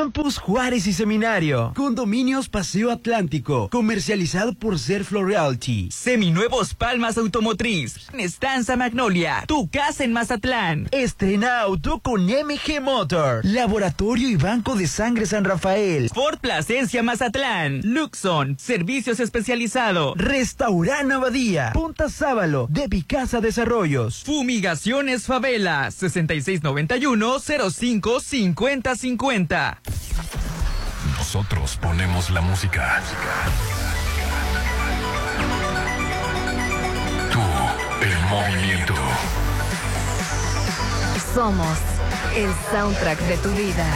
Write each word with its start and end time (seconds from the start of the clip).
Campus 0.00 0.38
Juárez 0.38 0.86
y 0.86 0.94
Seminario. 0.94 1.74
Condominios 1.76 2.48
Paseo 2.48 2.90
Atlántico. 2.90 3.68
Comercializado 3.68 4.54
por 4.54 4.78
Serflo 4.78 5.22
Realty. 5.22 5.90
Seminuevos 5.90 6.72
Palmas 6.72 7.18
Automotriz. 7.18 8.08
Estanza 8.16 8.76
Magnolia. 8.76 9.44
Tu 9.46 9.68
casa 9.68 10.02
en 10.02 10.14
Mazatlán. 10.14 10.88
Estrena 10.90 11.60
auto 11.60 11.98
con 11.98 12.24
MG 12.24 12.80
Motor. 12.80 13.44
Laboratorio 13.44 14.30
y 14.30 14.36
Banco 14.36 14.74
de 14.74 14.86
Sangre 14.86 15.26
San 15.26 15.44
Rafael. 15.44 16.08
Ford 16.14 16.38
Plasencia 16.38 17.02
Mazatlán. 17.02 17.82
Luxon. 17.84 18.58
Servicios 18.58 19.20
especializados. 19.20 20.16
Restaurant 20.16 21.12
Abadía. 21.12 21.72
Punta 21.74 22.08
Sábalo. 22.08 22.68
De 22.70 22.88
Picasa 22.88 23.42
Desarrollos. 23.42 24.24
Fumigaciones 24.24 25.26
Favela. 25.26 25.90
6691 25.90 27.38
05 27.38 28.20
50 28.20 28.96
50. 28.96 29.80
Nosotros 31.16 31.78
ponemos 31.80 32.30
la 32.30 32.40
música. 32.40 33.02
Tú, 37.32 37.40
el 38.04 38.18
movimiento. 38.28 38.94
Somos 41.34 41.78
el 42.34 42.50
soundtrack 42.72 43.18
de 43.20 43.36
tu 43.38 43.50
vida. 43.50 43.86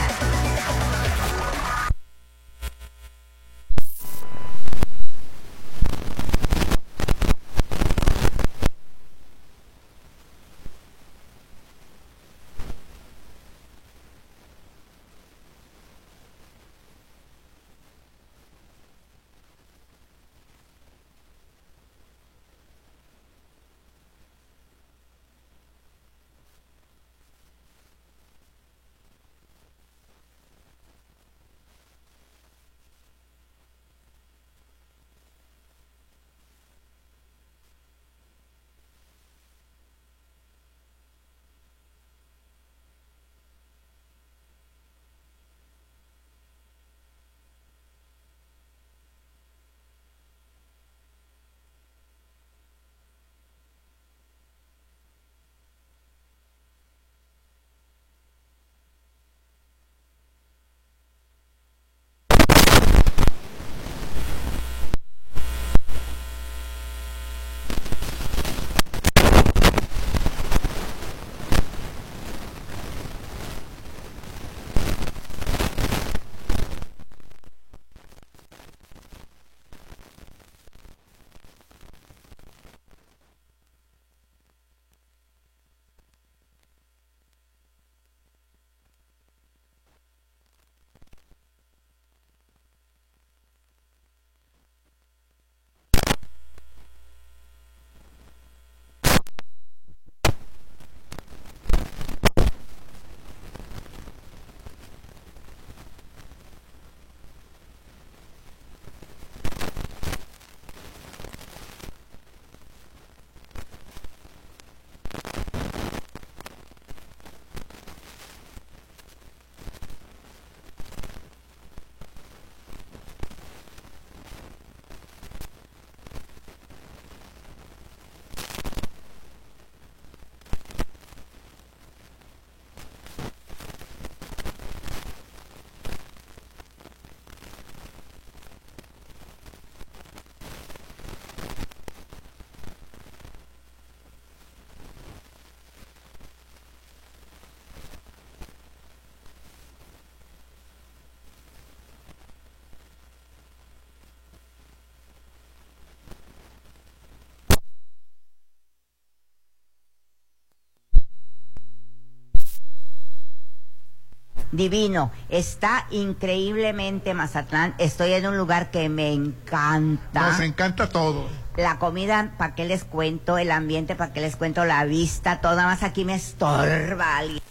Divino, 164.51 165.11
está 165.29 165.87
increíblemente 165.91 167.13
Mazatlán. 167.13 167.75
Estoy 167.77 168.13
en 168.13 168.27
un 168.27 168.37
lugar 168.37 168.71
que 168.71 168.89
me 168.89 169.11
encanta. 169.11 170.29
Nos 170.29 170.39
encanta 170.39 170.89
todo. 170.89 171.27
La 171.57 171.79
comida, 171.79 172.33
¿para 172.37 172.53
qué 172.53 172.65
les 172.65 172.83
cuento? 172.83 173.37
El 173.37 173.51
ambiente, 173.51 173.95
¿para 173.95 174.11
qué 174.11 174.21
les 174.21 174.35
cuento? 174.35 174.65
La 174.65 174.83
vista, 174.83 175.39
toda 175.39 175.65
más 175.65 175.83
aquí 175.83 176.03
me 176.03 176.15
estorba 176.15 177.17
alguien. 177.17 177.41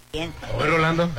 Oye, 0.59 0.67
Rolando. 0.67 1.11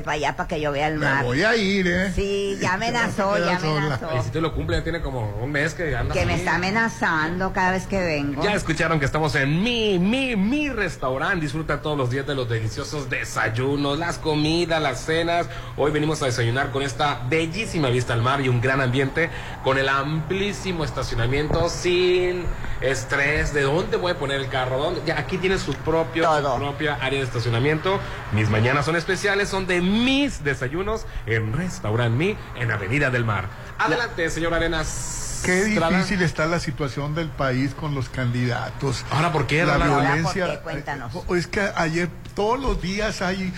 Para 0.00 0.12
allá 0.16 0.36
para 0.36 0.48
que 0.48 0.60
yo 0.60 0.72
vea 0.72 0.88
el 0.88 0.94
Me 0.98 1.06
mar. 1.06 1.24
voy 1.24 1.42
a 1.42 1.54
ir, 1.56 1.86
¿eh? 1.86 2.12
Sí, 2.14 2.56
ya 2.60 2.74
amenazó, 2.74 3.36
ya 3.38 3.56
amenazó. 3.56 4.08
Y 4.18 4.22
si 4.22 4.30
tú 4.30 4.40
lo 4.40 4.54
cumples, 4.54 4.78
ya 4.80 4.84
tiene 4.84 5.00
como 5.02 5.28
un 5.42 5.52
mes 5.52 5.74
que 5.74 5.94
anda. 5.94 6.14
Que 6.14 6.24
me 6.24 6.34
está 6.34 6.54
amenazando 6.56 7.52
cada 7.52 7.72
vez 7.72 7.86
que 7.86 8.00
vengo. 8.00 8.42
Ya 8.42 8.54
escucharon 8.54 8.98
que 8.98 9.04
estamos 9.04 9.34
en 9.34 9.62
mi, 9.62 9.98
mi, 9.98 10.36
mi 10.36 10.68
restaurante. 10.70 11.40
Disfruta 11.44 11.82
todos 11.82 11.96
los 11.98 12.10
días 12.10 12.26
de 12.26 12.34
los 12.34 12.48
deliciosos 12.48 13.10
desayunos, 13.10 13.98
las 13.98 14.18
comidas, 14.18 14.80
las 14.80 15.00
cenas. 15.04 15.46
Hoy 15.76 15.90
venimos 15.90 16.22
a 16.22 16.26
desayunar 16.26 16.70
con 16.70 16.82
esta 16.82 17.20
bellísima 17.28 17.88
vista 17.88 18.12
al 18.14 18.22
mar 18.22 18.40
y 18.40 18.48
un 18.48 18.60
gran 18.60 18.80
ambiente, 18.80 19.30
con 19.62 19.78
el 19.78 19.88
amplísimo 19.88 20.84
estacionamiento, 20.84 21.68
sin 21.68 22.44
estrés. 22.82 23.52
¿De 23.54 23.62
dónde 23.62 23.96
voy 23.96 24.12
a 24.12 24.18
poner 24.18 24.40
el 24.40 24.48
carro? 24.48 24.78
¿Dónde? 24.78 25.02
Ya 25.06 25.18
aquí 25.18 25.38
tiene 25.38 25.58
su 25.58 25.72
propio, 25.74 26.24
su 26.36 26.58
propia 26.58 26.94
área 26.96 27.18
de 27.20 27.24
estacionamiento. 27.24 27.98
Mis 28.32 28.48
mañanas 28.50 28.84
son 28.84 28.96
especiales, 28.96 29.48
son 29.48 29.66
de 29.66 29.80
mis 29.80 30.44
desayunos 30.44 31.06
en 31.26 31.52
Restaurant 31.52 32.14
Mi, 32.16 32.36
en 32.56 32.70
Avenida 32.70 33.10
del 33.10 33.24
Mar. 33.24 33.48
Adelante, 33.78 34.28
señor 34.30 34.54
Arenas. 34.54 35.42
Qué 35.44 35.64
difícil 35.64 36.22
está 36.22 36.46
la 36.46 36.60
situación 36.60 37.16
del 37.16 37.28
país 37.28 37.74
con 37.74 37.94
los 37.96 38.08
candidatos. 38.08 39.04
Ahora, 39.10 39.32
¿por 39.32 39.46
qué, 39.48 39.64
La? 39.64 39.74
Ahora, 39.74 39.86
violencia. 39.86 40.46
¿por 40.46 40.54
qué? 40.56 40.60
Cuéntanos. 40.62 41.14
eh, 41.16 41.20
Es 41.36 41.46
que 41.48 41.60
ayer, 41.74 42.08
todos 42.36 42.60
los 42.60 42.80
días 42.80 43.22
hay 43.22 43.52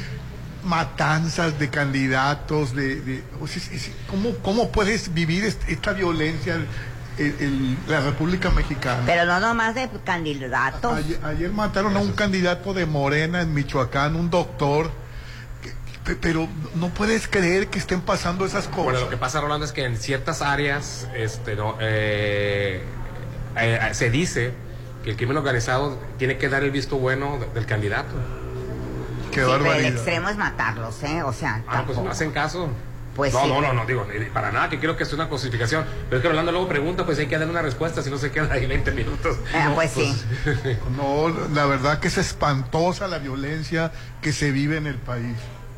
matanzas 0.64 1.58
de 1.58 1.68
candidatos, 1.68 2.74
de, 2.74 3.00
de- 3.02 3.22
o 3.40 3.46
sea, 3.46 3.58
es- 3.62 3.70
es- 3.72 3.90
¿cómo, 4.08 4.30
¿cómo 4.42 4.70
puedes 4.72 5.12
vivir 5.12 5.44
est- 5.44 5.62
esta 5.68 5.92
violencia 5.92 6.56
la 7.88 8.00
República 8.00 8.50
Mexicana? 8.50 9.02
Pero 9.06 9.24
no 9.24 9.38
nomás 9.40 9.74
de 9.74 9.88
candidatos. 10.04 10.92
Ayer, 10.92 11.20
ayer 11.24 11.50
mataron 11.52 11.96
a 11.96 12.00
un 12.00 12.12
candidato 12.12 12.74
de 12.74 12.86
Morena 12.86 13.40
en 13.42 13.54
Michoacán, 13.54 14.16
un 14.16 14.30
doctor, 14.30 14.90
que- 16.04 16.16
pero 16.16 16.48
no 16.74 16.88
puedes 16.88 17.28
creer 17.28 17.68
que 17.68 17.78
estén 17.78 18.00
pasando 18.00 18.44
esas 18.44 18.66
cosas. 18.66 18.84
Bueno, 18.84 19.00
lo 19.00 19.08
que 19.10 19.16
pasa, 19.16 19.40
Rolando, 19.40 19.64
es 19.64 19.72
que 19.72 19.84
en 19.84 19.96
ciertas 19.96 20.42
áreas 20.42 21.06
este, 21.14 21.54
no, 21.56 21.76
eh, 21.80 22.82
eh, 23.56 23.78
eh, 23.80 23.94
se 23.94 24.10
dice 24.10 24.52
que 25.04 25.10
el 25.10 25.16
crimen 25.16 25.36
organizado 25.36 25.98
tiene 26.18 26.36
que 26.38 26.48
dar 26.48 26.62
el 26.64 26.70
visto 26.72 26.96
bueno 26.96 27.38
de- 27.38 27.46
del 27.54 27.66
candidato. 27.66 28.14
Qué 29.30 29.40
Sí, 29.44 29.50
pero 29.50 29.72
el 29.72 29.84
extremo 29.86 30.28
es 30.28 30.36
matarlos, 30.36 31.02
¿eh? 31.02 31.22
O 31.22 31.32
sea, 31.32 31.62
Ah, 31.68 31.82
pues 31.86 31.98
no 31.98 32.10
hacen 32.10 32.30
caso. 32.32 32.68
Pues 33.14 33.32
no, 33.32 33.42
sí. 33.42 33.48
no, 33.48 33.60
no, 33.60 33.72
no, 33.72 33.86
digo, 33.86 34.04
ni- 34.06 34.24
para 34.26 34.50
nada, 34.50 34.68
que 34.68 34.78
quiero 34.78 34.96
que 34.96 35.04
sea 35.04 35.14
una 35.14 35.28
cosificación. 35.28 35.84
Pero 36.08 36.16
es 36.18 36.22
que 36.22 36.28
Rolando 36.28 36.50
luego 36.52 36.66
pregunta, 36.68 37.04
pues 37.06 37.18
hay 37.18 37.26
que 37.26 37.36
darle 37.38 37.50
una 37.52 37.62
respuesta, 37.62 38.02
si 38.02 38.10
no 38.10 38.18
se 38.18 38.30
queda 38.32 38.52
ahí 38.52 38.66
20 38.66 38.90
minutos. 38.92 39.36
Ah, 39.54 39.70
pues 39.74 39.92
sí. 39.92 40.14
No, 40.96 41.28
la 41.54 41.66
verdad 41.66 42.00
que 42.00 42.08
es 42.08 42.18
espantosa 42.18 43.06
la 43.08 43.18
violencia 43.18 43.92
que 44.20 44.32
se 44.32 44.50
vive 44.50 44.76
en 44.76 44.86
el 44.86 44.96
país. 44.96 45.36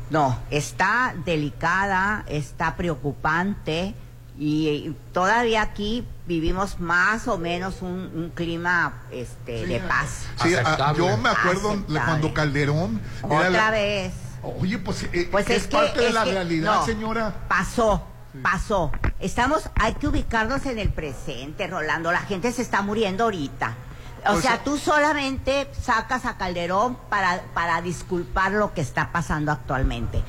No, 0.09 0.39
está 0.49 1.13
delicada, 1.25 2.23
está 2.27 2.75
preocupante 2.77 3.93
y, 4.39 4.95
todavía 5.13 5.61
aquí 5.63 6.05
vivimos 6.27 6.79
más 6.79 7.27
o 7.27 7.37
menos 7.37 7.81
un, 7.81 7.89
un 8.15 8.31
clima 8.33 8.93
este, 9.11 9.65
de 9.65 9.79
paz. 9.79 10.27
Sí, 10.41 10.51
yo 10.95 11.17
me 11.17 11.29
acuerdo 11.29 11.71
Aceptable. 11.71 12.01
cuando 12.05 12.33
Calderón 12.33 13.01
era 13.23 13.35
Otra 13.35 13.49
la- 13.49 13.71
vez. 13.71 14.13
Oye, 14.43 14.77
pues, 14.77 15.03
eh, 15.11 15.27
Pues 15.31 15.49
es, 15.49 15.57
es, 15.63 15.67
que 15.67 15.75
parte 15.75 15.99
de 16.01 16.13
la 16.13 16.23
que- 16.23 16.31
realidad, 16.31 16.75
no, 16.79 16.85
señora. 16.85 17.33
Pasó, 17.47 18.03
pasó. 18.41 18.91
Estamos, 19.19 19.69
hay 19.75 19.95
que 19.95 20.07
ubicarnos 20.07 20.65
en 20.65 20.79
el 20.79 20.89
presente, 20.89 21.67
Rolando. 21.67 22.11
La 22.11 22.19
gente 22.21 22.51
se 22.51 22.61
está 22.61 22.81
muriendo 22.81 23.23
ahorita. 23.25 23.75
O 24.25 24.31
Pues, 24.33 24.41
sea, 24.43 24.55
eh, 24.55 24.61
tú 24.63 24.77
solamente 24.77 25.69
sacas 25.81 26.25
a 26.25 26.37
Calderón 26.37 26.97
para, 27.09 27.41
para 27.53 27.81
disculpar 27.81 28.51
lo 28.51 28.73
que 28.73 28.81
está 28.81 29.11
pasando 29.11 29.51
actualmente. 29.51 30.21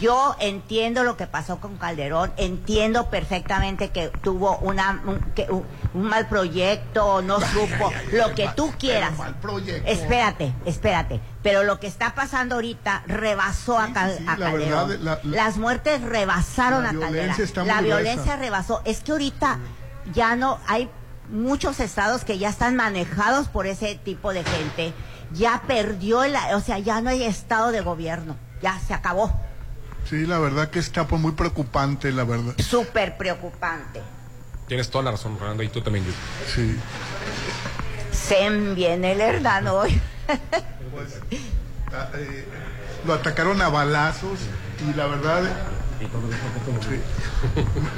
Yo 0.00 0.36
entiendo 0.40 1.04
lo 1.04 1.16
que 1.16 1.26
pasó 1.26 1.60
con 1.60 1.76
Calderón, 1.76 2.32
entiendo 2.36 3.08
perfectamente 3.10 3.90
que 3.90 4.08
tuvo 4.22 4.58
una, 4.58 5.00
un, 5.06 5.20
que- 5.34 5.46
un- 5.50 5.64
un 5.94 6.02
mal 6.02 6.28
proyecto, 6.28 7.22
no 7.22 7.40
supo, 7.40 7.92
lo 8.12 8.34
que 8.34 8.48
tú 8.56 8.72
quieras. 8.78 9.12
Espérate, 9.86 10.52
espérate. 10.64 11.20
Pero 11.42 11.62
lo 11.62 11.78
que 11.78 11.86
está 11.86 12.14
pasando 12.14 12.56
ahorita 12.56 13.04
rebasó 13.06 13.78
a, 13.78 13.92
Cal- 13.92 14.12
sí, 14.12 14.18
sí, 14.18 14.24
a 14.28 14.36
la 14.36 14.46
Calderón. 14.50 14.88
verdad, 14.88 15.04
la- 15.04 15.20
la- 15.22 15.36
Las 15.44 15.56
muertes 15.58 16.02
rebasaron 16.02 16.82
La 16.82 16.90
a 16.90 16.92
Calderón. 16.92 17.12
La 17.68 17.80
violencia 17.80 18.22
gruesa. 18.22 18.36
rebasó. 18.36 18.82
Es 18.84 19.00
que 19.00 19.12
ahorita 19.12 19.58
ya 20.12 20.36
no 20.36 20.58
hay 20.66 20.90
muchos 21.30 21.80
estados 21.80 22.24
que 22.24 22.38
ya 22.38 22.48
están 22.50 22.76
manejados 22.76 23.48
por 23.48 23.66
ese 23.66 23.94
tipo 23.96 24.32
de 24.32 24.44
gente. 24.44 24.92
Ya 25.32 25.62
perdió, 25.66 26.22
el, 26.24 26.36
o 26.54 26.60
sea, 26.60 26.78
ya 26.78 27.00
no 27.00 27.10
hay 27.10 27.24
estado 27.24 27.72
de 27.72 27.80
gobierno. 27.80 28.36
Ya 28.62 28.78
se 28.80 28.94
acabó. 28.94 29.32
Sí, 30.08 30.24
la 30.26 30.38
verdad 30.38 30.70
que 30.70 30.78
está 30.78 31.06
pues, 31.06 31.20
muy 31.20 31.32
preocupante, 31.32 32.12
la 32.12 32.24
verdad. 32.24 32.54
Súper 32.58 33.16
preocupante. 33.16 34.00
Tienes 34.68 34.88
toda 34.90 35.04
la 35.04 35.10
razón, 35.12 35.38
Rolando, 35.38 35.62
y 35.62 35.68
tú 35.68 35.80
también. 35.80 36.04
Sí. 36.54 36.76
Se 38.12 38.48
viene 38.50 39.12
el 39.12 39.20
Hernán 39.20 39.66
hoy. 39.68 40.00
Pues, 40.26 41.20
eh, 42.14 42.44
lo 43.06 43.14
atacaron 43.14 43.60
a 43.62 43.68
balazos 43.68 44.38
y 44.88 44.96
la 44.96 45.06
verdad 45.06 45.42
sí, 46.00 47.00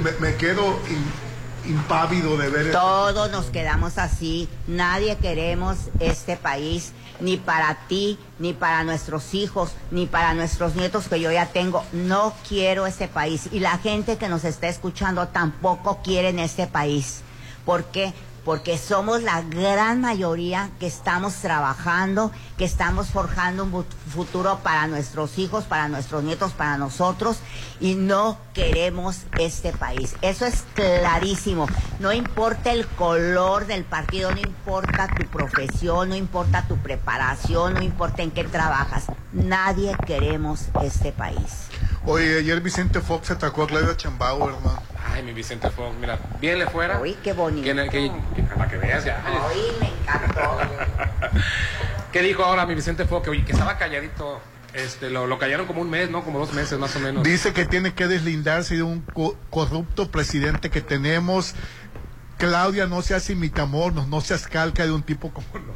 me, 0.03 0.11
me 0.29 0.35
quedo 0.35 0.79
in- 0.89 1.71
impávido 1.71 2.37
de 2.37 2.49
ver 2.49 2.67
esto. 2.67 2.79
Todos 2.79 3.31
nos 3.31 3.45
quedamos 3.47 3.97
así. 3.97 4.47
Nadie 4.67 5.17
queremos 5.17 5.77
este 5.99 6.37
país, 6.37 6.91
ni 7.19 7.37
para 7.37 7.75
ti, 7.87 8.17
ni 8.39 8.53
para 8.53 8.83
nuestros 8.83 9.33
hijos, 9.33 9.71
ni 9.91 10.05
para 10.05 10.33
nuestros 10.33 10.75
nietos 10.75 11.07
que 11.07 11.19
yo 11.19 11.31
ya 11.31 11.47
tengo. 11.47 11.83
No 11.91 12.33
quiero 12.47 12.85
este 12.87 13.07
país. 13.07 13.49
Y 13.51 13.59
la 13.59 13.77
gente 13.77 14.17
que 14.17 14.29
nos 14.29 14.43
está 14.45 14.67
escuchando 14.67 15.27
tampoco 15.27 15.99
quiere 16.03 16.29
en 16.29 16.39
este 16.39 16.67
país. 16.67 17.21
¿Por 17.65 17.85
qué? 17.85 18.13
Porque 18.49 18.79
somos 18.79 19.21
la 19.21 19.43
gran 19.43 20.01
mayoría 20.01 20.71
que 20.79 20.87
estamos 20.87 21.35
trabajando, 21.35 22.31
que 22.57 22.65
estamos 22.65 23.09
forjando 23.09 23.63
un 23.63 23.85
futuro 24.11 24.61
para 24.63 24.87
nuestros 24.87 25.37
hijos, 25.37 25.65
para 25.65 25.87
nuestros 25.87 26.23
nietos, 26.23 26.53
para 26.53 26.75
nosotros, 26.75 27.37
y 27.79 27.93
no 27.93 28.39
queremos 28.55 29.17
este 29.37 29.71
país. 29.71 30.15
Eso 30.23 30.47
es 30.47 30.63
clarísimo. 30.73 31.67
No 31.99 32.11
importa 32.11 32.71
el 32.71 32.87
color 32.87 33.67
del 33.67 33.83
partido, 33.83 34.31
no 34.31 34.39
importa 34.39 35.07
tu 35.15 35.27
profesión, 35.27 36.09
no 36.09 36.15
importa 36.15 36.67
tu 36.67 36.75
preparación, 36.77 37.75
no 37.75 37.83
importa 37.83 38.23
en 38.23 38.31
qué 38.31 38.45
trabajas. 38.45 39.05
Nadie 39.31 39.95
queremos 40.07 40.69
este 40.81 41.11
país. 41.11 41.68
Oye, 42.05 42.39
ayer 42.39 42.61
Vicente 42.61 43.01
Fox 43.01 43.31
atacó 43.31 43.63
a 43.63 43.67
Claudia 43.67 43.95
Chambao, 43.97 44.47
hermano. 44.49 44.81
Ay, 45.13 45.23
mi 45.23 45.33
Vicente 45.33 45.69
Fox, 45.69 45.95
mira, 45.99 46.17
bien 46.39 46.59
le 46.59 46.67
fuera. 46.67 46.99
Uy, 46.99 47.15
qué 47.23 47.33
bonito. 47.33 47.65
Que, 47.65 47.89
que- 47.89 48.11
que- 48.35 48.43
para 48.43 48.69
que 48.69 48.77
veas 48.77 49.03
ya. 49.05 49.21
Ay, 49.25 49.61
me 49.79 49.87
encantó. 49.89 50.57
¿Qué 52.11 52.21
dijo 52.21 52.43
ahora 52.43 52.65
mi 52.65 52.75
Vicente 52.75 53.05
Fox? 53.05 53.23
Que, 53.23 53.29
oye, 53.31 53.45
que 53.45 53.51
estaba 53.51 53.77
calladito. 53.77 54.41
Este, 54.73 55.09
lo, 55.09 55.25
lo 55.25 55.39
callaron 55.39 55.65
como 55.65 55.81
un 55.81 55.89
mes, 55.89 56.11
¿no? 56.11 56.23
Como 56.23 56.37
dos 56.39 56.53
meses 56.53 56.77
más 56.77 56.95
o 56.95 56.99
menos. 56.99 57.23
Dice 57.23 57.53
que 57.53 57.65
tiene 57.65 57.93
que 57.95 58.07
deslindarse 58.07 58.75
de 58.75 58.83
un 58.83 59.01
co- 59.01 59.35
corrupto 59.49 60.11
presidente 60.11 60.69
que 60.69 60.81
tenemos. 60.81 61.55
Claudia, 62.37 62.85
no 62.85 63.01
seas 63.01 63.29
imitamonos, 63.31 64.07
no 64.07 64.21
seas 64.21 64.47
calca 64.47 64.85
de 64.85 64.91
un 64.91 65.01
tipo 65.03 65.31
como 65.33 65.47
no. 65.53 65.73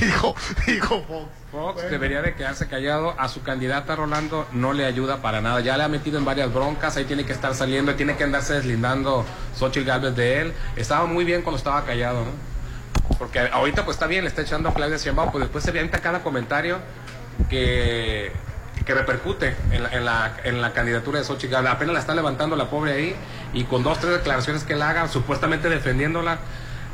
Dijo, 0.00 0.34
dijo 0.66 1.02
Fox. 1.06 1.28
Fox 1.50 1.90
debería 1.90 2.22
de 2.22 2.34
quedarse 2.34 2.68
callado. 2.68 3.14
A 3.18 3.28
su 3.28 3.42
candidata 3.42 3.96
Rolando 3.96 4.46
no 4.52 4.72
le 4.72 4.84
ayuda 4.84 5.18
para 5.18 5.40
nada. 5.40 5.60
Ya 5.60 5.76
le 5.76 5.82
ha 5.82 5.88
metido 5.88 6.18
en 6.18 6.24
varias 6.24 6.52
broncas. 6.52 6.96
Ahí 6.96 7.04
tiene 7.04 7.24
que 7.24 7.32
estar 7.32 7.54
saliendo. 7.54 7.94
Tiene 7.94 8.16
que 8.16 8.24
andarse 8.24 8.54
deslindando 8.54 9.24
Xochitl 9.58 9.86
Galvez 9.86 10.14
de 10.14 10.40
él. 10.40 10.52
Estaba 10.76 11.06
muy 11.06 11.24
bien 11.24 11.42
cuando 11.42 11.58
estaba 11.58 11.84
callado, 11.84 12.24
¿no? 12.24 12.50
Porque 13.18 13.40
ahorita 13.40 13.84
pues 13.84 13.96
está 13.96 14.06
bien, 14.06 14.22
le 14.24 14.28
está 14.28 14.42
echando 14.42 14.68
a 14.68 14.74
Claudia 14.74 14.96
Sheinbaum. 14.96 15.32
Pues 15.32 15.42
después 15.42 15.64
se 15.64 15.70
avienta 15.70 15.98
cada 15.98 16.22
comentario 16.22 16.78
que, 17.48 18.32
que 18.86 18.94
repercute 18.94 19.56
en 19.72 19.82
la, 19.82 19.88
en, 19.90 20.04
la, 20.04 20.36
en 20.44 20.62
la 20.62 20.72
candidatura 20.72 21.18
de 21.18 21.24
Xochitl 21.24 21.52
Galvez. 21.52 21.72
Apenas 21.72 21.94
la 21.94 22.00
está 22.00 22.14
levantando 22.14 22.54
la 22.54 22.70
pobre 22.70 22.92
ahí. 22.92 23.16
Y 23.52 23.64
con 23.64 23.82
dos, 23.82 23.98
tres 23.98 24.12
declaraciones 24.12 24.62
que 24.62 24.74
él 24.74 24.82
haga, 24.82 25.08
supuestamente 25.08 25.68
defendiéndola, 25.68 26.38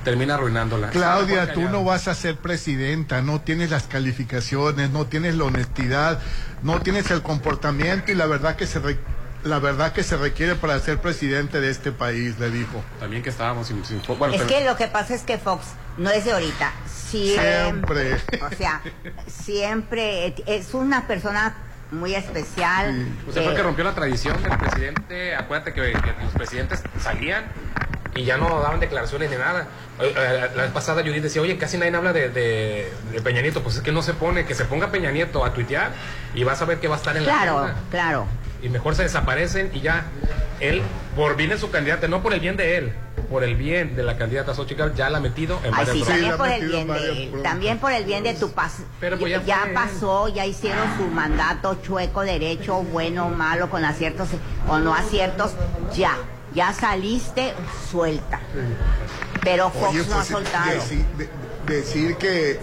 termina 0.07 0.35
arruinándola. 0.37 0.91
Claudia, 0.91 1.53
tú 1.53 1.63
no 1.63 1.83
vas 1.83 2.07
a 2.07 2.15
ser 2.15 2.37
presidenta, 2.37 3.23
no 3.23 3.41
tienes 3.41 3.71
las 3.73 3.83
calificaciones, 3.89 4.89
no 4.91 5.07
tienes 5.07 5.35
la 5.35 5.45
honestidad, 5.45 6.21
no 6.63 6.81
tienes 6.81 7.11
el 7.11 7.23
comportamiento 7.23 8.13
y 8.13 8.15
la 8.15 8.27
verdad 8.27 8.55
que 8.55 8.67
se 8.69 8.79
re- 8.79 9.01
la 9.43 9.59
verdad 9.59 9.93
que 9.93 10.05
se 10.05 10.17
requiere 10.17 10.55
para 10.55 10.79
ser 10.79 10.99
presidente 11.01 11.61
de 11.61 11.71
este 11.71 11.91
país, 11.91 12.39
le 12.39 12.51
dijo. 12.53 12.83
También 13.01 13.23
que 13.25 13.31
estábamos 13.31 13.67
sin... 13.67 13.85
sin- 13.85 14.01
bueno, 14.17 14.33
Es 14.35 14.43
pero- 14.43 14.47
que 14.47 14.65
lo 14.65 14.77
que 14.77 14.87
pasa 14.87 15.13
es 15.15 15.23
que 15.23 15.39
Fox 15.39 15.67
no 15.99 16.09
es 16.11 16.25
de 16.25 16.33
ahorita, 16.33 16.73
siempre. 16.87 18.19
Siempre. 18.19 18.45
O 18.53 18.57
sea, 18.57 18.81
siempre 19.27 20.35
es 20.47 20.73
una 20.75 21.07
persona 21.07 21.55
muy 21.91 22.15
especial. 22.15 23.07
Usted 23.27 23.43
fue 23.43 23.47
el 23.47 23.53
eh, 23.53 23.57
que 23.57 23.63
rompió 23.63 23.85
la 23.85 23.95
tradición 23.95 24.41
del 24.43 24.57
presidente. 24.57 25.35
Acuérdate 25.35 25.73
que, 25.73 25.93
que 25.93 26.15
los 26.25 26.33
presidentes 26.33 26.83
salían 27.01 27.45
y 28.15 28.25
ya 28.25 28.37
no 28.39 28.61
daban 28.61 28.81
declaraciones 28.81 29.31
ni 29.31 29.37
nada. 29.37 29.67
La 29.99 30.63
vez 30.63 30.71
pasada 30.73 31.03
Judith 31.03 31.23
decía, 31.23 31.41
oye, 31.43 31.57
casi 31.57 31.79
nadie 31.79 31.95
habla 31.97 32.13
de, 32.13 32.29
de, 32.29 32.93
de 33.13 33.21
Peña 33.23 33.41
Nieto. 33.43 33.63
Pues 33.63 33.77
es 33.77 33.83
que 33.83 33.93
no 33.93 34.03
se 34.03 34.13
pone, 34.15 34.45
que 34.45 34.55
se 34.55 34.65
ponga 34.67 34.91
Peña 34.91 35.11
Nieto 35.11 35.45
a 35.45 35.53
tuitear 35.55 35.93
y 36.35 36.45
vas 36.45 36.61
a 36.61 36.65
ver 36.67 36.79
que 36.79 36.89
va 36.89 36.97
a 36.97 36.99
estar 36.99 37.17
en 37.17 37.25
la 37.25 37.33
Claro, 37.33 37.59
agenda. 37.61 37.81
claro. 37.91 38.27
Y 38.63 38.69
mejor 38.69 38.95
se 38.95 39.03
desaparecen 39.05 39.71
y 39.75 39.81
ya. 39.81 40.05
Él, 40.61 40.81
por 41.15 41.37
bien 41.37 41.51
de 41.51 41.59
su 41.59 41.71
candidata, 41.71 42.09
no 42.09 42.23
por 42.23 42.33
el 42.33 42.41
bien 42.41 42.57
de 42.57 42.79
él, 42.79 42.93
por 43.31 43.45
el 43.45 43.57
bien 43.57 43.95
de 43.95 44.03
la 44.03 44.17
candidata 44.17 44.55
Xochitl, 44.55 44.95
ya 44.95 45.11
la 45.11 45.19
ha 45.19 45.21
metido 45.21 45.59
en 45.65 45.75
Ay, 45.75 45.85
varias 45.85 45.97
sí, 45.97 46.03
también 46.05 46.37
por 46.39 46.49
el 46.49 46.67
bien 46.69 46.89
de 46.89 47.41
también 47.43 47.79
por 47.79 47.93
el 47.93 48.05
bien 48.07 48.25
de 48.25 48.33
tu 48.35 48.51
paz. 48.53 48.79
Pero 48.99 49.19
pues 49.19 49.31
ya 49.33 49.43
ya 49.45 49.59
fue. 49.65 49.73
pasó, 49.75 50.29
ya 50.29 50.47
hicieron 50.47 50.87
su 50.97 51.05
mandato 51.09 51.77
chueco, 51.83 52.23
derecho, 52.23 52.77
bueno, 52.85 53.29
malo, 53.29 53.69
con 53.69 53.85
aciertos 53.85 54.29
o 54.67 54.79
no 54.79 54.95
aciertos, 54.95 55.53
ya, 55.95 56.17
ya 56.57 56.73
saliste 56.73 57.55
suelta. 57.91 58.41
Pero 59.45 59.71
Fox 59.71 59.91
Oye, 59.91 59.99
no 60.09 60.15
ha 60.15 60.17
pues, 60.17 60.27
soltado. 60.29 60.71
deci- 60.73 61.05
de- 61.19 61.29
decir 61.67 62.17
que 62.17 62.59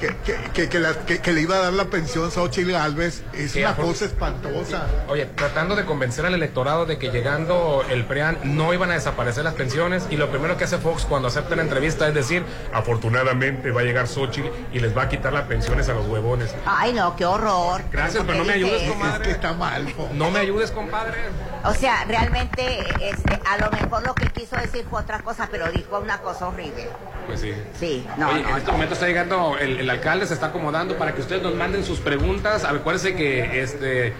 que, 0.00 0.08
que, 0.24 0.36
que- 0.54 0.68
que 0.68 0.78
la- 0.80 0.94
que- 0.94 1.18
que 1.20 1.32
le 1.32 1.42
iba 1.42 1.56
a 1.56 1.60
dar 1.60 1.72
la 1.72 1.84
pensión 1.84 2.26
a 2.26 2.30
Xochitl 2.30 2.72
Galvez 2.72 3.22
es 3.34 3.54
una 3.56 3.76
cosa 3.76 4.06
espantosa. 4.06 4.86
Oye, 5.08 5.26
tratando 5.26 5.76
de 5.76 5.84
convencer 5.84 6.24
al 6.26 6.34
electorado 6.34 6.86
de 6.86 6.98
que 6.98 7.10
llegando 7.10 7.84
el 7.90 8.04
PREAN 8.04 8.38
no 8.44 8.72
iban 8.74 8.90
a 8.90 8.94
desaparecer 8.94 9.44
las 9.44 9.54
pensiones 9.54 10.06
y 10.10 10.16
lo 10.16 10.30
primero 10.30 10.56
que 10.56 10.64
hace 10.64 10.78
Fox 10.78 11.04
cuando 11.04 11.28
acepta 11.28 11.54
la 11.56 11.62
entrevista 11.62 12.08
es 12.08 12.14
decir, 12.14 12.44
afortunadamente 12.72 13.70
va 13.70 13.80
a 13.82 13.84
llegar 13.84 14.08
Xochitl 14.08 14.48
y 14.72 14.80
les 14.80 14.96
va 14.96 15.02
a 15.02 15.08
quitar 15.08 15.32
las 15.32 15.44
pensiones 15.44 15.88
a 15.88 15.94
los 15.94 16.06
huevones. 16.06 16.54
Ay, 16.66 16.92
no, 16.92 17.14
qué 17.16 17.24
horror. 17.24 17.82
Gracias, 17.92 18.18
¿Por 18.24 18.26
pero 18.26 18.38
no 18.40 18.44
me 18.44 18.52
ayudes, 18.54 18.82
eso? 18.82 18.92
comadre. 18.92 19.22
Es 19.22 19.28
que 19.28 19.34
está 19.34 19.52
mal. 19.52 19.88
Fox. 19.88 20.12
No 20.14 20.30
me 20.30 20.40
ayudes, 20.40 20.70
compadre. 20.70 21.18
O 21.64 21.74
sea, 21.74 22.04
realmente, 22.04 22.78
este, 23.00 23.38
a 23.48 23.58
lo 23.58 23.70
mejor 23.70 24.06
lo 24.06 24.14
que 24.14 24.26
quiso 24.28 24.56
decir 24.56 24.84
fue 24.88 25.00
otra 25.00 25.18
cosa, 25.20 25.48
pero 25.50 25.70
dijo 25.70 25.98
una 25.98 26.18
cosa 26.18 26.48
horrible. 26.48 26.88
Pues 27.26 27.40
sí. 27.40 27.52
Sí, 27.78 28.06
no, 28.16 28.30
Oye, 28.30 28.42
no, 28.42 28.48
en 28.48 28.56
este 28.56 28.66
no. 28.66 28.72
momento 28.72 28.94
está 28.94 29.06
llegando, 29.06 29.56
el, 29.58 29.80
el 29.80 29.89
alcalde 29.90 30.26
se 30.26 30.34
está 30.34 30.46
acomodando 30.46 30.96
para 30.96 31.14
que 31.14 31.20
ustedes 31.20 31.42
nos 31.42 31.54
manden 31.54 31.84
sus 31.84 32.00
preguntas. 32.00 32.64
Acuérdense 32.64 33.14
que 33.14 33.62
este 33.62 34.12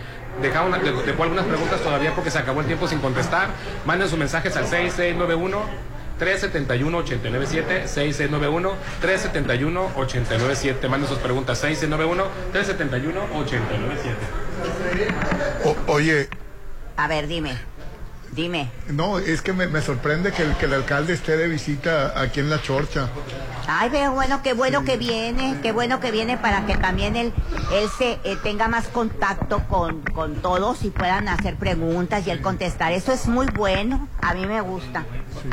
dejaba 0.43 0.67
una- 0.67 0.79
dejó 0.79 1.23
algunas 1.25 1.45
preguntas 1.47 1.81
todavía 1.81 2.15
porque 2.15 2.31
se 2.31 2.39
acabó 2.39 2.61
el 2.61 2.67
tiempo 2.67 2.87
sin 2.89 2.99
contestar. 3.00 3.49
Manden 3.85 4.09
sus 4.09 4.19
mensajes 4.19 4.57
al 4.57 4.67
6691 4.67 5.91
371-897, 6.21 7.89
6691-371-897. 7.89 10.89
Manden 10.89 11.09
sus 11.09 11.19
preguntas, 11.19 11.59
6691-371-897. 11.65 14.15
O- 15.65 15.77
oye, 15.93 16.29
A 16.97 17.09
ver, 17.09 17.27
dime. 17.27 17.57
Dime. 18.33 18.71
no, 18.91 19.19
es 19.19 19.43
que 19.43 19.53
me, 19.53 19.67
me 19.67 19.83
sorprende 19.83 20.33
que 20.33 20.43
el, 20.43 20.57
que 20.57 20.67
el 20.67 20.75
alcalde 20.75 21.15
esté 21.15 21.37
de 21.37 21.49
visita 21.49 22.21
aquí 22.21 22.41
en 22.41 22.49
La 22.49 22.63
Chorcha. 22.63 23.09
Ay, 23.67 23.89
pero 23.91 24.13
bueno, 24.13 24.41
qué 24.43 24.53
bueno 24.53 24.85
que 24.85 24.97
viene, 24.97 25.59
qué 25.63 25.73
bueno 25.73 26.01
que 26.01 26.11
viene 26.11 26.37
para 26.37 26.67
que 26.67 26.77
también 26.77 27.15
él, 27.17 27.33
él 27.73 27.89
se 27.99 28.19
eh, 28.25 28.37
tenga 28.43 28.69
más 28.69 28.89
contacto 28.89 29.63
con, 29.69 30.03
con 30.03 30.37
todos 30.37 30.85
y 30.85 30.91
puedan 30.91 31.29
hacer 31.29 31.57
preguntas 31.57 32.27
y 32.27 32.31
él 32.31 32.41
contestar. 32.41 32.93
Eso 32.93 33.13
es 33.13 33.27
muy 33.29 33.47
bueno, 33.47 34.09
a 34.23 34.35
mí 34.35 34.47
me 34.47 34.61
gusta. 34.61 35.05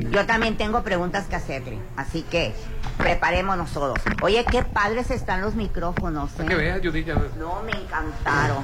Yo 0.10 0.26
también 0.26 0.58
tengo 0.58 0.84
preguntas 0.84 1.26
que 1.26 1.36
hacerle, 1.36 1.80
así 1.96 2.24
que 2.24 2.54
preparémonos 2.98 3.72
todos. 3.72 4.00
Oye, 4.22 4.46
qué 4.50 4.64
padres 4.64 5.12
están 5.12 5.42
los 5.42 5.56
micrófonos. 5.56 6.32
¿eh? 6.40 6.46
Que 6.48 6.56
veas, 6.56 6.80
Judith, 6.84 7.06
ya 7.06 7.16
ves. 7.16 7.36
No, 7.38 7.62
me 7.64 7.72
encantaron. 7.72 8.64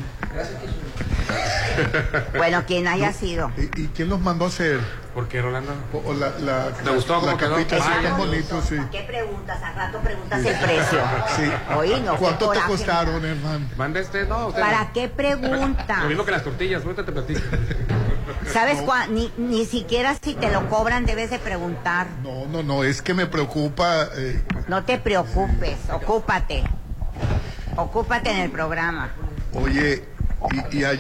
Bueno, 2.38 2.64
quien 2.66 2.88
haya 2.88 3.12
sido. 3.14 3.52
¿Y, 3.58 3.82
y 3.82 3.88
quién 3.96 4.10
los 4.10 4.20
mandó 4.20 4.46
a 4.46 4.48
hacer? 4.50 4.80
¿Por 5.14 5.28
qué, 5.28 5.42
Rolando? 5.44 5.72
O, 5.94 6.14
la, 6.14 6.32
la, 6.40 6.70
¿Te 6.72 6.90
gustó 6.90 7.24
la 7.24 7.38
quedó? 7.38 7.52
capita, 7.56 7.78
tan 7.78 8.04
no. 8.04 8.18
bonito, 8.18 8.62
sí. 8.64 8.78
¿Qué 8.92 9.02
preguntas? 9.04 9.62
Al 9.62 9.76
rato 9.76 10.00
preguntas 10.00 10.44
el 10.44 10.56
precio. 10.60 11.00
Sí. 11.36 11.52
Oye, 11.78 12.02
no, 12.02 12.14
qué 12.14 12.18
¿Cuánto 12.20 12.50
te 12.50 12.60
costaron, 12.62 13.24
hermano? 13.24 13.68
Manda 13.78 14.00
este, 14.00 14.26
no, 14.26 14.48
usted. 14.48 14.60
¿Para 14.62 14.86
no. 14.86 14.94
qué 14.94 15.10
pregunta? 15.10 16.00
Lo 16.02 16.10
mismo 16.10 16.26
que 16.26 16.32
las 16.32 16.44
tortillas, 16.44 16.84
ahorita 16.84 17.06
te 17.06 17.12
platico. 17.12 17.40
¿Sabes 18.52 18.82
cuán? 18.82 19.14
Ni, 19.14 19.32
ni 19.38 19.66
siquiera 19.66 20.16
si 20.22 20.34
te 20.34 20.52
lo 20.52 20.68
cobran 20.70 21.06
debes 21.06 21.30
de 21.30 21.38
preguntar. 21.40 22.08
No, 22.24 22.46
no, 22.48 22.64
no, 22.64 22.84
es 22.84 23.02
que 23.04 23.14
me 23.14 23.28
preocupa. 23.28 24.08
eh, 24.16 24.42
No 24.68 24.84
te 24.84 24.98
preocupes, 24.98 25.78
ocúpate. 25.92 26.64
Ocúpate 27.76 28.32
en 28.32 28.38
el 28.38 28.50
programa. 28.52 29.12
oye, 29.54 30.04
y, 30.72 30.78
y, 30.80 30.84
a- 30.84 30.94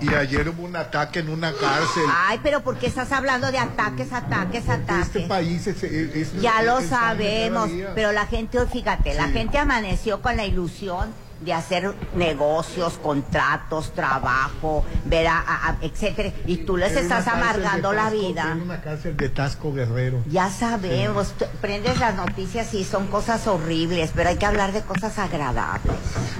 y 0.00 0.14
ayer 0.14 0.48
hubo 0.48 0.62
un 0.64 0.76
ataque 0.76 1.20
en 1.20 1.28
una 1.28 1.52
cárcel. 1.52 2.04
Ay, 2.26 2.40
pero 2.42 2.60
¿por 2.62 2.78
qué 2.78 2.86
estás 2.86 3.12
hablando 3.12 3.50
de 3.50 3.58
ataques, 3.58 4.12
ataques, 4.12 4.60
Este 4.60 4.72
ataques? 4.72 5.26
país 5.26 5.66
es, 5.66 6.40
Ya 6.40 6.62
lo 6.62 6.78
es 6.78 6.88
sabemos, 6.88 7.70
pero 7.94 8.12
la 8.12 8.26
gente, 8.26 8.58
fíjate, 8.66 9.14
la 9.14 9.28
gente 9.28 9.58
amaneció 9.58 10.22
con 10.22 10.36
la 10.36 10.44
ilusión 10.44 11.12
de 11.40 11.52
hacer 11.52 11.94
negocios, 12.14 12.98
contratos, 13.02 13.92
trabajo, 13.92 14.84
ver 15.04 15.28
a, 15.28 15.38
a- 15.38 15.68
a- 15.70 15.76
etcétera, 15.82 16.32
y 16.46 16.58
tú 16.58 16.76
les 16.76 16.96
estás 16.96 17.26
amargando 17.28 17.92
la 17.92 18.10
vida. 18.10 18.56
una 18.60 18.80
cárcel 18.80 19.16
de 19.16 19.28
Tasco 19.28 19.72
Guerrero. 19.72 20.22
Ya 20.28 20.50
sabemos, 20.50 21.32
tú 21.38 21.44
prendes 21.60 21.98
las 22.00 22.14
noticias 22.16 22.74
y 22.74 22.84
son 22.84 23.06
cosas 23.06 23.46
horribles, 23.46 24.10
pero 24.14 24.30
hay 24.30 24.36
que 24.36 24.46
hablar 24.46 24.72
de 24.72 24.82
cosas 24.82 25.18
agradables. 25.18 25.92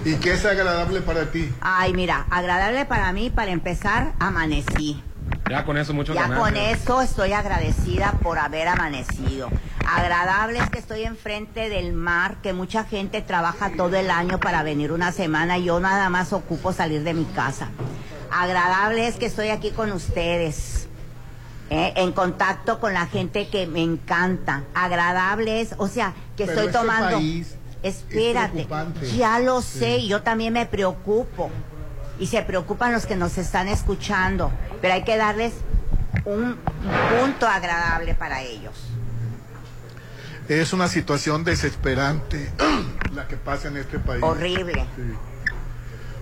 ¿Y 0.05 0.15
qué 0.17 0.33
es 0.33 0.45
agradable 0.45 1.01
para 1.01 1.31
ti? 1.31 1.53
Ay, 1.61 1.93
mira, 1.95 2.27
agradable 2.31 2.85
para 2.85 3.13
mí, 3.13 3.31
para 3.31 3.51
empezar, 3.53 4.13
amanecí. 4.19 5.03
Ya 5.49 5.65
con 5.65 5.77
eso 5.79 5.95
mucho 5.95 6.15
Ya 6.15 6.23
ganancia. 6.23 6.45
con 6.45 6.57
eso 6.57 7.03
estoy 7.03 7.33
agradecida 7.33 8.13
por 8.23 8.39
haber 8.39 8.69
amanecido. 8.69 9.49
Agradable 9.87 10.59
es 10.59 10.69
que 10.71 10.79
estoy 10.79 11.05
enfrente 11.05 11.69
del 11.69 11.93
mar, 11.93 12.37
que 12.43 12.53
mucha 12.53 12.85
gente 12.85 13.23
trabaja 13.23 13.73
todo 13.77 13.97
el 13.97 14.11
año 14.11 14.39
para 14.39 14.63
venir 14.63 14.93
una 14.93 15.13
semana 15.13 15.59
y 15.59 15.65
yo 15.65 15.81
nada 15.81 16.09
más 16.11 16.33
ocupo 16.33 16.73
salir 16.73 17.03
de 17.03 17.15
mi 17.15 17.25
casa. 17.25 17.69
Agradable 18.31 19.09
es 19.09 19.17
que 19.17 19.27
estoy 19.27 19.49
aquí 19.49 19.71
con 19.71 19.93
ustedes. 19.93 20.89
¿eh? 21.71 21.93
en 21.97 22.13
contacto 22.13 22.81
con 22.81 22.95
la 22.95 23.07
gente 23.07 23.49
que 23.49 23.67
me 23.67 23.83
encanta. 23.83 24.65
Agradable 24.75 25.61
es, 25.61 25.75
o 25.79 25.89
sea, 25.89 26.15
que 26.37 26.47
Pero 26.47 26.53
estoy 26.53 26.67
este 26.69 26.79
tomando... 26.79 27.17
país 27.17 27.55
es 27.83 27.97
Espérate, 27.99 28.67
ya 29.17 29.39
lo 29.39 29.63
sé, 29.63 30.05
yo 30.07 30.23
también 30.23 30.53
me 30.53 30.67
preocupo. 30.67 31.51
Y 32.19 32.27
se 32.27 32.43
preocupan 32.43 32.93
los 32.93 33.07
que 33.07 33.17
nos 33.17 33.39
están 33.39 33.69
escuchando, 33.69 34.51
pero 34.81 34.95
hay 34.95 35.05
que 35.05 35.17
darles 35.17 35.53
un 36.25 36.57
punto 37.21 37.47
agradable 37.47 38.15
para 38.15 38.43
ellos. 38.43 38.75
Es 40.49 40.73
una 40.73 40.89
situación 40.89 41.45
desesperante 41.45 42.51
la 43.15 43.29
que 43.29 43.37
pasa 43.37 43.69
en 43.69 43.77
este 43.77 43.99
país. 43.99 44.23
Horrible. 44.23 44.87
Sí. 44.97 45.03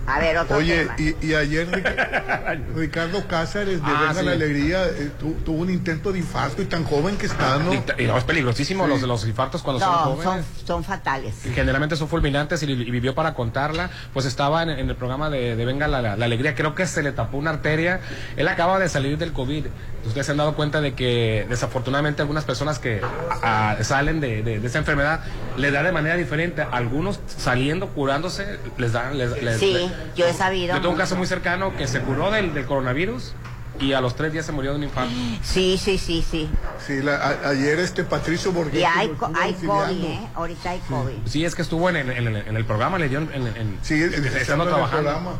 A 0.07 0.19
ver, 0.19 0.37
otro 0.37 0.57
Oye, 0.57 0.83
tema. 0.85 0.95
y, 0.97 1.27
y 1.27 1.33
ayer 1.35 1.69
Ric- 1.69 2.63
Ricardo 2.75 3.27
Cáceres 3.27 3.81
de 3.83 3.91
Ah, 3.91 3.99
Venga 4.07 4.19
sí. 4.21 4.25
la 4.25 4.31
Alegría 4.31 4.85
eh, 4.85 5.11
tu- 5.19 5.33
tuvo 5.45 5.61
un 5.63 5.69
intento 5.69 6.13
de 6.13 6.19
infarto 6.19 6.61
y 6.61 6.65
tan 6.65 6.85
joven 6.85 7.17
que 7.17 7.25
está, 7.25 7.57
¿no? 7.59 7.73
Y, 7.73 7.83
y 7.99 8.07
no, 8.07 8.17
es 8.17 8.23
peligrosísimo 8.23 8.85
Sí. 8.85 8.89
los, 8.89 9.01
los 9.01 9.27
infartos 9.27 9.61
cuando 9.63 9.81
son 9.83 9.91
No, 9.91 9.97
jóvenes. 10.15 10.45
son, 10.55 10.65
son 10.67 10.83
fatales. 10.85 11.45
Y 11.45 11.49
generalmente 11.49 11.97
son 11.97 12.07
fulminantes 12.07 12.63
y, 12.63 12.71
y 12.71 12.89
vivió 12.91 13.13
para 13.15 13.33
contarla. 13.33 13.89
Pues 14.13 14.25
estaba 14.25 14.63
en, 14.63 14.69
en 14.69 14.89
el 14.89 14.95
programa 14.95 15.29
de, 15.29 15.55
de 15.57 15.65
Venga 15.65 15.87
la, 15.89 16.01
la 16.15 16.25
Alegría. 16.25 16.55
Creo 16.55 16.73
que 16.73 16.87
se 16.87 17.03
le 17.03 17.11
tapó 17.11 17.37
una 17.37 17.49
arteria. 17.49 17.99
Él 18.37 18.47
acaba 18.47 18.79
de 18.79 18.87
salir 18.87 19.17
del 19.17 19.33
COVID. 19.33 19.65
Ustedes 20.05 20.25
se 20.25 20.31
han 20.31 20.37
dado 20.37 20.55
cuenta 20.55 20.79
de 20.79 20.93
que 20.93 21.45
desafortunadamente 21.49 22.21
algunas 22.21 22.45
personas 22.45 22.79
que 22.79 23.01
a- 23.43 23.71
a- 23.71 23.83
salen 23.83 24.21
de, 24.21 24.41
de- 24.41 24.61
de 24.61 24.67
esa 24.67 24.77
enfermedad 24.77 25.19
les 25.57 25.73
da 25.73 25.83
de 25.83 25.91
manera 25.91 26.15
diferente. 26.15 26.61
Algunos 26.71 27.19
saliendo, 27.27 27.89
curándose, 27.89 28.57
les 28.77 28.93
dan... 28.93 29.17
Les, 29.17 29.43
les- 29.43 29.59
Sí, 29.59 29.73
les- 29.73 29.96
yo 30.15 30.25
he 30.27 30.33
sabido 30.33 30.75
Yo 30.75 30.81
tengo 30.81 30.91
un 30.91 30.97
caso 30.97 31.15
muy 31.15 31.27
cercano 31.27 31.75
que 31.75 31.87
se 31.87 31.99
curó 32.01 32.31
del, 32.31 32.53
del 32.53 32.65
coronavirus 32.65 33.33
y 33.79 33.93
a 33.93 34.01
los 34.01 34.15
tres 34.15 34.33
días 34.33 34.45
se 34.45 34.51
murió 34.51 34.71
de 34.71 34.77
un 34.77 34.83
infarto. 34.85 35.11
Sí, 35.43 35.77
sí, 35.77 35.97
sí, 35.99 36.25
sí. 36.27 36.49
Sí, 36.85 37.01
la- 37.03 37.17
a- 37.17 37.49
ayer 37.49 37.77
este 37.79 38.03
Patricio 38.03 38.51
Borghetti 38.51 38.79
Y 38.79 38.83
hay, 38.83 39.09
co- 39.09 39.31
hay 39.39 39.53
COVID. 39.53 40.03
¿eh? 40.03 40.19
Ahorita 40.33 40.71
hay 40.71 40.79
COVID. 40.89 41.13
Sí, 41.25 41.45
es 41.45 41.53
que 41.53 41.61
estuvo 41.61 41.87
en, 41.89 41.97
el- 41.97 42.09
en 42.09 42.27
el- 42.27 42.35
en 42.47 42.57
el 42.57 42.65
programa, 42.65 42.97
le 42.97 43.07
dio 43.09 43.19
en, 43.19 43.31
en- 43.33 43.47
en- 43.55 43.79
Sí, 43.83 43.95
en- 44.01 44.13
estando 44.25 44.63
en 44.63 44.69
el 44.69 44.75
trabajando. 44.75 45.03
programa. 45.11 45.31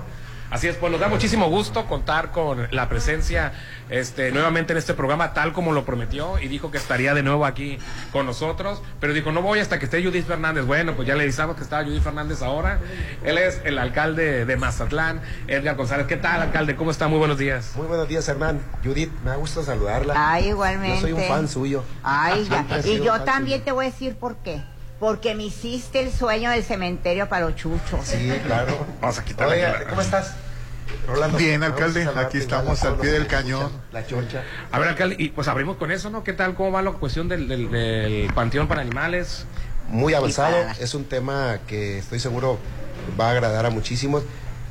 Así 0.50 0.68
es, 0.68 0.78
pues 0.78 0.92
nos 0.92 1.02
da 1.02 1.10
muchísimo 1.10 1.50
gusto 1.50 1.86
contar 1.86 2.32
con 2.32 2.68
la 2.72 2.88
presencia 2.88 3.52
este, 3.90 4.32
nuevamente 4.32 4.72
en 4.72 4.78
este 4.78 4.94
programa, 4.94 5.34
tal 5.34 5.52
como 5.52 5.74
lo 5.74 5.84
prometió, 5.84 6.40
y 6.40 6.48
dijo 6.48 6.72
que 6.72 6.78
estaría 6.78 7.14
de 7.14 7.22
nuevo 7.22 7.46
aquí 7.46 7.78
con 8.14 8.26
nosotros, 8.26 8.82
pero 9.02 9.14
dijo, 9.14 9.32
no 9.32 9.42
voy 9.42 9.60
hasta 9.60 9.78
que 9.78 9.86
esté 9.86 10.02
Judith 10.04 10.26
Fernández. 10.26 10.66
Bueno, 10.66 10.94
pues 10.96 11.08
ya 11.08 11.16
le 11.16 11.24
avisamos 11.24 11.58
que 11.58 11.64
estaba 11.64 11.84
Judith 11.84 12.02
Fernández 12.02 12.42
ahora. 12.42 12.80
Él 13.24 13.38
es 13.38 13.62
el 13.66 13.78
alcalde 13.78 14.46
de 14.46 14.56
Mazatlán, 14.56 15.22
Edgar 15.48 15.76
González. 15.76 16.08
¿Qué 16.08 16.18
tal, 16.18 16.42
alcalde? 16.42 16.78
¿Cómo 16.78 16.92
está? 16.92 17.10
Muy 17.10 17.20
buenos 17.20 17.38
días. 17.38 17.74
Muy 17.76 17.88
buenos 17.88 18.08
días, 18.08 18.28
Hernán. 18.30 18.62
Judith, 18.86 19.12
me 19.26 19.32
da 19.32 19.36
gusto 19.36 19.64
saludarla. 19.64 20.14
Ay, 20.16 20.50
igualmente. 20.50 20.96
Yo 20.96 21.02
soy 21.02 21.12
un 21.12 21.24
fan 21.24 21.48
suyo. 21.50 21.84
Ay, 22.04 22.48
ya. 22.50 22.66
Y 22.86 23.04
yo 23.04 23.22
también 23.22 23.60
suyo. 23.60 23.66
te 23.66 23.72
voy 23.74 23.86
a 23.86 23.90
decir 23.90 24.16
por 24.16 24.38
qué. 24.38 24.62
Porque 25.00 25.36
me 25.36 25.44
hiciste 25.44 26.02
el 26.02 26.12
sueño 26.12 26.50
del 26.50 26.64
cementerio 26.64 27.30
para 27.30 27.46
los 27.48 27.56
chuchos. 27.56 28.00
Sí, 28.04 28.32
claro. 28.46 28.86
Vamos 29.00 29.18
a 29.20 29.22
aquí 29.22 29.34
la- 29.38 29.84
¿cómo 29.90 30.02
estás? 30.02 30.34
Rolando. 31.08 31.38
Bien, 31.38 31.62
alcalde, 31.64 32.08
aquí 32.16 32.38
estamos 32.38 32.82
al 32.84 32.96
pie 32.98 33.12
del 33.12 33.28
cañón. 33.28 33.72
La 33.92 34.06
chorcha. 34.08 34.44
A 34.72 34.80
ver, 34.80 34.90
alcalde, 34.90 35.16
y 35.20 35.30
pues 35.30 35.48
abrimos 35.48 35.78
con 35.78 35.92
eso, 35.92 36.10
¿no? 36.10 36.24
¿Qué 36.24 36.34
tal? 36.34 36.56
¿Cómo 36.56 36.72
va 36.72 36.82
la 36.82 36.92
cuestión 36.92 37.28
del, 37.28 37.48
del- 37.48 37.70
del 37.70 38.34
Panteón 38.34 38.68
para 38.68 38.82
Animales? 38.82 39.46
Muy 39.90 40.14
avanzado. 40.14 40.52
para- 40.52 40.72
Es 40.74 40.94
un 40.96 41.06
tema 41.06 41.60
que 41.68 42.00
estoy 42.00 42.20
seguro 42.20 42.58
va 43.20 43.28
a 43.28 43.32
agradar 43.32 43.66
a 43.66 43.70
muchísimos. 43.70 44.24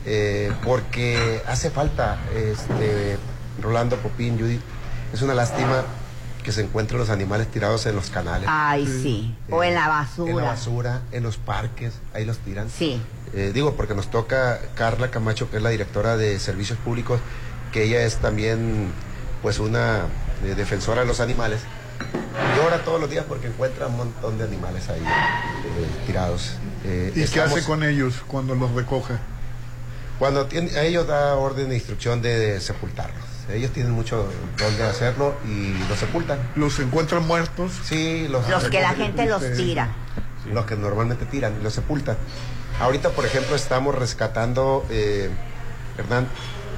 eh, 0.09 0.53
porque 0.63 1.43
hace 1.49 1.69
falta, 1.69 2.17
este, 2.33 3.17
Rolando 3.61 3.97
Popín, 3.97 4.39
Judith. 4.39 4.61
Es 5.13 5.21
una 5.21 5.35
lástima 5.35 5.83
que 6.47 6.53
se 6.53 6.63
encuentren 6.63 7.01
los 7.01 7.11
animales 7.11 7.49
tirados 7.49 7.87
en 7.87 7.97
los 7.97 8.09
canales. 8.09 8.49
Ay, 8.49 8.87
sí. 8.87 9.35
O 9.51 9.65
en 9.65 9.75
la 9.75 9.89
basura. 9.89 10.31
En 10.31 10.37
la 10.37 10.45
basura, 10.45 11.03
en 11.11 11.25
los 11.25 11.39
parques, 11.39 11.95
ahí 12.15 12.25
los 12.25 12.39
tiran. 12.39 12.71
Sí. 12.71 13.03
Eh, 13.35 13.51
digo, 13.53 13.75
porque 13.75 13.97
nos 13.97 14.13
toca 14.13 14.61
Carla 14.77 15.11
Camacho, 15.11 15.51
que 15.51 15.57
es 15.57 15.63
la 15.65 15.71
directora 15.71 16.17
de 16.17 16.39
Servicios 16.39 16.79
Públicos, 16.79 17.19
que 17.73 17.83
ella 17.83 18.05
es 18.05 18.19
también 18.19 18.93
pues 19.43 19.59
una 19.59 20.03
eh, 20.45 20.55
defensora 20.57 21.01
de 21.01 21.09
los 21.09 21.19
animales. 21.19 21.63
Llora 22.57 22.85
todos 22.85 23.01
los 23.01 23.11
días 23.11 23.25
porque 23.29 23.49
encuentra 23.49 23.89
un 23.89 23.97
montón 23.97 24.39
de 24.39 24.45
animales 24.45 24.89
ahí 24.89 25.01
eh, 25.01 26.07
tirados. 26.07 26.53
Eh, 26.85 27.13
¿Y 27.13 27.25
qué 27.25 27.41
hace 27.41 27.65
con 27.65 27.83
ellos 27.83 28.23
cuando 28.29 28.55
los 28.55 28.71
recoge? 28.71 29.15
Cuando 30.21 30.47
tiene, 30.47 30.71
a 30.79 30.85
ellos 30.85 31.09
da 31.09 31.35
orden 31.35 31.71
de 31.71 31.75
instrucción 31.75 32.23
de 32.23 32.61
sepultarlos. 32.61 33.26
Ellos 33.53 33.71
tienen 33.71 33.93
mucho 33.93 34.29
donde 34.59 34.83
hacerlo 34.83 35.35
y 35.47 35.73
los 35.89 35.99
sepultan. 35.99 36.39
¿Los 36.57 36.79
encuentran 36.81 37.27
muertos? 37.27 37.73
Sí, 37.85 38.27
los, 38.29 38.49
Los 38.49 38.65
que 38.65 38.81
la 38.81 38.91
gente 38.91 39.27
los 39.27 39.43
tira. 39.57 39.89
los 40.53 40.67
que 40.67 40.77
normalmente 40.77 41.27
tiran 41.27 41.55
y 41.61 41.63
los 41.63 41.73
sepultan. 41.75 42.17
Ahorita, 42.81 43.11
por 43.11 43.25
ejemplo, 43.25 43.55
estamos 43.57 43.95
rescatando, 43.95 44.85
eh, 44.91 45.31
Hernán, 45.97 46.27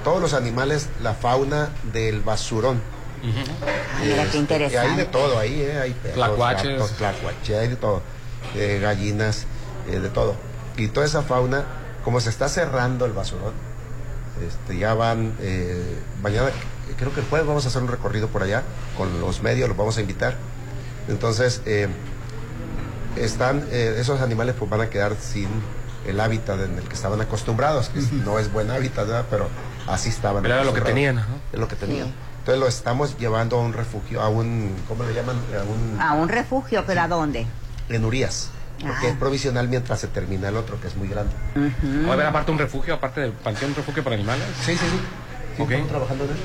todos 0.04 0.20
los 0.20 0.34
animales, 0.34 0.88
la 1.02 1.14
fauna 1.14 1.70
del 1.92 2.20
basurón. 2.20 2.80
Ay, 3.22 4.06
mira 4.08 4.22
Este, 4.22 4.32
qué 4.32 4.38
interesante. 4.38 4.88
Hay 4.90 4.96
de 4.96 5.04
todo 5.06 5.38
ahí, 5.38 5.60
¿eh? 5.60 5.78
Hay 5.80 5.92
perros, 5.92 6.92
tlacuaches, 6.96 7.56
hay 7.58 7.68
de 7.68 7.76
todo. 7.76 8.02
Eh, 8.54 8.78
gallinas, 8.80 9.46
eh, 9.90 9.98
de 9.98 10.08
todo. 10.10 10.36
Y 10.76 10.88
toda 10.88 11.04
esa 11.06 11.22
fauna, 11.22 11.64
como 12.04 12.20
se 12.20 12.30
está 12.30 12.48
cerrando 12.48 13.06
el 13.06 13.12
basurón, 13.12 13.52
este, 14.46 14.78
ya 14.78 14.94
van, 14.94 15.34
eh, 15.40 15.98
mañana, 16.22 16.50
creo 16.96 17.12
que 17.12 17.20
el 17.20 17.26
jueves 17.26 17.46
vamos 17.46 17.64
a 17.64 17.68
hacer 17.68 17.82
un 17.82 17.88
recorrido 17.88 18.28
por 18.28 18.42
allá, 18.42 18.62
con 18.96 19.20
los 19.20 19.42
medios 19.42 19.68
los 19.68 19.76
vamos 19.76 19.96
a 19.98 20.00
invitar. 20.00 20.36
Entonces, 21.08 21.62
eh, 21.66 21.88
están, 23.16 23.66
eh, 23.70 23.96
esos 23.98 24.20
animales 24.20 24.54
pues 24.58 24.70
van 24.70 24.80
a 24.80 24.90
quedar 24.90 25.16
sin 25.20 25.48
el 26.06 26.20
hábitat 26.20 26.60
en 26.60 26.78
el 26.78 26.84
que 26.84 26.94
estaban 26.94 27.20
acostumbrados, 27.20 27.88
que 27.88 28.00
no 28.24 28.38
es 28.38 28.52
buen 28.52 28.70
hábitat, 28.70 29.06
¿verdad? 29.06 29.24
pero 29.30 29.48
así 29.86 30.08
estaban. 30.08 30.42
Pero 30.42 30.54
era 30.54 30.64
lo 30.64 30.74
que 30.74 30.80
tenían. 30.80 31.24
Es 31.52 31.58
lo 31.58 31.68
que 31.68 31.76
tenían. 31.76 32.06
Sí. 32.06 32.14
Entonces 32.40 32.60
lo 32.60 32.68
estamos 32.68 33.18
llevando 33.18 33.58
a 33.58 33.60
un 33.60 33.74
refugio, 33.74 34.22
a 34.22 34.28
un, 34.28 34.74
¿cómo 34.86 35.04
le 35.04 35.12
llaman? 35.12 35.36
A 35.36 35.62
un, 35.64 36.00
A 36.00 36.12
un 36.14 36.28
refugio, 36.28 36.84
pero 36.86 37.02
¿a 37.02 37.08
dónde? 37.08 37.46
en 37.90 38.04
Urias, 38.04 38.50
porque 38.80 39.06
Ah. 39.06 39.10
es 39.10 39.16
provisional 39.16 39.68
mientras 39.68 40.00
se 40.00 40.06
termina 40.08 40.48
el 40.48 40.56
otro, 40.56 40.80
que 40.80 40.86
es 40.88 40.96
muy 40.96 41.08
grande. 41.08 41.32
¿Va 42.06 42.10
a 42.10 42.12
haber 42.14 42.26
aparte 42.26 42.50
un 42.52 42.58
refugio, 42.58 42.94
aparte 42.94 43.20
del 43.20 43.32
panteón, 43.32 43.70
un 43.70 43.76
refugio 43.76 44.02
para 44.04 44.14
animales? 44.16 44.44
Sí, 44.64 44.72
sí, 44.72 44.78
sí. 44.78 45.00
Sí, 45.56 45.62
Ok. 45.62 45.70
estamos 45.70 45.88
trabajando 45.90 46.24
en 46.24 46.30
él. 46.30 46.36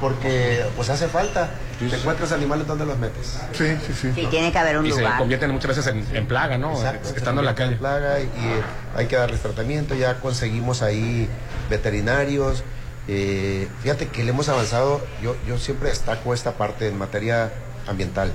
Porque 0.00 0.64
pues 0.74 0.88
hace 0.88 1.08
falta. 1.08 1.50
Te 1.78 1.94
encuentras 1.94 2.32
animales, 2.32 2.66
¿dónde 2.66 2.86
los 2.86 2.98
metes? 2.98 3.38
Sí, 3.52 3.66
sí, 3.86 3.92
sí. 3.92 4.12
Sí, 4.14 4.26
tiene 4.30 4.50
que 4.50 4.58
haber 4.58 4.78
un 4.78 4.86
Y 4.86 4.92
se 4.92 5.00
lugar. 5.00 5.18
convierten 5.18 5.50
muchas 5.50 5.76
veces 5.76 5.86
en, 5.88 6.06
en 6.16 6.26
plaga, 6.26 6.56
¿no? 6.56 6.72
Exacto, 6.74 7.10
Estando 7.14 7.42
en 7.42 7.46
la 7.46 7.54
calle. 7.54 7.76
plaga 7.76 8.20
y, 8.20 8.24
y 8.24 8.60
hay 8.96 9.06
que 9.06 9.16
darles 9.16 9.40
tratamiento. 9.40 9.94
Ya 9.94 10.18
conseguimos 10.20 10.80
ahí 10.82 11.28
veterinarios. 11.68 12.64
Eh, 13.08 13.68
fíjate 13.82 14.08
que 14.08 14.24
le 14.24 14.30
hemos 14.30 14.48
avanzado. 14.48 15.00
Yo, 15.22 15.36
yo 15.46 15.58
siempre 15.58 15.90
destaco 15.90 16.32
esta 16.32 16.52
parte 16.52 16.88
en 16.88 16.96
materia 16.98 17.50
ambiental. 17.86 18.32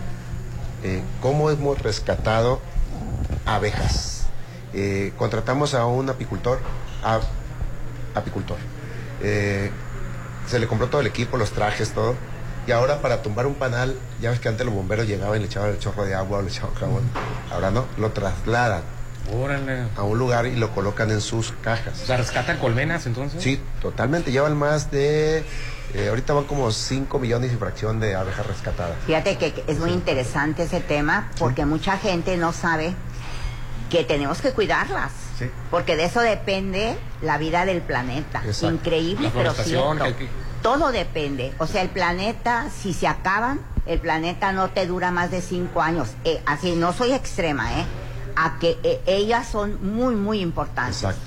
Eh, 0.83 1.01
cómo 1.21 1.49
hemos 1.49 1.79
rescatado 1.81 2.61
abejas. 3.45 4.25
Eh, 4.73 5.13
contratamos 5.17 5.73
a 5.73 5.85
un 5.85 6.09
apicultor, 6.09 6.59
a- 7.03 7.19
apicultor. 8.15 8.57
Eh, 9.21 9.71
se 10.47 10.59
le 10.59 10.67
compró 10.67 10.87
todo 10.87 11.01
el 11.01 11.07
equipo, 11.07 11.37
los 11.37 11.51
trajes, 11.51 11.91
todo. 11.91 12.15
Y 12.67 12.71
ahora 12.71 13.01
para 13.01 13.21
tumbar 13.21 13.47
un 13.47 13.55
panal, 13.55 13.95
ya 14.21 14.29
ves 14.29 14.39
que 14.39 14.47
antes 14.49 14.65
los 14.65 14.73
bomberos 14.75 15.07
llegaban 15.07 15.37
y 15.37 15.39
le 15.39 15.45
echaban 15.47 15.69
el 15.71 15.79
chorro 15.79 16.05
de 16.05 16.13
agua 16.13 16.39
o 16.39 16.41
le 16.41 16.49
echaban 16.49 16.73
jabón. 16.75 17.03
Ahora 17.51 17.71
no, 17.71 17.85
lo 17.97 18.11
trasladan 18.11 18.83
Órale. 19.33 19.87
a 19.97 20.03
un 20.03 20.17
lugar 20.19 20.45
y 20.45 20.55
lo 20.55 20.69
colocan 20.73 21.09
en 21.11 21.21
sus 21.21 21.53
cajas. 21.63 22.01
O 22.03 22.05
sea, 22.05 22.17
rescatan 22.17 22.57
colmenas 22.59 23.05
entonces. 23.07 23.41
Sí, 23.41 23.59
totalmente. 23.81 24.31
Llevan 24.31 24.55
más 24.57 24.91
de... 24.91 25.43
eh, 25.95 26.07
ahorita 26.09 26.33
van 26.33 26.43
como 26.45 26.71
5 26.71 27.17
millones 27.19 27.51
y 27.51 27.55
fracción 27.55 27.99
de 27.99 28.15
abejas 28.15 28.45
rescatadas. 28.45 28.95
Fíjate 29.07 29.37
que 29.37 29.53
que 29.53 29.63
es 29.67 29.79
muy 29.79 29.91
interesante 29.91 30.63
ese 30.63 30.81
tema 30.81 31.29
porque 31.39 31.65
mucha 31.65 31.97
gente 31.97 32.37
no 32.37 32.53
sabe 32.53 32.93
que 33.91 34.03
tenemos 34.05 34.41
que 34.41 34.51
cuidarlas. 34.53 35.11
Sí. 35.37 35.45
Porque 35.69 35.95
de 35.95 36.05
eso 36.05 36.21
depende 36.21 36.97
la 37.21 37.37
vida 37.37 37.65
del 37.65 37.81
planeta. 37.81 38.41
Exacto. 38.45 38.73
Increíble, 38.75 39.27
La 39.27 39.33
pero 39.33 39.53
cierto. 39.53 40.03
que- 40.05 40.15
que- 40.15 40.29
Todo 40.63 40.91
depende. 40.91 41.53
O 41.57 41.65
sea, 41.67 41.81
el 41.81 41.89
planeta, 41.89 42.67
si 42.69 42.93
se 42.93 43.07
acaban, 43.07 43.59
el 43.87 43.99
planeta 43.99 44.51
no 44.51 44.69
te 44.69 44.85
dura 44.85 45.09
más 45.11 45.31
de 45.31 45.41
cinco 45.41 45.81
años. 45.81 46.09
Eh, 46.23 46.41
así, 46.45 46.75
no 46.75 46.93
soy 46.93 47.13
extrema, 47.13 47.79
¿eh? 47.79 47.85
A 48.35 48.59
que 48.59 48.77
eh, 48.83 49.01
ellas 49.07 49.47
son 49.47 49.77
muy, 49.95 50.15
muy 50.15 50.39
importantes. 50.39 50.97
Exacto. 50.97 51.21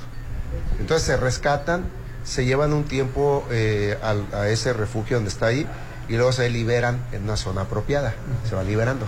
Entonces 0.78 1.04
se 1.06 1.16
rescatan, 1.16 1.85
se 2.25 2.44
llevan 2.44 2.73
un 2.73 2.85
tiempo 2.85 3.44
eh, 3.50 3.99
al- 4.02 4.26
a 4.33 4.49
ese 4.49 4.73
refugio 4.73 5.16
donde 5.16 5.30
está 5.30 5.47
ahí 5.47 5.66
y 6.09 6.14
luego 6.16 6.30
se 6.33 6.49
liberan 6.49 7.04
en 7.12 7.25
una 7.25 7.37
zona 7.37 7.62
apropiada. 7.62 8.14
Se 8.49 8.54
van 8.54 8.68
liberando, 8.68 9.06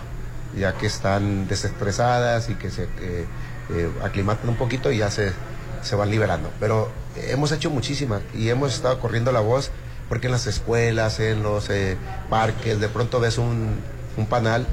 ya 0.59 0.73
que 0.75 0.87
están 0.87 1.47
desestresadas 1.47 2.51
y 2.51 2.55
que 2.57 2.71
se 2.71 2.89
eh, 3.71 3.91
aclimatan 4.03 4.49
un 4.49 4.57
poquito 4.57 4.91
y 4.93 4.99
ya 4.99 5.11
se, 5.11 5.33
se 5.83 5.97
van 5.97 6.11
liberando. 6.11 6.51
Pero 6.61 6.91
hemos 7.17 7.53
hecho 7.53 7.71
muchísimas 7.71 8.23
y 8.35 8.49
hemos 8.49 8.75
estado 8.75 8.99
corriendo 9.01 9.33
la 9.33 9.41
voz 9.41 9.71
porque 10.09 10.27
en 10.27 10.33
las 10.33 10.47
escuelas, 10.47 11.19
en 11.21 11.43
los 11.43 11.69
eh, 11.71 11.97
parques, 12.31 12.79
de 12.81 12.89
pronto 12.89 13.19
ves 13.19 13.39
un, 13.39 13.77
un 14.17 14.27
panal, 14.27 14.67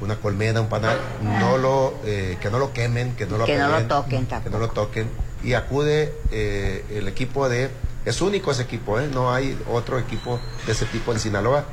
una 0.00 0.16
colmena, 0.16 0.60
un 0.60 0.68
panal, 0.68 0.98
no 1.22 1.58
lo, 1.58 1.94
eh, 2.04 2.38
que 2.40 2.50
no 2.50 2.58
lo 2.58 2.72
quemen, 2.72 3.14
que 3.16 3.26
no 3.26 3.36
lo 3.36 3.44
Que 3.44 3.58
no 3.58 3.68
lo 3.68 3.82
toquen 3.86 4.26
que 4.26 4.50
no 4.50 4.58
lo 4.58 4.68
toquen 4.68 5.08
y 5.42 5.54
acude 5.54 6.14
eh, 6.30 6.84
el 6.90 7.08
equipo 7.08 7.48
de 7.48 7.70
es 8.04 8.20
único 8.20 8.50
ese 8.50 8.62
equipo 8.62 8.98
¿eh? 8.98 9.08
no 9.12 9.32
hay 9.32 9.56
otro 9.70 9.98
equipo 9.98 10.40
de 10.66 10.72
ese 10.72 10.86
tipo 10.86 11.12
en 11.12 11.20
Sinaloa 11.20 11.64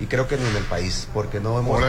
y 0.00 0.06
creo 0.06 0.26
que 0.26 0.36
ni 0.36 0.48
en 0.48 0.56
el 0.56 0.64
país 0.64 1.06
porque 1.12 1.40
no 1.40 1.58
hemos. 1.58 1.80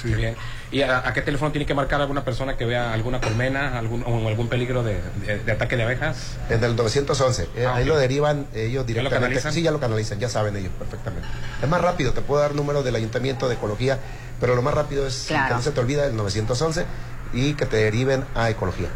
Sí. 0.00 0.12
Bien. 0.14 0.36
¿Y 0.70 0.82
a, 0.82 1.06
a 1.08 1.12
qué 1.14 1.22
teléfono 1.22 1.52
tiene 1.52 1.64
que 1.64 1.72
marcar 1.74 2.00
alguna 2.00 2.22
persona 2.24 2.56
que 2.56 2.64
vea 2.66 2.92
alguna 2.92 3.20
colmena 3.20 3.78
algún, 3.78 4.02
o 4.06 4.28
algún 4.28 4.48
peligro 4.48 4.82
de, 4.82 5.00
de- 5.24 5.38
de 5.38 5.52
ataque 5.52 5.76
de 5.76 5.84
abejas? 5.84 6.36
en 6.50 6.62
el 6.62 6.76
911 6.76 7.48
eh, 7.56 7.66
Ah, 7.66 7.76
ahí 7.76 7.84
lo 7.84 7.96
derivan 7.96 8.46
ellos 8.54 8.72
¿Ya 8.72 8.78
lo 8.80 8.84
directamente 8.84 9.18
canalizan? 9.20 9.52
sí 9.52 9.62
ya 9.62 9.70
lo 9.70 9.80
canalizan 9.80 10.18
ya 10.18 10.28
saben 10.28 10.54
ellos 10.56 10.72
perfectamente 10.78 11.26
es 11.62 11.68
más 11.68 11.80
rápido 11.80 12.12
te 12.12 12.20
puedo 12.20 12.42
dar 12.42 12.54
número 12.54 12.82
del 12.82 12.94
ayuntamiento 12.96 13.48
de 13.48 13.54
ecología 13.54 13.98
pero 14.40 14.54
lo 14.54 14.60
más 14.62 14.74
rápido 14.74 15.06
es 15.06 15.24
Claro. 15.28 15.48
que 15.48 15.54
no 15.54 15.62
se 15.62 15.70
te 15.70 15.80
olvida 15.80 16.04
el 16.06 16.16
911 16.16 16.84
y 17.32 17.54
que 17.54 17.64
te 17.64 17.76
deriven 17.78 18.24
a 18.34 18.50
ecología 18.50 18.88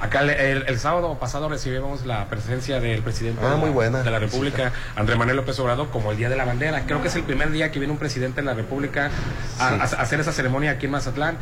Acá 0.00 0.20
el, 0.20 0.30
el- 0.30 0.64
el 0.66 0.78
sábado 0.78 1.18
pasado 1.18 1.48
recibimos 1.48 2.04
la 2.04 2.26
presencia 2.26 2.80
del 2.80 3.02
presidente 3.02 3.40
Ah, 3.42 3.46
de, 3.46 3.50
la, 3.52 3.56
muy 3.56 3.70
buena. 3.70 4.02
de 4.02 4.10
la 4.10 4.18
República, 4.18 4.72
Andrés 4.94 5.18
Manuel 5.18 5.36
López 5.38 5.58
Obrador, 5.58 5.88
como 5.90 6.10
el 6.12 6.16
Día 6.18 6.28
de 6.28 6.36
la 6.36 6.44
Bandera. 6.44 6.82
Creo 6.86 7.00
que 7.02 7.08
es 7.08 7.16
el 7.16 7.22
primer 7.22 7.50
día 7.50 7.72
que 7.72 7.78
viene 7.78 7.92
un 7.92 7.98
presidente 7.98 8.40
de 8.42 8.46
la 8.46 8.54
República 8.54 9.10
a, 9.58 9.68
a- 9.68 9.72
a 9.74 9.84
hacer 9.84 10.20
esa 10.20 10.32
ceremonia 10.32 10.72
aquí 10.72 10.86
en 10.86 10.92
Mazatlán. 10.92 11.36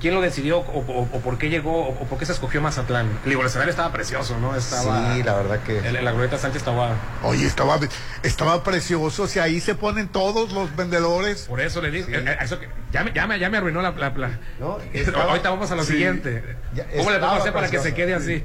¿Quién 0.00 0.14
lo 0.14 0.20
decidió 0.20 0.58
o, 0.60 0.78
o- 0.80 1.02
o 1.12 1.20
por 1.20 1.36
qué 1.38 1.48
llegó 1.50 1.72
o, 1.72 1.88
o 1.90 2.04
por 2.06 2.18
qué 2.18 2.24
se 2.26 2.32
escogió 2.32 2.60
Mazatlán? 2.62 3.06
Digo, 3.24 3.42
el 3.42 3.46
escenario 3.48 3.70
estaba 3.70 3.92
precioso, 3.92 4.38
¿no? 4.38 4.56
Estaba 4.56 5.14
sí 5.14 5.22
la 5.22 5.34
verdad 5.34 5.60
que 5.62 5.78
el- 5.78 6.02
la 6.04 6.10
glorieta 6.12 6.38
Sánchez 6.38 6.62
estaba... 6.62 6.94
Oye, 7.22 7.46
estaba, 7.46 7.78
estaba 8.22 8.64
precioso. 8.64 9.26
Si 9.26 9.38
ahí 9.38 9.60
se 9.60 9.74
ponen 9.74 10.08
todos 10.08 10.52
los 10.52 10.74
vendedores. 10.74 11.42
Por 11.42 11.60
eso 11.60 11.82
le 11.82 11.90
dije, 11.90 12.16
eh, 12.16 12.24
eh, 12.26 12.36
eso 12.40 12.58
que- 12.58 12.68
ya, 12.92 13.04
me, 13.04 13.12
ya, 13.12 13.26
me, 13.26 13.38
ya 13.38 13.50
me 13.50 13.58
arruinó 13.58 13.82
la... 13.82 13.90
la- 13.92 14.10
la- 14.10 14.38
No, 14.58 14.78
estaba- 14.94 15.24
Ahorita 15.24 15.50
vamos 15.50 15.70
a 15.70 15.76
lo 15.76 15.84
sí. 15.84 15.92
siguiente. 15.92 16.56
Ya 16.74 16.86
¿Cómo 16.96 17.10
le 17.10 17.18
podemos 17.18 17.40
hacer 17.40 17.52
para 17.52 17.68
que 17.68 17.78
se 17.78 17.94
quede 17.94 18.14
así? 18.14 18.42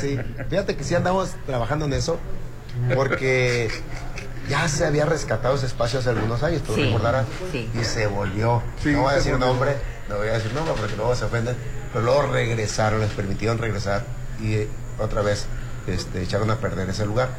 Sí, 0.00 0.18
fíjate 0.50 0.76
que 0.76 0.84
sí 0.84 0.94
andamos 0.94 1.30
trabajando 1.46 1.86
en 1.86 1.94
eso, 1.94 2.18
porque 2.94 3.70
ya 4.48 4.68
se 4.68 4.84
había 4.84 5.06
rescatado 5.06 5.54
ese 5.54 5.66
espacio 5.66 5.98
hace 6.00 6.10
algunos 6.10 6.42
años, 6.42 6.62
tú 6.62 6.74
Sí, 6.74 6.84
recordarás, 6.84 7.26
sí. 7.52 7.70
y 7.80 7.84
se 7.84 8.06
volvió. 8.06 8.62
Sí, 8.82 8.90
no 8.90 9.02
voy 9.02 9.12
a 9.12 9.16
decir 9.16 9.32
volvió. 9.32 9.46
nombre, 9.48 9.76
no 10.10 10.16
voy 10.18 10.28
a 10.28 10.32
decir 10.32 10.52
nombre 10.52 10.74
porque 10.78 10.96
luego 10.96 11.14
se 11.14 11.24
ofenden, 11.24 11.56
pero 11.92 12.04
luego 12.04 12.22
regresaron, 12.32 13.00
les 13.00 13.10
permitieron 13.10 13.56
regresar 13.58 14.04
y 14.42 14.54
eh, 14.54 14.68
otra 14.98 15.22
vez 15.22 15.46
este, 15.86 16.22
echaron 16.22 16.50
a 16.50 16.56
perder 16.56 16.90
ese 16.90 17.06
lugar. 17.06 17.30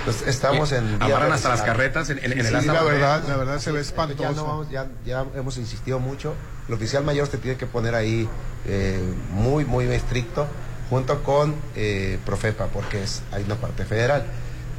Entonces 0.00 0.28
estamos 0.28 0.70
en... 0.72 0.98
vías 0.98 1.10
Amarran 1.10 1.32
hasta 1.32 1.48
las 1.48 1.62
carretas 1.62 2.10
en, 2.10 2.18
en- 2.18 2.32
en 2.32 2.38
el 2.46 2.60
Sí, 2.60 2.66
la 2.66 2.82
verdad, 2.82 3.24
la 3.28 3.36
verdad 3.36 3.58
se 3.58 3.72
ve 3.72 3.82
Ya, 3.82 3.92
no 3.94 4.04
espantoso. 4.04 4.44
vamos- 4.46 4.70
ya, 4.70 4.86
ya 5.04 5.24
hemos 5.34 5.56
insistido 5.58 5.98
mucho. 5.98 6.34
El 6.68 6.74
oficial 6.74 7.02
mayor 7.04 7.26
se 7.28 7.38
tiene 7.38 7.56
que 7.56 7.66
poner 7.66 7.94
ahí 7.94 8.28
eh, 8.66 9.00
muy, 9.32 9.64
muy 9.64 9.86
estricto, 9.86 10.46
junto 10.90 11.22
con 11.22 11.54
eh, 11.76 12.18
Profepa, 12.24 12.66
porque 12.66 13.02
es, 13.02 13.22
hay 13.32 13.42
una 13.44 13.56
parte 13.56 13.84
federal. 13.84 14.24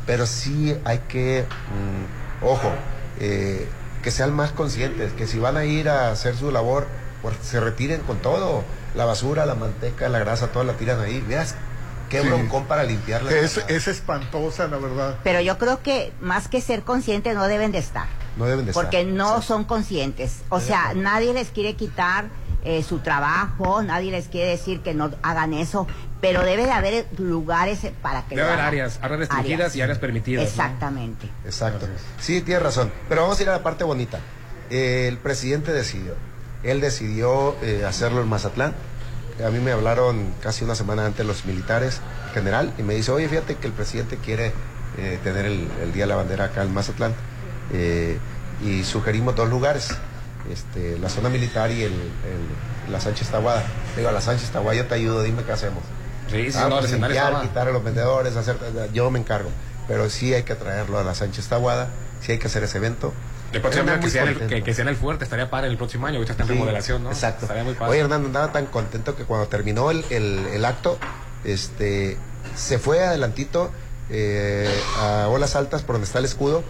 Pero 0.05 0.25
sí 0.25 0.75
hay 0.85 0.99
que, 1.07 1.45
mm, 1.71 2.45
ojo, 2.45 2.71
eh, 3.19 3.67
que 4.01 4.12
sean 4.12 4.33
más 4.33 4.51
conscientes, 4.51 5.12
que 5.13 5.27
si 5.27 5.39
van 5.39 5.57
a 5.57 5.65
ir 5.65 5.89
a 5.89 6.09
hacer 6.12 6.35
su 6.35 6.51
labor, 6.51 6.88
pues 7.21 7.36
se 7.41 7.60
retiren 7.60 8.01
con 8.01 8.17
todo. 8.19 8.63
La 8.95 9.05
basura, 9.05 9.45
la 9.45 9.55
manteca, 9.55 10.10
la 10.10 10.19
grasa, 10.19 10.47
todo 10.47 10.63
la 10.63 10.73
tiran 10.73 10.99
ahí. 11.01 11.21
Veas 11.27 11.55
qué 12.10 12.21
Sí. 12.21 12.27
broncón 12.27 12.65
para 12.65 12.84
limpiarla. 12.84 13.32
Es, 13.32 13.58
es 13.67 13.88
espantosa, 13.88 14.67
la 14.67 14.77
verdad. 14.77 15.17
Pero 15.23 15.41
yo 15.41 15.58
creo 15.58 15.82
que 15.84 16.12
más 16.21 16.47
que 16.47 16.60
ser 16.62 16.82
conscientes 16.84 17.36
no 17.36 17.47
deben 17.47 17.71
de 17.71 17.77
estar. 17.77 18.08
No 18.38 18.45
deben 18.45 18.65
de 18.65 18.73
porque 18.73 19.01
estar. 19.01 19.13
no 19.13 19.41
son 19.41 19.63
conscientes. 19.65 20.38
O 20.49 20.60
sea, 20.60 20.93
nadie 20.95 21.34
les 21.34 21.49
quiere 21.49 21.75
quitar 21.75 22.29
eh, 22.63 22.84
su 22.84 22.99
trabajo, 22.99 23.84
nadie 23.84 24.12
les 24.12 24.27
quiere 24.27 24.49
decir 24.49 24.82
que 24.82 24.93
no 24.93 25.12
hagan 25.21 25.53
eso, 25.53 25.88
pero 26.19 26.41
debe 26.43 26.65
de 26.65 26.71
haber 26.71 27.05
lugares 27.17 27.79
para 28.01 28.23
que 28.23 28.36
Debe 28.36 28.41
lo 28.41 28.47
haber 28.47 28.60
hagan. 28.60 28.67
áreas, 28.73 28.99
áreas 29.01 29.19
restringidas 29.19 29.75
y 29.75 29.82
áreas 29.82 29.97
permitidas, 29.99 30.43
¿no? 30.43 30.49
Exactamente. 30.49 31.29
Exacto. 31.45 31.88
Sí, 32.19 32.41
tienes 32.41 32.63
razón. 32.63 32.91
Pero 33.08 33.21
vamos 33.21 33.39
a 33.39 33.43
ir 33.43 33.49
a 33.49 33.53
la 33.53 33.63
parte 33.63 33.84
bonita. 33.84 34.19
Eh, 34.69 35.05
el 35.08 35.17
presidente 35.19 35.71
decidió. 35.71 36.15
Él 36.63 36.81
decidió 36.81 37.55
eh, 37.61 37.85
hacerlo 37.87 38.21
en 38.21 38.27
Mazatlán. 38.27 38.73
A 39.45 39.49
mí 39.49 39.59
me 39.59 39.71
hablaron 39.71 40.33
casi 40.41 40.65
una 40.65 40.75
semana 40.75 41.05
antes 41.05 41.25
los 41.25 41.45
militares 41.45 42.01
general 42.33 42.73
y 42.77 42.83
me 42.83 42.95
dice, 42.95 43.11
oye, 43.11 43.29
fíjate 43.29 43.55
que 43.55 43.67
el 43.67 43.73
presidente 43.73 44.17
quiere 44.17 44.51
eh, 44.97 45.17
tener 45.23 45.45
el, 45.45 45.67
el 45.81 45.93
Día 45.93 46.03
de 46.03 46.07
la 46.07 46.15
Bandera 46.17 46.45
acá 46.45 46.63
en 46.63 46.73
Mazatlán. 46.73 47.13
Eh, 47.73 48.17
y 48.65 48.83
sugerimos 48.83 49.35
dos 49.37 49.49
lugares, 49.49 49.89
este, 50.51 50.97
la 50.99 51.07
zona 51.09 51.29
militar 51.29 51.71
y 51.71 51.83
el, 51.83 51.93
el- 51.93 52.91
la 52.91 52.99
Sánchez 52.99 53.29
Tahuada. 53.29 53.63
Digo, 53.95 54.09
a 54.09 54.11
la 54.11 54.19
Sánchez 54.21 54.49
Tahuada 54.49 54.75
yo 54.75 54.85
te 54.87 54.95
ayudo, 54.95 55.21
dime 55.21 55.43
qué 55.43 55.51
hacemos. 55.51 55.83
Sí, 56.29 56.51
sí, 56.51 56.57
Ah, 56.59 56.67
no, 56.69 56.79
pues 56.79 56.91
limpiar, 56.91 57.33
quitar 57.43 57.67
a 57.67 57.71
los 57.71 57.83
vendedores, 57.83 58.35
hacer, 58.35 58.57
yo 58.93 59.09
me 59.11 59.19
encargo. 59.19 59.49
Pero 59.87 60.09
sí 60.09 60.33
hay 60.33 60.43
que 60.43 60.55
traerlo 60.55 60.97
a 60.99 61.03
la 61.03 61.13
Sánchez 61.15 61.47
Tahuada, 61.47 61.87
sí 62.21 62.31
hay 62.33 62.39
que 62.39 62.47
hacer 62.47 62.63
ese 62.63 62.77
evento. 62.79 63.13
El 63.53 63.62
próximo 63.62 63.81
Anda 63.81 63.93
año 63.93 64.01
que 64.03 64.09
sea, 64.09 64.23
en 64.23 64.29
el, 64.29 64.38
que, 64.47 64.63
que 64.63 64.73
sea 64.73 64.83
en 64.83 64.89
el 64.89 64.95
fuerte, 64.95 65.23
estaría 65.23 65.49
para 65.49 65.67
el 65.67 65.77
próximo 65.77 66.05
año, 66.07 66.17
ahorita 66.17 66.33
está 66.33 66.43
en 66.43 66.49
Sí, 66.49 66.53
remodelación, 66.53 67.03
¿no? 67.03 67.09
Exacto. 67.12 67.45
Estaría 67.45 67.63
muy 67.63 67.73
padre. 67.73 67.91
Oye, 67.91 67.99
Hernando, 68.01 68.27
andaba 68.27 68.51
tan 68.51 68.65
contento 68.67 69.15
que 69.15 69.23
cuando 69.23 69.47
terminó 69.47 69.91
el, 69.91 70.05
el- 70.09 70.45
el 70.53 70.65
acto, 70.65 70.97
este, 71.43 72.17
se 72.55 72.79
fue 72.79 73.03
adelantito 73.03 73.71
eh, 74.09 74.69
a 74.97 75.27
olas 75.29 75.55
altas 75.55 75.83
por 75.83 75.95
donde 75.95 76.05
está 76.07 76.19
el 76.19 76.25
escudo, 76.25 76.63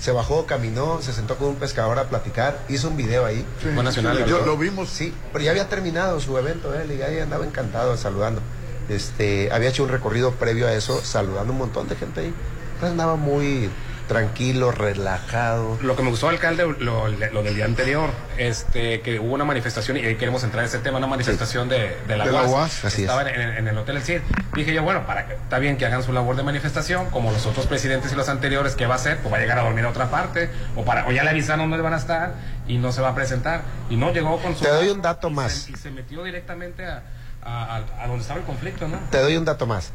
Se 0.00 0.10
bajó, 0.12 0.44
caminó, 0.44 1.00
se 1.02 1.12
sentó 1.12 1.36
con 1.36 1.48
un 1.48 1.54
pescador 1.56 1.98
a 2.00 2.08
platicar, 2.08 2.58
hizo 2.68 2.88
un 2.88 2.96
video 2.96 3.24
ahí. 3.24 3.46
Sí, 3.62 3.68
Fue 3.72 3.82
nacional, 3.82 4.16
sí, 4.16 4.22
¿verdad? 4.24 4.38
yo- 4.40 4.44
lo 4.46 4.56
vimos. 4.58 4.88
Sí, 4.90 5.14
pero 5.32 5.44
ya 5.44 5.52
había 5.52 5.68
terminado 5.68 6.18
su 6.20 6.36
evento 6.36 6.74
él 6.74 6.90
y 6.92 7.00
ahí 7.00 7.20
andaba 7.20 7.46
encantado 7.46 7.96
saludando. 7.96 8.42
Este, 8.88 9.50
había 9.52 9.68
hecho 9.70 9.82
un 9.84 9.88
recorrido 9.88 10.32
previo 10.32 10.66
a 10.66 10.72
eso, 10.74 11.00
saludando 11.02 11.52
un 11.52 11.58
montón 11.60 11.88
de 11.88 11.94
gente 11.96 12.20
ahí. 12.20 12.34
Entonces 12.74 12.90
andaba 12.90 13.14
muy 13.16 13.70
tranquilo, 14.08 14.70
relajado. 14.70 15.78
Lo 15.82 15.96
que 15.96 16.02
me 16.02 16.10
gustó, 16.10 16.28
alcalde, 16.28 16.64
lo, 16.78 17.08
lo 17.08 17.42
del 17.42 17.54
día 17.54 17.64
anterior, 17.64 18.10
este, 18.36 19.00
que 19.00 19.18
hubo 19.20 19.34
una 19.34 19.44
manifestación, 19.44 19.96
y 19.96 20.00
ahí 20.00 20.16
queremos 20.16 20.42
entrar 20.44 20.62
en 20.64 20.68
ese 20.68 20.78
tema, 20.78 20.98
una 20.98 21.06
manifestación 21.06 21.68
de, 21.68 21.96
de 22.06 22.16
la 22.16 22.24
De 22.26 22.32
la 22.32 22.42
UAS. 22.42 22.50
UAS, 22.50 22.84
así 22.84 23.02
es. 23.04 23.10
Estaba 23.10 23.22
en, 23.30 23.40
en- 23.40 23.56
en 23.58 23.68
el 23.68 23.78
Hotel 23.78 23.96
El 23.96 24.02
Cid. 24.02 24.20
Dije 24.54 24.74
yo, 24.74 24.82
bueno, 24.82 25.06
para 25.06 25.26
que, 25.26 25.34
está 25.34 25.58
bien 25.58 25.76
que 25.76 25.86
hagan 25.86 26.02
su 26.02 26.12
labor 26.12 26.36
de 26.36 26.42
manifestación, 26.42 27.08
como 27.10 27.32
los 27.32 27.46
otros 27.46 27.66
presidentes 27.66 28.12
y 28.12 28.16
los 28.16 28.28
anteriores, 28.28 28.74
¿qué 28.76 28.86
va 28.86 28.94
a 28.94 28.96
hacer? 28.98 29.18
Pues 29.18 29.32
va 29.32 29.38
a 29.38 29.40
llegar 29.40 29.58
a 29.58 29.62
dormir 29.62 29.84
a 29.84 29.88
otra 29.88 30.10
parte, 30.10 30.50
o, 30.76 30.84
para, 30.84 31.06
o 31.06 31.12
ya 31.12 31.24
le 31.24 31.30
avisaron 31.30 31.70
dónde 31.70 31.82
van 31.82 31.94
a 31.94 31.98
estar, 31.98 32.34
y 32.66 32.78
no 32.78 32.92
se 32.92 33.00
va 33.00 33.10
a 33.10 33.14
presentar. 33.14 33.62
Y 33.90 33.96
no 33.96 34.12
llegó 34.12 34.40
con 34.40 34.56
su... 34.56 34.64
Te 34.64 34.70
doy 34.70 34.88
un 34.88 35.02
dato 35.02 35.28
y 35.28 35.30
se- 35.30 35.36
más. 35.36 35.68
y 35.68 35.76
se 35.76 35.90
metió 35.90 36.24
directamente 36.24 36.84
a, 36.86 37.02
a, 37.42 37.76
a- 37.76 38.02
a 38.04 38.06
donde 38.06 38.22
estaba 38.22 38.40
el 38.40 38.46
conflicto, 38.46 38.86
¿no? 38.88 38.98
Te 39.10 39.18
doy 39.20 39.36
un 39.36 39.44
dato 39.44 39.66
más. 39.66 39.92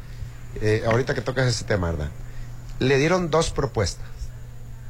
Eh, 0.62 0.84
ahorita 0.88 1.14
que 1.14 1.22
tocas 1.22 1.46
ese 1.48 1.64
tema, 1.66 1.92
¿verdad? 1.92 2.10
Le 2.80 2.98
dieron 2.98 3.30
dos 3.30 3.52
propuestas. 3.52 4.06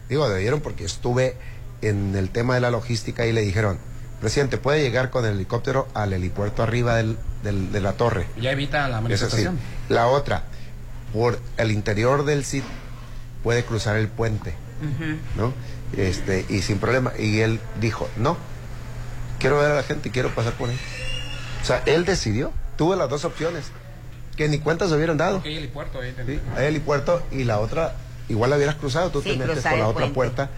Digo, 0.10 0.28
le 0.28 0.38
dieron 0.38 0.62
porque 0.62 0.86
estuve 0.86 1.36
en 1.82 2.16
el 2.16 2.30
tema 2.30 2.56
de 2.56 2.62
la 2.62 2.72
logística 2.72 3.26
y 3.26 3.32
le 3.32 3.42
dijeron, 3.42 3.78
presidente, 4.22 4.58
puede 4.58 4.82
llegar 4.82 5.10
con 5.12 5.26
el 5.26 5.34
helicóptero 5.34 5.88
al 5.94 6.14
helipuerto 6.14 6.62
arriba 6.64 6.96
del- 6.96 7.18
del- 7.44 7.72
de 7.72 7.80
la 7.82 7.94
torre. 7.94 8.28
Ya 8.40 8.52
evita 8.52 8.88
la 8.90 8.98
sí. 8.98 9.04
manifestación. 9.04 9.60
La 9.88 10.08
otra, 10.08 10.44
por 11.14 11.40
el 11.58 11.72
interior 11.72 12.26
del 12.26 12.44
sitio 12.46 12.70
puede 13.44 13.64
cruzar 13.64 13.96
el 13.96 14.08
puente, 14.10 14.54
¿no? 15.38 15.54
Este, 15.98 16.46
y 16.50 16.62
sin 16.62 16.78
problema. 16.80 17.14
Y 17.18 17.40
él 17.40 17.60
dijo, 17.80 18.10
no, 18.18 18.38
quiero 19.40 19.58
ver 19.60 19.72
a 19.72 19.76
la 19.76 19.84
gente 19.84 20.10
y 20.10 20.12
quiero 20.12 20.30
pasar 20.36 20.54
por 20.54 20.70
ahí. 20.70 20.80
O 21.62 21.66
sea, 21.66 21.82
él 21.86 22.04
decidió, 22.06 22.52
tuvo 22.78 22.96
las 22.96 23.10
dos 23.10 23.26
opciones, 23.26 23.66
que 24.40 24.48
ni 24.48 24.58
cuentas 24.60 24.88
se 24.88 24.96
hubieran 24.96 25.18
dado. 25.18 25.42
El 25.44 25.58
helipuerto 25.58 26.00
ahí. 26.00 26.16
¿sí? 26.26 26.40
Hay 26.56 26.68
helipuerto 26.68 27.22
y 27.30 27.44
la 27.44 27.60
otra, 27.60 27.96
igual 28.30 28.50
la 28.50 28.56
hubieras 28.56 28.76
cruzado, 28.76 29.10
tú 29.10 29.22
Sí, 29.22 29.32
te 29.32 29.36
metes 29.36 29.62
por 29.62 29.78
la 29.78 29.88
otra 29.90 30.00
puente. 30.08 30.14
puerta. 30.16 30.50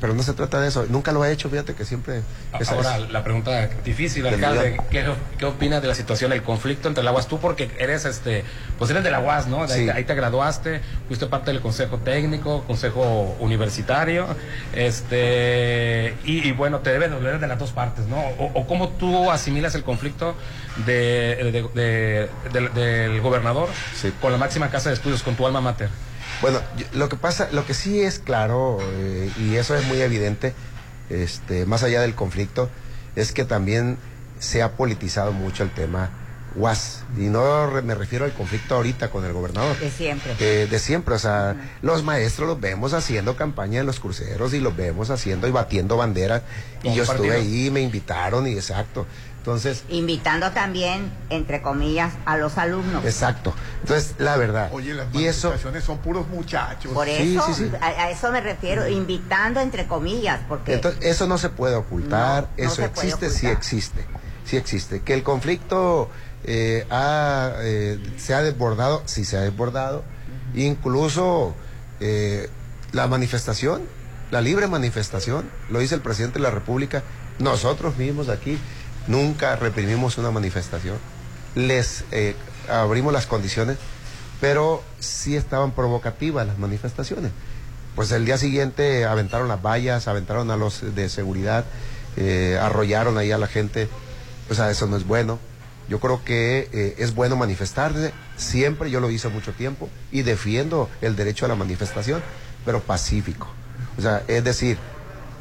Pero 0.00 0.14
no 0.14 0.22
se 0.22 0.32
trata 0.32 0.60
de 0.60 0.68
eso, 0.68 0.86
nunca 0.88 1.12
lo 1.12 1.22
ha 1.22 1.30
hecho, 1.30 1.48
fíjate 1.48 1.74
que 1.74 1.84
siempre... 1.84 2.22
esa 2.60 2.74
Ahora, 2.74 2.98
es- 2.98 3.10
la 3.10 3.22
pregunta 3.24 3.68
difícil, 3.84 4.26
alcalde. 4.26 4.78
¿qué, 4.90 5.04
qué 5.38 5.44
opinas 5.44 5.80
de 5.82 5.88
la 5.88 5.94
situación, 5.94 6.32
el 6.32 6.42
conflicto 6.42 6.88
entre 6.88 7.02
la 7.04 7.12
UAS? 7.12 7.26
Tú 7.28 7.38
porque 7.38 7.70
eres, 7.78 8.04
este, 8.04 8.44
pues 8.78 8.90
eres 8.90 9.04
de 9.04 9.10
la 9.10 9.20
UAS, 9.20 9.46
¿no? 9.46 9.66
De 9.66 9.72
ahí, 9.74 9.84
Sí. 9.84 9.90
ahí 9.90 10.04
te 10.04 10.14
graduaste, 10.14 10.80
fuiste 11.08 11.26
parte 11.26 11.52
del 11.52 11.60
consejo 11.60 11.98
técnico, 11.98 12.64
consejo 12.64 13.36
universitario, 13.40 14.26
este, 14.74 16.14
y, 16.24 16.46
y 16.48 16.52
bueno, 16.52 16.80
te 16.80 16.90
debes 16.90 17.10
doler 17.10 17.38
de 17.38 17.46
las 17.46 17.58
dos 17.58 17.72
partes, 17.72 18.06
¿no? 18.06 18.16
O, 18.38 18.50
o 18.54 18.66
cómo 18.66 18.88
tú 18.90 19.30
asimilas 19.30 19.74
el 19.74 19.82
conflicto 19.84 20.34
de, 20.86 20.92
de- 21.52 21.68
de- 21.74 22.28
del- 22.52 22.74
del 22.74 23.20
gobernador 23.20 23.68
Sí. 23.94 24.12
con 24.20 24.32
la 24.32 24.38
máxima 24.38 24.70
casa 24.70 24.88
de 24.90 24.94
estudios, 24.96 25.22
con 25.22 25.34
tu 25.36 25.46
alma 25.46 25.60
mater. 25.60 25.88
Bueno, 26.42 26.60
lo 26.92 27.08
que 27.08 27.16
pasa, 27.16 27.48
lo 27.52 27.64
que 27.66 27.74
sí 27.74 28.00
es 28.02 28.18
claro, 28.18 28.78
eh, 28.82 29.30
y 29.38 29.54
eso 29.56 29.74
es 29.76 29.84
muy 29.86 30.00
evidente, 30.00 30.52
este, 31.10 31.66
más 31.66 31.82
allá 31.82 32.00
del 32.00 32.14
conflicto, 32.14 32.70
es 33.16 33.32
que 33.32 33.44
también 33.44 33.98
se 34.38 34.62
ha 34.62 34.72
politizado 34.72 35.32
mucho 35.32 35.62
el 35.62 35.70
tema 35.70 36.10
UAS. 36.56 37.02
Y 37.16 37.22
no 37.22 37.68
re- 37.68 37.82
me 37.82 37.94
refiero 37.94 38.24
al 38.24 38.32
conflicto 38.32 38.74
ahorita 38.76 39.10
con 39.10 39.24
el 39.24 39.32
gobernador. 39.32 39.78
De 39.78 39.90
siempre. 39.90 40.34
Eh, 40.38 40.66
de 40.70 40.78
siempre, 40.78 41.14
o 41.14 41.18
sea, 41.18 41.56
los 41.82 42.02
maestros 42.04 42.48
los 42.48 42.60
vemos 42.60 42.92
haciendo 42.92 43.36
campaña 43.36 43.80
en 43.80 43.86
los 43.86 43.98
cruceros 44.00 44.54
y 44.54 44.60
los 44.60 44.76
vemos 44.76 45.10
haciendo 45.10 45.48
y 45.48 45.50
batiendo 45.50 45.96
banderas. 45.96 46.42
Y 46.82 46.94
yo 46.94 47.02
estuve 47.04 47.28
ahí, 47.32 47.70
me 47.70 47.80
invitaron 47.80 48.46
y 48.46 48.52
exacto. 48.52 49.06
Entonces, 49.44 49.84
Invitando 49.90 50.52
también, 50.52 51.12
entre 51.28 51.60
comillas, 51.60 52.14
a 52.24 52.38
los 52.38 52.56
alumnos. 52.56 53.04
exacto. 53.04 53.52
Entonces, 53.82 54.14
la 54.16 54.38
verdad. 54.38 54.70
Oye, 54.72 54.94
las 54.94 55.04
y 55.12 55.26
eso, 55.26 55.48
manifestaciones 55.48 55.84
son 55.84 55.98
puros 55.98 56.26
muchachos. 56.28 56.90
Por 56.94 57.06
eso, 57.06 57.44
sí, 57.48 57.52
sí. 57.52 57.70
A, 57.78 57.88
a 57.88 58.10
eso 58.10 58.32
me 58.32 58.40
refiero, 58.40 58.88
invitando 58.88 59.60
entre 59.60 59.86
comillas, 59.86 60.40
porque 60.48 60.72
Entonces, 60.72 61.04
eso 61.04 61.26
no 61.26 61.36
se 61.36 61.50
puede 61.50 61.74
ocultar, 61.74 62.48
No, 62.56 62.64
eso 62.64 62.82
existe, 62.86 63.28
sí 63.28 63.46
existe, 63.46 64.06
sí 64.46 64.56
existe. 64.56 65.02
Que 65.02 65.12
el 65.12 65.22
conflicto 65.22 66.08
eh, 66.44 66.86
ha, 66.88 67.52
eh, 67.58 67.98
se 68.16 68.32
ha 68.32 68.40
desbordado, 68.40 69.02
sí 69.04 69.26
se 69.26 69.36
ha 69.36 69.40
desbordado, 69.42 70.04
incluso 70.54 71.54
eh, 72.00 72.48
la 72.92 73.08
manifestación, 73.08 73.82
la 74.30 74.40
libre 74.40 74.68
manifestación, 74.68 75.50
lo 75.68 75.80
dice 75.80 75.94
el 75.96 76.00
presidente 76.00 76.38
de 76.38 76.44
la 76.44 76.50
República, 76.50 77.02
nosotros 77.38 77.98
mismos 77.98 78.30
aquí 78.30 78.58
nunca 79.06 79.56
reprimimos 79.56 80.18
una 80.18 80.30
manifestación, 80.30 80.96
les 81.54 82.04
eh, 82.12 82.34
abrimos 82.68 83.12
las 83.12 83.26
condiciones, 83.26 83.78
pero 84.40 84.82
sí 84.98 85.36
estaban 85.36 85.72
provocativas 85.72 86.46
las 86.46 86.58
manifestaciones 86.58 87.30
pues 87.94 88.10
el 88.10 88.24
día 88.24 88.38
siguiente 88.38 89.04
aventaron 89.04 89.48
las 89.48 89.62
vallas, 89.62 90.08
aventaron 90.08 90.50
a 90.50 90.56
los 90.56 90.94
de 90.94 91.08
seguridad, 91.08 91.64
eh, 92.16 92.58
arrollaron 92.60 93.18
ahí 93.18 93.30
a 93.30 93.38
la 93.38 93.46
gente. 93.46 93.88
O 94.50 94.54
sea, 94.54 94.70
eso 94.70 94.86
no 94.86 94.96
es 94.96 95.06
bueno. 95.06 95.38
Yo 95.88 96.00
creo 96.00 96.24
que 96.24 96.68
eh, 96.72 96.96
es 96.98 97.14
bueno 97.14 97.36
manifestarse. 97.36 98.12
Siempre 98.36 98.90
yo 98.90 99.00
lo 99.00 99.10
hice 99.10 99.28
mucho 99.28 99.52
tiempo 99.52 99.88
y 100.10 100.22
defiendo 100.22 100.88
el 101.02 101.14
derecho 101.14 101.44
a 101.44 101.48
la 101.48 101.54
manifestación, 101.54 102.22
pero 102.64 102.80
pacífico. 102.80 103.48
O 103.96 104.02
sea, 104.02 104.22
es 104.26 104.42
decir, 104.42 104.76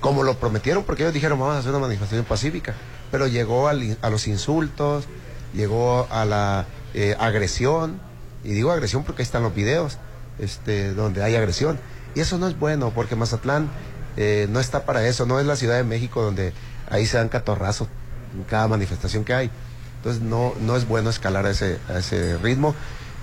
como 0.04 0.22
lo 0.24 0.38
prometieron, 0.38 0.84
porque 0.84 1.04
ellos 1.04 1.14
dijeron 1.14 1.40
vamos 1.40 1.56
a 1.56 1.60
hacer 1.60 1.72
una 1.72 1.80
manifestación 1.80 2.26
pacífica, 2.26 2.74
pero 3.10 3.26
llegó 3.28 3.70
al 3.70 3.98
a 4.02 4.10
los 4.10 4.28
insultos, 4.28 5.06
llegó 5.54 6.08
a 6.12 6.26
la 6.26 6.66
eh, 6.94 7.16
agresión, 7.20 8.00
y 8.44 8.50
digo 8.50 8.72
agresión 8.72 9.06
porque 9.06 9.22
ahí 9.22 9.26
están 9.26 9.44
los 9.44 9.56
videos, 9.56 9.98
este, 10.40 10.94
donde 10.94 11.24
hay 11.24 11.36
agresión. 11.38 11.80
Y 12.16 12.20
eso 12.20 12.38
no 12.38 12.48
es 12.50 12.60
bueno, 12.60 12.92
porque 12.94 13.16
Mazatlán 13.16 13.70
eh, 14.18 14.48
no 14.50 14.60
está 14.60 14.84
para 14.86 15.08
eso, 15.08 15.26
no 15.26 15.40
es 15.40 15.46
la 15.46 15.56
Ciudad 15.56 15.78
de 15.78 15.84
México 15.86 16.22
donde 16.22 16.52
ahí 16.90 17.06
se 17.06 17.18
dan 17.18 17.30
catorrazos 17.30 17.88
en 18.36 18.44
cada 18.44 18.68
manifestación 18.68 19.24
que 19.24 19.34
hay. 19.34 19.50
Entonces 19.98 20.22
no, 20.22 20.54
no 20.60 20.76
es 20.76 20.86
bueno 20.86 21.10
escalar 21.10 21.46
a 21.46 21.52
ese, 21.52 21.80
ese 21.98 22.38
ritmo, 22.40 22.76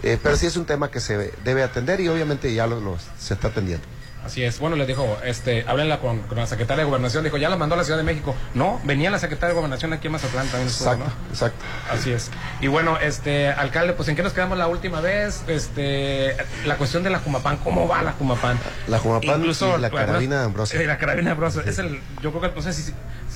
eh, 0.03 0.19
pero 0.23 0.35
sí 0.37 0.47
es 0.47 0.57
un 0.57 0.64
tema 0.64 0.90
que 0.90 0.99
se 1.01 1.31
debe 1.45 1.62
atender 1.62 2.01
y 2.01 2.09
obviamente 2.09 2.55
ya 2.55 2.66
lo- 2.66 2.97
se 3.19 3.35
está 3.35 3.49
atendiendo. 3.49 3.87
Así 4.24 4.44
es. 4.44 4.59
Bueno, 4.61 4.76
les 4.76 4.87
dijo, 4.87 5.18
este, 5.24 5.64
háblenla 5.66 5.98
con, 5.98 6.20
con 6.22 6.37
la 6.38 6.46
secretaria 6.46 6.85
de 6.85 6.88
Gobernación. 6.88 7.24
Dijo, 7.24 7.37
ya 7.38 7.48
la 7.48 7.56
mandó 7.56 7.74
a 7.74 7.78
la 7.78 7.85
Ciudad 7.85 7.96
de 7.98 8.04
México. 8.04 8.37
No, 8.54 8.80
venía 8.85 9.11
la 9.11 9.18
secretaria 9.18 9.48
de 9.48 9.54
Gobernación 9.54 9.92
aquí 9.92 10.06
en 10.09 10.12
Mazatlán 10.12 10.46
también. 10.48 10.68
estuvo, 10.68 10.90
Exacto, 10.92 11.12
¿no? 11.24 11.30
exacto. 11.33 11.64
Así 11.90 12.12
es. 12.12 12.30
Y 12.61 12.66
bueno, 12.68 12.98
este, 12.98 13.48
alcalde, 13.48 13.94
pues 13.94 14.09
¿en 14.09 14.16
qué 14.16 14.22
nos 14.22 14.33
quedamos 14.33 14.59
la 14.59 14.66
última 14.68 15.00
vez? 15.00 15.42
Este, 15.48 16.37
la 16.66 16.76
cuestión 16.76 17.02
de 17.02 17.11
la 17.11 17.18
Jumapán, 17.20 17.56
¿cómo 17.59 17.88
va 17.88 18.02
la 18.02 18.12
Jumapán? 18.12 18.59
La 18.88 18.98
Jumapán 18.98 19.42
y 19.44 19.80
la 19.80 19.90
carabina 19.90 20.38
de 20.40 20.44
Ambrosio. 20.44 20.80
eh, 20.80 20.87
la 20.87 20.98
carabina 20.98 21.26
de 21.28 21.33
Ambrosio. 21.33 21.62
Es 21.62 21.78
el, 21.78 22.00
yo 22.22 22.30
creo 22.30 22.42
que 22.42 22.56
no 22.56 22.62
sé 22.62 22.72
si, 22.74 22.92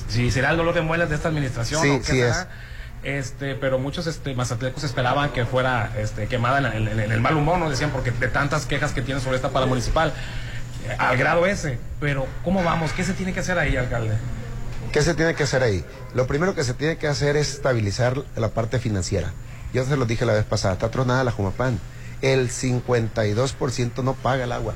si 0.08 0.30
será 0.30 0.50
el 0.50 0.56
dolor 0.58 0.74
de 0.74 0.82
muelas 0.82 1.08
de 1.08 1.14
esta 1.16 1.28
administración 1.28 1.82
Sí, 1.82 1.88
o 1.90 1.98
qué 1.98 2.04
sí 2.04 2.12
será. 2.18 2.48
Este, 3.02 3.54
pero 3.54 3.78
muchos 3.78 4.06
este, 4.06 4.34
mazatlecos 4.34 4.82
esperaban 4.82 5.30
que 5.30 5.44
fuera 5.44 5.90
este, 5.98 6.26
quemada 6.26 6.58
en, 6.74 6.88
en- 6.88 7.00
en 7.00 7.12
el 7.12 7.20
mal 7.20 7.36
humor, 7.36 7.58
¿no? 7.58 7.68
Decían, 7.68 7.90
porque 7.90 8.10
de 8.12 8.28
tantas 8.28 8.64
quejas 8.64 8.92
que 8.92 9.02
tienen 9.02 9.22
sobre 9.22 9.36
esta 9.36 9.50
para 9.50 9.66
municipal, 9.66 10.12
al 10.98 11.16
grado 11.16 11.46
ese. 11.46 11.78
Pero, 12.00 12.26
¿cómo 12.44 12.62
vamos? 12.62 12.92
¿Qué 12.92 13.04
se 13.04 13.12
tiene 13.12 13.32
que 13.32 13.40
hacer 13.40 13.58
ahí, 13.58 13.76
alcalde? 13.76 14.14
¿Qué 14.92 15.02
se 15.02 15.14
tiene 15.14 15.34
que 15.34 15.42
hacer 15.42 15.62
ahí? 15.62 15.84
Lo 16.14 16.26
primero 16.26 16.54
que 16.54 16.62
se 16.64 16.74
tiene 16.74 16.96
que 16.98 17.08
hacer 17.08 17.36
es 17.36 17.54
estabilizar 17.54 18.22
la 18.36 18.48
parte 18.48 18.78
financiera. 18.78 19.32
Yo 19.72 19.84
se 19.84 19.96
lo 19.96 20.04
dije 20.06 20.24
la 20.24 20.34
vez 20.34 20.44
pasada, 20.44 20.74
está 20.74 20.90
tronada 20.90 21.24
la 21.24 21.32
Jumapan. 21.32 21.80
El 22.22 22.48
52% 22.50 24.02
no 24.04 24.14
paga 24.14 24.44
el 24.44 24.52
agua 24.52 24.74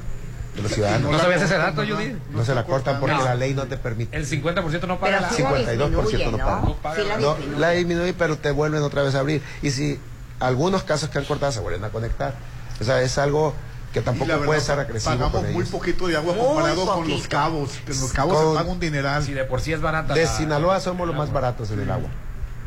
de 0.56 0.62
los 0.62 0.72
ciudadanos. 0.72 1.12
¿No 1.12 1.18
sabías 1.18 1.42
ese 1.42 1.56
dato, 1.56 1.82
¿verdad? 1.82 1.94
Judy? 1.96 2.16
No 2.32 2.44
se 2.44 2.54
la 2.54 2.64
cortan 2.64 2.98
porque 3.00 3.14
No. 3.14 3.24
la 3.24 3.34
ley 3.36 3.54
no 3.54 3.66
te 3.66 3.76
permite. 3.76 4.16
El 4.16 4.26
50% 4.26 4.54
no 4.88 4.98
pero 4.98 4.98
paga 4.98 5.20
la 5.20 5.30
la 5.30 5.30
52% 5.30 5.76
disminuye, 5.78 6.24
no 6.24 6.30
¿no? 6.32 6.38
paga. 6.38 6.60
No 6.62 6.74
paga. 6.76 7.04
La 7.04 7.16
No, 7.18 7.36
la 7.58 7.70
disminuye, 7.70 8.12
pero 8.14 8.36
te 8.38 8.50
vuelven 8.50 8.82
otra 8.82 9.02
vez 9.02 9.14
a 9.14 9.20
abrir. 9.20 9.40
Y 9.62 9.70
si 9.70 10.00
algunos 10.40 10.82
casos 10.82 11.08
que 11.10 11.18
han 11.18 11.24
cortado 11.24 11.52
se 11.52 11.60
vuelven 11.60 11.84
a 11.84 11.90
conectar. 11.90 12.34
O 12.80 12.84
sea, 12.84 13.00
es 13.02 13.18
algo 13.18 13.54
que 13.92 14.00
Y 14.00 14.02
tampoco 14.02 14.28
verdad, 14.30 14.44
puede 14.46 14.60
ser 14.60 14.78
agresivo 14.78 15.12
Pagamos 15.12 15.32
con 15.32 15.42
muy 15.52 15.62
ellos. 15.62 15.68
poquito 15.70 16.06
de 16.08 16.16
agua 16.16 16.34
Muy 16.34 16.44
comparado 16.44 16.86
con 16.86 16.96
poquito. 16.98 17.16
los 17.16 17.28
cabos. 17.28 17.70
En 17.86 18.00
los 18.00 18.12
cabos 18.12 18.36
Con- 18.36 18.52
se 18.52 18.58
paga 18.58 18.70
un 18.70 18.80
dineral. 18.80 19.22
Si 19.24 19.32
de 19.32 19.44
por 19.44 19.60
sí 19.60 19.72
es 19.72 19.80
barata. 19.80 20.14
De 20.14 20.24
la- 20.24 20.36
Sinaloa 20.36 20.80
somos 20.80 21.06
los 21.06 21.16
más 21.16 21.32
baratos 21.32 21.70
en 21.70 21.80
el 21.80 21.90
agua. 21.90 22.08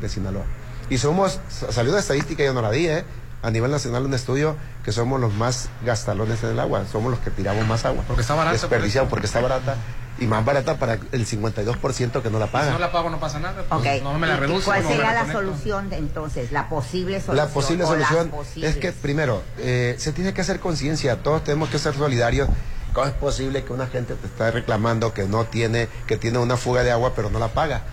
De 0.02 0.10
Sinaloa. 0.10 0.44
Y 0.90 0.98
somos, 0.98 1.40
salió 1.70 1.92
una 1.92 2.00
estadística, 2.02 2.44
yo 2.44 2.54
no 2.54 2.62
la 2.62 2.72
di, 2.72 2.88
¿eh? 2.88 3.06
A 3.44 3.50
nivel 3.50 3.72
nacional 3.72 4.06
un 4.06 4.14
estudio 4.14 4.56
que 4.84 4.92
somos 4.92 5.20
los 5.20 5.34
más 5.34 5.70
gastalones 5.86 6.44
en 6.44 6.50
el 6.52 6.60
agua. 6.60 6.84
Somos 6.92 7.12
los 7.12 7.20
que 7.22 7.32
tiramos 7.32 7.66
más 7.68 7.86
agua. 7.86 8.04
Porque 8.08 8.22
está 8.22 8.36
barata, 8.36 8.54
Desperdiciamos 8.54 9.10
por 9.10 9.18
porque 9.18 9.28
está 9.28 9.40
barata. 9.42 9.76
Y 10.22 10.28
más 10.28 10.46
barata 10.46 10.78
para 10.78 11.00
el 11.12 11.26
52% 11.28 12.22
que 12.22 12.30
no 12.30 12.40
la 12.40 12.46
Si 12.46 12.52
paga. 12.52 12.72
no 12.72 12.80
la 12.80 12.92
pago, 12.92 13.10
no 13.10 13.20
pasa 13.20 13.40
nada. 13.40 13.64
pues, 13.68 13.82
Ok. 13.98 14.04
No 14.04 14.18
me 14.20 14.28
la 14.28 14.36
¿Y 14.36 14.40
reduzco. 14.42 14.66
¿Cuál 14.66 14.84
no 14.84 14.90
sería 14.90 15.14
la 15.14 15.32
solución 15.32 15.90
de, 15.90 15.98
entonces? 15.98 16.52
La 16.52 16.70
posible 16.70 17.20
solución. 17.20 17.36
La 17.38 17.48
posible 17.48 17.86
solución 17.86 18.32
es 18.58 18.78
que, 18.78 18.92
primero, 18.92 19.42
eh, 19.58 19.96
se 19.98 20.14
tiene 20.14 20.34
que 20.34 20.42
hacer 20.42 20.60
conciencia, 20.60 21.18
todos 21.24 21.44
tenemos 21.44 21.70
que 21.70 21.80
ser 21.80 21.96
solidarios 21.96 22.48
¿Cómo 22.94 23.08
es 23.08 23.14
posible 23.14 23.64
que 23.64 23.72
una 23.72 23.88
gente 23.88 24.16
te 24.16 24.28
está 24.28 24.52
reclamando 24.52 25.14
que 25.14 25.24
no 25.24 25.46
tiene, 25.46 25.88
que 26.08 26.18
tiene 26.18 26.40
una 26.40 26.58
fuga 26.58 26.84
de 26.84 26.92
agua 26.92 27.14
pero 27.16 27.30
no 27.30 27.40
la 27.40 27.48
paga? 27.48 27.84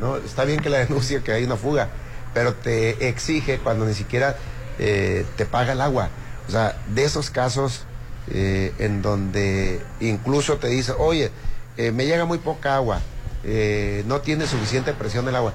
¿No? 0.00 0.16
Está 0.16 0.44
bien 0.44 0.60
que 0.60 0.70
la 0.70 0.78
denuncie 0.86 1.22
que 1.22 1.32
hay 1.32 1.44
una 1.44 1.56
fuga, 1.56 1.88
pero 2.34 2.54
te 2.54 3.08
exige 3.08 3.58
cuando 3.58 3.84
ni 3.84 3.94
siquiera 3.94 4.36
eh, 4.78 5.26
te 5.36 5.44
paga 5.44 5.72
el 5.72 5.80
agua. 5.80 6.08
O 6.48 6.52
sea, 6.52 6.76
de 6.88 7.04
esos 7.04 7.30
casos 7.30 7.82
eh, 8.30 8.72
en 8.78 9.02
donde 9.02 9.82
incluso 10.00 10.56
te 10.58 10.68
dice, 10.68 10.92
oye, 10.98 11.32
eh, 11.76 11.90
me 11.90 12.06
llega 12.06 12.24
muy 12.24 12.38
poca 12.38 12.76
agua, 12.76 13.00
eh, 13.44 14.04
no 14.06 14.20
tiene 14.20 14.46
suficiente 14.46 14.92
presión 14.92 15.28
el 15.28 15.36
agua. 15.36 15.52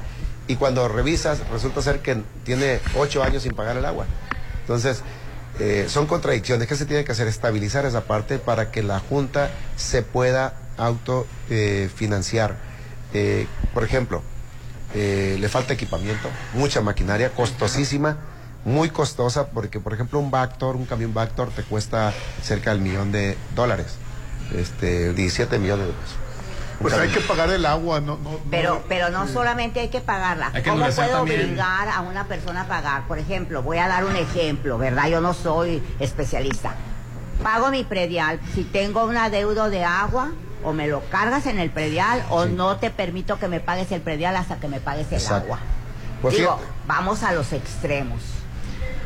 Y 0.47 0.55
cuando 0.55 0.88
revisas, 0.88 1.47
resulta 1.51 1.82
ser 1.82 1.99
que 1.99 2.21
tiene 2.43 2.79
ocho 2.95 3.23
años 3.23 3.43
sin 3.43 3.53
pagar 3.53 3.77
el 3.77 3.86
agua. 3.86 4.05
Entonces, 4.62 5.01
eh, 5.60 5.86
son 5.89 6.08
contradicciones. 6.08 6.67
¿Qué 6.67 6.75
se 6.75 6.86
tiene 6.86 7.03
que 7.03 7.12
hacer? 7.12 7.27
Estabilizar 7.27 7.86
esa 7.86 8.01
parte 8.01 8.39
para 8.39 8.71
que 8.71 8.82
la 8.82 8.99
Junta 8.99 9.51
se 9.75 10.01
pueda 10.01 10.53
autofinanciar. 10.77 12.55
Eh, 13.13 13.47
por 13.73 13.84
ejemplo, 13.84 14.23
le 14.93 15.49
falta 15.49 15.73
equipamiento, 15.73 16.29
mucha 16.53 16.82
maquinaria, 16.82 17.29
costosísima, 17.29 18.17
muy 18.65 18.89
costosa, 18.89 19.49
porque 19.49 19.79
por 19.79 19.93
ejemplo 19.93 20.19
un 20.19 20.32
Bactor, 20.32 20.75
un 20.75 20.86
camión 20.86 21.13
Bactor 21.13 21.49
te 21.49 21.63
cuesta 21.63 22.12
cerca 22.41 22.71
del 22.71 22.82
millón 22.82 23.12
de 23.12 23.38
dólares, 23.55 23.97
este, 24.55 25.13
17 25.13 25.59
millones 25.59 25.88
de 25.88 25.93
pesos. 25.93 26.15
Pues 26.81 26.93
hay 26.93 27.09
que 27.09 27.19
pagar 27.19 27.49
el 27.49 27.65
agua, 27.65 27.99
no, 27.99 28.17
no, 28.17 28.39
Pero, 28.49 28.75
no- 28.75 28.81
pero 28.88 29.09
no 29.09 29.27
solamente 29.27 29.81
hay 29.81 29.89
que 29.89 29.99
pagarla. 29.99 30.51
Hay 30.53 30.63
que 30.63 30.69
¿Cómo 30.69 30.85
puedo 30.85 30.95
también. 31.17 31.41
obligar 31.47 31.89
a 31.89 31.99
una 32.01 32.23
persona 32.25 32.62
a 32.62 32.67
pagar? 32.67 33.05
Por 33.07 33.19
ejemplo, 33.19 33.62
voy 33.62 33.79
a 33.79 33.88
dar 33.89 34.05
un 34.05 34.15
ejemplo, 34.15 34.77
¿verdad? 34.77 35.07
Yo 35.09 35.19
no 35.19 35.33
soy 35.33 35.83
especialista. 35.99 36.75
Pago 37.43 37.69
mi 37.69 37.83
predial. 37.83 38.39
Si 38.55 38.63
tengo 38.63 39.03
un 39.03 39.17
adeudo 39.17 39.69
de 39.69 39.83
agua, 39.83 40.31
o 40.63 40.71
me 40.71 40.88
lo 40.88 41.01
cargas 41.09 41.45
en 41.47 41.59
el 41.59 41.69
predial, 41.69 42.23
o 42.29 42.45
Sí. 42.45 42.53
no 42.53 42.77
te 42.77 42.89
permito 42.91 43.39
que 43.39 43.49
me 43.49 43.59
pagues 43.59 43.91
el 43.91 44.01
predial 44.01 44.35
hasta 44.38 44.57
que 44.57 44.69
me 44.69 44.79
pagues 44.79 45.07
el 45.07 45.15
Exacto. 45.15 45.43
agua. 45.45 45.59
Pues 46.21 46.35
Digo, 46.38 46.57
fíjate. 46.57 46.73
vamos 46.88 47.23
a 47.23 47.33
los 47.33 47.51
extremos. 47.51 48.21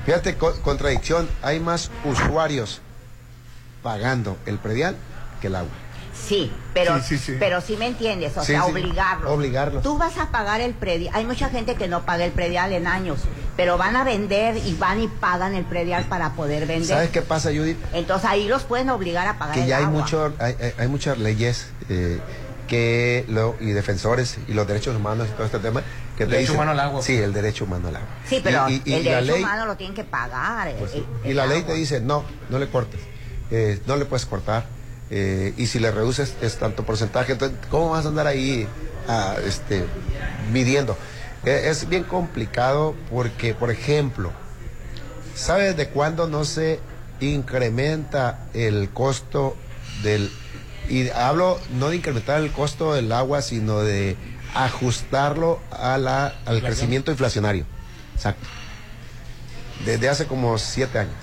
Fíjate, 0.06 0.36
co- 0.36 0.54
contradicción, 0.62 1.28
hay 1.42 1.60
más 1.60 1.90
usuarios 2.06 2.82
pagando 3.82 4.38
el 4.46 4.58
predial 4.58 4.96
que 5.44 5.48
el 5.48 5.56
agua. 5.58 5.70
Sí, 6.14 6.50
pero 6.74 6.96
Sí, 7.00 7.18
sí, 7.18 7.18
sí. 7.18 7.36
pero 7.38 7.60
sí 7.60 7.76
me 7.76 7.86
entiendes, 7.88 8.38
o 8.38 8.42
Sí, 8.42 8.54
sea, 8.54 8.64
sí. 8.64 8.72
obligarlos. 8.72 9.30
Obligarlos. 9.30 9.84
Tú 9.84 9.98
vas 9.98 10.18
a 10.18 10.32
pagar 10.32 10.62
el 10.62 10.74
predial. 10.74 11.14
Hay 11.16 11.26
mucha 11.26 11.50
gente 11.50 11.76
que 11.76 11.90
no 11.90 12.06
paga 12.06 12.24
el 12.24 12.32
predial 12.32 12.72
en 12.72 12.88
años, 12.88 13.20
pero 13.58 13.78
van 13.78 13.98
a 13.98 14.06
vender 14.06 14.56
y 14.56 14.74
van 14.76 15.02
y 15.02 15.10
pagan 15.10 15.54
el 15.54 15.66
predial 15.66 16.06
para 16.06 16.30
poder 16.34 16.66
vender. 16.66 16.88
¿Sabes 16.88 17.10
qué 17.10 17.22
pasa, 17.22 17.50
Judith? 17.50 17.78
Entonces 17.92 18.30
ahí 18.30 18.48
los 18.48 18.64
pueden 18.64 18.90
obligar 18.90 19.28
a 19.28 19.38
pagar 19.38 19.56
que 19.56 19.64
el 19.64 19.68
ya 19.68 19.78
hay, 19.80 19.84
agua. 19.84 20.00
mucho, 20.00 20.34
hay, 20.40 20.56
hay- 20.62 20.74
hay 20.78 20.88
muchas 20.88 21.18
leyes 21.18 21.68
eh, 21.90 22.20
que 22.70 23.26
lo, 23.28 23.56
y 23.60 23.72
defensores 23.72 24.38
y 24.48 24.54
los 24.54 24.66
derechos 24.66 24.96
humanos 24.96 25.28
y 25.30 25.34
todo 25.34 25.46
este 25.46 25.60
tema 25.60 25.82
que 26.16 26.24
El 26.24 26.30
te 26.30 26.36
derecho 26.36 26.54
dicen- 26.54 26.56
humano 26.56 26.72
al 26.72 26.80
agua. 26.80 27.02
Sí, 27.02 27.18
el 27.18 27.34
derecho 27.34 27.66
humano 27.66 27.90
al 27.90 27.98
agua. 27.98 28.08
Sí, 28.30 28.40
pero 28.42 28.70
Y- 28.70 28.76
y- 28.76 28.82
y 28.86 28.94
el 28.94 29.04
la 29.06 29.12
derecho 29.16 29.34
ley- 29.34 29.44
humano 29.44 29.66
lo 29.66 29.76
tienen 29.76 29.96
que 29.96 30.04
pagar. 30.06 30.74
pues 30.80 30.94
el- 30.94 31.06
y 31.26 31.30
el 31.32 31.36
la 31.36 31.46
ley 31.48 31.58
agua. 31.60 31.68
te 31.74 31.74
dice, 31.74 32.00
no, 32.00 32.24
no 32.50 32.60
le 32.60 32.70
cortes, 32.70 33.02
eh, 33.52 33.82
no 33.88 33.98
le 33.98 34.06
puedes 34.06 34.26
cortar. 34.26 34.66
Eh, 35.10 35.54
y 35.58 35.68
si 35.68 35.80
le 35.80 35.92
reduces 35.92 36.36
es 36.42 36.58
tanto 36.58 36.86
porcentaje, 36.86 37.34
entonces, 37.34 37.58
¿cómo 37.70 37.92
vas 37.92 38.06
a 38.06 38.10
andar 38.10 38.28
ahí 38.28 38.68
ah, 39.08 39.36
este, 39.46 39.86
midiendo? 40.52 40.98
Eh, 41.46 41.64
es 41.66 41.90
bien 41.90 42.04
complicado 42.04 42.96
porque, 43.12 43.54
por 43.54 43.70
ejemplo, 43.70 44.32
¿sabes 45.36 45.76
de 45.76 45.90
cuándo 45.90 46.28
no 46.28 46.46
se 46.46 46.80
incrementa 47.20 48.48
el 48.54 48.90
costo 48.90 49.56
del... 50.04 50.32
Y 50.90 51.10
hablo 51.10 51.60
no 51.78 51.90
de 51.90 51.98
incrementar 51.98 52.42
el 52.42 52.52
costo 52.52 52.94
del 52.94 53.12
agua, 53.12 53.42
sino 53.42 53.80
de 53.80 54.18
ajustarlo 54.54 55.60
a 55.72 55.98
la, 55.98 56.36
al 56.46 56.62
crecimiento 56.62 57.12
inflacionario. 57.12 57.66
Exacto. 58.16 58.48
Desde 59.86 60.10
hace 60.10 60.26
como 60.26 60.58
siete 60.58 61.00
años. 61.00 61.16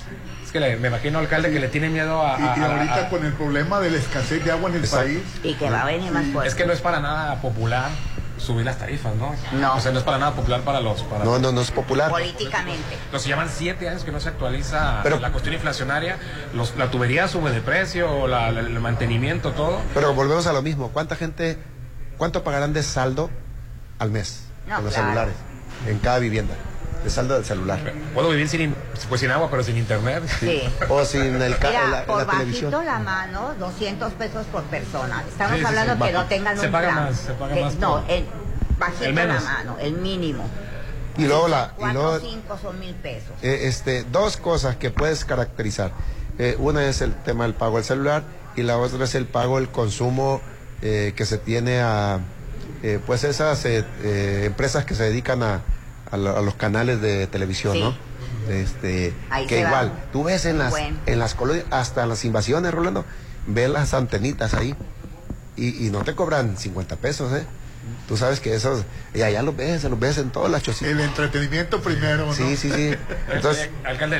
Es 0.50 0.52
que 0.54 0.58
le- 0.58 0.76
me 0.78 0.88
imagino, 0.88 1.20
alcalde, 1.20 1.52
que 1.52 1.60
le 1.60 1.68
tiene 1.68 1.88
miedo 1.90 2.26
a... 2.26 2.36
Y, 2.36 2.42
a- 2.42 2.56
y 2.58 2.60
ahorita 2.60 3.06
a- 3.06 3.08
con 3.08 3.24
el 3.24 3.32
problema 3.34 3.78
de 3.78 3.88
la 3.92 3.98
escasez 3.98 4.44
de 4.44 4.50
agua 4.50 4.68
en 4.70 4.74
el 4.74 4.80
Exacto. 4.82 5.06
país, 5.06 5.22
Y 5.44 5.54
que 5.54 5.70
va 5.70 5.82
a 5.82 5.84
venir 5.84 6.10
más 6.10 6.26
fuerte. 6.26 6.48
Es 6.48 6.56
que 6.56 6.66
no 6.66 6.72
es 6.72 6.80
para 6.80 6.98
nada 6.98 7.40
popular 7.40 7.88
subir 8.36 8.64
las 8.66 8.76
tarifas, 8.76 9.14
¿no? 9.14 9.32
No. 9.52 9.76
O 9.76 9.80
sea, 9.80 9.92
no 9.92 9.98
es 10.00 10.04
para 10.04 10.18
nada 10.18 10.32
popular 10.32 10.62
para 10.62 10.80
los... 10.80 11.04
Para 11.04 11.24
No, 11.24 11.38
no, 11.38 11.52
no 11.52 11.60
es 11.60 11.70
popular. 11.70 12.10
Políticamente. 12.10 12.98
Los 13.12 13.24
llevan 13.24 13.48
siete 13.48 13.88
años 13.88 14.02
que 14.02 14.10
no 14.10 14.18
se 14.18 14.28
actualiza 14.28 14.98
Pero- 15.04 15.20
la 15.20 15.30
cuestión 15.30 15.54
inflacionaria, 15.54 16.18
los, 16.52 16.74
la 16.76 16.90
tubería 16.90 17.28
sube 17.28 17.52
de 17.52 17.60
precio, 17.60 18.26
la- 18.26 18.50
la- 18.50 18.58
el 18.58 18.80
mantenimiento, 18.80 19.52
todo. 19.52 19.80
Pero 19.94 20.14
volvemos 20.14 20.48
a 20.48 20.52
lo 20.52 20.62
mismo. 20.62 20.88
¿Cuánta 20.88 21.14
gente, 21.14 21.58
cuánto 22.18 22.42
pagarán 22.42 22.72
de 22.72 22.82
saldo 22.82 23.30
al 24.00 24.10
mes 24.10 24.46
No, 24.66 24.74
con 24.74 24.84
los 24.86 24.94
claro. 24.94 25.08
celulares 25.10 25.34
en 25.86 25.98
cada 26.00 26.18
vivienda? 26.18 26.54
De 27.04 27.08
saldo 27.10 27.34
del 27.34 27.44
celular. 27.46 27.78
Puedo 28.12 28.28
vivir 28.28 28.46
sin, 28.48 28.60
in- 28.60 28.74
pues 29.08 29.20
sin 29.22 29.30
agua, 29.30 29.48
pero 29.50 29.62
sin 29.64 29.76
internet. 29.78 30.22
Sí. 30.38 30.62
O 30.90 31.02
sin 31.04 31.40
el 31.40 31.50
la, 31.50 31.56
por 32.06 32.18
la 32.18 32.24
bajito 32.24 32.30
televisión. 32.30 32.84
la 32.84 32.98
mano, 32.98 33.54
200 33.58 34.12
pesos 34.14 34.44
por 34.52 34.62
persona. 34.64 35.24
Estamos 35.26 35.58
Sí, 35.58 35.64
hablando 35.64 35.92
sí, 35.94 35.98
que 35.98 36.12
bajo. 36.12 36.22
no 36.24 36.28
tengan 36.28 36.58
Se 36.58 36.66
un 36.66 36.72
paga 36.72 36.90
plan. 36.92 37.04
más, 37.04 37.16
se 37.18 37.32
paga 37.32 37.54
Que- 37.54 37.60
más 37.62 37.74
No, 37.76 37.98
el, 38.06 38.24
bajito 38.78 39.04
El 39.04 39.14
la 39.14 39.40
mano, 39.40 39.76
el 39.80 39.92
mínimo. 39.94 40.44
Y 41.16 41.24
luego 41.26 41.48
la, 41.48 41.72
y 41.78 41.84
luego, 41.92 42.10
o 42.10 42.20
cinco 42.20 42.58
son 42.60 42.78
mil 42.78 42.94
pesos. 42.94 43.30
eh, 43.42 43.60
este, 43.64 44.04
dos 44.04 44.36
cosas 44.36 44.76
que 44.76 44.90
puedes 44.90 45.24
caracterizar. 45.24 45.92
Eh, 46.38 46.56
una 46.58 46.84
es 46.86 47.00
el 47.00 47.14
tema 47.14 47.44
del 47.44 47.54
pago 47.54 47.76
del 47.76 47.84
celular 47.84 48.22
y 48.56 48.62
la 48.62 48.76
otra 48.78 49.04
es 49.04 49.14
el 49.14 49.26
pago 49.26 49.56
del 49.58 49.68
consumo 49.70 50.40
eh, 50.82 51.12
que 51.16 51.24
se 51.26 51.36
tiene 51.38 51.80
a, 51.80 52.20
eh, 52.82 52.98
pues 53.06 53.24
esas 53.24 53.64
eh, 53.64 53.84
eh, 54.02 54.42
empresas 54.46 54.84
que 54.84 54.94
se 54.94 55.02
dedican 55.04 55.42
a, 55.42 55.60
a 56.10 56.16
lo- 56.16 56.36
a 56.36 56.40
los 56.42 56.54
canales 56.54 57.00
de 57.00 57.26
televisión, 57.26 57.74
Sí. 57.74 57.80
¿no? 57.80 57.94
Este, 58.48 59.14
Ahí 59.30 59.46
que 59.46 59.56
se 59.56 59.60
igual, 59.62 59.92
tú 60.12 60.24
ves 60.24 60.44
en 60.44 60.58
las, 60.58 60.70
Bueno. 60.70 60.98
en 61.06 61.18
las 61.18 61.34
colonias, 61.34 61.66
hasta 61.70 62.06
las 62.06 62.24
invasiones, 62.24 62.72
Rolando, 62.72 63.04
ves 63.46 63.70
las 63.70 63.94
antenitas 63.94 64.54
ahí 64.54 64.74
y, 65.56 65.86
y 65.86 65.90
no 65.90 66.02
te 66.02 66.14
cobran 66.14 66.56
50 66.56 66.96
pesos, 66.96 67.32
¿eh? 67.32 67.44
Tú 68.08 68.16
sabes 68.16 68.40
que 68.40 68.54
esos, 68.54 68.84
y 69.14 69.22
allá 69.22 69.42
los 69.42 69.56
ves, 69.56 69.84
los 69.84 69.98
ves 69.98 70.18
en 70.18 70.30
todas 70.30 70.50
las 70.50 70.62
chocitas. 70.62 70.90
el 70.92 71.00
entretenimiento 71.00 71.80
primero, 71.80 72.26
¿no? 72.26 72.34
Sí, 72.34 72.56
sí, 72.56 72.70
sí. 72.70 72.94
Entonces, 73.32 73.70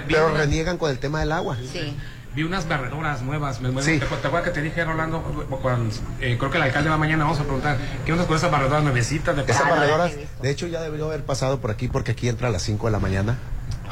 pero 0.08 0.34
reniegan 0.36 0.78
con 0.78 0.90
el 0.90 0.98
tema 0.98 1.20
del 1.20 1.32
agua. 1.32 1.56
Sí. 1.72 1.96
Vi 2.34 2.44
unas 2.44 2.68
barredoras 2.68 3.22
nuevas. 3.22 3.60
Me- 3.60 3.70
me- 3.70 3.82
Sí. 3.82 3.98
¿Te, 3.98 4.06
te 4.06 4.14
acuerdas 4.14 4.42
que 4.44 4.50
te 4.50 4.62
dije, 4.62 4.84
Rolando? 4.84 5.20
Cuando, 5.62 5.94
eh, 6.20 6.36
creo 6.38 6.50
que 6.50 6.58
el 6.58 6.62
alcalde 6.62 6.88
va 6.90 6.96
mañana, 6.96 7.24
vamos 7.24 7.40
a 7.40 7.42
preguntar, 7.42 7.76
¿qué 8.06 8.12
onda 8.12 8.26
con 8.26 8.36
esas 8.36 8.50
barredoras 8.50 8.82
nuevecitas 8.84 9.34
de 9.34 9.42
Esas 9.42 9.62
Ah, 9.66 9.70
barredoras, 9.70 10.12
de 10.40 10.50
hecho, 10.50 10.66
ya 10.68 10.80
debió 10.80 11.06
haber 11.06 11.24
pasado 11.24 11.60
por 11.60 11.70
aquí 11.72 11.88
porque 11.88 12.12
aquí 12.12 12.28
entra 12.28 12.48
a 12.48 12.50
las 12.50 12.62
5 12.62 12.86
de 12.86 12.92
la 12.92 12.98
mañana. 13.00 13.36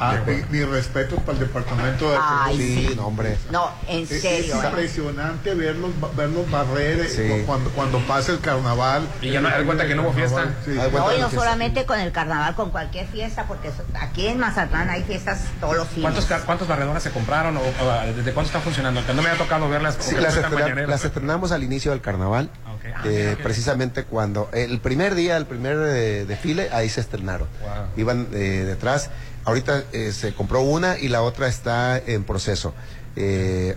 Ah, 0.01 0.17
mi, 0.25 0.59
mi 0.59 0.63
respeto 0.63 1.17
para 1.17 1.33
el 1.33 1.39
departamento 1.39 2.09
de 2.11 2.17
Ay, 2.21 2.57
Sí, 2.57 2.87
sí. 2.89 2.95
no, 2.95 3.07
hombre. 3.07 3.37
No, 3.51 3.69
en 3.87 4.03
Es, 4.03 4.11
es 4.11 4.21
serio. 4.21 4.55
¿eh? 4.63 4.65
impresionante 4.67 5.53
verlos, 5.55 5.91
verlos 6.15 6.49
barrer 6.49 6.99
eh, 7.01 7.09
Sí. 7.09 7.43
cuando, 7.45 7.69
cuando 7.71 7.99
pasa 8.07 8.31
el 8.31 8.39
carnaval. 8.39 9.05
Y 9.21 9.31
ya 9.31 9.41
no- 9.41 9.49
haz 9.49 9.61
cuenta 9.63 9.85
que 9.87 9.95
no 9.95 10.03
hubo 10.03 10.13
fiesta. 10.13 10.53
Sí. 10.63 10.71
No, 10.71 11.15
y 11.15 11.19
no 11.19 11.29
solamente 11.29 11.85
con 11.85 11.99
el 11.99 12.11
carnaval, 12.11 12.55
con 12.55 12.71
cualquier 12.71 13.07
fiesta, 13.07 13.45
porque 13.45 13.71
aquí 13.99 14.27
en 14.27 14.39
Mazatlán 14.39 14.89
hay 14.89 15.03
fiestas 15.03 15.41
todos 15.59 15.75
los 15.75 15.87
fines. 15.89 16.11
¿Cuántos, 16.11 16.43
¿Cuántas 16.45 16.67
barredoras 16.67 17.03
se 17.03 17.11
compraron 17.11 17.57
o, 17.57 17.59
o, 17.59 18.13
desde 18.15 18.31
cuándo 18.33 18.47
están 18.47 18.61
funcionando? 18.61 19.05
Que 19.05 19.13
no 19.13 19.21
me 19.21 19.29
ha 19.29 19.35
tocado 19.35 19.67
verlas. 19.69 19.97
Las, 19.97 20.07
están 20.07 20.25
estrena- 20.45 20.49
mañaneras. 20.63 20.89
las 20.89 21.05
estrenamos 21.05 21.51
al 21.51 21.63
inicio 21.63 21.91
del 21.91 21.99
carnaval. 22.01 22.49
Ah, 22.65 22.75
eh, 23.03 23.31
ok, 23.33 23.37
ok. 23.37 23.43
Precisamente 23.43 24.03
cuando 24.05 24.49
el 24.53 24.79
primer 24.79 25.15
día, 25.15 25.35
el 25.35 25.45
primer 25.45 25.77
eh, 25.89 26.25
desfile, 26.25 26.69
ahí 26.71 26.87
se 26.89 27.01
estrenaron. 27.01 27.47
Wow. 27.61 27.71
Iban 27.97 28.27
eh, 28.33 28.63
detrás. 28.65 29.09
Ahorita 29.49 29.83
eh, 29.93 30.11
se 30.11 30.33
compró 30.33 30.61
una 30.61 30.97
y 30.97 31.07
la 31.09 31.21
otra 31.21 31.47
está 31.47 31.97
en 31.97 32.23
proceso. 32.23 32.73
Eh, 33.15 33.75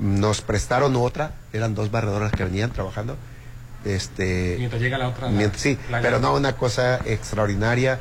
nos 0.00 0.40
prestaron 0.40 0.96
otra, 0.96 1.32
eran 1.52 1.74
dos 1.74 1.90
barredoras 1.90 2.32
que 2.32 2.44
venían 2.44 2.70
trabajando. 2.72 3.16
Este, 3.84 4.56
Mientras 4.58 4.80
llega 4.80 4.96
la 4.98 5.08
otra. 5.08 5.30
la- 5.30 5.52
sí, 5.54 5.78
la- 5.90 6.00
pero 6.00 6.18
no 6.20 6.34
una 6.34 6.56
cosa 6.56 7.00
extraordinaria. 7.04 7.98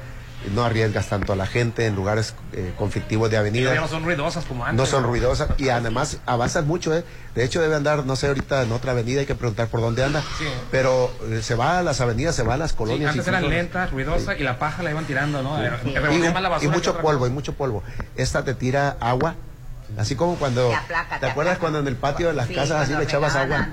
No 0.53 0.63
arriesgas 0.63 1.07
tanto 1.07 1.33
a 1.33 1.35
la 1.35 1.45
gente 1.45 1.85
en 1.85 1.95
lugares 1.95 2.33
eh, 2.53 2.73
conflictivos 2.77 3.29
de 3.29 3.37
ya 3.51 3.75
no 3.81 3.87
son 3.87 4.03
ruidosas 4.03 4.43
como 4.45 4.65
antes. 4.65 4.77
No 4.77 4.85
son 4.85 5.03
ruidosas 5.03 5.49
y 5.57 5.69
además 5.69 6.17
avanzan 6.25 6.65
mucho, 6.67 6.95
¿eh? 6.95 7.03
De 7.35 7.43
hecho 7.43 7.61
debe 7.61 7.75
andar, 7.75 8.05
no 8.05 8.15
sé, 8.15 8.27
ahorita 8.27 8.63
en 8.63 8.71
otra 8.71 8.91
avenida, 8.93 9.19
hay 9.19 9.25
que 9.27 9.35
preguntar 9.35 9.67
por 9.67 9.81
dónde 9.81 10.03
anda. 10.03 10.21
Sí. 10.39 10.45
Pero 10.71 11.11
eh, 11.29 11.41
se 11.43 11.53
va 11.55 11.77
a 11.79 11.83
las 11.83 12.01
avenidas, 12.01 12.35
se 12.35 12.43
va 12.43 12.55
a 12.55 12.57
las 12.57 12.71
Sí, 12.71 12.77
colonias. 12.77 13.11
antes 13.11 13.27
eran 13.27 13.47
lentas, 13.47 13.91
ruidosas 13.91 14.39
y 14.39 14.43
la 14.43 14.57
paja 14.57 14.81
la 14.83 14.89
iban 14.89 15.05
tirando, 15.05 15.43
¿no? 15.43 15.57
Sí. 15.57 15.93
revolvían 15.93 16.31
Y, 16.31 16.33
más 16.33 16.41
la 16.41 16.49
y 16.49 16.51
basura 16.51 16.59
que 16.71 16.77
mucho 16.77 16.97
polvo, 16.97 17.27
y 17.27 17.29
mucho 17.29 17.53
polvo. 17.53 17.83
Esta 18.15 18.43
te 18.43 18.53
tira 18.55 18.97
agua, 18.99 19.35
así 19.97 20.15
como 20.15 20.35
cuando... 20.37 20.69
Te 20.69 20.75
aplaca, 20.75 21.19
te 21.19 21.25
acuerdas 21.27 21.53
aplaca. 21.53 21.59
cuando 21.59 21.79
en 21.79 21.87
el 21.87 21.95
patio 21.95 22.27
de 22.29 22.33
las 22.33 22.47
Sí, 22.47 22.55
casas 22.55 22.81
así 22.83 22.93
le 22.95 23.03
echabas 23.03 23.35
agua? 23.35 23.69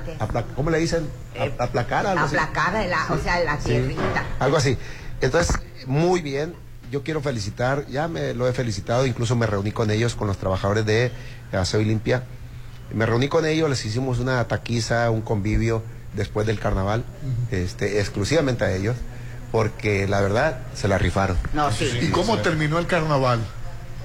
¿Cómo 0.55 0.71
le 0.71 0.79
dicen? 0.79 1.09
A- 1.39 1.45
Eh, 1.47 1.55
aplacar 1.59 2.07
algo 2.07 2.25
así. 2.27 2.37
Aplacar, 2.37 2.75
la, 2.87 3.07
o 3.11 3.19
sea, 3.19 3.41
la 3.41 3.57
Sí, 3.59 3.71
tierrita. 3.71 4.25
algo 4.39 4.57
así. 4.59 4.77
Entonces, 5.21 5.59
muy 5.89 6.21
bien. 6.21 6.55
Yo 6.91 7.03
quiero 7.03 7.21
felicitar, 7.21 7.87
ya 7.89 8.09
me 8.09 8.33
lo 8.33 8.49
he 8.49 8.53
felicitado, 8.53 9.05
incluso 9.07 9.37
me 9.37 9.47
reuní 9.47 9.73
con 9.73 9.91
ellos, 9.91 10.15
con 10.15 10.27
los 10.27 10.39
trabajadores 10.39 10.87
de 10.87 11.11
Aseo 11.53 11.81
y 11.81 11.85
Limpia, 11.85 12.23
Me 12.95 13.05
reuní 13.05 13.29
con 13.29 13.45
ellos, 13.45 13.69
les 13.69 13.85
hicimos 13.85 14.19
una 14.19 14.43
taquiza, 14.49 15.11
un 15.11 15.21
convivio 15.21 15.83
después 16.15 16.47
del 16.47 16.59
carnaval, 16.59 17.05
este, 17.51 18.01
exclusivamente 18.01 18.65
a 18.65 18.75
ellos, 18.75 18.97
porque 19.53 20.09
la 20.09 20.23
verdad 20.23 20.61
se 20.75 20.89
la 20.89 20.97
rifaron. 20.97 21.37
No, 21.53 21.71
sí. 21.71 21.87
¿Y 22.01 22.09
cómo 22.09 22.39
terminó 22.39 22.79
el 22.79 22.87
carnaval? 22.87 23.41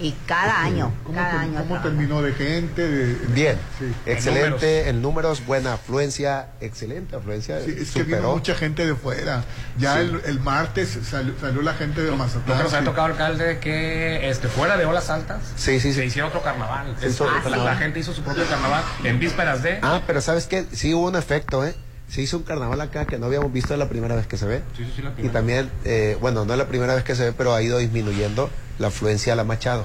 Y 0.04 0.12
cada 0.28 0.62
año, 0.62 0.92
¿Cómo, 1.06 1.16
cada 1.16 1.40
año. 1.40 1.60
cómo 1.60 1.82
terminó 1.82 2.22
de 2.22 2.34
gente? 2.34 2.82
De, 2.88 3.06
de- 3.16 3.26
Bien, 3.34 3.58
Sí. 3.80 3.86
excelente 4.06 4.90
en 4.90 5.02
números, 5.02 5.46
buena 5.46 5.74
afluencia, 5.74 6.50
excelente 6.60 7.16
afluencia, 7.16 7.60
Sí, 7.62 7.74
es 7.80 7.92
que 7.92 8.04
vino 8.04 8.18
superó. 8.18 8.34
mucha 8.36 8.54
gente 8.54 8.86
de 8.86 8.96
fuera. 8.96 9.46
Ya 9.78 9.94
Sí. 9.96 10.00
el, 10.02 10.22
el 10.26 10.40
martes 10.42 11.00
salió, 11.10 11.34
salió 11.40 11.62
la 11.62 11.74
gente 11.74 12.02
de 12.02 12.12
Mazatlán. 12.12 12.58
nos 12.60 12.68
había 12.68 12.80
sí. 12.80 12.86
tocado, 12.86 13.08
alcalde, 13.08 13.60
que 13.60 14.30
este, 14.30 14.50
fuera 14.50 14.76
de 14.76 14.86
olas 14.86 15.10
altas 15.10 15.42
Sí, 15.56 15.80
sí, 15.80 15.94
se 15.94 16.06
hiciera 16.06 16.28
otro 16.28 16.42
carnaval. 16.44 16.96
Se 17.00 17.08
hizo 17.08 17.26
Es- 17.26 17.38
otro 17.46 17.50
la, 17.50 17.58
la 17.64 17.76
gente 17.78 18.00
hizo 18.00 18.14
su 18.14 18.22
propio 18.24 18.44
carnaval 18.46 18.84
en 19.06 19.20
vísperas 19.20 19.64
de. 19.64 19.80
Ah, 19.82 20.02
pero 20.06 20.20
¿sabes 20.20 20.48
qué? 20.48 20.66
Sí 20.74 20.94
hubo 20.94 21.08
un 21.08 21.16
efecto, 21.16 21.66
¿eh? 21.66 21.74
Se 22.14 22.22
hizo 22.22 22.38
un 22.38 22.44
carnaval 22.44 22.80
acá 22.80 23.06
que 23.06 23.18
no 23.18 23.26
habíamos 23.26 23.52
visto, 23.52 23.76
la 23.76 23.90
primera 23.90 24.14
vez 24.16 24.28
que 24.28 24.38
se 24.38 24.46
ve. 24.46 24.62
Sí, 24.78 24.86
sí, 24.86 24.94
sí, 24.98 25.02
la 25.02 25.14
Y 25.18 25.30
también, 25.30 25.72
eh, 25.84 26.16
bueno, 26.22 26.46
no 26.46 26.54
es 26.54 26.60
la 26.60 26.68
primera 26.68 26.94
vez 26.94 27.04
que 27.04 27.16
se 27.16 27.24
ve, 27.26 27.34
pero 27.36 27.56
ha 27.56 27.62
ido 27.64 27.80
disminuyendo 27.80 28.52
la 28.78 28.88
afluencia 28.90 29.34
a 29.34 29.36
la 29.36 29.44
Machado. 29.44 29.84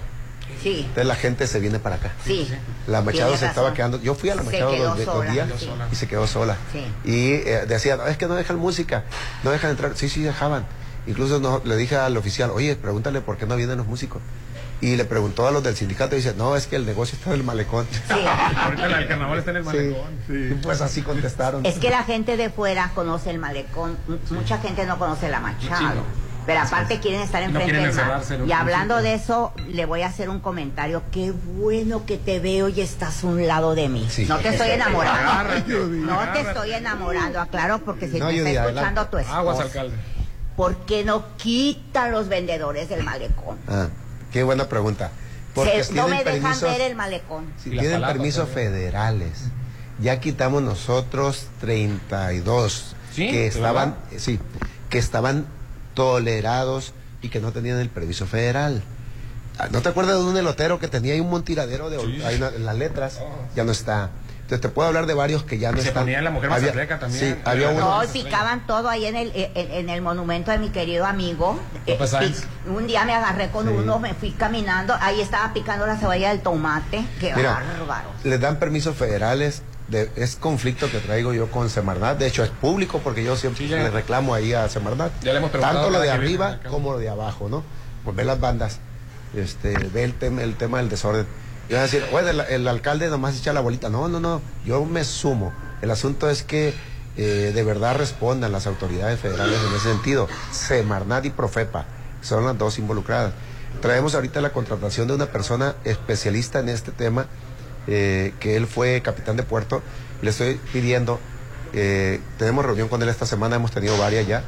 Sí, 0.62 0.80
Entonces 0.80 1.06
la 1.06 1.14
gente 1.14 1.46
se 1.46 1.58
viene 1.60 1.78
para 1.78 1.96
acá. 1.96 2.12
sí. 2.26 2.46
La 2.86 3.00
Machado 3.00 3.34
se 3.36 3.46
estaba 3.46 3.72
quedando. 3.72 3.98
Yo 4.02 4.14
fui 4.14 4.28
a 4.28 4.34
la 4.34 4.42
Machado 4.42 4.76
dos, 4.76 4.96
dos 4.96 5.04
sola, 5.06 5.30
días 5.30 5.48
sí. 5.58 5.70
y 5.90 5.94
se 5.94 6.06
quedó 6.06 6.26
sola. 6.26 6.56
Sí. 6.72 6.84
Y 7.10 7.32
eh, 7.48 7.64
decía, 7.66 7.96
"No, 7.96 8.06
es 8.06 8.18
que 8.18 8.26
no 8.26 8.34
dejan 8.34 8.56
música, 8.58 9.04
no 9.42 9.50
dejan 9.50 9.70
entrar. 9.70 9.92
Sí, 9.94 10.08
sí, 10.10 10.20
dejaban. 10.22 10.66
Incluso 11.06 11.40
no- 11.40 11.62
le 11.64 11.76
dije 11.76 11.96
al 11.96 12.14
oficial, 12.18 12.50
oye, 12.50 12.76
pregúntale 12.76 13.22
por 13.22 13.38
qué 13.38 13.46
no 13.46 13.56
vienen 13.56 13.78
los 13.78 13.86
músicos. 13.86 14.20
Y 14.80 14.94
le 14.96 15.04
preguntó 15.04 15.46
a 15.46 15.50
los 15.50 15.62
del 15.62 15.74
sindicato 15.74 16.14
y 16.14 16.18
dice, 16.18 16.34
no, 16.36 16.54
es 16.54 16.66
que 16.68 16.76
el 16.76 16.86
negocio 16.86 17.16
está 17.18 17.30
en 17.30 17.36
el 17.36 17.44
malecón. 17.44 17.86
Sí. 17.92 18.14
Ahorita 18.56 18.86
el 18.98 19.08
carnaval 19.08 19.38
está 19.38 19.50
en 19.50 19.56
el 19.56 19.64
malecón. 19.64 20.18
Y 20.28 20.54
pues 20.54 20.80
así 20.80 21.02
contestaron. 21.02 21.66
Es 21.66 21.78
que 21.78 21.90
la 21.90 22.04
gente 22.04 22.36
de 22.36 22.48
fuera 22.50 22.92
conoce 22.94 23.30
el 23.30 23.38
malecón, 23.38 23.96
mucha 24.30 24.58
gente 24.58 24.86
no 24.86 24.98
conoce 24.98 25.28
la 25.28 25.38
Sí, 25.38 25.68
Machado. 25.68 25.94
no. 25.96 26.28
Pero 26.48 26.60
aparte 26.60 26.98
quieren 26.98 27.20
estar 27.20 27.42
No 27.42 27.60
enfrente 27.60 27.90
quieren 27.90 28.26
del 28.26 28.42
un 28.42 28.48
Y 28.48 28.52
hablando 28.52 29.02
de 29.02 29.12
eso, 29.12 29.52
le 29.68 29.84
voy 29.84 30.00
a 30.00 30.06
hacer 30.06 30.30
un 30.30 30.40
comentario. 30.40 31.02
Qué 31.12 31.30
bueno 31.30 32.06
que 32.06 32.16
te 32.16 32.40
veo 32.40 32.70
y 32.70 32.80
estás 32.80 33.22
a 33.22 33.26
un 33.26 33.46
lado 33.46 33.74
de 33.74 33.90
mí. 33.90 34.06
Sí. 34.08 34.24
No 34.24 34.38
te 34.38 34.48
estoy 34.48 34.70
enamorando. 34.70 35.30
Agárrate, 35.30 35.74
No 35.74 36.32
te 36.32 36.40
estoy 36.40 36.72
enamorando, 36.72 37.38
aclaro, 37.38 37.80
porque 37.80 38.08
si 38.08 38.18
No, 38.18 38.28
me 38.28 38.38
Judy, 38.38 38.48
está 38.52 38.68
escuchando 38.68 39.06
tu 39.08 39.18
esposa. 39.18 39.38
Aguas, 39.38 39.60
alcalde. 39.60 39.96
¿Por 40.56 40.76
qué 40.86 41.04
no 41.04 41.36
quitan 41.36 42.12
los 42.12 42.28
vendedores 42.28 42.88
del 42.88 43.02
malecón? 43.04 43.58
Ah, 43.68 43.88
qué 44.32 44.42
buena 44.42 44.68
pregunta. 44.68 45.10
Porque 45.54 45.82
Se- 45.84 45.92
no 45.94 46.06
me 46.08 46.22
dejan 46.24 46.60
ver 46.60 46.80
el 46.82 46.94
malecón. 46.94 47.46
si 47.62 47.70
tienen 47.70 48.00
permisos 48.02 48.46
también. 48.46 48.72
federales. 48.72 49.44
Ya 50.00 50.20
quitamos 50.20 50.62
nosotros 50.62 51.46
32 51.60 52.94
¿Sí? 53.14 53.28
que 53.30 53.38
¿De 53.40 53.46
estaban, 53.48 53.90
verdad? 53.90 54.12
eh, 54.12 54.18
sí, 54.20 54.38
que 54.90 54.98
estaban 54.98 55.46
tolerados 55.94 56.92
y 57.22 57.28
que 57.30 57.40
no 57.40 57.52
tenían 57.52 57.78
el 57.80 57.88
permiso 57.88 58.26
federal. 58.26 58.82
Ah, 59.58 59.68
¿No 59.72 59.80
te 59.82 59.88
acuerdas 59.88 60.16
de 60.18 60.24
un 60.24 60.36
elotero 60.36 60.78
que 60.78 60.86
tenía 60.86 61.14
ahí 61.14 61.20
un 61.20 61.30
montiradero 61.30 61.90
de 61.90 61.98
Sí. 61.98 62.22
ahí 62.24 62.36
una- 62.36 62.50
en 62.50 62.64
las 62.64 62.76
letras? 62.76 63.18
Ya 63.56 63.64
no 63.64 63.72
está. 63.72 64.10
Entonces 64.48 64.62
te 64.62 64.70
puedo 64.70 64.88
hablar 64.88 65.04
de 65.04 65.12
varios 65.12 65.42
que 65.42 65.58
ya 65.58 65.72
no 65.72 65.76
se 65.76 65.88
están. 65.88 66.04
ponía 66.04 66.18
en 66.20 66.24
la 66.24 66.30
Mujer 66.30 66.50
Había- 66.50 66.98
también. 66.98 67.34
Sí, 67.36 67.38
había 67.44 67.68
uno. 67.68 68.02
No, 68.02 68.08
picaban 68.10 68.66
todo 68.66 68.88
ahí 68.88 69.04
en 69.04 69.14
el, 69.14 69.30
en, 69.34 69.50
en 69.72 69.90
el 69.90 70.00
monumento 70.00 70.50
de 70.50 70.58
mi 70.58 70.70
querido 70.70 71.04
amigo. 71.04 71.60
Eh, 71.84 71.98
pic- 72.00 72.44
un 72.66 72.86
día 72.86 73.04
me 73.04 73.12
agarré 73.12 73.50
con 73.50 73.66
Sí. 73.66 73.74
uno, 73.76 73.98
me 73.98 74.14
fui 74.14 74.30
caminando, 74.30 74.94
ahí 75.02 75.20
estaba 75.20 75.52
picando 75.52 75.86
la 75.86 75.98
cebolla 75.98 76.30
del 76.30 76.40
tomate. 76.40 77.04
Qué 77.20 77.34
Mira, 77.36 77.62
bárbaro. 77.78 78.08
les 78.24 78.40
dan 78.40 78.56
permisos 78.56 78.96
federales. 78.96 79.62
de- 79.88 80.10
es 80.16 80.36
conflicto 80.36 80.90
que 80.90 80.98
traigo 80.98 81.32
yo 81.32 81.50
con 81.50 81.70
Semarnat. 81.70 82.18
De 82.18 82.26
hecho, 82.26 82.44
es 82.44 82.50
público 82.50 83.00
porque 83.02 83.24
yo 83.24 83.36
siempre 83.36 83.64
Sí, 83.66 83.70
le 83.70 83.88
reclamo 83.90 84.34
ahí 84.34 84.52
a 84.52 84.68
Semarnat. 84.68 85.10
Ya 85.22 85.32
le 85.32 85.38
hemos 85.38 85.50
preguntado 85.50 85.80
Tanto 85.80 85.90
lo 85.98 86.00
de 86.02 86.10
arriba 86.10 86.58
como 86.70 86.92
lo 86.92 86.98
de 86.98 87.08
abajo, 87.08 87.48
¿no? 87.50 87.62
Pues 88.04 88.14
ve 88.14 88.24
las 88.24 88.38
bandas. 88.38 88.80
Este, 89.34 89.74
ve 89.92 90.04
el 90.04 90.12
tema, 90.14 90.42
el 90.42 90.56
tema 90.56 90.76
del 90.78 90.88
desorden. 90.90 91.26
Y 91.68 91.72
van 91.74 91.80
a 91.80 91.84
decir, 91.84 92.04
oye, 92.12 92.30
el, 92.30 92.40
el 92.40 92.68
alcalde 92.68 93.08
nomás 93.08 93.38
echa 93.38 93.52
la 93.52 93.60
bolita. 93.60 93.88
No, 93.88 94.08
no, 94.08 94.20
no. 94.20 94.40
Yo 94.64 94.84
me 94.84 95.04
sumo. 95.04 95.52
El 95.82 95.90
asunto 95.90 96.28
es 96.30 96.42
que 96.42 96.74
eh, 97.18 97.50
de 97.52 97.64
verdad 97.64 97.96
respondan 97.96 98.52
las 98.52 98.68
autoridades 98.68 99.18
federales 99.18 99.58
en 99.68 99.74
ese 99.74 99.90
sentido. 99.90 100.28
Semarnat 100.52 101.24
y 101.24 101.30
Profepa 101.30 101.84
son 102.22 102.46
las 102.46 102.56
dos 102.56 102.78
involucradas. 102.78 103.32
Traemos 103.82 104.14
ahorita 104.14 104.40
la 104.40 104.50
contratación 104.50 105.08
de 105.08 105.14
una 105.14 105.26
persona 105.26 105.74
especialista 105.84 106.60
en 106.60 106.68
este 106.68 106.92
tema, 106.92 107.26
eh, 107.88 108.34
que 108.38 108.56
él 108.56 108.68
fue 108.68 109.02
capitán 109.02 109.36
de 109.36 109.42
puerto. 109.42 109.82
Le 110.22 110.30
estoy 110.30 110.60
pidiendo, 110.72 111.18
eh, 111.72 112.20
tenemos 112.38 112.64
reunión 112.64 112.88
con 112.88 113.02
él 113.02 113.08
esta 113.08 113.26
semana, 113.26 113.56
hemos 113.56 113.72
tenido 113.72 113.98
varias 113.98 114.26
ya, 114.26 114.44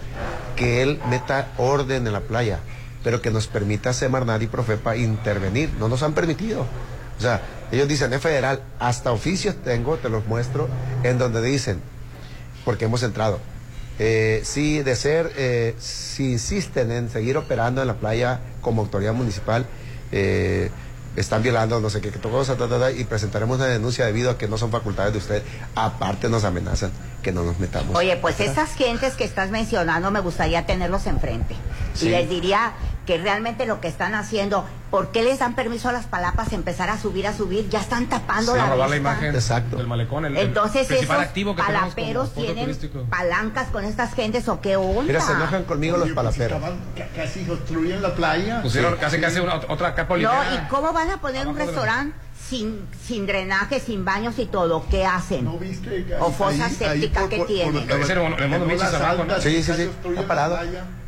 que 0.55 0.83
él 0.83 1.01
meta 1.09 1.53
orden 1.59 2.07
en 2.07 2.13
la 2.13 2.21
playa, 2.21 2.61
pero 3.03 3.21
que 3.21 3.33
nos 3.33 3.49
permita 3.49 3.93
Semarnat 3.93 4.43
y 4.43 4.47
Profepa 4.47 4.97
intervenir. 4.97 5.71
No 5.79 5.89
nos 5.89 6.05
han 6.05 6.13
permitido. 6.13 6.67
O 7.21 7.23
sea, 7.23 7.43
ellos 7.71 7.87
dicen, 7.87 8.11
es 8.15 8.23
federal, 8.23 8.63
hasta 8.79 9.13
oficios 9.13 9.55
tengo, 9.63 9.99
te 9.99 10.09
los 10.09 10.27
muestro, 10.27 10.71
en 11.03 11.19
donde 11.19 11.43
dicen, 11.43 11.83
porque 12.65 12.87
hemos 12.87 13.03
entrado. 13.03 13.39
Eh, 13.99 14.41
si 14.43 14.83
de 14.83 14.97
ser, 14.97 15.31
eh, 15.37 15.75
si 15.79 16.33
insisten 16.33 16.91
en 16.91 17.11
seguir 17.11 17.37
operando 17.37 17.83
en 17.83 17.89
la 17.89 17.95
playa 17.97 18.41
como 18.63 18.81
autoridad 18.81 19.13
municipal, 19.13 19.67
eh, 20.13 20.71
están 21.15 21.43
violando 21.43 21.79
no 21.79 21.91
sé 21.91 22.01
qué, 22.01 22.11
qué 22.11 22.19
cosa, 22.19 22.57
ta, 22.57 22.67
ta, 22.67 22.91
y 22.91 23.05
presentaremos 23.05 23.59
una 23.59 23.67
denuncia 23.67 24.07
debido 24.07 24.31
a 24.31 24.39
que 24.39 24.49
no 24.49 24.57
son 24.57 24.71
facultades 24.71 25.13
de 25.13 25.19
usted. 25.19 25.43
Aparte 25.75 26.31
nos 26.31 26.45
amenazan 26.45 26.91
que 27.21 27.33
no 27.33 27.43
nos 27.45 27.59
metamos. 27.59 27.97
Oye, 27.97 28.17
pues 28.17 28.41
esas 28.41 28.75
gentes 28.75 29.15
que 29.15 29.25
estás 29.25 29.51
mencionando 29.51 30.11
me 30.11 30.21
gustaría 30.21 30.67
tenerlos 30.67 31.07
enfrente. 31.07 31.55
Sí. 31.95 32.07
Y 32.07 32.11
les 32.11 32.29
diría 32.29 32.73
que 33.07 33.19
realmente 33.19 33.67
lo 33.67 33.81
que 33.81 33.89
están 33.89 34.15
haciendo, 34.15 34.65
¿por 34.91 35.11
qué 35.11 35.23
les 35.23 35.41
dan 35.41 35.55
permiso 35.57 35.89
a 35.89 35.93
las 35.93 36.07
palapas 36.07 36.53
empezar 36.53 36.89
a 36.91 36.99
subir, 36.99 37.27
a 37.27 37.33
subir? 37.35 37.69
Ya 37.69 37.81
están 37.81 38.07
tapando 38.09 38.53
Sí, 38.53 38.59
la 38.59 38.69
robar 38.69 38.95
imagen 38.97 39.35
Exacto. 39.35 39.77
del 39.77 39.89
malecón. 39.89 40.27
El, 40.27 40.37
el 40.37 40.47
Entonces 40.49 40.87
principal 40.87 41.17
esos 41.19 41.29
activo 41.29 41.57
que 41.57 41.63
palaperos 41.63 42.33
tienen 42.35 42.65
turístico. 42.67 43.05
palancas 43.11 43.69
con 43.69 43.85
estas 43.85 44.15
gentes 44.15 44.49
o 44.49 44.61
qué 44.61 44.77
onda. 44.77 45.03
Mira, 45.03 45.21
se 45.21 45.33
enojan 45.33 45.65
conmigo 45.65 45.97
los 45.97 46.07
Oye, 46.07 46.15
pues, 46.15 46.37
palaperos. 46.37 46.63
casi 47.17 47.45
construyen 47.45 48.01
la 48.03 48.15
playa. 48.15 48.63
Pusieron 48.63 48.95
Sí. 48.95 49.01
casi 49.01 49.21
casi 49.21 49.41
una, 49.41 49.57
otra 49.57 49.95
capa 49.95 50.17
No. 50.17 50.31
¿y 50.55 50.69
cómo 50.69 50.93
van 50.93 51.11
a 51.11 51.21
poner 51.21 51.47
un 51.49 51.57
Abajo 51.57 51.67
restaurante 51.67 52.15
sin, 52.51 52.81
sin 53.07 53.27
drenaje, 53.27 53.81
sin 53.81 54.05
baños 54.05 54.39
y 54.39 54.47
todo? 54.47 54.85
¿Qué 54.91 55.07
hacen? 55.07 55.45
¿No 55.45 55.57
viste? 55.57 56.07
O 56.21 56.31
fosa 56.31 56.69
séptica 56.69 57.29
que 57.29 57.41
tienen. 57.45 57.87
Debe 57.87 58.05
ser 58.05 58.19
en- 58.19 58.39
en 58.43 58.51
Mono 58.51 58.67
Beach 58.67 58.81
las 58.81 58.95
abajo, 58.95 59.15
¿no? 59.17 59.23
altas, 59.23 59.43
Sí, 59.45 59.63
sí, 59.63 59.73
sí, 59.75 59.89
está 60.09 60.27
parado. 60.27 60.59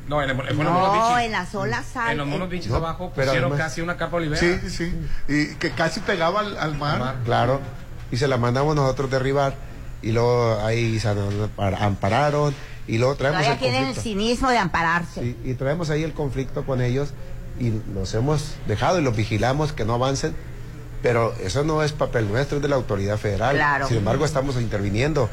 No, 0.08 0.22
en, 0.22 0.30
el, 0.30 0.40
en, 0.40 0.56
los 0.56 0.56
No, 0.64 1.18
en 1.18 1.32
las 1.32 1.54
olas 1.54 1.84
En 2.10 2.18
los 2.18 2.26
monos 2.26 2.48
bichis 2.50 2.70
No, 2.70 2.76
abajo 2.76 3.12
pero 3.14 3.28
pusieron 3.28 3.52
además- 3.52 3.68
casi 3.68 3.80
una 3.80 3.96
capa 3.96 4.16
olivera. 4.16 4.40
Sí, 4.40 4.68
sí. 4.68 4.92
Y 5.28 5.54
que 5.56 5.70
casi 5.70 6.00
pegaba 6.00 6.40
al, 6.40 6.56
al 6.58 6.76
mar. 6.76 7.16
Claro. 7.24 7.60
Y 8.10 8.16
se 8.16 8.28
la 8.28 8.36
mandamos 8.36 8.74
nosotros 8.76 9.10
derribar. 9.10 9.54
Y 10.02 10.10
luego 10.12 10.58
ahí 10.64 10.98
se 10.98 11.08
ampar- 11.08 11.76
ampararon. 11.80 12.54
Y 12.88 12.98
luego 12.98 13.14
traemos 13.14 13.42
Todavía 13.42 13.52
el 13.54 13.58
tienen 13.60 13.82
el 13.88 13.94
conflicto. 13.94 14.02
cinismo 14.20 14.50
de 14.50 14.58
ampararse. 14.58 15.20
Sí, 15.22 15.36
y 15.44 15.54
traemos 15.54 15.88
ahí 15.90 16.02
el 16.02 16.12
conflicto 16.12 16.66
con 16.66 16.80
ellos 16.82 17.10
y 17.60 17.72
los 17.94 18.12
hemos 18.14 18.54
dejado 18.66 18.98
y 18.98 19.02
los 19.02 19.14
vigilamos 19.14 19.72
que 19.72 19.84
no 19.84 19.94
avancen, 19.94 20.34
pero 21.02 21.34
eso 21.42 21.64
no 21.64 21.82
es 21.82 21.92
papel 21.92 22.28
nuestro, 22.28 22.58
es 22.58 22.62
de 22.62 22.68
la 22.68 22.76
autoridad 22.76 23.18
federal. 23.18 23.56
Claro. 23.56 23.88
Sin 23.88 23.98
embargo, 23.98 24.24
estamos 24.24 24.56
interviniendo. 24.56 25.28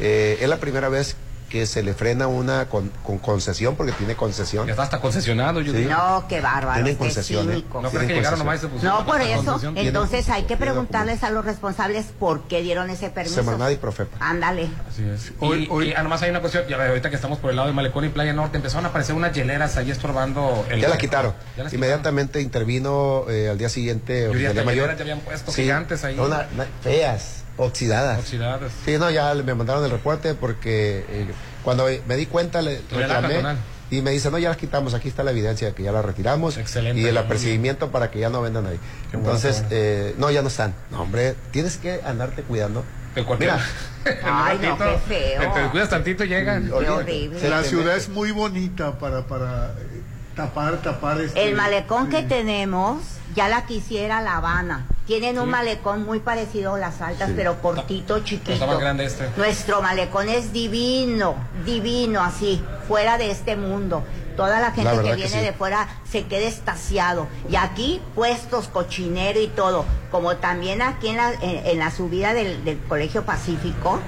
Eh, 0.00 0.38
es 0.40 0.48
la 0.48 0.56
primera 0.56 0.88
vez 0.88 1.16
que 1.50 1.66
se 1.66 1.82
le 1.82 1.92
frena 1.94 2.28
una 2.28 2.66
con, 2.66 2.90
con 3.04 3.18
concesión, 3.18 3.74
porque 3.76 3.92
tiene 3.92 4.14
concesión. 4.14 4.66
Ya 4.66 4.70
está 4.72 4.84
hasta 4.84 5.00
concesionado. 5.00 5.60
Yo 5.60 5.72
Sí. 5.72 5.78
digo. 5.80 5.90
No, 5.90 6.24
qué 6.28 6.40
bárbaro, 6.40 6.74
Tienen 6.74 6.94
qué 6.94 6.98
concesión. 6.98 7.46
No 7.46 7.52
Tienen 7.52 7.68
creo 7.90 7.90
que 8.06 8.14
llegaron 8.14 8.38
concesión. 8.40 8.72
nomás 8.72 9.00
No, 9.00 9.04
por 9.04 9.20
eso. 9.20 9.60
Entonces 9.76 10.28
hay 10.30 10.44
que 10.44 10.56
preguntarles 10.56 11.24
a 11.24 11.30
los 11.30 11.44
responsables 11.44 12.06
por 12.18 12.42
qué 12.44 12.62
dieron 12.62 12.88
ese 12.88 13.10
permiso. 13.10 13.34
Semarnat 13.34 13.72
y 13.72 13.76
Profepa. 13.76 14.16
Ándale. 14.20 14.68
Así 14.88 15.02
es. 15.02 15.32
Hoy- 15.40 15.64
y, 15.64 15.68
hoy- 15.70 15.88
y, 15.88 15.92
ah, 15.94 16.02
nomás 16.04 16.22
hay 16.22 16.30
una 16.30 16.40
cuestión, 16.40 16.64
ya 16.68 16.76
ahorita 16.86 17.10
que 17.10 17.16
estamos 17.16 17.38
por 17.38 17.50
el 17.50 17.56
lado 17.56 17.68
de 17.68 17.74
Malecón 17.74 18.04
y 18.04 18.08
Playa 18.10 18.32
Norte, 18.32 18.56
empezaron 18.56 18.86
a 18.86 18.88
aparecer 18.90 19.16
unas 19.16 19.32
hieleras 19.34 19.76
ahí 19.76 19.90
estorbando 19.90 20.64
el 20.70 20.76
Ya 20.80 20.88
la 20.88 20.94
malecón. 20.94 20.98
quitaron. 20.98 21.34
Ya 21.56 21.64
las 21.64 21.72
Inmediatamente 21.72 22.40
intervino 22.40 23.24
eh, 23.28 23.48
al 23.50 23.58
día 23.58 23.68
siguiente 23.68 24.26
Yo 24.32 24.52
que 24.54 24.62
Mayor. 24.64 24.94
ya 24.96 25.02
habían 25.02 25.18
puesto 25.20 25.52
gigantes 25.52 26.04
ahí. 26.04 26.16
una- 26.18 26.46
una- 26.54 26.66
feas, 26.82 27.39
oxidadas. 27.60 28.18
Oxidadas. 28.18 28.72
Sí, 28.84 28.96
no, 28.98 29.10
ya 29.10 29.34
me 29.34 29.54
mandaron 29.54 29.84
el 29.84 29.90
reporte 29.90 30.34
porque 30.34 31.04
eh, 31.08 31.26
cuando 31.62 31.86
me 32.06 32.16
di 32.16 32.26
cuenta 32.26 32.62
le 32.62 32.80
reclamé 32.90 33.42
y 33.90 34.02
me 34.02 34.12
dice, 34.12 34.30
no, 34.30 34.38
ya 34.38 34.50
las 34.50 34.56
quitamos, 34.58 34.94
aquí 34.94 35.08
está 35.08 35.24
la 35.24 35.32
evidencia 35.32 35.68
de 35.68 35.74
que 35.74 35.82
ya 35.82 35.90
la 35.92 36.00
retiramos 36.00 36.56
Excelente. 36.56 37.00
y 37.00 37.06
el 37.06 37.18
apercibimiento 37.18 37.90
para 37.90 38.10
que 38.10 38.20
ya 38.20 38.30
no 38.30 38.40
vendan 38.40 38.66
ahí. 38.66 38.78
Qué 39.10 39.16
Entonces, 39.16 39.64
eh, 39.70 40.14
no, 40.16 40.30
ya 40.30 40.42
no 40.42 40.48
están. 40.48 40.74
No, 40.90 41.02
hombre, 41.02 41.34
tienes 41.50 41.76
que 41.76 42.00
andarte 42.04 42.42
cuidando. 42.42 42.84
En 43.16 43.24
cualquier- 43.24 43.52
Mira, 43.52 43.64
Ay, 44.24 44.58
no, 44.62 44.78
qué 44.78 44.98
feo. 45.08 45.52
Te 45.52 45.68
cuidas 45.70 45.88
tantito 45.88 46.24
y 46.24 46.28
llegan. 46.28 46.66
Qué 46.68 46.88
horrible. 46.88 47.50
La 47.50 47.64
ciudad 47.64 47.96
es 47.96 48.08
muy 48.08 48.30
bonita 48.30 48.98
para, 48.98 49.26
para 49.26 49.72
eh, 49.72 50.02
tapar, 50.36 50.80
tapar 50.82 51.20
este. 51.20 51.48
El 51.48 51.56
malecón 51.56 52.06
sí. 52.06 52.12
que 52.12 52.22
tenemos 52.22 52.98
ya 53.34 53.48
la 53.48 53.66
quisiera 53.66 54.20
La 54.20 54.36
Habana. 54.36 54.86
Tienen 55.06 55.38
un 55.38 55.46
Sí. 55.46 55.50
malecón 55.50 56.04
muy 56.04 56.20
parecido 56.20 56.74
a 56.74 56.78
las 56.78 57.00
altas, 57.00 57.28
Sí. 57.28 57.34
pero 57.36 57.60
cortito, 57.60 58.20
chiquito. 58.20 58.52
está 58.52 58.66
más 58.66 58.78
grande 58.78 59.04
este. 59.04 59.28
Nuestro 59.36 59.82
malecón 59.82 60.28
es 60.28 60.52
divino, 60.52 61.34
divino, 61.64 62.22
así, 62.22 62.62
fuera 62.86 63.18
de 63.18 63.30
este 63.30 63.56
mundo. 63.56 64.04
Toda 64.36 64.60
la 64.60 64.70
gente 64.70 64.94
La 64.94 65.02
que 65.02 65.14
viene 65.16 65.28
sí. 65.28 65.38
de 65.40 65.52
fuera 65.52 65.88
se 66.08 66.24
queda 66.26 66.46
estaciado. 66.46 67.26
Y 67.50 67.56
aquí 67.56 68.00
puestos, 68.14 68.68
cochinero 68.68 69.40
y 69.40 69.48
todo. 69.48 69.84
Como 70.10 70.36
también 70.36 70.80
aquí 70.80 71.08
en 71.08 71.16
la, 71.16 71.32
en, 71.34 71.66
en 71.66 71.78
la 71.78 71.90
subida 71.90 72.32
del, 72.32 72.64
del 72.64 72.78
Colegio 72.78 73.24
Pacífico, 73.24 73.98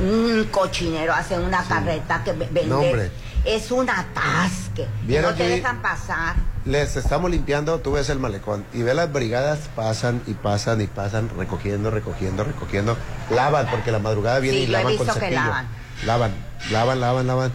un 0.00 0.44
cochinero 0.50 1.12
hace 1.14 1.38
una 1.38 1.62
carreta 1.64 2.22
que 2.24 2.32
ve- 2.32 2.48
vende. 2.50 2.68
No. 2.68 2.82
Es 3.44 3.70
un 3.70 3.88
atasque. 3.90 4.86
¿Vieron 5.04 5.30
no 5.32 5.36
te 5.36 5.48
dejan 5.48 5.80
pasar. 5.82 6.36
Les 6.64 6.96
estamos 6.96 7.30
limpiando, 7.30 7.78
tú 7.80 7.92
ves 7.92 8.10
el 8.10 8.18
malecón 8.18 8.64
y 8.74 8.82
ves 8.82 8.94
las 8.94 9.10
brigadas 9.10 9.70
pasan 9.74 10.20
y 10.26 10.34
pasan 10.34 10.80
y 10.82 10.86
pasan 10.86 11.30
recogiendo, 11.36 11.90
recogiendo, 11.90 12.44
recogiendo. 12.44 12.96
Lavan, 13.30 13.66
porque 13.70 13.90
la 13.90 13.98
madrugada 14.00 14.38
viene 14.40 14.58
Sí, 14.58 14.64
y 14.64 14.66
lavan 14.66 14.96
con 14.96 15.06
cepillo. 15.06 15.30
lavan. 15.36 15.66
Lavan, 16.04 16.32
lavan, 16.70 17.00
lavan, 17.00 17.26
lavan. 17.26 17.52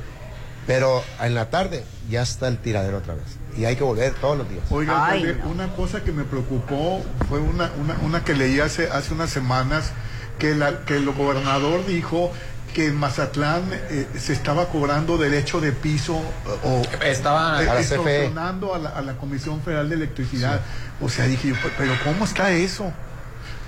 Pero 0.66 1.04
en 1.22 1.36
la 1.36 1.50
tarde 1.50 1.84
ya 2.10 2.22
está 2.22 2.48
el 2.48 2.58
tiradero 2.58 2.98
otra 2.98 3.14
vez. 3.14 3.24
Y 3.58 3.66
hay 3.66 3.76
que 3.76 3.84
volver 3.84 4.14
todos 4.16 4.38
los 4.38 4.50
días. 4.50 4.64
Oiga, 4.72 5.06
Ay, 5.06 5.22
alcalde, 5.24 5.44
no. 5.44 5.50
una 5.52 5.68
cosa 5.76 6.02
que 6.04 6.12
me 6.12 6.24
preocupó 6.24 7.04
fue 7.30 7.40
una, 7.40 7.72
una, 7.80 7.96
una 8.02 8.24
que 8.24 8.34
leí 8.34 8.60
hace, 8.62 8.90
hace 8.90 9.14
unas 9.14 9.30
semanas 9.30 9.92
que, 10.40 10.56
la, 10.56 10.86
que 10.86 10.96
el 10.96 11.06
gobernador 11.12 11.86
dijo 11.86 12.32
que 12.74 12.88
en 12.88 12.96
Mazatlán 12.96 13.64
eh, 13.72 14.08
se 14.20 14.34
estaba 14.34 14.68
cobrando 14.70 15.18
derecho 15.18 15.62
de 15.62 15.72
piso 15.72 16.16
eh, 16.46 16.50
o 16.64 16.82
Estaba 17.06 17.64
eh, 17.64 17.70
a 17.70 17.74
la 17.76 17.82
CFE. 17.82 17.96
extorsionando 17.96 18.74
a 18.76 18.80
la, 18.80 18.90
a 18.90 19.02
la 19.02 19.14
Comisión 19.14 19.62
Federal 19.62 19.88
de 19.90 19.96
Electricidad. 19.96 20.60
O 21.00 21.08
sea, 21.10 21.26
dije 21.26 21.50
yo, 21.50 21.56
"Pe- 21.56 21.72
pero 21.78 21.94
¿cómo 22.04 22.26
está 22.26 22.52
eso? 22.52 22.92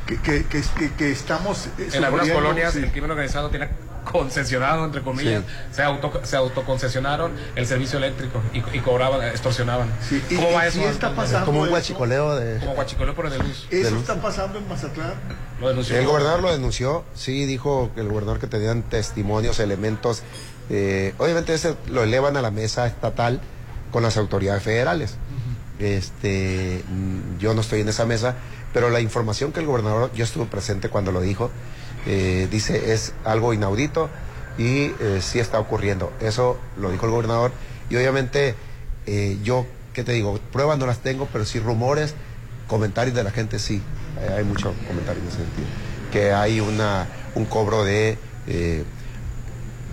Que, 0.06 0.18
que, 0.18 0.44
que, 0.46 0.62
que- 0.98 1.12
estamos... 1.12 1.68
eh, 1.78 1.90
en 1.94 2.04
algunas 2.04 2.30
colonias 2.30 2.74
sí. 2.74 2.80
el 2.80 2.92
crimen 2.92 3.12
organizado 3.12 3.50
tiene 3.50 3.70
concesionado, 4.06 4.86
entre 4.86 5.02
comillas, 5.02 5.44
se, 5.72 5.84
auto, 5.84 6.22
se 6.24 6.38
autoconcesionaron 6.38 7.32
el 7.56 7.66
servicio 7.68 7.98
eléctrico 7.98 8.42
y, 8.54 8.60
y 8.78 8.80
cobraban, 8.80 9.22
extorsionaban. 9.28 9.90
Sí, 10.08 10.24
y- 10.30 10.36
¿Cómo 10.36 10.54
va 10.54 10.66
y 10.66 10.68
eso? 10.70 10.80
sí 10.80 10.86
está 10.86 11.14
pasando. 11.14 11.46
Como 11.48 11.62
un 11.64 11.70
guachicoleo 11.70 12.36
de... 12.36 12.60
Como 12.60 12.76
guachicoleo 12.76 13.14
por 13.16 13.26
el 13.26 13.34
de 13.34 13.40
luz. 13.40 13.68
de 13.70 13.82
¿Eso 13.82 13.90
luz. 13.92 14.02
está 14.02 14.16
pasando 14.22 14.58
en 14.60 14.68
Mazatlán? 14.70 15.14
Lo 15.60 15.70
denunció. 15.70 15.98
El 15.98 16.06
gobernador 16.08 16.42
lo 16.42 16.52
denunció, 16.52 17.04
sí, 17.16 17.46
dijo 17.46 17.92
que 17.96 18.02
el 18.02 18.08
gobernador 18.08 18.40
que 18.40 18.48
tenían 18.48 18.84
testimonios, 18.84 19.60
elementos, 19.60 20.22
eh, 20.70 21.14
obviamente 21.18 21.54
ese 21.54 21.76
lo 21.88 22.04
elevan 22.04 22.38
a 22.38 22.42
la 22.42 22.52
mesa 22.52 22.88
estatal 22.88 23.42
con 23.92 24.04
las 24.04 24.18
autoridades 24.18 24.64
federales. 24.64 25.16
Este, 25.80 26.84
mm, 26.88 27.38
yo 27.40 27.54
no 27.54 27.62
estoy 27.62 27.82
en 27.82 27.90
esa 27.90 28.06
mesa, 28.06 28.36
pero 28.74 28.90
la 28.90 29.02
información 29.02 29.52
que 29.52 29.60
el 29.60 29.66
gobernador, 29.66 30.12
yo 30.14 30.24
estuve 30.24 30.46
presente 30.46 30.90
cuando 30.90 31.12
lo 31.12 31.22
dijo, 31.22 31.52
eh, 32.06 32.48
dice 32.52 32.94
es 32.94 33.14
algo 33.24 33.54
inaudito 33.54 34.10
y 34.58 34.92
eh, 35.00 35.20
sí 35.22 35.40
está 35.40 35.60
ocurriendo. 35.60 36.12
Eso 36.20 36.60
lo 36.78 36.92
dijo 36.92 37.06
el 37.06 37.12
gobernador 37.12 37.52
y 37.90 37.96
obviamente 37.96 38.56
eh, 39.08 39.38
yo, 39.44 39.66
¿qué 39.94 40.04
te 40.04 40.12
digo? 40.12 40.40
Pruebas 40.52 40.78
no 40.78 40.86
las 40.86 41.00
tengo, 41.00 41.28
pero 41.32 41.46
sí 41.46 41.60
rumores, 41.60 42.14
comentarios 42.68 43.16
de 43.16 43.24
la 43.24 43.32
gente 43.32 43.60
sí. 43.60 43.82
Hay 44.36 44.46
muchos 44.46 44.74
comentarios 44.88 45.24
en 45.24 45.30
ese 45.30 45.38
sentido. 45.40 45.68
Que 46.12 46.32
hay 46.32 46.62
una, 46.62 47.08
un 47.36 47.44
cobro 47.44 47.84
de... 47.84 48.18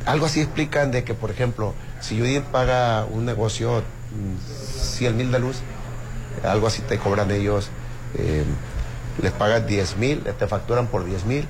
algo 0.07 0.27
así 0.27 0.41
explican 0.41 0.93
de 0.93 1.03
que, 1.03 1.13
por 1.13 1.33
ejemplo, 1.33 1.75
si 2.01 2.21
Judith 2.21 2.45
paga 2.45 3.05
un 3.05 3.25
negocio 3.25 3.83
100 4.77 5.17
mil 5.17 5.33
de 5.33 5.41
luz, 5.41 5.57
algo 6.45 6.69
así 6.69 6.83
te 6.83 6.99
cobran 6.99 7.33
ellos, 7.33 7.71
les 9.21 9.33
pagas 9.33 9.67
10 9.67 9.97
mil, 9.97 10.21
te 10.21 10.47
facturan 10.47 10.87
por 10.87 11.05
10 11.05 11.25
mil, 11.25 11.49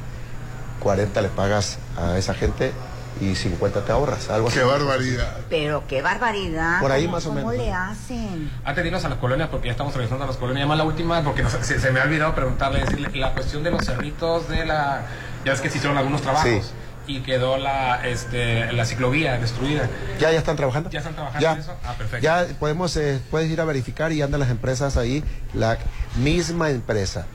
40 0.82 1.20
le 1.22 1.28
pagas 1.28 1.78
a 1.96 2.18
esa 2.18 2.34
gente 2.34 2.72
y 3.20 3.34
50 3.36 3.84
te 3.84 3.92
ahorras, 3.92 4.30
algo 4.30 4.48
así. 4.48 4.58
¡Qué 4.58 4.64
barbaridad! 4.64 5.36
Pero 5.48 5.84
qué 5.86 6.02
barbaridad. 6.02 6.80
Por 6.80 6.90
ahí 6.90 7.04
¿cómo- 7.04 7.16
más 7.16 7.26
o 7.26 7.28
¿Cómo 7.28 7.48
menos. 7.50 7.54
le 7.56 7.72
hacen? 7.72 8.50
Antes 8.64 8.82
de 8.82 8.88
irnos 8.88 9.04
a 9.04 9.08
las 9.10 9.18
colonias, 9.18 9.48
porque 9.48 9.66
ya 9.66 9.72
estamos 9.72 9.94
regresando 9.94 10.24
a 10.24 10.26
las 10.26 10.36
colonias, 10.36 10.66
más 10.66 10.78
la 10.78 10.84
última, 10.84 11.22
porque 11.22 11.42
no 11.42 11.50
se, 11.50 11.78
se 11.78 11.90
me 11.92 12.00
ha 12.00 12.04
olvidado 12.04 12.34
preguntarle, 12.34 12.80
decirle, 12.80 13.10
la 13.18 13.32
cuestión 13.32 13.62
de 13.62 13.70
los 13.70 13.84
cerritos 13.84 14.48
de 14.48 14.64
la... 14.64 15.02
Ya 15.44 15.52
ves 15.52 15.60
que 15.60 15.70
se 15.70 15.76
hicieron 15.78 15.98
algunos 15.98 16.22
trabajos 16.22 16.48
Sí. 16.50 16.72
y 17.06 17.20
quedó 17.20 17.58
la, 17.58 18.04
este, 18.06 18.72
la 18.72 18.84
ciclovía 18.86 19.38
destruida. 19.38 19.88
¿Ya, 20.18 20.32
ya 20.32 20.38
están 20.38 20.56
trabajando? 20.56 20.88
¿Ya 20.90 21.00
están 21.00 21.14
trabajando 21.14 21.42
Ya. 21.42 21.52
en 21.52 21.58
eso? 21.60 21.74
Ah, 21.84 21.94
perfecto. 21.98 22.24
Ya 22.24 22.46
podemos, 22.58 22.96
eh, 22.96 23.20
puedes 23.30 23.50
ir 23.50 23.60
a 23.60 23.64
verificar 23.64 24.10
y 24.12 24.22
andan 24.22 24.40
las 24.40 24.50
empresas 24.50 24.96
ahí, 24.96 25.22
la 25.54 25.78
misma 26.16 26.70
empresa 26.70 27.26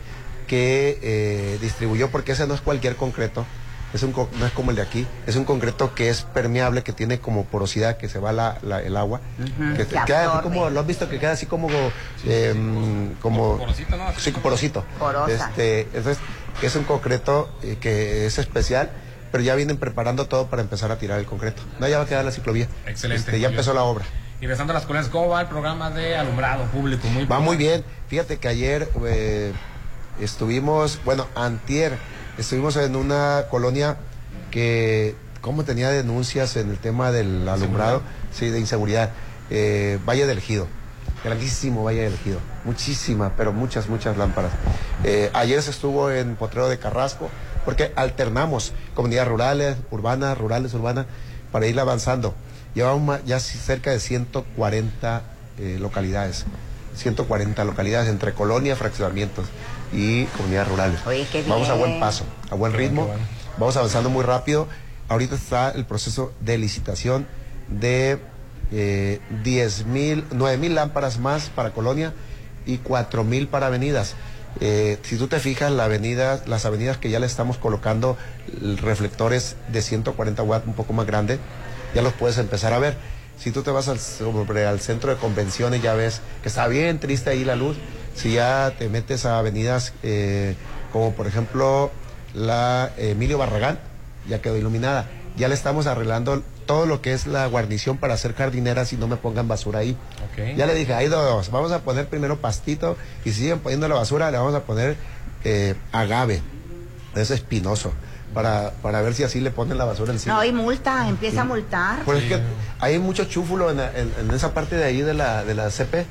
que 0.48 0.98
eh, 1.02 1.58
distribuyó, 1.62 2.10
porque 2.10 2.32
ese 2.32 2.48
no 2.48 2.54
es 2.56 2.62
cualquier 2.62 2.96
concreto, 2.96 3.46
es 3.94 4.04
un, 4.04 4.12
no 4.40 4.46
es 4.46 4.52
como 4.52 4.72
el 4.72 4.76
de 4.78 4.82
aquí, 4.82 5.06
es 5.28 5.36
un 5.36 5.46
concreto 5.46 5.94
que 5.96 6.10
es 6.10 6.22
permeable, 6.24 6.84
que 6.84 6.92
tiene 6.94 7.20
como 7.20 7.46
porosidad, 7.46 7.98
que 7.98 8.10
se 8.10 8.20
va 8.20 8.32
la, 8.32 8.58
la- 8.62 8.82
el 8.82 8.98
agua, 8.98 9.22
que 9.78 9.86
te- 9.86 9.96
que 9.96 10.02
queda 10.06 10.20
así 10.22 10.28
absorbe. 10.28 10.44
como, 10.44 10.70
lo 10.70 10.80
has 10.80 10.88
visto 10.88 11.08
que 11.10 11.20
queda 11.20 11.32
así 11.34 11.46
como, 11.46 11.70
eh, 12.26 12.54
como, 13.22 13.58
Porosito, 13.58 13.96
¿no? 13.98 14.06
sí, 14.18 14.32
porosito. 14.32 14.84
Porosa. 15.00 15.34
Este, 15.50 15.82
entonces, 15.94 16.18
es 16.62 16.76
un 16.76 16.84
concreto 16.84 17.50
eh, 17.64 17.78
que 17.80 18.26
es 18.26 18.38
especial, 18.40 18.90
pero 19.32 19.44
ya 19.44 19.56
vienen 19.56 19.78
preparando 19.78 20.26
todo 20.28 20.48
para 20.48 20.62
empezar 20.62 20.92
a 20.92 20.98
tirar 20.98 21.20
el 21.20 21.26
concreto. 21.26 21.62
No, 21.80 21.88
ya 21.88 21.98
va 21.98 22.04
a 22.06 22.08
quedar 22.08 22.26
la 22.26 22.32
ciclovía. 22.32 22.68
Excelente, 22.88 23.20
Este, 23.26 23.40
ya 23.40 23.48
empezó 23.50 23.74
la 23.74 23.84
obra. 23.84 24.06
Y 24.40 24.42
regresando 24.42 24.72
a 24.72 24.76
las 24.76 24.86
colonias, 24.86 25.10
¿cómo 25.12 25.30
va 25.30 25.42
el 25.42 25.48
programa 25.48 25.90
de 25.92 26.16
alumbrado 26.16 26.66
público? 26.66 27.08
Muy 27.08 27.26
Va 27.26 27.40
muy 27.40 27.58
bien. 27.58 27.84
Fíjate 28.08 28.38
que 28.38 28.48
ayer 28.48 28.88
eh, 29.06 29.52
estuvimos, 30.20 31.00
bueno, 31.06 31.28
antier, 31.36 31.98
estuvimos 32.38 32.76
en 32.78 32.96
una 32.96 33.46
colonia 33.50 33.98
que, 34.52 35.16
como 35.42 35.64
tenía 35.64 35.90
denuncias 35.90 36.56
en 36.58 36.70
el 36.70 36.78
tema 36.78 37.12
del 37.12 37.48
alumbrado, 37.48 38.02
sí, 38.32 38.50
de 38.50 38.60
inseguridad, 38.60 39.12
eh, 39.50 40.00
Valle 40.08 40.26
del 40.26 40.40
Ejido, 40.40 40.68
grandísimo 41.24 41.84
Valle 41.84 42.04
del 42.04 42.14
Ejido, 42.14 42.40
muchísimas, 42.66 43.32
pero 43.38 43.54
muchas, 43.54 43.90
muchas 43.90 44.18
lámparas. 44.18 44.52
Eh, 45.04 45.30
ayer 45.34 45.62
se 45.62 45.72
estuvo 45.72 46.12
en 46.12 46.36
Potrero 46.36 46.70
de 46.70 46.80
Carrasco, 46.80 47.30
porque 47.66 47.92
alternamos 47.96 48.74
comunidades 48.94 49.30
rurales, 49.30 49.78
urbanas, 49.92 50.38
rurales, 50.38 50.74
urbanas, 50.74 51.06
para 51.52 51.68
ir 51.68 51.80
avanzando. 51.80 52.34
Llevamos 52.74 53.20
ya 53.26 53.40
cerca 53.40 53.92
de 53.92 54.00
140 54.00 55.22
eh, 55.60 55.78
localidades. 55.80 56.46
140 56.96 57.64
localidades 57.64 58.10
entre 58.10 58.34
colonias, 58.34 58.78
fraccionamientos 58.78 59.46
y 59.94 60.26
comunidades 60.26 60.68
rurales. 60.70 61.00
Oye, 61.06 61.28
qué 61.32 61.44
Vamos 61.44 61.70
a 61.70 61.74
buen 61.74 62.00
paso, 62.00 62.26
a 62.50 62.56
buen 62.56 62.72
bueno, 62.74 62.78
ritmo. 62.78 63.06
bueno. 63.08 63.24
Vamos 63.58 63.78
avanzando 63.78 64.10
muy 64.10 64.24
rápido. 64.24 64.68
Ahorita 65.10 65.36
está 65.36 65.72
el 65.72 65.86
proceso 65.86 66.34
de 66.42 66.58
licitación 66.58 67.28
de 67.70 68.20
eh, 68.72 69.20
10 69.44 69.86
mil, 69.86 70.26
9 70.32 70.58
mil 70.58 70.76
lámparas 70.76 71.20
más 71.20 71.50
para 71.50 71.72
colonia 71.72 72.14
y 72.66 72.78
4 72.78 73.24
mil 73.24 73.48
para 73.48 73.68
avenidas. 73.68 74.16
Eh, 74.60 74.98
si 75.04 75.18
tú 75.18 75.28
te 75.28 75.40
fijas, 75.40 75.72
la 75.72 75.86
avenida, 75.86 76.42
las 76.48 76.66
avenidas 76.66 76.98
que 76.98 77.10
ya 77.10 77.20
le 77.20 77.26
estamos 77.28 77.58
colocando 77.58 78.18
reflectores 78.82 79.56
de 79.72 79.82
140 79.82 80.42
watts 80.44 80.68
un 80.68 80.74
poco 80.74 80.94
más 80.94 81.06
grande, 81.06 81.40
ya 81.94 82.02
los 82.02 82.14
puedes 82.14 82.38
empezar 82.38 82.74
a 82.74 82.80
ver. 82.80 82.98
Si 83.40 83.52
tú 83.52 83.62
te 83.62 83.70
vas 83.72 83.88
al, 83.88 84.00
sobre, 84.00 84.66
al 84.66 84.80
centro 84.80 85.12
de 85.12 85.18
convenciones, 85.18 85.82
ya 85.82 85.94
ves 85.94 86.22
que 86.42 86.50
está 86.50 86.68
bien 86.68 87.00
triste 87.00 87.30
ahí 87.30 87.46
la 87.46 87.56
luz. 87.56 87.78
Si 88.18 88.34
ya 88.34 88.74
te 88.78 88.90
metes 88.90 89.26
a 89.26 89.40
avenidas 89.40 89.94
eh, 90.04 90.56
como 90.92 91.14
por 91.14 91.28
ejemplo 91.28 91.92
la 92.34 92.92
Emilio 92.98 93.38
Barragán, 93.38 93.80
ya 94.28 94.42
quedó 94.42 94.58
iluminada. 94.58 95.08
Ya 95.38 95.48
le 95.48 95.54
estamos 95.54 95.86
arreglando 95.88 96.42
todo 96.66 96.86
lo 96.88 97.02
que 97.02 97.14
es 97.14 97.28
la 97.28 97.46
guarnición 97.46 97.98
para 97.98 98.16
hacer 98.16 98.34
jardineras 98.34 98.92
y 98.92 98.98
no 98.98 99.08
me 99.08 99.16
pongan 99.18 99.48
basura 99.48 99.80
ahí. 99.80 99.96
Ok. 100.32 100.58
Ya 100.58 100.66
le 100.66 100.74
dije, 100.74 100.94
hay 100.94 101.08
dos, 101.08 101.52
vamos 101.52 101.72
a 101.72 101.80
poner 101.80 102.08
primero 102.08 102.38
pastito 102.42 102.98
y 103.24 103.32
si 103.32 103.42
siguen 103.42 103.60
poniendo 103.60 103.88
la 103.88 103.96
basura 103.96 104.32
le 104.32 104.38
vamos 104.38 104.56
a 104.56 104.62
poner 104.64 104.98
eh, 105.44 105.76
agave, 105.92 106.42
es 107.16 107.30
espinoso, 107.32 107.94
para, 108.34 108.72
para 108.82 109.02
ver 109.02 109.14
si 109.14 109.24
así 109.24 109.40
le 109.40 109.52
ponen 109.52 109.78
la 109.78 109.86
basura 109.86 110.12
encima. 110.12 110.36
No, 110.36 110.44
y 110.44 110.52
multa, 110.52 111.08
empieza 111.08 111.42
a 111.42 111.46
multar. 111.46 112.00
Pues 112.04 112.24
es 112.24 112.30
que 112.30 112.40
hay 112.80 112.98
mucho 113.00 113.26
chúfulo 113.26 113.70
en, 113.72 113.80
en- 113.80 114.12
en 114.20 114.32
esa 114.32 114.54
parte 114.54 114.76
de 114.76 114.84
ahí 114.86 115.02
de 115.04 115.14
la, 115.14 115.44
de 115.46 115.54
la 115.54 115.70
CP. 115.70 116.06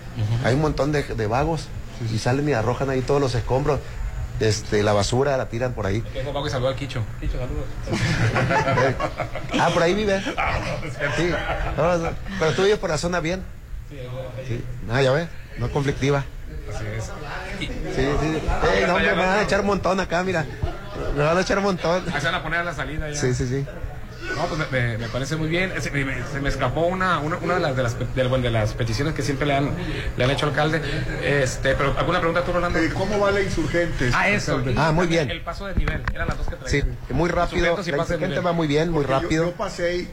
Hay 0.44 0.54
un 0.54 0.60
montón 0.62 0.92
de, 0.92 1.02
de 1.02 1.26
vagos 1.26 1.66
y 2.12 2.18
salen 2.18 2.48
y 2.48 2.52
arrojan 2.52 2.90
ahí 2.90 3.02
todos 3.02 3.20
los 3.20 3.34
escombros. 3.34 3.80
Este, 4.38 4.82
la 4.82 4.92
basura 4.92 5.36
la 5.38 5.48
tiran 5.48 5.72
por 5.72 5.86
ahí. 5.86 6.02
Tengo 6.12 6.32
pago 6.32 6.46
y 6.46 6.50
saludó 6.50 6.68
al 6.68 6.76
Quicho. 6.76 7.02
Quicho, 7.20 7.38
saludos. 7.38 7.64
Ah, 9.58 9.70
por 9.72 9.82
ahí 9.82 9.94
vive. 9.94 10.20
Sí. 10.20 11.30
No, 11.76 11.96
no, 11.96 12.10
Pero 12.38 12.52
tú 12.52 12.62
vives 12.64 12.78
por 12.78 12.90
la 12.90 12.98
zona 12.98 13.20
bien. 13.20 13.42
Sí. 14.46 14.62
Ah, 14.90 15.00
ya 15.00 15.12
ves, 15.12 15.28
no 15.58 15.70
conflictiva. 15.70 16.24
Así 16.74 16.84
es. 16.96 17.04
Sí, 17.58 17.68
sí. 17.96 18.38
Ey, 18.74 18.86
no, 18.86 18.94
hombre, 18.96 19.14
me 19.14 19.26
van 19.26 19.38
a 19.38 19.42
echar 19.42 19.60
un 19.60 19.66
montón 19.66 19.98
acá, 20.00 20.22
mira. 20.22 20.44
Me 21.16 21.22
van 21.22 21.38
a 21.38 21.40
echar 21.40 21.58
un 21.58 21.64
montón. 21.64 22.04
Ahí 22.12 22.20
se 22.20 22.26
van 22.26 22.34
a 22.34 22.42
poner 22.42 22.60
a 22.60 22.64
la 22.64 22.74
salida 22.74 23.08
ya. 23.08 23.18
Sí, 23.18 23.32
sí, 23.32 23.46
sí. 23.46 23.66
No, 24.34 24.46
pues 24.46 24.70
me, 24.70 24.78
me- 24.80 24.98
me 24.98 25.08
parece 25.08 25.36
muy 25.36 25.48
bien. 25.48 25.72
Se, 25.80 25.90
me, 25.90 26.04
se 26.32 26.40
me 26.40 26.48
escapó 26.48 26.82
una, 26.86 27.18
una, 27.20 27.36
una 27.38 27.54
de, 27.54 27.60
las, 27.60 27.76
de, 27.76 27.82
las, 27.82 28.14
de, 28.14 28.26
bueno, 28.26 28.44
de 28.44 28.50
las 28.50 28.74
peticiones 28.74 29.14
que 29.14 29.22
siempre 29.22 29.46
le 29.46 29.54
han, 29.54 29.70
le 30.16 30.24
han 30.24 30.30
hecho 30.30 30.46
al 30.46 30.50
alcalde. 30.50 30.80
Este, 31.22 31.74
pero 31.74 31.94
¿alguna 31.98 32.18
pregunta 32.18 32.42
tú, 32.44 32.52
Rolando? 32.52 32.78
Eh, 32.78 32.90
¿Cómo 32.92 33.18
va 33.18 33.30
la 33.30 33.40
insurgente? 33.40 34.10
Ah, 34.14 34.28
eso. 34.28 34.62
Ah, 34.76 34.92
muy 34.92 35.06
bien. 35.06 35.30
El 35.30 35.40
paso 35.42 35.66
de 35.66 35.74
nivel. 35.76 36.02
Eran 36.14 36.28
las 36.28 36.36
dos 36.38 36.46
que 36.48 36.56
Sí, 36.68 36.80
traía. 36.82 36.96
muy 37.10 37.30
rápido. 37.30 37.76
La 37.76 37.96
insurgente 38.02 38.40
va 38.40 38.52
muy 38.52 38.66
bien, 38.66 38.90
muy 38.90 39.04
yo- 39.04 39.08
rápido. 39.10 39.44
Yo, 39.46 39.52
pasé 39.52 40.08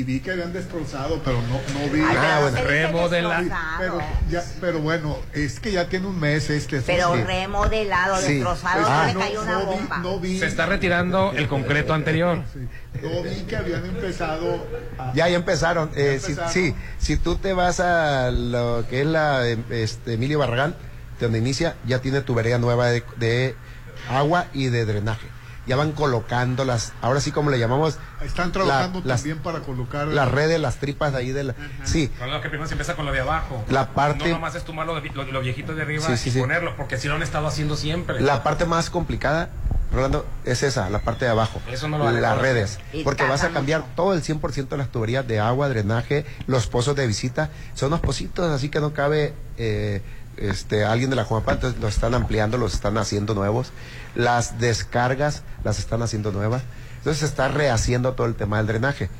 y, 0.00 0.02
vi 0.04 0.20
que 0.20 0.32
habían 0.32 0.52
destrozado, 0.52 1.20
pero 1.24 1.40
no, 1.42 1.60
no 1.78 1.92
vi. 1.92 2.00
Ay, 2.00 2.06
pero 2.10 2.20
Ah, 2.20 2.34
no 2.36 2.40
bueno. 2.42 2.56
se 2.56 2.62
dice 2.62 2.86
Remodela- 2.86 3.38
destrozado. 3.38 3.78
pero, 3.78 3.98
ya, 4.30 4.44
pero 4.60 4.78
bueno, 4.80 5.18
es 5.32 5.60
que 5.60 5.72
ya 5.72 5.88
tiene 5.88 6.06
un 6.06 6.18
mes 6.20 6.50
este. 6.50 6.80
Pero 6.82 7.14
sí. 7.14 7.22
remodelado, 7.22 8.16
Sí. 8.20 8.34
destrozado, 8.34 8.80
Es 8.82 8.88
no 8.88 9.00
que 9.00 9.06
le 9.06 9.14
no- 9.14 9.20
cayó 9.20 9.42
una 9.42 9.52
no 9.52 9.58
vi- 9.60 9.66
bomba. 9.66 9.98
no 9.98 10.20
vi- 10.20 10.38
Se 10.38 10.46
está 10.46 10.66
retirando 10.66 11.32
el 11.36 11.48
concreto 11.48 11.94
anterior. 11.94 12.42
sí, 12.52 12.68
no 13.02 13.22
vi 13.22 13.40
que 13.42 13.56
habían 13.56 13.84
empezado 13.86 14.66
a, 14.98 15.12
Ya, 15.14 15.28
ya 15.28 15.36
empezaron. 15.36 15.90
Eh, 15.94 16.20
si- 16.22 16.36
sí, 16.50 16.74
si 16.98 17.16
tú 17.16 17.36
te 17.36 17.52
vas 17.52 17.80
a 17.80 18.30
lo 18.30 18.84
que 18.88 19.00
es 19.02 19.06
la 19.06 19.46
eh, 19.48 19.58
este, 19.70 20.14
Emilio 20.14 20.38
Barragán, 20.38 20.74
de 21.18 21.26
donde 21.26 21.38
inicia, 21.38 21.76
ya 21.86 22.00
tiene 22.00 22.20
tubería 22.22 22.58
nueva 22.58 22.88
de, 22.88 23.04
de 23.16 23.54
agua 24.10 24.46
y 24.52 24.66
de 24.66 24.84
drenaje. 24.84 25.28
Ya 25.66 25.76
van 25.76 25.92
colocando 25.92 26.64
las, 26.64 26.92
ahora 27.00 27.20
sí 27.20 27.30
como 27.32 27.50
le 27.50 27.58
llamamos, 27.58 27.98
Están 28.22 28.52
trabajando 28.52 29.00
la- 29.00 29.06
las- 29.06 29.20
también 29.22 29.38
para 29.38 29.60
colocar 29.60 30.06
las 30.08 30.30
redes, 30.30 30.60
las 30.60 30.76
tripas 30.76 31.12
de 31.12 31.18
ahí 31.18 31.32
de 31.32 31.44
la... 31.44 31.54
Sí, 31.84 32.08
Con 32.18 32.30
lo 32.30 32.40
que 32.40 32.48
primero 32.48 32.66
se 32.68 32.74
empieza 32.74 32.94
con 32.96 33.06
lo 33.06 33.12
de 33.12 33.20
abajo. 33.20 33.64
La 33.70 33.88
parte- 33.90 34.28
No 34.28 34.34
nomás 34.34 34.54
es 34.54 34.64
tomar 34.64 34.86
lo, 34.86 35.00
de- 35.00 35.10
lo, 35.10 35.24
lo 35.24 35.40
viejito 35.40 35.74
de 35.74 35.82
arriba 35.82 36.04
Sí, 36.06 36.16
sí, 36.16 36.28
y 36.28 36.32
sí. 36.32 36.40
ponerlo, 36.40 36.76
porque 36.76 36.96
así 36.96 37.08
lo 37.08 37.14
han 37.14 37.22
estado 37.22 37.46
haciendo 37.46 37.76
siempre. 37.76 38.20
la 38.20 38.42
parte 38.42 38.66
más 38.66 38.90
complicada, 38.90 39.48
Rolando, 39.92 40.26
es 40.44 40.62
esa, 40.64 40.90
la 40.90 40.98
parte 40.98 41.24
de 41.24 41.30
abajo. 41.30 41.60
Eso 41.70 41.86
no 41.88 41.98
lo 41.98 42.04
van 42.04 42.16
a 42.16 42.20
Las 42.20 42.38
redes. 42.38 42.80
Porque 43.04 43.22
vas 43.24 43.44
a 43.44 43.50
cambiar 43.50 43.82
mucho. 43.82 43.92
todo 43.94 44.14
el 44.14 44.22
100% 44.22 44.68
de 44.68 44.76
las 44.76 44.88
tuberías 44.90 45.26
de 45.28 45.38
agua, 45.38 45.68
drenaje, 45.68 46.26
los 46.48 46.66
pozos 46.66 46.96
de 46.96 47.06
visita. 47.06 47.50
Son 47.74 47.86
unos 47.88 48.00
pozitos, 48.00 48.50
así 48.50 48.70
que 48.70 48.80
no 48.80 48.92
cabe 48.92 49.34
eh, 49.56 50.02
este, 50.36 50.84
alguien 50.84 51.10
de 51.10 51.16
la 51.16 51.24
Juanpa, 51.24 51.52
entonces 51.52 51.80
los 51.80 51.94
están 51.94 52.14
ampliando, 52.14 52.58
los 52.58 52.74
están 52.74 52.98
haciendo 52.98 53.34
nuevos. 53.34 53.72
Las 54.14 54.58
descargas 54.58 55.42
las 55.64 55.78
están 55.78 56.02
haciendo 56.02 56.32
nuevas. 56.32 56.62
Entonces 56.98 57.20
se 57.20 57.26
está 57.26 57.48
rehaciendo 57.48 58.14
todo 58.14 58.26
el 58.26 58.34
tema 58.34 58.58
del 58.58 58.66
drenaje 58.66 59.10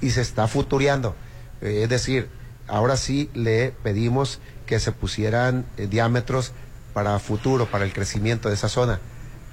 y 0.00 0.10
se 0.10 0.20
está 0.20 0.48
futureando. 0.48 1.14
Eh, 1.60 1.80
es 1.84 1.88
decir, 1.88 2.28
ahora 2.66 2.96
sí 2.96 3.30
le 3.34 3.72
pedimos 3.82 4.40
que 4.66 4.80
se 4.80 4.92
pusieran 4.92 5.66
eh, 5.76 5.86
diámetros 5.86 6.52
para 6.92 7.18
futuro, 7.18 7.66
para 7.66 7.84
el 7.84 7.92
crecimiento 7.92 8.48
de 8.48 8.54
esa 8.54 8.68
zona, 8.68 9.00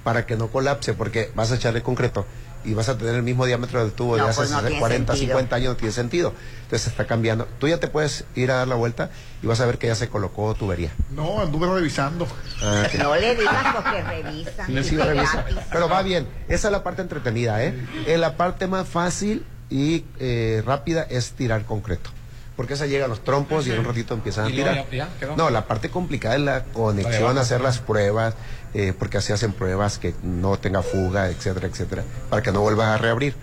para 0.04 0.26
que 0.26 0.36
no 0.36 0.48
colapse, 0.48 0.94
porque 0.94 1.30
vas 1.34 1.52
a 1.52 1.56
echarle 1.56 1.82
concreto 1.82 2.26
y 2.66 2.74
vas 2.74 2.88
a 2.88 2.98
tener 2.98 3.14
el 3.14 3.22
mismo 3.22 3.46
diámetro 3.46 3.80
del 3.82 3.92
tubo 3.92 4.16
No, 4.16 4.24
de 4.24 4.30
hace 4.30 4.40
pues 4.40 4.50
no 4.50 4.60
tiene 4.60 4.78
40, 4.80 5.12
sentido. 5.14 5.32
50 5.38 5.56
años, 5.56 5.68
no 5.70 5.76
tiene 5.76 5.92
sentido. 5.92 6.34
Entonces 6.56 6.82
se 6.82 6.90
está 6.90 7.06
cambiando. 7.06 7.46
Tú 7.58 7.68
ya 7.68 7.78
te 7.78 7.88
puedes 7.88 8.24
ir 8.34 8.50
a 8.50 8.56
dar 8.56 8.68
la 8.68 8.74
vuelta 8.74 9.10
y 9.42 9.46
vas 9.46 9.60
a 9.60 9.66
ver 9.66 9.78
que 9.78 9.86
ya 9.86 9.94
se 9.94 10.08
colocó 10.08 10.54
tubería. 10.54 10.90
No, 11.10 11.40
anduve 11.40 11.72
revisando. 11.72 12.26
Ah. 12.62 12.86
No 12.98 13.14
le 13.14 13.36
digas 13.36 13.74
porque 13.74 14.02
revisan. 14.02 14.66
Sí, 14.66 14.84
sí, 14.90 14.96
revisa. 14.96 15.44
Pero 15.72 15.88
va 15.88 16.02
bien. 16.02 16.26
Esa 16.48 16.68
es 16.68 16.72
la 16.72 16.82
parte 16.82 17.02
entretenida, 17.02 17.62
¿eh? 17.64 17.74
La 18.18 18.36
parte 18.36 18.66
más 18.66 18.88
fácil 18.88 19.46
y 19.70 20.04
eh, 20.18 20.62
rápida 20.66 21.02
es 21.08 21.32
tirar 21.32 21.64
concreto. 21.64 22.10
Porque 22.56 22.72
esa 22.72 22.86
llega 22.86 23.04
a 23.04 23.08
los 23.08 23.22
trompos 23.22 23.66
y 23.66 23.72
en 23.72 23.80
un 23.80 23.84
ratito 23.84 24.14
empiezan 24.14 24.46
a 24.46 24.48
tirar. 24.48 24.74
ya- 24.74 24.90
ya 24.90 25.08
quedó. 25.20 25.36
No, 25.36 25.50
la 25.50 25.66
parte 25.66 25.90
complicada 25.90 26.36
es 26.36 26.40
la 26.40 26.64
conexión, 26.64 27.36
hacer 27.36 27.60
las 27.60 27.80
pruebas, 27.80 28.34
eh, 28.74 28.92
porque 28.98 29.18
así 29.18 29.32
hacen 29.32 29.52
pruebas 29.52 29.98
que 29.98 30.14
no 30.22 30.58
tenga 30.58 30.82
fuga, 30.82 31.28
etcétera, 31.28 31.66
etcétera, 31.66 32.04
para 32.30 32.42
que 32.42 32.52
no 32.52 32.60
vuelvas 32.60 32.88
a 32.88 32.98
reabrir. 32.98 33.34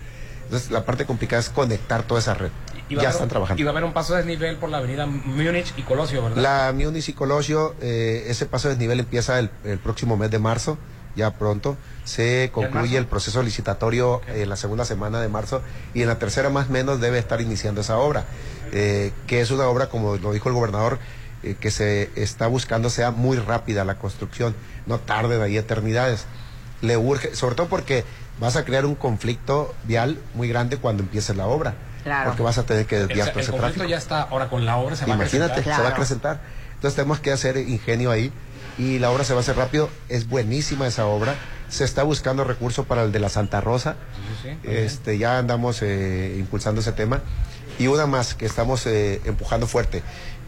Entonces, 0.44 0.70
la 0.70 0.84
parte 0.84 1.06
complicada 1.06 1.40
es 1.40 1.48
conectar 1.48 2.02
toda 2.02 2.20
esa 2.20 2.34
red. 2.34 2.50
Y 2.88 2.96
Ya 2.96 3.08
están 3.08 3.28
trabajando. 3.28 3.60
Y 3.60 3.64
va 3.64 3.70
a 3.70 3.72
haber 3.72 3.84
un 3.84 3.94
paso 3.94 4.12
de 4.12 4.18
desnivel 4.18 4.56
por 4.56 4.68
la 4.68 4.76
avenida 4.78 5.06
Múnich 5.06 5.72
y 5.76 5.82
Colosio, 5.82 6.22
¿verdad? 6.22 6.36
La 6.36 6.72
Múnich 6.74 7.08
y 7.08 7.12
Colosio, 7.14 7.74
eh, 7.80 8.24
ese 8.28 8.44
paso 8.44 8.68
de 8.68 8.74
desnivel 8.74 9.00
empieza 9.00 9.38
el, 9.38 9.50
el 9.64 9.78
próximo 9.78 10.18
mes 10.18 10.30
de 10.30 10.38
marzo, 10.38 10.76
ya 11.16 11.32
pronto. 11.32 11.76
Se 12.04 12.50
concluye 12.52 12.98
el 12.98 13.06
proceso 13.06 13.42
licitatorio 13.42 14.20
en 14.28 14.48
la 14.48 14.56
segunda 14.56 14.84
semana 14.84 15.20
de 15.20 15.28
marzo 15.28 15.62
y 15.94 16.02
en 16.02 16.08
la 16.08 16.18
tercera 16.18 16.50
más 16.50 16.68
o 16.68 16.72
menos 16.72 17.00
debe 17.00 17.18
estar 17.18 17.40
iniciando 17.40 17.80
esa 17.80 17.96
obra, 17.96 18.24
eh, 18.72 19.12
que 19.26 19.40
es 19.40 19.50
una 19.50 19.66
obra, 19.66 19.88
como 19.88 20.16
lo 20.16 20.32
dijo 20.32 20.48
el 20.50 20.54
gobernador, 20.54 20.98
eh, 21.44 21.56
que 21.60 21.70
se 21.70 22.10
está 22.16 22.46
buscando 22.46 22.90
sea 22.90 23.10
muy 23.10 23.36
rápida 23.38 23.84
la 23.84 23.96
construcción, 23.96 24.54
no 24.86 24.98
tarde 24.98 25.38
de 25.38 25.44
ahí 25.44 25.56
eternidades. 25.56 26.26
Le 26.80 26.96
urge, 26.96 27.34
sobre 27.36 27.54
todo 27.54 27.68
porque 27.68 28.04
vas 28.40 28.56
a 28.56 28.64
crear 28.64 28.84
un 28.86 28.94
conflicto 28.94 29.74
vial 29.84 30.18
muy 30.34 30.48
grande 30.48 30.76
cuando 30.78 31.02
empiece 31.02 31.34
la 31.34 31.46
obra, 31.46 31.74
Claro. 32.02 32.30
porque 32.30 32.42
vas 32.42 32.58
a 32.58 32.64
tener 32.64 32.84
que 32.86 32.96
el, 33.00 33.06
desviar 33.08 33.28
todo 33.28 33.38
el 33.38 33.42
ese 33.44 33.50
conflicto 33.52 33.74
tráfico. 33.78 33.90
ya 33.90 33.98
está, 33.98 34.22
ahora 34.22 34.48
con 34.50 34.66
la 34.66 34.76
obra 34.76 34.96
se 34.96 35.06
va 35.06 35.12
a 35.12 35.16
Imagínate, 35.16 35.52
acrecentar. 35.52 35.62
se 35.64 35.70
va 35.70 35.74
a 35.76 35.80
Claro. 35.80 35.94
acrecentar. 35.94 36.40
Entonces 36.74 36.96
tenemos 36.96 37.20
que 37.20 37.32
hacer 37.32 37.56
ingenio 37.56 38.10
ahí 38.10 38.30
y 38.76 38.98
la 38.98 39.10
obra 39.10 39.24
se 39.24 39.32
va 39.32 39.38
a 39.38 39.42
hacer 39.42 39.56
rápido. 39.56 39.88
Es 40.08 40.28
buenísima 40.28 40.86
esa 40.86 41.06
obra. 41.06 41.34
Se 41.70 41.84
está 41.84 42.02
buscando 42.02 42.44
recursos 42.44 42.84
para 42.86 43.04
el 43.04 43.12
de 43.12 43.20
la 43.20 43.28
Santa 43.30 43.60
Rosa. 43.60 43.94
Sí, 44.42 44.48
sí, 44.50 44.58
sí. 44.62 44.68
Este, 44.70 45.16
ya 45.16 45.38
andamos 45.38 45.80
eh, 45.82 46.36
impulsando 46.38 46.80
ese 46.82 46.92
tema. 46.92 47.20
Y 47.78 47.86
una 47.86 48.06
más 48.06 48.34
que 48.34 48.44
estamos 48.46 48.86
eh, 48.86 49.20
empujando 49.24 49.66
fuerte, 49.66 50.02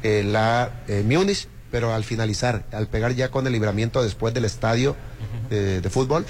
eh, 0.06 0.22
la 0.24 0.70
eh, 0.88 1.02
Múnich, 1.04 1.48
pero 1.70 1.92
al 1.92 2.04
finalizar, 2.04 2.64
al 2.72 2.86
pegar 2.86 3.12
ya 3.14 3.30
con 3.30 3.46
el 3.46 3.52
libramiento 3.52 4.02
después 4.02 4.32
del 4.32 4.44
estadio 4.44 4.94
eh, 5.50 5.80
de 5.82 5.90
fútbol, 5.90 6.24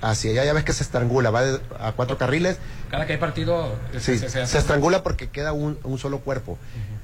hacia 0.00 0.30
allá 0.32 0.44
ya 0.44 0.52
ves 0.52 0.64
que 0.64 0.72
se 0.72 0.82
estrangula, 0.82 1.30
va 1.30 1.42
de- 1.42 1.60
a 1.78 1.92
cuatro 1.92 2.18
carriles, 2.18 2.58
Cada 2.90 3.06
que 3.06 3.12
hay 3.14 3.18
partido 3.18 3.74
Sí, 3.94 4.00
se, 4.00 4.18
se 4.18 4.28
se, 4.30 4.40
hace- 4.42 4.58
estrangula 4.58 5.02
porque 5.04 5.28
queda 5.28 5.52
un, 5.52 5.78
un 5.84 5.98
solo 5.98 6.18
cuerpo. 6.20 6.58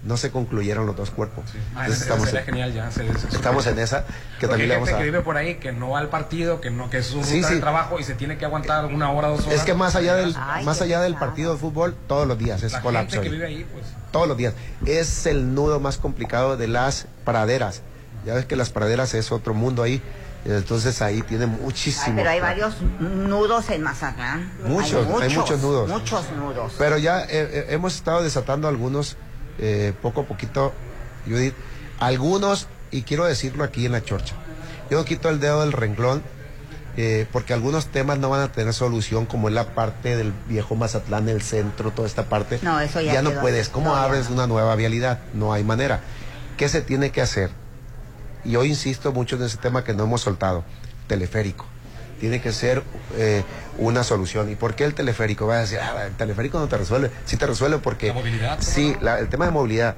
No 0.07 0.17
se 0.17 0.31
concluyeron 0.31 0.87
los 0.87 0.95
dos 0.97 1.11
cuerpos. 1.11 1.45
Ah, 1.75 1.81
Entonces 1.87 1.95
ese- 1.95 2.03
estamos, 2.05 2.25
sería 2.27 2.41
en, 2.41 2.47
genial 2.47 2.73
ya. 2.73 2.91
se- 2.93 3.19
se- 3.19 3.27
estamos 3.29 3.67
en 3.67 3.79
esa, 3.79 4.05
que 4.05 4.13
Porque 4.13 4.47
también 4.49 4.69
le 4.69 4.75
hay 4.75 4.79
vamos 4.81 4.89
gente 4.89 4.95
a... 4.95 5.05
que 5.05 5.11
vive 5.11 5.21
por 5.23 5.37
ahí 5.37 5.55
que 5.57 5.73
no 5.73 5.91
va 5.91 5.99
al 5.99 6.09
partido, 6.09 6.61
que 6.61 6.71
no 6.71 6.89
que 6.89 6.99
es 6.99 7.07
su 7.07 7.17
ruta 7.17 7.27
Sí, 7.29 7.41
de 7.41 7.49
sí. 7.49 7.61
trabajo 7.61 7.99
y 7.99 8.05
se 8.05 8.15
tiene 8.15 8.39
que 8.39 8.45
aguantar 8.45 8.85
una 8.87 9.11
hora, 9.11 9.29
dos 9.29 9.41
horas. 9.47 9.55
Es 9.55 9.63
que 9.65 9.75
más 9.75 9.97
allá 9.97 10.15
del, 10.15 10.35
Ay, 10.39 10.65
más 10.65 10.81
allá 10.81 11.01
del 11.01 11.17
partido 11.17 11.53
de 11.55 11.59
fútbol, 11.59 11.97
todos 12.07 12.27
los 12.29 12.39
días 12.39 12.63
es 12.63 12.73
la 12.73 12.81
colapso. 12.83 13.15
gente 13.17 13.29
que 13.29 13.35
vive 13.35 13.47
ahí, 13.47 13.67
pues. 13.73 13.85
Todos 14.13 14.29
los 14.29 14.37
días. 14.37 14.55
Es 14.87 15.27
el 15.27 15.55
nudo 15.55 15.81
más 15.81 15.99
complicado 15.99 16.57
de 16.57 16.69
las 16.69 17.07
praderas. 17.25 17.83
Ya 18.25 18.35
ves 18.35 18.45
que 18.47 18.55
las 18.57 18.71
praderas 18.71 19.13
es 19.15 19.33
otro 19.33 19.55
mundo 19.55 19.83
ahí. 19.83 20.01
Entonces 20.45 21.03
ahí 21.03 21.23
tiene 21.23 21.47
Ay, 21.47 21.59
muchísimo. 21.61 22.15
pero 22.15 22.31
hay 22.31 22.39
varios 22.41 22.77
nudos 23.01 23.69
en 23.71 23.83
Mazatlán. 23.83 24.53
Muchos, 24.65 25.05
hay 25.21 25.35
muchos 25.37 25.61
nudos. 25.61 25.89
Muchos 25.91 26.25
nudos. 26.39 26.75
Pero 26.79 26.99
ya 26.99 27.23
eh, 27.25 27.27
eh, 27.31 27.67
hemos 27.71 27.97
estado 27.97 28.23
desatando 28.23 28.69
algunos, 28.69 29.17
eh, 29.59 29.93
poco 30.03 30.23
a 30.23 30.25
poquito, 30.25 30.73
Judith, 31.27 31.55
algunos, 31.99 32.69
y 32.91 33.03
quiero 33.03 33.25
decirlo 33.25 33.65
aquí 33.65 33.87
en 33.87 33.93
la 33.93 34.03
chorcha, 34.05 34.35
yo 34.91 34.99
no 34.99 35.05
quito 35.05 35.29
el 35.29 35.41
dedo 35.41 35.61
del 35.61 35.73
renglón, 35.73 36.23
eh, 36.99 37.27
porque 37.31 37.53
algunos 37.53 37.89
temas 37.89 38.19
no 38.19 38.31
van 38.31 38.41
a 38.41 38.53
tener 38.53 38.73
solución, 38.73 39.27
como 39.27 39.49
es 39.49 39.55
la 39.55 39.75
parte 39.75 40.17
del 40.17 40.33
viejo 40.49 40.77
Mazatlán, 40.77 41.29
el 41.29 41.43
centro, 41.43 41.91
toda 41.91 42.09
esta 42.09 42.25
parte. 42.25 42.59
No, 42.63 42.81
eso 42.81 43.01
ya 43.03 43.21
no 43.21 43.31
quedó 43.31 43.41
puedes. 43.43 43.69
¿Cómo 43.69 43.91
No, 43.91 43.97
ya 43.97 44.05
abres 44.05 44.29
no. 44.31 44.37
una 44.37 44.47
nueva 44.47 44.75
vialidad? 44.77 45.19
No 45.35 45.53
hay 45.53 45.63
manera. 45.63 46.01
¿Qué 46.57 46.71
se 46.71 46.81
tiene 46.81 47.11
que 47.11 47.21
hacer? 47.21 47.51
Y 48.45 48.53
yo 48.53 48.65
insisto 48.65 49.13
mucho 49.13 49.37
en 49.37 49.43
ese 49.43 49.59
tema 49.59 49.85
que 49.85 49.93
no 49.93 50.05
hemos 50.05 50.23
soltado, 50.23 50.65
teleférico. 51.07 51.67
Tiene 52.19 52.41
que 52.41 52.51
ser 52.53 52.83
eh, 53.19 53.45
una 53.79 54.03
solución. 54.05 54.51
¿Y 54.51 54.57
por 54.57 54.75
qué 54.75 54.85
el 54.85 54.95
teleférico? 54.95 55.47
Va 55.47 55.57
a 55.57 55.61
decir, 55.61 55.79
ah, 55.81 56.07
el 56.07 56.13
teleférico 56.15 56.59
no 56.59 56.69
te 56.69 56.77
resuelve. 56.79 57.11
Sí 57.25 57.37
te 57.37 57.47
resuelve 57.47 57.79
porque... 57.79 58.09
La 58.09 58.15
movilidad, 58.15 58.59
Sí, 58.61 58.97
la- 59.01 59.19
el 59.19 59.29
tema 59.29 59.45
de 59.47 59.51
movilidad. 59.53 59.97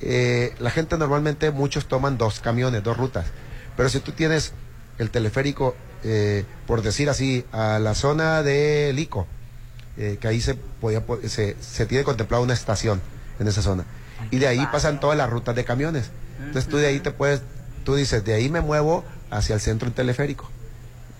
Eh, 0.00 0.54
la 0.58 0.70
gente 0.70 0.96
normalmente, 0.98 1.50
muchos 1.50 1.86
toman 1.86 2.18
dos 2.18 2.40
camiones, 2.40 2.82
dos 2.82 2.96
rutas. 2.96 3.26
Pero 3.76 3.88
si 3.88 4.00
tú 4.00 4.12
tienes 4.12 4.52
el 4.98 5.10
teleférico, 5.10 5.74
eh, 6.02 6.44
por 6.66 6.82
decir 6.82 7.08
así, 7.10 7.44
a 7.52 7.78
la 7.78 7.94
zona 7.94 8.42
de 8.42 8.92
Lico, 8.94 9.26
eh, 9.96 10.18
que 10.20 10.28
ahí 10.28 10.40
se, 10.40 10.54
podía, 10.54 11.04
po- 11.06 11.18
se, 11.26 11.56
se 11.60 11.86
tiene 11.86 12.04
contemplado 12.04 12.42
una 12.42 12.54
estación 12.54 13.00
en 13.38 13.48
esa 13.48 13.62
zona. 13.62 13.84
Y 14.30 14.38
de 14.38 14.46
ahí 14.48 14.66
pasan 14.66 15.00
todas 15.00 15.16
las 15.16 15.28
rutas 15.30 15.54
de 15.54 15.64
camiones. 15.64 16.10
Entonces 16.38 16.68
tú 16.70 16.76
de 16.76 16.86
ahí 16.86 17.00
te 17.00 17.10
puedes, 17.10 17.42
tú 17.84 17.94
dices, 17.94 18.24
de 18.24 18.34
ahí 18.34 18.48
me 18.48 18.60
muevo 18.60 19.04
hacia 19.30 19.54
el 19.54 19.60
centro 19.60 19.88
en 19.88 19.94
teleférico. 19.94 20.50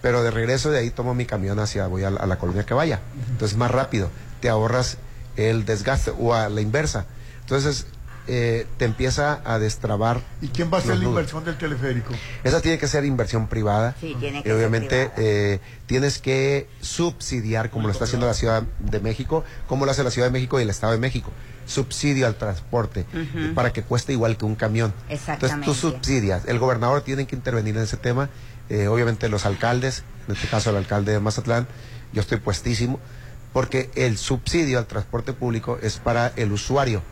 Pero 0.04 0.22
de 0.22 0.30
regreso 0.30 0.70
de 0.70 0.80
ahí 0.80 0.90
tomo 0.90 1.14
mi 1.14 1.24
camión 1.24 1.58
hacia, 1.58 1.86
voy 1.86 2.04
a 2.04 2.10
la, 2.10 2.20
a 2.20 2.26
la 2.26 2.36
colonia 2.36 2.66
que 2.66 2.74
vaya. 2.74 3.00
Entonces 3.30 3.56
más 3.56 3.70
rápido, 3.70 4.10
te 4.40 4.50
ahorras 4.50 4.98
el 5.38 5.64
desgaste 5.64 6.12
o 6.18 6.34
a 6.34 6.50
la 6.50 6.60
inversa. 6.60 7.06
Entonces 7.40 7.86
eh, 8.26 8.66
te 8.76 8.84
empieza 8.84 9.40
a 9.46 9.58
destrabar. 9.58 10.20
¿Y 10.42 10.48
quién 10.48 10.70
va 10.70 10.76
a 10.76 10.80
hacer 10.80 10.98
la 10.98 11.04
inversión 11.04 11.42
del 11.44 11.56
teleférico? 11.56 12.12
Esa 12.42 12.60
tiene 12.60 12.76
que 12.78 12.86
ser 12.86 13.06
inversión 13.06 13.48
privada. 13.48 13.94
Sí, 13.98 14.14
tiene 14.20 14.42
que 14.42 14.48
y 14.48 14.52
ser 14.52 14.56
obviamente 14.58 15.06
privada. 15.06 15.14
eh, 15.16 15.60
tienes 15.86 16.18
que 16.18 16.68
subsidiar, 16.82 17.70
como 17.70 17.86
lo 17.86 17.92
está 17.92 18.04
haciendo 18.04 18.26
la 18.26 18.34
Ciudad 18.34 18.62
de 18.80 19.00
México, 19.00 19.42
como 19.68 19.86
lo 19.86 19.90
hace 19.90 20.04
la 20.04 20.10
Ciudad 20.10 20.28
de 20.28 20.32
México 20.32 20.58
y 20.60 20.64
el 20.64 20.70
Estado 20.70 20.92
de 20.92 20.98
México. 20.98 21.30
Subsidio 21.66 22.26
al 22.26 22.34
transporte 22.36 23.06
para 23.54 23.72
que 23.72 23.82
cueste 23.82 24.12
igual 24.12 24.36
que 24.36 24.44
un 24.44 24.54
camión. 24.54 24.92
Entonces 25.08 25.24
tú 25.38 25.46
Exactamente. 25.46 25.74
subsidias. 25.74 26.42
El 26.46 26.58
gobernador 26.58 27.00
tiene 27.00 27.26
que 27.26 27.34
intervenir 27.36 27.74
en 27.76 27.84
ese 27.84 27.96
tema. 27.96 28.28
Eh, 28.70 28.88
obviamente 28.88 29.28
los 29.28 29.46
alcaldes, 29.46 30.04
en 30.28 30.34
este 30.34 30.48
caso 30.48 30.70
el 30.70 30.76
alcalde 30.76 31.12
de 31.12 31.20
Mazatlán, 31.20 31.66
yo 32.12 32.20
estoy 32.20 32.38
puestísimo 32.38 32.98
porque 33.52 33.90
el 33.94 34.16
subsidio 34.18 34.78
al 34.78 34.86
transporte 34.86 35.32
público 35.32 35.78
es 35.82 35.98
para 35.98 36.32
el 36.36 36.52
usuario 36.52 37.02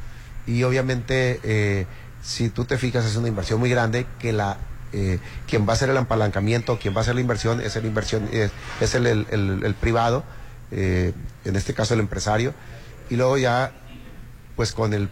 y 0.47 0.63
obviamente 0.65 1.41
eh, 1.45 1.87
si 2.23 2.49
tú 2.51 2.65
te 2.65 2.79
fijas 2.79 3.05
es 3.05 3.17
una 3.17 3.29
inversión 3.29 3.61
muy 3.61 3.71
grande 3.71 4.07
que 4.19 4.33
la 4.33 4.57
eh, 4.93 5.19
quien 5.49 5.67
va 5.67 5.71
a 5.71 5.75
hacer 5.75 5.89
el 5.89 5.97
apalancamiento, 5.97 6.79
quien 6.79 6.95
va 6.95 6.99
a 6.99 7.01
hacer 7.03 7.15
la 7.15 7.21
inversión 7.23 7.61
es 7.61 7.77
el 7.77 7.87
inversión 7.87 8.29
es, 8.33 8.95
el, 8.95 9.07
el- 9.07 9.75
privado, 9.81 10.23
en 10.71 11.57
este 11.57 11.73
caso 11.75 11.95
el 11.95 12.01
empresario, 12.01 12.53
y 13.09 13.17
luego 13.17 13.39
ya 13.39 13.73
pues 14.57 14.73
con 14.73 14.93
el, 14.93 15.09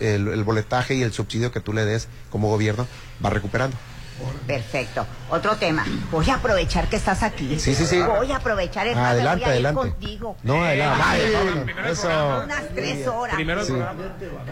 el 0.00 0.44
boletaje 0.44 0.94
y 0.94 1.02
el 1.02 1.12
subsidio 1.12 1.50
que 1.50 1.60
tú 1.60 1.72
le 1.72 1.84
des 1.84 2.06
como 2.30 2.48
gobierno 2.48 2.86
va 3.24 3.30
recuperando. 3.30 3.76
Perfecto. 4.46 5.06
Otro 5.30 5.56
tema. 5.56 5.84
Voy 6.10 6.28
a 6.30 6.34
aprovechar 6.34 6.88
que 6.88 6.96
estás 6.96 7.22
aquí. 7.22 7.58
Sí, 7.58 7.74
sí, 7.74 7.86
sí. 7.86 8.00
Voy 8.00 8.30
a 8.30 8.36
aprovechar 8.36 8.86
el 8.86 8.96
Adelante, 8.96 9.44
voy 9.44 9.54
a 9.54 9.58
ir 9.58 9.66
adelante. 9.66 9.80
contigo. 9.90 10.36
No, 10.42 10.62
adelante. 10.64 11.02
Ay, 11.04 11.20
el 11.22 11.86
Eso. 11.86 12.42
Unas 12.44 12.68
tres 12.74 13.06
horas. 13.08 13.34
Primero 13.34 13.60
el 13.60 13.66
Sí. 13.66 13.74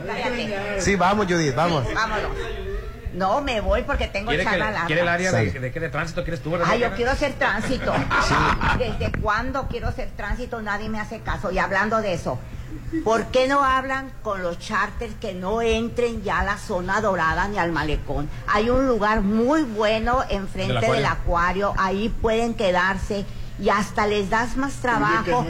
Cállate. 0.06 0.80
Sí, 0.80 0.96
vamos 0.96 1.26
Judith, 1.26 1.54
vamos. 1.54 1.84
Vámonos. 1.94 2.30
No, 3.12 3.42
me 3.42 3.60
voy 3.60 3.82
porque 3.82 4.08
tengo 4.08 4.28
¿Quiere, 4.28 4.42
charla 4.44 4.66
que, 4.66 4.72
larga. 4.72 4.86
¿Quiere 4.86 5.02
el 5.02 5.08
área 5.08 5.32
de, 5.32 5.50
de 5.50 5.70
qué 5.70 5.80
de 5.80 5.90
tránsito 5.90 6.22
quieres 6.22 6.40
tú? 6.42 6.56
Ah, 6.64 6.76
yo 6.76 6.90
quiero 6.92 7.10
hacer 7.10 7.34
tránsito. 7.34 7.92
¿Desde 8.78 9.12
cuándo 9.20 9.68
quiero 9.68 9.88
hacer 9.88 10.08
tránsito? 10.16 10.62
Nadie 10.62 10.88
me 10.88 10.98
hace 10.98 11.20
caso. 11.20 11.50
Y 11.50 11.58
hablando 11.58 12.00
de 12.00 12.14
eso, 12.14 12.38
¿por 13.04 13.26
qué 13.26 13.48
no 13.48 13.64
hablan 13.64 14.12
con 14.22 14.42
los 14.42 14.58
charters 14.58 15.14
que 15.20 15.34
no 15.34 15.62
entren 15.62 16.22
ya 16.22 16.40
a 16.40 16.44
la 16.44 16.58
zona 16.58 17.00
dorada 17.00 17.48
ni 17.48 17.58
al 17.58 17.72
malecón? 17.72 18.28
Hay 18.46 18.70
un 18.70 18.86
lugar 18.86 19.20
muy 19.22 19.62
bueno 19.62 20.20
enfrente 20.28 20.74
¿Del 20.80 20.92
del 20.92 21.06
acuario? 21.06 21.74
ahí 21.78 22.08
pueden 22.08 22.54
quedarse 22.54 23.24
y 23.58 23.68
hasta 23.68 24.06
les 24.06 24.30
das 24.30 24.56
más 24.56 24.72
trabajo. 24.74 25.44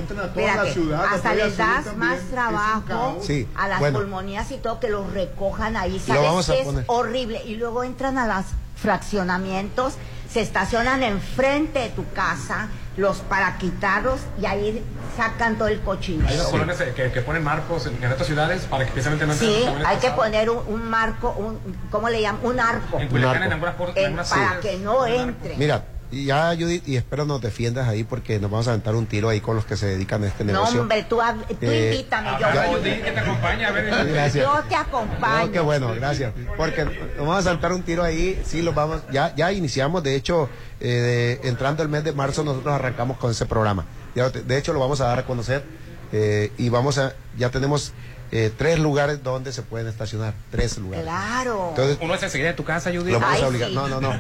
ciudad, 0.73 1.05
hasta 1.15 1.35
les 1.35 1.57
das 1.57 1.85
también, 1.85 1.99
más 1.99 2.21
trabajo. 2.31 3.19
Sí, 3.23 3.49
a 3.55 3.69
las 3.69 3.79
bueno. 3.79 4.01
pulmonías 4.01 4.51
y 4.51 4.59
todo 4.59 4.81
que 4.81 4.89
los 4.91 5.11
recojan 5.13 5.77
ahí. 5.77 5.93
Lo 5.99 6.01
¿Sabes 6.15 6.23
vamos 6.23 6.49
a 6.51 6.53
qué 6.53 6.61
es 6.61 6.67
poner. 6.67 6.85
horrible? 6.89 7.43
Y 7.47 7.57
luego 7.57 7.85
entran 7.85 8.19
a 8.19 8.27
los 8.27 8.47
fraccionamientos, 8.77 9.95
se 10.31 10.41
estacionan 10.41 11.03
enfrente 11.03 11.79
de 11.79 11.89
tu 11.91 12.05
casa, 12.13 12.69
los 12.97 13.19
para 13.21 13.57
quitarlos 13.59 14.21
y 14.41 14.47
ahí 14.47 14.85
sacan 15.17 15.57
todo 15.57 15.69
el 15.69 15.81
cochinero. 15.81 16.29
Hay 16.29 16.35
unas 16.37 16.49
colonias 16.49 16.81
eh, 16.81 16.93
que, 16.95 17.11
que 17.11 17.21
ponen 17.23 17.43
marcos 17.45 17.87
en, 17.87 18.03
en 18.03 18.13
otras 18.13 18.27
ciudades 18.27 18.63
para 18.65 18.85
que 18.85 18.93
precisamente 18.93 19.27
no 19.27 19.33
entren 19.33 19.51
Sí, 19.51 19.65
hay 19.87 19.97
que 19.99 20.11
poner 20.11 20.51
un, 20.51 20.59
un 20.67 20.89
marco, 20.91 21.31
un, 21.39 21.59
¿cómo 21.91 22.09
le 22.09 22.21
llaman? 22.21 22.41
Un 22.45 22.61
arco. 22.61 22.99
En 22.99 23.09
Culiacán, 23.09 23.43
arco. 23.43 23.47
en 23.47 23.53
algunas, 23.53 23.75
por- 23.77 23.89
en 23.91 23.97
en- 23.99 24.05
algunas 24.07 24.29
para 24.31 24.43
ciudades, 24.61 24.61
que 24.67 24.79
no 24.79 25.07
entren. 25.07 25.59
Mira, 25.59 25.85
y 26.13 26.27
ya 26.27 26.55
Judith, 26.55 26.87
y 26.87 26.97
espero 26.97 27.25
nos 27.25 27.41
defiendas 27.41 27.89
ahí 27.89 28.05
porque 28.05 28.39
nos 28.39 28.51
vamos 28.51 28.69
a 28.69 28.71
aventar 28.73 28.95
un 28.95 29.07
tiro 29.07 29.29
ahí 29.31 29.41
con 29.41 29.57
los 29.57 29.65
que 29.65 29.77
se 29.77 29.87
dedican 29.87 30.23
a 30.23 30.29
este 30.29 30.45
no, 30.45 30.53
negocio. 30.53 30.83
hombre, 30.83 31.05
tú, 31.09 31.19
tú 31.49 31.67
Eh, 31.67 31.91
invítame, 31.93 32.29
yo 32.39 32.47
¿verdad, 32.47 32.67
voy. 32.69 32.79
Judith, 32.81 33.03
que 33.05 33.11
te 33.13 33.19
acompaña? 33.21 33.69
A 33.69 33.71
ver, 33.73 34.07
Gracias. 34.13 34.45
Yo 34.45 34.63
te 34.69 34.75
acompaño. 34.77 35.47
No, 35.47 35.53
qué 35.53 35.61
bueno, 35.61 35.95
gracias. 35.95 36.33
Porque 36.57 36.85
nos 36.85 37.17
vamos 37.19 37.39
a 37.39 37.43
saltar 37.43 37.73
un 37.73 37.83
tiro 37.83 38.03
ahí, 38.05 38.41
sí, 38.45 38.63
los 38.63 38.75
vamos, 38.75 39.03
ya, 39.11 39.35
ya 39.35 39.51
iniciamos, 39.53 40.03
de 40.03 40.15
hecho, 40.15 40.49
eh, 40.81 41.39
de- 41.43 41.49
entrando 41.49 41.83
el 41.83 41.89
mes 41.89 42.05
de 42.05 42.13
marzo 42.13 42.45
nosotros 42.45 42.75
arrancamos 42.75 43.17
con 43.17 43.31
ese 43.31 43.47
programa. 43.47 43.87
Ya, 44.15 44.29
de 44.29 44.59
hecho, 44.59 44.73
lo 44.75 44.81
vamos 44.81 45.01
a 45.01 45.07
dar 45.07 45.19
a 45.21 45.25
conocer 45.25 45.65
eh, 46.13 46.53
y 46.59 46.69
vamos 46.69 46.99
a, 46.99 47.15
ya 47.39 47.49
tenemos 47.49 47.95
eh, 48.35 48.51
tres 48.57 48.79
lugares 48.79 49.23
donde 49.23 49.53
se 49.53 49.61
pueden 49.63 49.87
estacionar, 49.89 50.33
tres 50.51 50.79
lugares. 50.79 51.05
Claro. 51.05 51.67
Entonces, 51.71 51.99
Uno 52.01 52.15
es 52.15 52.23
enseguida 52.23 52.49
de 52.49 52.55
tu 52.55 52.65
casa, 52.65 52.91
Judith. 52.91 53.13
lo 53.13 53.21
vamos 53.21 53.37
Ay, 53.37 53.43
a 53.43 53.49
obligar. 53.49 53.69
sí. 53.69 53.75
No, 53.75 53.89
no, 53.89 54.01
no. 54.01 54.13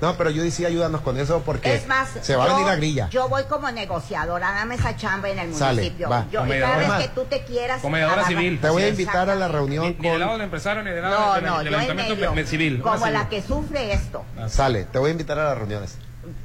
No, 0.00 0.16
pero 0.16 0.30
Judy 0.30 0.50
sí 0.52 0.64
ayúdanos 0.64 1.00
con 1.00 1.18
eso 1.18 1.42
porque 1.44 1.74
Es 1.74 1.86
más, 1.88 2.08
se 2.22 2.36
va 2.36 2.44
a 2.44 2.48
venir 2.48 2.66
la 2.66 2.76
grilla. 2.76 3.08
Yo 3.10 3.28
voy 3.28 3.42
como 3.44 3.68
negociadora, 3.72 4.52
dame 4.52 4.76
esa 4.76 4.96
chamba 4.96 5.28
en 5.30 5.40
el 5.40 5.54
Sale, 5.54 5.82
municipio. 5.82 6.08
va. 6.08 6.26
Yo, 6.30 6.46
y 6.46 6.60
cada 6.60 6.76
vez 6.78 6.90
que 6.92 7.08
tú 7.14 7.24
te 7.24 7.42
quieras. 7.42 7.82
comedora 7.82 8.12
agarrar- 8.22 8.28
civil. 8.28 8.60
Te 8.60 8.68
voy 8.70 8.82
a 8.84 8.88
invitar 8.88 9.28
a 9.28 9.34
la 9.34 9.48
reunión 9.48 9.84
Ni, 9.86 9.94
ni 9.98 10.08
del 10.10 10.20
lado 10.20 10.30
con... 10.32 10.38
del 10.38 10.44
empresario 10.44 10.82
ni 10.84 10.90
del 10.90 11.02
lado 11.02 11.18
No, 11.28 11.34
del, 11.34 11.44
no, 11.44 11.58
del 11.58 11.64
yo 11.66 11.72
en 11.72 11.80
ayuntamiento 11.80 12.30
medio. 12.34 12.46
civil. 12.48 12.80
Como 12.82 12.96
Una 13.02 13.10
la 13.10 13.28
que 13.28 13.42
sufre 13.42 13.92
esto. 13.92 14.24
Sale, 14.48 14.84
te 14.84 14.98
voy 15.00 15.08
a 15.08 15.12
invitar 15.12 15.38
a 15.40 15.44
las 15.48 15.58
reuniones. 15.58 15.96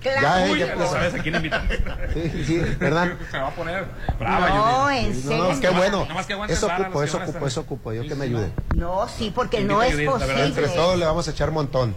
Claro. 0.02 0.22
Ya, 0.22 0.48
eh, 0.48 0.52
Uy, 0.52 0.60
ya 0.60 0.76
ya 0.76 0.88
sabes 0.88 1.14
a 1.14 1.20
quién 1.20 1.36
invitar. 1.36 1.68
Sí, 2.14 2.44
sí, 2.46 2.58
¿verdad? 2.80 3.14
Se 3.32 3.38
va 3.38 3.48
a 3.48 3.52
poner 3.52 3.86
brava, 4.20 4.50
No, 4.50 4.90
en 4.92 5.16
serio. 5.16 5.54
No, 5.54 5.60
qué 5.60 5.70
bueno. 5.70 6.02
Nada 6.04 6.14
más 6.14 6.26
que 6.26 6.34
Eso 6.34 6.68
ocupo, 6.68 7.00
que 7.00 7.06
eso 7.06 7.18
ocupo, 7.18 7.48
eso 7.48 7.62
ocupo. 7.62 7.94
Yo 7.94 8.04
Sí, 8.04 8.10
que 8.10 8.16
me 8.16 8.26
sí, 8.26 8.32
ayuden. 8.32 8.54
No, 8.76 9.08
sí, 9.08 9.32
porque 9.34 9.62
no 9.62 9.82
es 9.82 9.96
posible. 9.96 10.46
Entre 10.46 10.68
todos 10.70 10.98
le 10.98 11.06
vamos 11.06 11.28
a 11.28 11.32
echar 11.32 11.52
montón. 11.52 11.96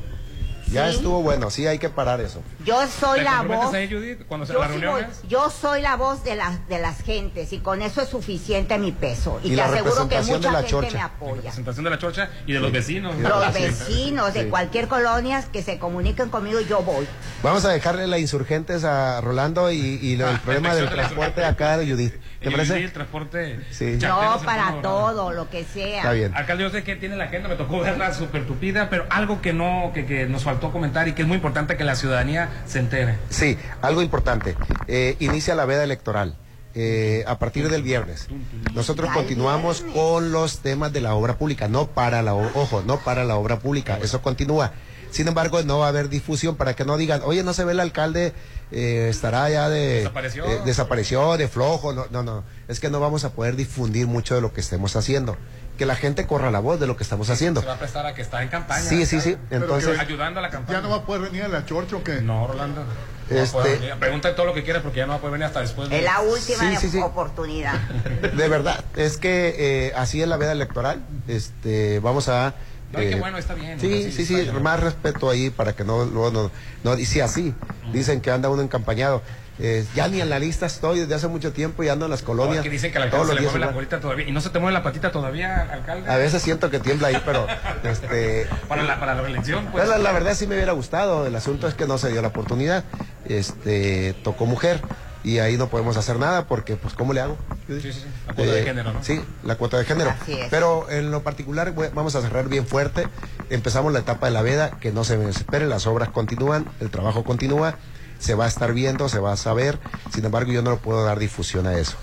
Ya 0.72 0.90
Sí. 0.90 0.96
estuvo 0.96 1.22
bueno, 1.22 1.48
sí 1.50 1.66
hay 1.66 1.78
que 1.78 1.88
parar 1.88 2.20
eso. 2.20 2.42
Yo 2.64 2.86
soy 2.88 3.18
¿Te 3.20 3.24
la 3.24 3.42
voz. 3.42 3.72
ahí, 3.72 3.88
Judith, 3.88 4.26
cuando 4.26 4.46
se 4.46 4.52
Yo, 4.52 4.58
las 4.58 4.68
reuniones? 4.70 5.20
voy- 5.22 5.28
yo 5.30 5.48
soy 5.50 5.80
la 5.80 5.96
voz 5.96 6.24
de 6.24 6.34
las 6.36 6.68
de 6.68 6.78
las 6.80 7.02
gentes 7.02 7.52
y 7.52 7.58
con 7.58 7.82
eso 7.82 8.00
es 8.02 8.08
suficiente 8.08 8.76
mi 8.78 8.90
peso. 8.92 9.38
Y, 9.44 9.46
Y 9.46 9.50
te 9.50 9.56
la 9.56 9.66
aseguro 9.66 10.08
que 10.08 10.16
representación 10.16 10.40
de 10.40 10.48
mucha 10.48 10.52
la 10.52 10.58
gente 10.58 10.70
chorcha. 10.70 10.96
me 10.96 11.02
apoya. 11.02 11.42
Presentación 11.42 11.84
de 11.84 11.90
la 11.90 11.98
chorcha 11.98 12.30
y 12.46 12.52
de 12.52 12.60
los 12.60 12.72
vecinos. 12.72 13.16
Los 13.16 13.54
vecinos 13.54 14.34
de 14.34 14.42
Sí. 14.44 14.48
cualquier 14.50 14.88
colonia 14.88 15.44
que 15.52 15.62
se 15.62 15.78
comuniquen 15.78 16.28
conmigo, 16.30 16.60
yo 16.60 16.82
voy. 16.82 17.06
Vamos 17.42 17.64
a 17.64 17.70
dejarle 17.70 18.06
la 18.08 18.18
insurgentes 18.18 18.82
a 18.84 19.20
Rolando 19.20 19.70
y, 19.70 19.76
y 19.78 20.16
lo- 20.16 20.28
el 20.28 20.36
Ah, 20.36 20.40
problema 20.44 20.74
del 20.74 20.86
la 20.86 20.90
transporte 20.90 21.44
acá 21.44 21.78
de 21.78 21.88
Judith. 21.90 22.14
¿Te 22.41 22.49
El 22.49 22.53
parece? 22.53 22.82
El 22.84 22.93
transporte. 22.93 23.61
Sí. 23.70 23.99
No, 24.03 24.41
para 24.45 24.80
todo, 24.82 25.32
lo 25.32 25.49
que 25.49 25.64
sea. 25.64 25.97
Está 25.99 26.12
bien. 26.12 26.32
Alcalde, 26.34 26.64
yo 26.64 26.70
sé 26.70 26.84
que 26.84 26.97
tiene 26.97 27.16
la 27.16 27.24
agenda, 27.24 27.49
me 27.49 27.57
tocó 27.57 27.80
verla 27.80 28.12
súper 28.14 28.47
tupida, 28.47 28.89
pero 28.91 29.07
algo 29.11 29.41
que 29.41 29.53
no, 29.53 29.91
que, 29.95 30.07
que 30.07 30.26
nos 30.26 30.45
faltó 30.45 30.70
comentar 30.72 31.09
y 31.09 31.12
que 31.12 31.22
es 31.22 31.28
muy 31.28 31.37
importante 31.37 31.76
que 31.76 31.84
la 31.84 31.97
ciudadanía 31.97 32.49
se 32.66 32.78
entere. 32.80 33.16
Sí, 33.30 33.57
algo 33.82 34.03
importante. 34.03 34.55
Eh, 34.87 35.16
inicia 35.20 35.55
la 35.55 35.64
veda 35.64 35.82
electoral. 35.84 36.37
eh, 36.78 37.24
a 37.26 37.39
partir 37.39 37.70
del 37.70 37.82
viernes. 37.82 38.28
Nosotros 38.74 39.11
continuamos 39.14 39.82
viernes. 39.82 39.97
con 40.03 40.30
los 40.30 40.59
temas 40.61 40.93
de 40.93 41.01
la 41.01 41.14
obra 41.14 41.39
pública, 41.39 41.68
no 41.68 41.87
para 41.87 42.20
la, 42.20 42.34
ojo, 42.34 42.82
no 42.87 42.99
para 42.99 43.24
la 43.24 43.37
obra 43.37 43.59
pública, 43.61 43.99
eso 44.03 44.20
continúa. 44.20 44.72
Sin 45.11 45.26
embargo, 45.26 45.62
no 45.62 45.78
va 45.78 45.87
a 45.87 45.89
haber 45.89 46.11
difusión 46.11 46.57
para 46.57 46.74
que 46.76 46.84
no 46.84 46.99
digan, 46.99 47.22
oye, 47.24 47.43
no 47.43 47.55
se 47.55 47.64
ve 47.64 47.72
el 47.72 47.80
alcalde, 47.80 48.34
eh, 48.72 49.08
estará 49.10 49.48
ya 49.50 49.68
de... 49.68 49.98
Desapareció. 49.98 50.44
eh, 50.46 50.60
desapareció, 50.64 51.36
de 51.36 51.48
flojo, 51.48 51.92
no, 51.92 52.06
no, 52.10 52.22
no, 52.22 52.44
es 52.68 52.80
que 52.80 52.90
no 52.90 53.00
vamos 53.00 53.24
a 53.24 53.30
poder 53.32 53.56
difundir 53.56 54.06
mucho 54.06 54.34
de 54.34 54.40
lo 54.40 54.52
que 54.52 54.60
estemos 54.60 54.96
haciendo. 54.96 55.36
Que 55.78 55.84
la 55.86 55.94
gente 55.94 56.26
corra 56.26 56.50
la 56.50 56.58
voz 56.60 56.80
de 56.80 56.86
lo 56.86 56.96
que 56.96 57.02
estamos 57.02 57.28
haciendo. 57.28 57.60
Se 57.60 57.66
va 57.66 57.74
a 57.74 57.78
prestar 57.78 58.06
a 58.06 58.14
que 58.14 58.22
está 58.22 58.42
en 58.42 58.48
campaña. 58.48 58.82
Sí, 58.82 59.04
sí, 59.04 59.20
sí. 59.20 59.36
Entonces, 59.50 59.94
que- 59.94 60.00
Ayudando 60.00 60.40
a 60.40 60.42
la 60.42 60.48
campaña. 60.50 60.78
¿Ya 60.78 60.82
no 60.82 60.88
va 60.90 60.96
a 60.96 61.02
poder 61.04 61.20
venir 61.22 61.42
a 61.42 61.48
la 61.48 61.66
chorcha 61.66 61.96
o 61.96 62.02
qué? 62.02 62.22
No, 62.22 62.46
Rolando. 62.46 62.82
No 63.28 63.36
Este-. 63.36 63.94
Pregunta 64.00 64.34
todo 64.34 64.46
lo 64.46 64.54
que 64.54 64.62
quieras 64.62 64.82
porque 64.82 64.98
ya 64.98 65.06
no 65.06 65.10
va 65.12 65.18
a 65.18 65.20
poder 65.20 65.32
venir 65.32 65.46
hasta 65.46 65.60
después 65.60 65.90
de... 65.90 65.98
Es 65.98 66.04
la 66.04 66.20
última 66.20 66.70
Sí, 66.70 66.76
sí, 66.80 66.88
sí. 66.90 66.98
oportunidad. 67.00 67.74
de 67.78 68.48
verdad, 68.48 68.82
es 68.96 69.18
que 69.18 69.88
eh, 69.88 69.92
así 69.96 70.22
es 70.22 70.28
la 70.28 70.36
veda 70.38 70.52
electoral. 70.52 71.04
Este, 71.28 71.98
vamos 72.00 72.28
a... 72.28 72.54
No, 72.93 72.99
qué 73.01 73.11
eh, 73.12 73.16
bueno, 73.16 73.37
está 73.39 73.55
bien, 73.55 73.80
Sí, 73.80 74.11
sí, 74.12 74.24
sí, 74.24 74.34
bien. 74.37 74.62
más 74.62 74.80
respeto 74.80 75.28
ahí 75.28 75.51
para 75.51 75.74
que 75.74 75.84
no, 75.84 76.05
luego 76.05 76.30
no, 76.30 76.51
no 76.84 76.97
dice 76.97 77.22
así. 77.22 77.53
Dicen 77.93 78.20
que 78.20 78.30
anda 78.30 78.49
uno 78.49 78.62
encampañado. 78.62 79.22
Eh, 79.59 79.87
ya 79.95 80.07
ni 80.07 80.20
en 80.20 80.28
la 80.28 80.39
lista 80.39 80.66
estoy 80.66 81.01
desde 81.01 81.14
hace 81.14 81.28
mucho 81.28 81.51
tiempo 81.51 81.82
y 81.82 81.89
ando 81.89 82.05
en 82.05 82.11
las 82.11 82.20
No, 82.20 82.26
colonias. 82.26 82.62
que 82.62 82.68
dicen 82.68 82.93
que 82.93 82.99
al 82.99 83.05
alcalde 83.05 83.28
se 83.28 83.34
le 83.37 83.41
mueve 83.41 83.59
la 83.59 83.72
colita 83.72 84.01
todavía. 84.01 84.28
Y 84.28 84.32
no 84.32 84.41
se 84.43 84.51
te 84.51 84.59
mueve 84.59 84.74
la 84.74 84.82
patita 84.82 85.11
todavía, 85.11 85.62
alcalde. 85.72 86.11
A 86.11 86.16
veces 86.18 86.43
siento 86.43 86.70
que 86.70 86.78
tiembla 86.78 87.09
ahí, 87.09 87.20
pero 87.24 87.47
este, 87.84 88.47
Para 88.68 88.82
la, 88.82 89.01
para 89.01 89.14
la 89.14 89.22
reelección, 89.22 89.64
pues. 89.72 89.87
Pues 89.87 89.89
la, 89.89 89.97
la 89.99 90.12
verdad 90.12 90.34
sí 90.34 90.47
me 90.47 90.55
hubiera 90.57 90.72
gustado. 90.72 91.26
El 91.26 91.34
asunto 91.34 91.66
es 91.68 91.74
que 91.74 91.87
no 91.87 91.97
se 91.97 92.11
dio 92.12 92.20
la 92.22 92.28
oportunidad. 92.28 92.84
Este 93.24 94.14
tocó 94.22 94.47
mujer 94.47 94.80
y 95.24 95.38
ahí 95.38 95.56
no 95.56 95.68
podemos 95.68 95.96
hacer 95.96 96.18
nada 96.18 96.46
porque, 96.46 96.76
pues, 96.76 96.94
¿cómo 96.94 97.12
le 97.12 97.20
hago? 97.20 97.36
Sí, 97.66 97.80
sí, 97.80 97.92
sí. 97.92 98.04
La 98.26 98.34
cuota 98.34 98.52
de 98.52 98.60
Eh, 98.60 98.64
género, 98.64 98.92
¿no? 98.92 99.02
Sí, 99.04 99.20
la 99.44 99.56
cuota 99.56 99.78
de 99.78 99.84
género. 99.84 100.10
Así 100.22 100.32
es. 100.32 100.48
Pero 100.50 100.90
en 100.90 101.10
lo 101.10 101.22
particular 101.22 101.74
vamos 101.94 102.14
a 102.14 102.20
cerrar 102.22 102.48
bien 102.48 102.66
fuerte. 102.66 103.08
Empezamos 103.50 103.92
la 103.92 104.00
etapa 104.00 104.26
de 104.26 104.32
la 104.32 104.42
veda, 104.42 104.70
que 104.80 104.92
no 104.92 105.04
se 105.04 105.16
desespere, 105.16 105.66
las 105.66 105.86
obras 105.86 106.10
continúan, 106.10 106.66
el 106.80 106.90
trabajo 106.90 107.24
continúa, 107.24 107.74
se 108.18 108.34
va 108.34 108.44
a 108.44 108.48
estar 108.48 108.72
viendo, 108.72 109.08
se 109.08 109.18
va 109.18 109.32
a 109.32 109.36
saber. 109.36 109.78
Sin 110.14 110.24
embargo, 110.24 110.52
yo 110.52 110.62
no 110.62 110.70
le 110.72 110.76
puedo 110.78 111.04
dar 111.04 111.18
difusión 111.18 111.66
a 111.66 111.76
eso. 111.78 111.96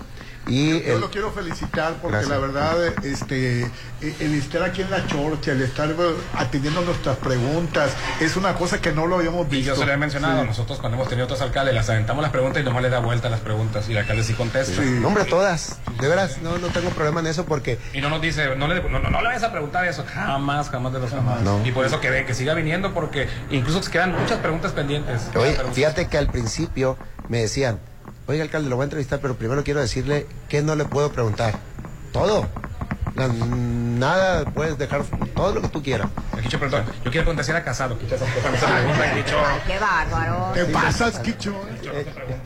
Y 0.46 0.82
Yo 0.82 0.96
el- 0.96 1.00
lo 1.02 1.10
quiero 1.10 1.32
felicitar 1.32 1.94
porque 2.02 2.18
Gracias. 2.18 2.30
la 2.30 2.38
verdad, 2.38 2.86
este, 3.06 3.62
eh, 3.64 3.72
el 4.20 4.34
estar 4.36 4.62
aquí 4.64 4.82
en 4.82 4.92
la 4.92 5.08
chorcha, 5.08 5.52
el 5.54 5.62
estar 5.62 5.90
eh, 5.90 5.96
atendiendo 6.36 6.82
nuestras 6.82 7.16
preguntas, 7.18 7.92
es 8.20 8.36
una 8.36 8.54
cosa 8.56 8.82
que 8.82 8.92
no 8.92 9.08
lo 9.08 9.16
habíamos 9.18 9.48
Y 9.48 9.50
visto. 9.52 9.74
yo 9.74 9.80
se 9.80 9.86
lo 9.86 9.94
he 9.94 9.98
mencionado, 9.98 10.42
Sí. 10.42 10.48
nosotros 10.48 10.80
cuando 10.80 10.98
hemos 10.98 11.08
tenido 11.08 11.26
otros 11.26 11.40
alcaldes, 11.42 11.74
las 11.74 11.90
aventamos 11.90 12.22
las 12.22 12.32
preguntas 12.32 12.62
y 12.62 12.66
nomás 12.66 12.82
le 12.84 12.90
da 12.90 13.00
vuelta 13.00 13.30
a 13.30 13.32
las 13.32 13.40
preguntas 13.40 13.88
y 13.88 13.94
el 13.94 14.00
alcalde 14.00 14.24
sí 14.24 14.34
contesta. 14.34 14.82
Sí. 14.84 14.90
No, 15.00 15.08
hombre, 15.08 15.24
todas. 15.26 15.80
De 16.02 16.08
veras, 16.10 16.38
no, 16.42 16.58
no 16.58 16.68
tengo 16.68 16.90
problema 16.90 17.22
en 17.22 17.28
eso 17.28 17.46
porque 17.46 17.80
Y 17.94 18.02
no 18.02 18.10
nos 18.10 18.22
dice, 18.22 18.56
no 18.58 18.68
le, 18.68 18.82
no, 18.84 19.00
no, 19.00 19.10
no 19.10 19.22
le 19.22 19.28
vayas 19.30 19.44
a 19.44 19.52
preguntar 19.52 19.86
eso, 19.86 20.04
jamás, 20.14 20.70
jamás 20.70 20.92
de 20.92 21.00
los 21.00 21.10
jamás. 21.12 21.42
No. 21.42 21.66
Y 21.66 21.72
por 21.72 21.86
eso 21.86 22.02
que, 22.02 22.10
ve- 22.10 22.26
que 22.26 22.34
siga 22.34 22.54
viniendo, 22.54 22.94
porque 22.94 23.30
incluso 23.50 23.80
quedan 23.90 24.12
muchas 24.20 24.40
preguntas 24.40 24.74
pendientes. 24.74 25.22
Oye, 25.36 25.52
Preguntas. 25.54 25.74
fíjate 25.76 26.08
que 26.08 26.18
al 26.18 26.28
principio 26.28 26.98
me 27.30 27.40
decían, 27.40 27.80
oiga 28.28 28.44
alcalde, 28.44 28.70
lo 28.70 28.76
voy 28.76 28.84
a 28.84 28.86
entrevistar, 28.86 29.20
pero 29.20 29.36
primero 29.36 29.64
quiero 29.64 29.80
decirle 29.82 30.28
que 30.50 30.62
no 30.62 30.76
le 30.76 30.86
puedo 30.86 31.12
preguntar. 31.12 31.56
Todo. 32.12 32.48
Na- 33.16 33.28
Nada, 33.28 34.46
puedes 34.52 34.78
dejar 34.78 35.04
todo 35.36 35.54
lo 35.56 35.62
que 35.62 35.68
tú 35.70 35.82
quieras. 35.84 36.10
Quicho 36.44 36.60
preguntó, 36.60 36.92
yo 37.04 37.12
quiero 37.12 37.24
preguntar 37.26 37.46
si 37.46 37.52
era 37.52 37.64
casado. 37.64 37.98
Quicho, 37.98 38.16
esa 38.16 38.26
esa 38.26 38.68
pregunta, 38.68 39.14
Quicho. 39.16 39.38
Ay, 39.46 39.60
qué 39.66 39.80
bárbaro. 39.80 40.52
¿Qué 40.54 40.66
pasas, 40.66 41.20
Quicho? 41.20 41.56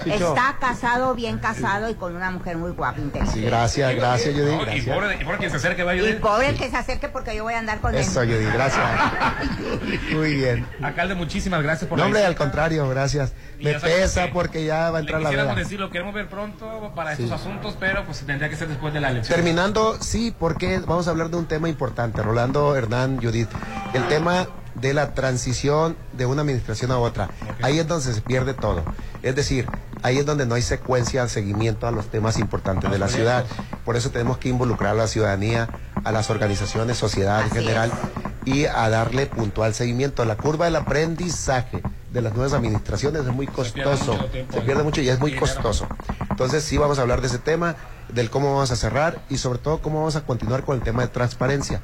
Está 0.06 0.58
casado, 0.60 1.16
bien 1.16 1.40
casado 1.40 1.90
y 1.90 1.96
con 1.96 2.16
una 2.16 2.32
mujer 2.32 2.58
muy 2.58 2.72
guapa, 2.72 3.00
inteligente. 3.00 3.40
Sí, 3.40 3.46
gracias, 3.46 3.96
gracias, 3.96 4.36
Judy. 4.36 4.46
No, 4.46 4.62
y 4.62 4.66
Gracias. 4.66 4.96
pobre, 4.96 5.18
y 5.20 5.24
pobre 5.24 5.38
quien 5.38 5.52
se 5.52 5.58
acerque, 5.58 5.84
va 5.84 5.92
a 5.92 5.96
Y 5.96 6.14
pobre 6.14 6.50
el 6.50 6.58
que 6.58 6.70
se 6.70 6.78
acerque 6.78 7.10
porque 7.10 7.36
yo 7.36 7.44
voy 7.44 7.54
a 7.54 7.60
andar 7.60 7.80
con 7.80 7.94
él. 7.94 8.02
Eso, 8.02 8.22
Judy, 8.22 8.46
gracias. 8.54 8.86
Muy 10.12 10.36
bien. 10.36 10.66
Alcalde, 10.82 11.16
muchísimas 11.16 11.64
gracias 11.64 11.90
por 11.90 11.98
No, 11.98 12.06
hombre, 12.06 12.26
al 12.26 12.36
contrario, 12.36 12.88
gracias. 12.90 13.34
Me 13.60 13.74
pesa 13.74 14.26
que 14.26 14.32
porque 14.32 14.66
ya 14.66 14.92
va 14.92 15.00
a 15.00 15.02
entrar 15.02 15.22
la 15.22 15.30
veda. 15.32 15.56
decir, 15.56 15.80
lo 15.80 15.90
queremos 15.90 16.14
ver 16.14 16.28
pronto 16.28 16.92
para 16.96 17.14
estos 17.14 17.32
asuntos, 17.32 17.76
pero 17.80 18.06
pues 18.06 18.20
tendría 18.20 18.50
que 18.50 18.56
ser 18.56 18.68
después 18.68 18.94
de 18.94 19.00
la 19.00 19.10
elección. 19.10 19.36
Terminando, 19.36 19.98
sí, 20.00 20.34
porque 20.38 20.80
vamos 20.80 21.08
a 21.08 21.12
hablar 21.12 21.30
de 21.30 21.38
un 21.38 21.48
tema 21.48 21.68
importante, 21.68 22.22
Rolando, 22.22 22.76
Hernán, 22.76 23.20
Judith. 23.22 23.50
El 23.94 24.08
tema 24.08 24.48
de 24.76 24.94
la 24.94 25.14
transición 25.14 25.98
de 26.14 26.26
una 26.26 26.42
administración 26.42 26.92
a 26.92 27.00
otra. 27.00 27.30
Ahí 27.62 27.80
es 27.80 27.88
donde 27.88 28.14
se 28.14 28.22
pierde 28.22 28.54
todo. 28.54 28.84
Es 29.24 29.36
decir, 29.36 29.68
ahí 30.04 30.18
es 30.20 30.26
donde 30.26 30.46
no 30.46 30.56
hay 30.56 30.62
secuencia, 30.62 31.28
seguimiento 31.28 31.88
a 31.88 31.92
los 31.92 32.08
temas 32.08 32.38
importantes 32.38 32.92
de 32.92 33.00
la 33.00 33.08
ciudad. 33.08 33.46
Por 33.86 33.96
eso 33.96 34.12
tenemos 34.12 34.38
que 34.38 34.50
involucrar 34.50 34.92
a 34.92 34.96
la 34.96 35.08
ciudadanía, 35.08 35.68
a 36.04 36.12
las 36.12 36.30
organizaciones, 36.30 36.98
sociedad 36.98 37.42
en 37.42 37.48
Así 37.48 37.56
general, 37.56 37.92
y 38.46 38.66
a 38.66 38.90
darle 38.90 39.26
puntual 39.26 39.74
seguimiento. 39.74 40.24
La 40.26 40.38
curva 40.38 40.66
del 40.66 40.76
aprendizaje 40.76 41.82
de 42.12 42.22
las 42.22 42.34
nuevas 42.34 42.54
administraciones 42.54 43.24
es 43.24 43.34
muy 43.34 43.48
pierde 43.48 43.74
costoso. 43.74 44.14
mucho 44.14 44.26
tiempo 44.28 44.54
Se 44.54 44.60
ahí. 44.60 44.66
pierde 44.66 44.84
mucho 44.84 45.02
y 45.02 45.10
es 45.10 45.20
muy 45.20 45.36
costoso. 45.36 45.88
Entonces 46.30 46.64
sí 46.64 46.78
vamos 46.78 47.00
a 47.00 47.02
hablar 47.02 47.22
de 47.22 47.28
ese 47.28 47.40
tema, 47.40 47.76
del 48.14 48.30
cómo 48.30 48.54
vamos 48.54 48.72
a 48.72 48.76
cerrar 48.76 49.22
y 49.30 49.38
sobre 49.38 49.60
todo 49.60 49.82
cómo 49.82 50.00
vamos 50.00 50.16
a 50.16 50.22
continuar 50.22 50.64
con 50.64 50.78
el 50.78 50.84
tema 50.84 51.02
de 51.02 51.08
transparencia, 51.10 51.82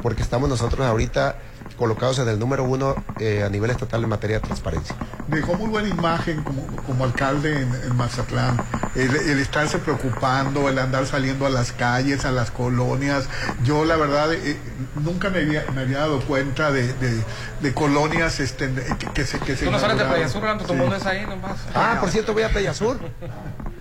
porque 0.00 0.22
estamos 0.22 0.48
nosotros 0.48 0.86
ahorita 0.86 1.36
colocados 1.76 2.18
en 2.18 2.28
el 2.28 2.38
número 2.38 2.64
uno 2.64 2.94
eh, 3.18 3.42
a 3.44 3.48
nivel 3.48 3.70
estatal 3.70 4.02
en 4.04 4.08
materia 4.08 4.36
de 4.38 4.42
transparencia. 4.46 4.94
Dejó 5.28 5.54
muy 5.54 5.68
buena 5.68 5.88
imagen 5.88 6.42
como, 6.42 6.64
como 6.86 7.04
alcalde 7.04 7.60
en, 7.62 7.74
en 7.74 7.96
Mazatlán. 7.96 8.60
El, 8.94 9.14
el 9.16 9.38
estarse 9.40 9.78
preocupando, 9.78 10.68
el 10.68 10.78
andar 10.78 11.06
saliendo 11.06 11.46
a 11.46 11.50
las 11.50 11.72
calles, 11.72 12.24
a 12.24 12.30
las 12.30 12.50
colonias. 12.50 13.24
Yo, 13.64 13.84
la 13.84 13.96
verdad, 13.96 14.32
eh, 14.34 14.56
nunca 14.96 15.30
me 15.30 15.38
había, 15.38 15.64
me 15.74 15.80
había 15.82 15.98
dado 16.00 16.20
cuenta 16.20 16.70
de, 16.70 16.92
de- 16.94 17.22
de 17.60 17.74
colonias 17.74 18.38
este, 18.40 18.70
que, 18.98 19.06
que 19.14 19.24
se 19.24 19.38
que 19.38 19.56
se 19.56 19.64
Tú 19.64 19.70
no 19.70 19.78
sales 19.78 19.96
de 19.96 20.04
inauguraron. 20.04 20.08
Playa 20.14 20.28
Sur, 20.28 20.42
Rolando, 20.42 20.64
tu 20.64 20.72
Sí. 20.72 20.78
mundo 20.78 20.96
es 20.96 21.06
ahí 21.06 21.26
nomás. 21.26 21.56
Ah, 21.74 21.96
por 22.00 22.10
cierto, 22.10 22.32
voy 22.32 22.42
a 22.42 22.50
Playa 22.50 22.74
Sur. 22.74 22.98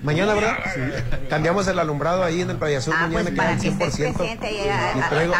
Mañana, 0.03 0.33
¿verdad? 0.33 0.57
Cambiamos 1.29 1.67
el 1.67 1.77
alumbrado 1.79 2.23
ahí 2.23 2.41
en 2.41 2.49
el 2.49 2.57
Playa 2.57 2.81
Sur. 2.81 2.93
Ah, 2.97 3.01
mañana 3.07 3.13
pues 3.23 3.31
me 3.31 3.37
para 3.37 3.49
queda 3.57 3.61
que 3.61 3.67
el 3.67 3.73
estés 3.73 3.99
100%. 3.99 4.17
presente 4.17 4.51
y, 4.51 4.67
a- 4.69 4.93
Y 4.97 5.01
traigo- 5.09 5.33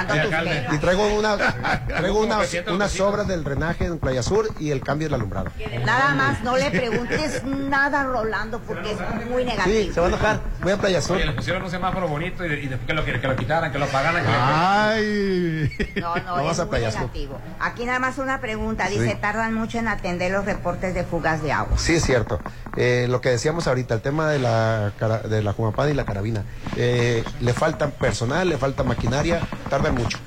Sí. 0.70 0.76
Y 0.76 0.78
traigo, 0.78 1.08
una, 1.16 1.38
traigo 1.88 2.20
unas, 2.22 2.54
unas 2.72 3.00
obras 3.00 3.28
del 3.28 3.44
drenaje 3.44 3.86
en 3.86 3.98
Playa 4.00 4.24
Sur 4.24 4.50
y 4.60 4.72
el 4.72 4.82
cambio 4.82 5.08
del 5.08 5.16
alumbrado. 5.16 5.52
Nada 5.86 6.14
más, 6.16 6.42
no 6.44 6.58
le 6.58 6.70
preguntes 6.72 7.44
nada 7.44 8.02
a 8.02 8.04
Rolando 8.06 8.60
porque 8.60 8.92
es 8.92 8.98
muy 9.30 9.44
negativo. 9.46 9.76
Sí, 9.76 9.92
se 9.94 10.00
va 10.00 10.06
a 10.06 10.10
enojar. 10.10 10.40
Voy 10.62 10.72
a 10.74 10.78
Playa 10.78 11.02
Sur. 11.02 11.18
Oye, 11.18 11.26
le 11.26 11.34
pusieron 11.34 11.64
un 11.64 11.72
semáforo 11.72 12.08
bonito 12.08 12.46
y, 12.46 12.54
y 12.54 12.68
después 12.68 12.88
que 12.88 12.94
lo, 12.94 13.04
que 13.06 13.28
lo 13.28 13.36
quitaran, 13.36 13.72
que 13.72 13.80
lo 13.80 13.88
pagaran. 13.88 14.24
que 14.24 14.30
lo- 14.32 14.38
Ay. 14.38 15.72
No, 16.02 16.16
no, 16.18 16.36
Vamos 16.36 16.52
es 16.54 16.60
a 16.60 16.64
muy 16.66 16.70
Playa 16.72 16.92
Sur. 16.92 17.02
negativo. 17.02 17.40
Aquí 17.60 17.86
nada 17.86 18.00
más 18.00 18.18
una 18.18 18.40
pregunta. 18.42 18.88
Dice, 18.88 19.12
Sí. 19.12 19.18
tardan 19.20 19.54
mucho 19.54 19.80
en 19.80 19.88
atender 19.88 20.32
los 20.32 20.46
reportes 20.46 20.94
de 20.94 21.04
fugas 21.04 21.42
de 21.42 21.52
agua. 21.52 21.78
Sí, 21.78 21.96
es 21.96 22.04
cierto. 22.04 22.40
Eh, 22.78 23.08
lo 23.10 23.20
que 23.22 23.30
decíamos 23.30 23.68
ahorita, 23.68 23.94
el 23.96 24.02
tema 24.02 24.30
de 24.30 24.40
la, 24.40 24.51
de 24.52 25.42
la 25.44 25.54
Jumapan 25.54 25.90
y 25.90 25.94
la 25.94 26.06
carabina. 26.06 26.44
Eh, 26.76 27.24
le 27.40 27.54
falta 27.54 27.90
personal, 27.90 28.48
le 28.50 28.58
falta 28.58 28.84
maquinaria, 28.84 29.42
tarda 29.70 29.92
mucho. 29.92 30.18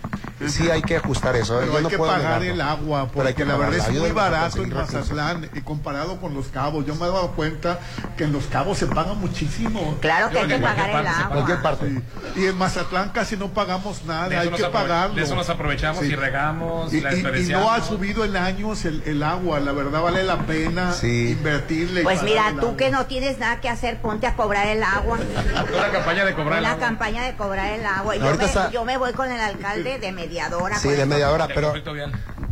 Sí 0.49 0.69
hay 0.69 0.83
que 0.83 0.97
ajustar 0.97 1.37
eso. 1.37 1.57
Pero 1.61 1.73
Yo 1.73 1.79
hay 1.79 1.83
no 1.85 1.89
que 1.89 1.97
puedo 1.97 2.11
pagar 2.13 2.41
negarlo. 2.43 2.53
el 2.55 2.61
agua, 2.61 3.09
porque 3.09 3.35
que 3.35 3.45
la 3.47 3.57
verdad 3.57 3.89
es 3.89 3.99
muy 3.99 4.11
barato 4.11 4.63
en. 4.63 4.75
Mazatlán 4.75 5.49
y 5.55 5.61
comparado 5.63 6.21
con 6.21 6.35
los 6.35 6.49
cabos. 6.49 6.85
Yo 6.85 6.95
me 6.97 7.07
he 7.07 7.09
dado 7.09 7.31
cuenta 7.31 7.79
que 8.17 8.25
en 8.25 8.33
los 8.33 8.45
cabos 8.47 8.77
se 8.79 8.87
paga 8.87 9.15
muchísimo. 9.15 9.97
Claro 10.01 10.29
que 10.29 10.35
Yo 10.35 10.41
hay 10.41 10.47
que 10.49 10.59
pagar 10.59 10.91
cualquier 10.91 11.01
el 11.01 11.07
agua. 11.07 11.29
Cualquier 11.33 11.63
parte. 11.63 11.89
Sí. 11.89 12.43
Y 12.43 12.47
en 12.47 12.59
Mazatlán 12.59 13.11
casi 13.11 13.37
no 13.39 13.49
pagamos 13.55 14.05
nada, 14.05 14.41
hay 14.41 14.49
que 14.51 14.65
pagarlo. 14.65 15.15
de 15.15 15.23
eso 15.23 15.35
nos 15.37 15.49
aprovechamos 15.49 16.05
y 16.05 16.15
regamos, 16.15 16.93
Y, 16.93 17.01
la 17.01 17.15
y- 17.15 17.21
y 17.21 17.47
no 17.53 17.71
ha 17.71 17.81
subido 17.81 18.25
en 18.25 18.37
años 18.37 18.85
el, 18.85 19.03
el 19.07 19.23
agua, 19.23 19.61
la 19.61 19.73
verdad 19.73 20.03
vale 20.03 20.25
la 20.25 20.39
pena 20.41 20.93
Sí. 20.93 21.31
invertirle. 21.39 22.03
Pues 22.03 22.23
mira, 22.23 22.51
tú 22.61 22.67
agua. 22.67 22.77
que 22.77 22.91
no 22.91 23.07
tienes 23.07 23.39
nada 23.39 23.61
que 23.61 23.69
hacer, 23.71 24.01
ponte 24.15 24.27
a 24.27 24.35
cobrar 24.37 24.67
el 24.67 24.83
agua. 24.83 25.19
Una 25.19 25.91
campaña 25.93 26.25
de 26.25 26.35
cobrar 26.35 26.59
el 26.59 26.65
Una 26.65 26.73
agua. 26.73 26.87
campaña 26.87 27.23
de 27.25 27.35
cobrar 27.37 27.67
el 27.73 27.85
agua. 27.87 28.17
Y 28.17 28.21
Yo 28.21 28.35
me, 28.37 28.45
está- 28.45 28.71
yo 28.71 28.85
me 28.85 28.97
voy 28.97 29.13
con 29.13 29.31
el 29.31 29.41
alcalde 29.41 29.99
de 29.99 30.13
mediadora. 30.13 30.77
Sí, 30.79 30.89
de 30.89 30.95
esto. 30.95 31.07
media 31.07 31.31
hora, 31.31 31.47
Del 31.47 31.55
pero 31.55 31.75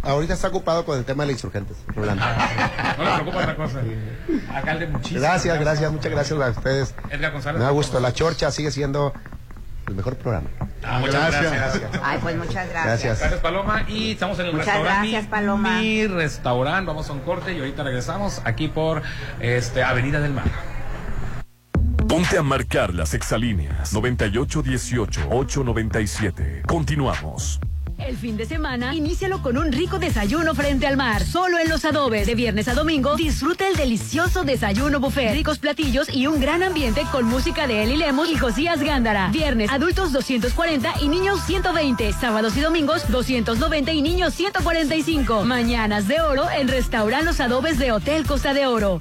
ahorita 0.03 0.35
está 0.35 0.49
ocupado 0.49 0.85
con 0.85 0.99
el 0.99 1.05
tema 1.05 1.23
de 1.23 1.29
la 1.29 1.33
insurgentes. 1.33 1.77
Rolando. 1.95 2.25
No 2.99 3.05
le 3.05 3.11
preocupa 3.15 3.39
otra 3.39 3.57
cosa. 3.57 3.79
Alcalde, 4.55 4.87
muchísimas 4.89 5.23
Gracias, 5.23 5.59
gracias, 5.61 5.93
muchas 5.93 6.13
gracias 6.13 6.39
a 6.41 6.51
ustedes. 6.51 6.95
Edgar 7.11 7.33
González. 7.33 7.59
Me 7.59 7.65
da 7.65 7.71
gusto. 7.71 8.01
La 8.01 8.13
Chorcha 8.13 8.51
sigue 8.51 8.71
siendo 8.71 9.13
el 9.89 9.95
mejor 9.95 10.17
programa. 10.17 10.49
Ah, 10.85 10.99
muchas 10.99 11.31
Gracias. 11.31 11.53
gracias. 11.53 11.91
Ay, 12.03 12.19
pues 12.23 12.37
muchas 12.37 12.69
gracias. 12.69 12.85
Gracias. 12.85 13.19
Gracias, 13.21 13.41
Paloma. 13.41 13.85
Y 13.89 14.13
estamos 14.13 14.39
en 14.41 14.47
el 14.47 14.53
Muchas 14.53 14.67
restaurante. 14.67 15.11
gracias, 15.11 15.31
Paloma. 15.31 15.79
Mi 15.79 16.07
restaurante. 16.07 16.87
Vamos 16.89 17.09
a 17.09 17.13
un 17.13 17.21
corte 17.21 17.53
y 17.53 17.59
ahorita 17.61 17.83
regresamos 17.85 18.41
aquí 18.45 18.69
por 18.69 19.03
este 19.41 19.83
Avenida 19.85 20.21
del 20.21 20.33
Mar. 20.33 20.45
Ponte 22.09 22.39
a 22.39 22.43
marcar 22.43 22.95
las 22.95 23.13
exalíneas 23.15 23.95
9818-897. 23.95 26.67
Continuamos. 26.67 27.61
El 27.99 28.17
fin 28.17 28.37
de 28.37 28.47
semana, 28.47 28.95
inícialo 28.97 29.43
con 29.43 29.57
un 29.57 29.71
rico 29.71 30.01
desayuno 30.01 30.55
frente 30.55 30.89
al 30.89 30.97
mar. 30.97 31.25
Solo 31.25 31.59
en 31.59 31.69
los 31.69 31.85
adobes. 31.85 32.27
De 32.27 32.35
viernes 32.35 32.67
a 32.67 32.75
domingo, 32.75 33.15
disfruta 33.17 33.69
el 33.69 33.77
delicioso 33.77 34.43
desayuno 34.45 34.99
buffet. 34.99 35.33
Ricos 35.33 35.59
platillos 35.59 36.09
y 36.13 36.27
un 36.27 36.41
gran 36.41 36.65
ambiente 36.65 37.03
con 37.13 37.27
música 37.27 37.69
de 37.69 37.85
Eli 37.85 37.97
Lemos 37.97 38.29
y 38.29 38.37
Josías 38.37 38.83
Gándara. 38.83 39.29
Viernes, 39.29 39.71
adultos 39.71 40.13
240 40.13 40.95
y 41.01 41.09
niños 41.09 41.45
120. 41.47 42.13
Sábados 42.13 42.57
y 42.57 42.61
domingos, 42.61 43.09
290 43.09 43.93
y 43.93 44.03
niños 44.03 44.35
145. 44.35 45.45
Mañanas 45.45 46.09
de 46.09 46.21
oro 46.21 46.51
en 46.51 46.67
Restaurant 46.69 47.25
Los 47.25 47.39
Adobes 47.41 47.79
de 47.79 47.93
Hotel 47.93 48.27
Costa 48.27 48.53
de 48.53 48.67
Oro. 48.67 49.01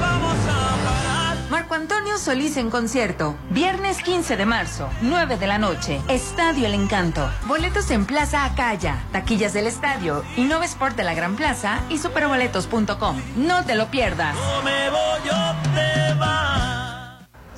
Marco 1.61 1.75
Antonio 1.75 2.17
Solís 2.17 2.57
en 2.57 2.71
concierto. 2.71 3.35
Viernes 3.51 4.01
15 4.01 4.35
de 4.35 4.47
marzo, 4.47 4.89
9 5.03 5.37
de 5.37 5.45
la 5.45 5.59
noche. 5.59 6.01
Estadio 6.07 6.65
El 6.65 6.73
Encanto. 6.73 7.29
Boletos 7.45 7.91
en 7.91 8.07
Plaza 8.07 8.45
Acaya, 8.45 9.03
taquillas 9.11 9.53
del 9.53 9.67
estadio, 9.67 10.23
Innova 10.37 10.65
Sport 10.65 10.95
de 10.95 11.03
la 11.03 11.13
Gran 11.13 11.35
Plaza 11.35 11.81
y 11.87 11.99
superboletos.com. 11.99 13.21
No 13.35 13.63
te 13.63 13.75
lo 13.75 13.91
pierdas. 13.91 14.35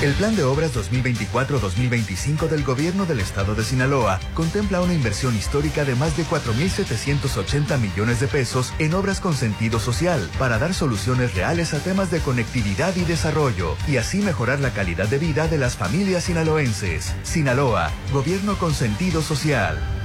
El 0.00 0.14
Plan 0.14 0.34
de 0.34 0.42
Obras 0.42 0.74
2024-2025 0.74 2.48
del 2.48 2.64
Gobierno 2.64 3.06
del 3.06 3.20
Estado 3.20 3.54
de 3.54 3.62
Sinaloa 3.62 4.18
contempla 4.34 4.80
una 4.80 4.94
inversión 4.94 5.36
histórica 5.36 5.84
de 5.84 5.94
más 5.94 6.16
de 6.16 6.24
4.780 6.24 7.78
millones 7.78 8.18
de 8.18 8.26
pesos 8.26 8.72
en 8.80 8.94
obras 8.94 9.20
con 9.20 9.34
sentido 9.34 9.78
social 9.78 10.28
para 10.40 10.58
dar 10.58 10.74
soluciones 10.74 11.34
reales 11.34 11.72
a 11.74 11.78
temas 11.78 12.10
de 12.10 12.20
conectividad 12.20 12.96
y 12.96 13.04
desarrollo 13.04 13.76
y 13.86 13.96
así 13.98 14.18
mejorar 14.18 14.58
la 14.58 14.72
calidad 14.72 15.06
de 15.06 15.18
vida 15.18 15.46
de 15.46 15.58
las 15.58 15.76
familias 15.76 16.24
sinaloenses. 16.24 17.14
Sinaloa, 17.22 17.92
Gobierno 18.12 18.56
con 18.56 18.74
sentido 18.74 19.22
social. 19.22 20.01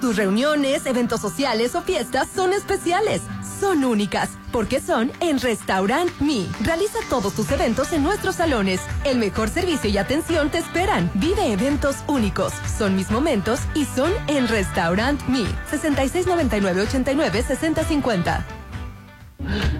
Tus 0.00 0.16
reuniones, 0.16 0.86
eventos 0.86 1.20
sociales 1.20 1.74
o 1.74 1.82
fiestas 1.82 2.28
son 2.34 2.54
especiales. 2.54 3.20
Son 3.60 3.84
únicas 3.84 4.30
porque 4.50 4.80
son 4.80 5.12
en 5.20 5.38
Restaurant 5.38 6.10
Me. 6.20 6.46
Realiza 6.62 6.98
todos 7.10 7.34
tus 7.34 7.52
eventos 7.52 7.92
en 7.92 8.02
nuestros 8.02 8.36
salones. 8.36 8.80
El 9.04 9.18
mejor 9.18 9.50
servicio 9.50 9.90
y 9.90 9.98
atención 9.98 10.48
te 10.50 10.56
esperan. 10.58 11.10
Vive 11.14 11.52
eventos 11.52 11.96
únicos. 12.06 12.54
Son 12.78 12.96
mis 12.96 13.10
momentos 13.10 13.60
y 13.74 13.84
son 13.84 14.10
en 14.28 14.48
Restaurant 14.48 15.20
Me. 15.28 15.44
6699-89-6050. 15.70 18.59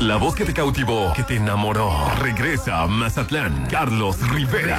La 0.00 0.16
voz 0.16 0.34
que 0.34 0.44
te 0.46 0.54
cautivó, 0.54 1.12
que 1.12 1.22
te 1.22 1.36
enamoró, 1.36 1.92
regresa 2.20 2.80
a 2.80 2.86
Mazatlán. 2.86 3.66
Carlos 3.66 4.16
Rivera. 4.30 4.78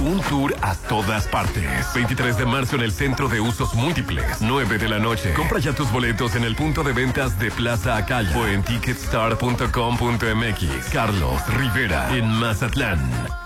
Un 0.00 0.22
tour 0.22 0.56
a 0.62 0.74
todas 0.74 1.26
partes. 1.26 1.68
23 1.94 2.38
de 2.38 2.46
marzo 2.46 2.76
en 2.76 2.82
el 2.82 2.92
Centro 2.92 3.28
de 3.28 3.40
Usos 3.40 3.74
Múltiples. 3.74 4.40
9 4.40 4.78
de 4.78 4.88
la 4.88 4.98
noche. 4.98 5.34
Compra 5.34 5.58
ya 5.58 5.74
tus 5.74 5.92
boletos 5.92 6.34
en 6.34 6.44
el 6.44 6.56
punto 6.56 6.82
de 6.82 6.94
ventas 6.94 7.38
de 7.38 7.50
Plaza 7.50 7.98
Acaya 7.98 8.34
o 8.38 8.46
en 8.46 8.62
ticketstar.com.mx. 8.62 10.88
Carlos 10.90 11.46
Rivera 11.48 12.16
en 12.16 12.26
Mazatlán. 12.26 13.45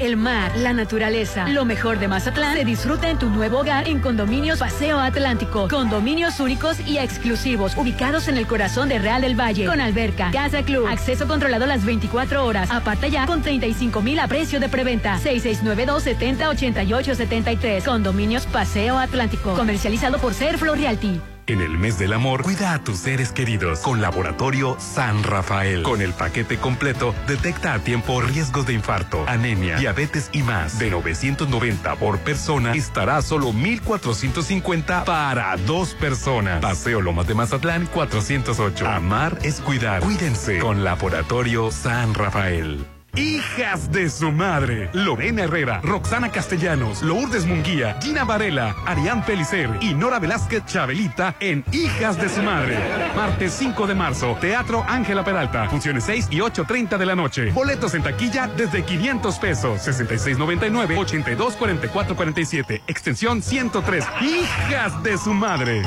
El 0.00 0.16
mar, 0.16 0.56
la 0.56 0.72
naturaleza, 0.72 1.46
lo 1.48 1.66
mejor 1.66 1.98
de 1.98 2.08
Mazatlán 2.08 2.56
se 2.56 2.64
disfruta 2.64 3.10
en 3.10 3.18
tu 3.18 3.28
nuevo 3.28 3.58
hogar 3.58 3.86
en 3.86 4.00
Condominios 4.00 4.58
Paseo 4.58 4.98
Atlántico. 4.98 5.68
Condominios 5.68 6.40
únicos 6.40 6.80
y 6.86 6.96
exclusivos, 6.96 7.76
ubicados 7.76 8.26
en 8.28 8.38
el 8.38 8.46
corazón 8.46 8.88
de 8.88 8.98
Real 8.98 9.20
del 9.20 9.38
Valle, 9.38 9.66
con 9.66 9.78
alberca, 9.78 10.30
casa 10.32 10.62
club, 10.62 10.86
acceso 10.86 11.28
controlado 11.28 11.66
las 11.66 11.84
24 11.84 12.46
horas. 12.46 12.70
Aparta 12.70 13.08
ya 13.08 13.26
con 13.26 13.42
35 13.42 14.00
mil 14.00 14.18
a 14.20 14.26
precio 14.26 14.58
de 14.58 14.70
preventa. 14.70 15.18
6692 15.18 16.02
70 16.02 16.48
88 16.48 17.14
73. 17.14 17.84
Condominios 17.84 18.46
Paseo 18.46 18.96
Atlántico. 18.96 19.52
Comercializado 19.52 20.16
por 20.16 20.32
Serflo 20.32 20.76
Realty. 20.76 21.20
En 21.46 21.60
el 21.60 21.78
mes 21.78 21.98
del 21.98 22.12
amor, 22.12 22.42
cuida 22.42 22.74
a 22.74 22.84
tus 22.84 22.98
seres 22.98 23.32
queridos 23.32 23.80
con 23.80 24.00
Laboratorio 24.00 24.76
San 24.78 25.22
Rafael. 25.22 25.82
Con 25.82 26.00
el 26.00 26.12
paquete 26.12 26.58
completo, 26.58 27.14
detecta 27.26 27.74
a 27.74 27.78
tiempo 27.80 28.20
riesgos 28.20 28.66
de 28.66 28.74
infarto, 28.74 29.24
anemia, 29.26 29.76
diabetes 29.78 30.30
y 30.32 30.42
más. 30.42 30.78
De 30.78 30.90
990 30.90 31.96
por 31.96 32.18
persona, 32.18 32.72
estará 32.72 33.22
solo 33.22 33.52
1450 33.52 35.04
para 35.04 35.56
dos 35.56 35.94
personas. 35.94 36.60
Paseo 36.60 37.00
Lomas 37.00 37.26
de 37.26 37.34
Mazatlán 37.34 37.86
408. 37.86 38.86
Amar 38.86 39.38
es 39.42 39.60
cuidar. 39.60 40.02
Cuídense 40.02 40.58
con 40.58 40.84
Laboratorio 40.84 41.70
San 41.70 42.14
Rafael. 42.14 42.84
Hijas 43.16 43.90
de 43.90 44.08
su 44.08 44.30
madre. 44.30 44.88
Lorena 44.92 45.42
Herrera, 45.44 45.80
Roxana 45.82 46.30
Castellanos, 46.30 47.02
Lourdes 47.02 47.46
Munguía, 47.46 47.98
Gina 48.00 48.24
Varela, 48.24 48.76
Arián 48.86 49.24
Pelicer 49.24 49.70
y 49.80 49.94
Nora 49.94 50.18
Velázquez 50.18 50.64
Chabelita 50.66 51.34
en 51.40 51.64
Hijas 51.72 52.20
de 52.20 52.28
su 52.28 52.42
madre. 52.42 52.78
Martes 53.16 53.52
5 53.54 53.86
de 53.86 53.94
marzo, 53.94 54.36
Teatro 54.40 54.84
Ángela 54.88 55.24
Peralta. 55.24 55.68
Funciones 55.68 56.04
6 56.04 56.28
y 56.30 56.38
8.30 56.38 56.98
de 56.98 57.06
la 57.06 57.16
noche. 57.16 57.50
Boletos 57.52 57.94
en 57.94 58.02
taquilla 58.02 58.48
desde 58.48 58.84
500 58.84 59.38
pesos. 59.38 59.80
6699-824447. 59.86 62.82
Extensión 62.86 63.42
103. 63.42 64.04
Hijas 64.20 65.02
de 65.02 65.18
su 65.18 65.34
madre. 65.34 65.82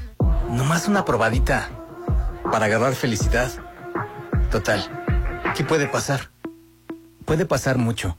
Nomás 0.50 0.88
una 0.88 1.06
probadita. 1.06 1.70
Para 2.52 2.66
agarrar 2.66 2.94
felicidad. 2.94 3.50
Total. 4.50 4.84
¿Qué 5.56 5.64
puede 5.64 5.86
pasar? 5.86 6.28
Puede 7.24 7.46
pasar 7.46 7.78
mucho. 7.78 8.18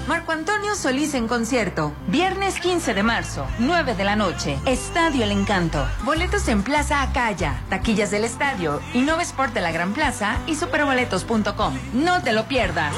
Marco 0.07 0.32
Antonio 0.32 0.74
Solís 0.74 1.14
en 1.14 1.28
concierto. 1.28 1.92
Viernes 2.09 2.59
15 2.61 2.94
de 2.94 3.03
marzo, 3.03 3.46
9 3.59 3.94
de 3.94 4.05
la 4.05 4.16
noche. 4.16 4.59
Estadio 4.66 5.24
El 5.24 5.30
Encanto. 5.32 5.86
Boletos 6.05 6.48
en 6.48 6.62
Plaza 6.62 7.03
Acaya, 7.03 7.61
taquillas 7.68 8.11
del 8.11 8.24
estadio, 8.24 8.80
Innova 8.94 9.22
Sport 9.22 9.55
de 9.55 9.61
la 9.61 9.72
Gran 9.72 9.92
Plaza 9.92 10.36
y 10.46 10.57
superboletos.com. 10.57 11.78
No 11.94 12.22
te 12.22 12.32
lo 12.32 12.46
pierdas. 12.46 12.92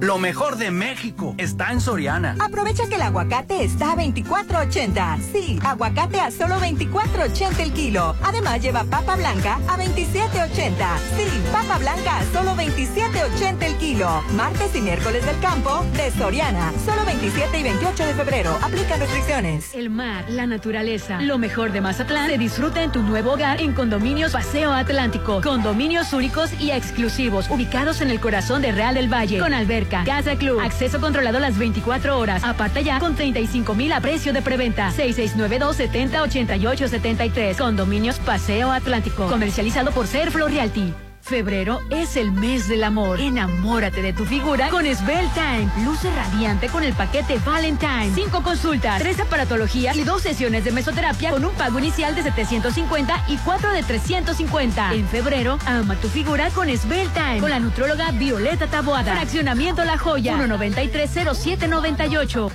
Lo 0.00 0.18
mejor 0.18 0.58
de 0.58 0.70
México 0.70 1.34
está 1.38 1.72
en 1.72 1.80
Soriana. 1.80 2.36
Aprovecha 2.40 2.86
que 2.90 2.96
el 2.96 3.02
aguacate 3.02 3.64
está 3.64 3.92
a 3.92 3.96
24.80. 3.96 5.18
Sí, 5.32 5.58
aguacate 5.64 6.20
a 6.20 6.30
solo 6.30 6.60
24.80 6.60 7.60
el 7.60 7.72
kilo. 7.72 8.14
Además 8.22 8.60
lleva 8.60 8.84
papa 8.84 9.16
blanca 9.16 9.58
a 9.66 9.78
27.80. 9.78 10.74
Sí, 11.16 11.42
papa 11.50 11.78
blanca 11.78 12.18
a 12.18 12.24
solo 12.34 12.54
27.80 12.54 13.62
el 13.62 13.76
kilo. 13.78 14.22
Martes 14.34 14.76
y 14.76 14.82
miércoles 14.82 15.24
del 15.24 15.40
campo 15.40 15.82
de 15.96 16.10
Soriana. 16.10 16.70
Solo 16.84 17.06
27 17.06 17.58
y 17.58 17.62
28 17.62 18.06
de 18.06 18.14
febrero. 18.14 18.58
Aplican 18.62 19.00
restricciones. 19.00 19.74
El 19.74 19.88
mar, 19.88 20.26
la 20.28 20.46
naturaleza, 20.46 21.22
lo 21.22 21.38
mejor 21.38 21.72
de 21.72 21.80
Mazatlán 21.80 22.28
se 22.28 22.36
disfruta 22.36 22.82
en 22.82 22.92
tu 22.92 23.02
nuevo 23.02 23.32
hogar 23.32 23.60
en 23.62 23.72
Condominios 23.72 24.32
Paseo 24.32 24.70
Atlántico. 24.70 25.40
Condominios 25.40 26.12
únicos 26.12 26.50
y 26.60 26.72
exclusivos, 26.72 27.48
ubicados 27.48 28.02
en 28.02 28.10
el 28.10 28.20
corazón 28.20 28.60
de 28.60 28.72
Real 28.72 28.94
del 28.94 29.10
Valle, 29.10 29.38
con 29.38 29.54
alberca 29.54 29.77
Casa 29.86 30.36
Club. 30.36 30.60
Acceso 30.60 31.00
controlado 31.00 31.38
las 31.38 31.58
24 31.58 32.18
horas. 32.18 32.44
Aparta 32.44 32.80
ya 32.80 32.98
con 32.98 33.14
35 33.14 33.74
mil 33.74 33.92
a 33.92 34.00
precio 34.00 34.32
de 34.32 34.42
preventa. 34.42 34.90
6692 34.90 35.76
70 35.76 36.22
88 36.22 36.88
73. 36.88 37.56
Condominios 37.56 38.18
Paseo 38.18 38.70
Atlántico. 38.70 39.26
Comercializado 39.26 39.92
por 39.92 40.06
Serflo 40.06 40.48
Realty. 40.48 40.92
Febrero 41.28 41.82
es 41.90 42.16
el 42.16 42.32
mes 42.32 42.66
del 42.68 42.82
amor. 42.82 43.20
Enamórate 43.20 44.00
de 44.00 44.14
tu 44.14 44.24
figura 44.24 44.70
con 44.70 44.86
Svel 44.86 45.28
Time. 45.34 45.68
Luce 45.84 46.10
radiante 46.10 46.68
con 46.68 46.82
el 46.82 46.94
paquete 46.94 47.38
Valentine. 47.44 48.10
Cinco 48.14 48.42
consultas, 48.42 49.02
tres 49.02 49.20
aparatologías 49.20 49.94
y 49.96 50.04
dos 50.04 50.22
sesiones 50.22 50.64
de 50.64 50.72
mesoterapia 50.72 51.30
con 51.30 51.44
un 51.44 51.52
pago 51.52 51.78
inicial 51.78 52.14
de 52.14 52.22
750 52.22 53.26
y 53.28 53.36
cuatro 53.38 53.70
de 53.72 53.82
350. 53.82 54.94
En 54.94 55.06
febrero, 55.06 55.58
ama 55.66 55.96
tu 55.96 56.08
figura 56.08 56.48
con 56.50 56.74
Svel 56.74 57.10
Time. 57.10 57.40
Con 57.40 57.50
la 57.50 57.60
nutróloga 57.60 58.10
Violeta 58.12 58.66
Taboada. 58.66 59.14
Fraccionamiento 59.14 59.84
La 59.84 59.98
Joya. 59.98 60.38
1930798. 60.38 62.50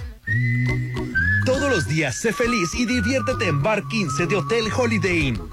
Todos 1.45 1.69
los 1.69 1.87
días 1.87 2.15
sé 2.15 2.33
feliz 2.33 2.73
y 2.73 2.87
diviértete 2.87 3.49
en 3.49 3.61
Bar 3.61 3.87
15 3.87 4.25
de 4.25 4.35
Hotel 4.35 4.65
Holiday 4.75 5.27
Inn. 5.27 5.52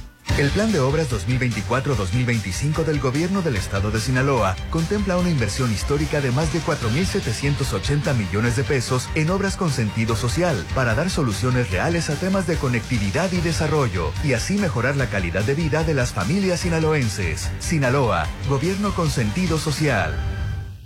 El 0.37 0.49
Plan 0.49 0.71
de 0.71 0.79
Obras 0.79 1.11
2024-2025 1.11 2.85
del 2.85 3.01
Gobierno 3.01 3.41
del 3.41 3.57
Estado 3.57 3.91
de 3.91 3.99
Sinaloa 3.99 4.55
contempla 4.69 5.17
una 5.17 5.29
inversión 5.29 5.71
histórica 5.71 6.21
de 6.21 6.31
más 6.31 6.53
de 6.53 6.61
4.780 6.61 8.15
millones 8.15 8.55
de 8.55 8.63
pesos 8.63 9.09
en 9.15 9.29
obras 9.29 9.57
con 9.57 9.69
sentido 9.71 10.15
social 10.15 10.65
para 10.73 10.95
dar 10.95 11.09
soluciones 11.09 11.69
reales 11.69 12.09
a 12.09 12.15
temas 12.15 12.47
de 12.47 12.55
conectividad 12.55 13.29
y 13.33 13.41
desarrollo 13.41 14.13
y 14.23 14.31
así 14.31 14.57
mejorar 14.57 14.95
la 14.95 15.07
calidad 15.07 15.43
de 15.43 15.53
vida 15.53 15.83
de 15.83 15.93
las 15.93 16.13
familias 16.13 16.61
sinaloenses. 16.61 17.49
Sinaloa, 17.59 18.25
Gobierno 18.47 18.95
con 18.95 19.09
sentido 19.09 19.57
social. 19.57 20.40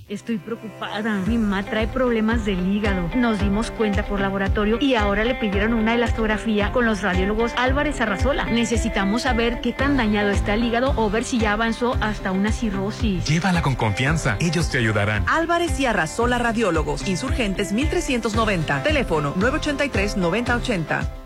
Estoy 0.07 0.38
preocupada. 0.38 1.23
Mi 1.26 1.36
mamá 1.40 1.64
trae 1.64 1.88
problemas 1.88 2.45
del 2.45 2.72
hígado. 2.72 3.10
Nos 3.15 3.40
dimos 3.40 3.72
cuenta 3.72 4.06
por 4.06 4.19
laboratorio 4.19 4.77
y 4.80 4.94
ahora 4.94 5.26
le 5.26 5.34
pidieron 5.34 5.73
una 5.73 5.95
elastografía 5.95 6.72
con 6.72 6.86
los 6.86 7.02
radiólogos 7.02 7.53
Álvarez 7.57 7.99
Arrazola. 8.02 8.45
Necesitamos 8.45 9.23
saber 9.23 9.61
qué 9.61 9.73
tan 9.73 9.98
dañado 9.98 10.30
está 10.30 10.53
el 10.53 10.64
hígado 10.64 10.94
o 10.95 11.10
ver 11.10 11.23
si 11.23 11.40
ya 11.40 11.53
avanzó 11.53 11.98
hasta 12.02 12.32
una 12.32 12.52
cirrosis. 12.52 13.26
Llévala 13.26 13.64
con 13.64 13.73
confianza. 13.73 14.38
Ellos 14.40 14.69
te 14.69 14.77
ayudarán. 14.77 15.23
Álvarez 15.27 15.80
y 15.80 15.88
Arrazola 15.88 16.38
Radiólogos. 16.38 17.07
Insurgentes 17.07 17.73
1390. 17.73 18.84
Teléfono 18.84 19.34
983-9080. 19.34 21.24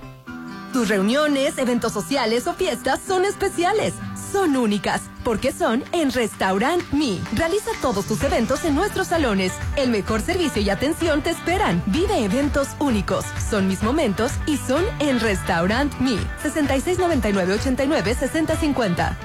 Tus 0.74 0.88
reuniones, 0.88 1.58
eventos 1.58 1.94
sociales 1.94 2.46
o 2.46 2.54
fiestas 2.54 3.00
son 3.06 3.26
especiales. 3.26 3.96
Son 4.32 4.56
únicas, 4.56 5.02
porque 5.24 5.52
son 5.52 5.84
en 5.92 6.12
Restaurant 6.12 6.84
Me. 6.92 7.18
Realiza 7.34 7.72
todos 7.82 8.06
tus 8.06 8.22
eventos 8.24 8.64
en 8.66 8.76
nuestros 8.76 9.08
salones. 9.08 9.52
El 9.76 9.90
mejor 9.90 10.22
servicio 10.22 10.62
y 10.62 10.70
atención 10.70 11.24
te 11.24 11.32
esperan. 11.32 11.82
Vive 11.88 12.24
eventos 12.24 12.68
únicos. 12.80 13.26
Son 13.50 13.68
mis 13.68 13.82
momentos 13.82 14.32
y 14.46 14.58
son 14.58 14.84
en 15.00 15.20
Restaurant 15.20 15.92
Me. 16.00 16.18
6699-89-6050. 16.44 19.18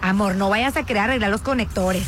Amor, 0.00 0.34
no 0.34 0.50
vayas 0.50 0.76
a 0.76 0.84
querer 0.84 1.04
arreglar 1.04 1.30
los 1.30 1.42
conectores. 1.42 2.04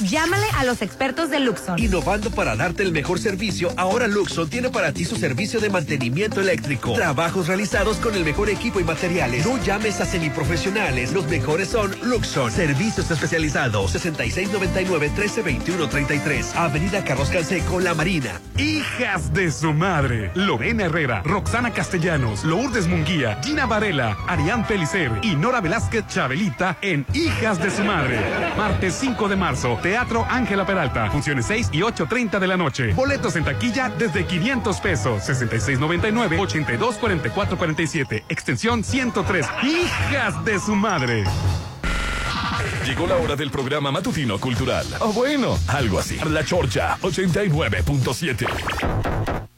Llámale 0.00 0.46
a 0.56 0.64
los 0.64 0.80
expertos 0.80 1.28
de 1.30 1.40
Luxon. 1.40 1.78
Innovando 1.78 2.30
para 2.30 2.56
darte 2.56 2.82
el 2.82 2.92
mejor 2.92 3.20
servicio, 3.20 3.74
ahora 3.76 4.08
Luxon 4.08 4.48
tiene 4.48 4.70
para 4.70 4.92
ti 4.92 5.04
su 5.04 5.16
servicio 5.16 5.60
de 5.60 5.68
mantenimiento 5.68 6.40
eléctrico. 6.40 6.94
Trabajos 6.94 7.48
realizados 7.48 7.98
con 7.98 8.14
el 8.14 8.24
mejor 8.24 8.48
equipo 8.48 8.80
y 8.80 8.84
materiales. 8.84 9.44
No 9.46 9.62
llames 9.62 10.00
a 10.00 10.06
semiprofesionales, 10.06 11.12
los 11.12 11.26
mejores 11.26 11.68
son 11.68 11.94
Luxon. 12.02 12.50
Servicios 12.50 13.10
especializados 13.10 13.94
6699-1321-33. 13.94 16.56
Avenida 16.56 17.04
Carlos 17.04 17.28
Canseco, 17.28 17.78
La 17.80 17.92
Marina. 17.94 18.40
Hijas 18.56 19.34
de 19.34 19.50
su 19.50 19.74
madre. 19.74 20.30
Lorena 20.34 20.84
Herrera, 20.84 21.22
Roxana 21.22 21.70
Castellanos, 21.72 22.44
Lourdes 22.44 22.86
Munguía, 22.86 23.38
Gina 23.44 23.66
Varela, 23.66 24.16
Arián 24.26 24.66
Pelicer 24.66 25.12
y 25.22 25.36
Nora 25.36 25.60
Velázquez 25.60 26.06
Chabelita 26.06 26.78
en 26.80 27.04
Hijas 27.12 27.62
de 27.62 27.70
su 27.70 27.84
madre. 27.84 28.18
Martes 28.56 28.96
5 28.98 29.28
de 29.28 29.36
marzo. 29.36 29.81
Teatro 29.82 30.24
Ángela 30.28 30.64
Peralta. 30.64 31.10
Funciones 31.10 31.46
6 31.46 31.70
y 31.72 31.80
8.30 31.80 32.38
de 32.38 32.46
la 32.46 32.56
noche. 32.56 32.94
Boletos 32.94 33.34
en 33.36 33.44
taquilla 33.44 33.90
desde 33.90 34.24
500 34.24 34.80
pesos. 34.80 35.28
6699-824447. 35.28 38.24
Extensión 38.28 38.84
103. 38.84 39.46
Hijas 39.62 40.44
de 40.44 40.60
su 40.60 40.74
madre. 40.74 41.24
Llegó 42.86 43.06
la 43.06 43.16
hora 43.16 43.36
del 43.36 43.50
programa 43.50 43.92
matutino 43.92 44.38
cultural. 44.38 44.86
O 45.00 45.12
bueno, 45.12 45.58
algo 45.68 45.98
así. 45.98 46.18
La 46.24 46.42
Chorcha 46.44 46.96
89.7. 47.00 49.51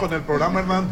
con 0.00 0.12
el 0.14 0.22
programa, 0.22 0.60
hermano. 0.60 0.88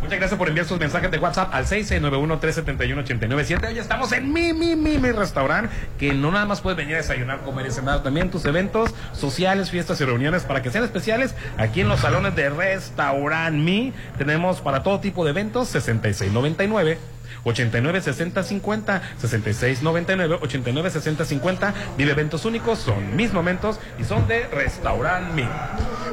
Muchas 0.00 0.18
gracias 0.18 0.38
por 0.38 0.48
enviar 0.48 0.66
sus 0.66 0.80
mensajes 0.80 1.10
de 1.10 1.18
WhatsApp 1.18 1.50
al 1.52 1.66
691-371-897. 1.66 3.68
Hoy 3.68 3.78
estamos 3.78 4.12
en 4.12 4.32
mi, 4.32 4.54
mi, 4.54 4.76
mi, 4.76 4.96
mi 4.96 5.12
restaurante, 5.12 5.68
que 5.98 6.14
no 6.14 6.32
nada 6.32 6.46
más 6.46 6.62
puedes 6.62 6.78
venir 6.78 6.94
a 6.94 6.98
desayunar, 6.98 7.40
comer 7.40 7.66
y 7.66 7.70
cenar, 7.70 8.02
también 8.02 8.30
tus 8.30 8.46
eventos 8.46 8.94
sociales, 9.12 9.70
fiestas 9.70 10.00
y 10.00 10.06
reuniones 10.06 10.44
para 10.44 10.62
que 10.62 10.70
sean 10.70 10.84
especiales. 10.84 11.34
Aquí 11.58 11.82
en 11.82 11.90
los 11.90 12.00
salones 12.00 12.34
de 12.34 12.48
Restaurant 12.48 13.54
Mi 13.54 13.92
tenemos 14.16 14.62
para 14.62 14.82
todo 14.82 15.00
tipo 15.00 15.22
de 15.24 15.32
eventos 15.32 15.68
6699. 15.68 16.98
89 17.44 18.00
60 18.02 18.42
50 18.42 19.02
66 19.18 19.82
99 19.82 20.38
89 20.42 20.90
60 20.90 21.24
50 21.24 21.74
vive 21.96 22.10
eventos 22.10 22.44
únicos 22.44 22.80
son 22.80 23.16
mis 23.16 23.32
momentos 23.32 23.80
y 23.98 24.04
son 24.04 24.28
de 24.28 24.46
Restaurant 24.48 25.32
Mi 25.32 25.48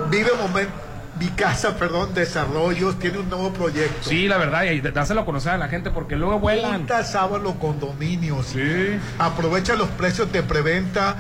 Vive 0.10 0.30
momento 0.42 0.72
mi 1.20 1.28
casa, 1.30 1.78
perdón, 1.78 2.14
desarrollos, 2.14 3.00
tiene 3.00 3.20
un 3.20 3.30
nuevo 3.30 3.52
proyecto. 3.52 4.10
Sí, 4.10 4.28
la 4.28 4.38
verdad, 4.38 4.64
y 4.64 4.82
dáselo 4.82 5.22
a 5.22 5.26
conocer 5.26 5.54
a 5.54 5.58
la 5.58 5.68
gente 5.68 5.92
porque 5.92 6.16
luego 6.16 6.40
vuelan. 6.40 6.80
Punta 6.80 7.04
Sábalo 7.04 7.56
Condominios. 7.60 8.48
Sí. 8.48 8.98
Aprovecha 9.20 9.76
los 9.76 9.90
precios 9.90 10.32
de 10.32 10.44
preventa 10.44 11.16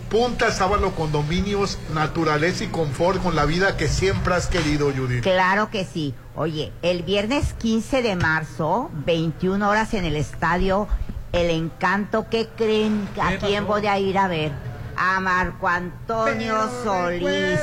Punta 0.10 0.52
Sábalo 0.52 0.96
Condominios, 0.96 1.78
naturaleza 1.94 2.64
y 2.64 2.68
confort 2.68 3.22
con 3.22 3.36
la 3.36 3.44
vida 3.44 3.76
que 3.76 3.90
siempre 3.90 4.36
has 4.36 4.48
querido, 4.48 4.92
Judith. 4.96 5.22
Claro 5.22 5.70
que 5.70 5.84
sí. 5.84 6.14
Oye, 6.36 6.72
el 6.82 7.04
viernes 7.04 7.54
15 7.56 8.02
de 8.02 8.16
marzo, 8.16 8.90
21 9.06 9.68
horas 9.68 9.94
en 9.94 10.06
el 10.06 10.16
estadio 10.16 10.88
El 11.34 11.50
Encanto, 11.50 12.28
¿qué 12.30 12.48
creen? 12.56 13.10
¿A 13.22 13.36
quién 13.36 13.68
voy 13.68 13.86
a 13.86 14.00
ir 14.00 14.18
a 14.18 14.30
ver? 14.30 14.54
A 14.96 15.20
Marco 15.20 15.68
Antonio 15.68 16.70
Solís. 16.84 17.60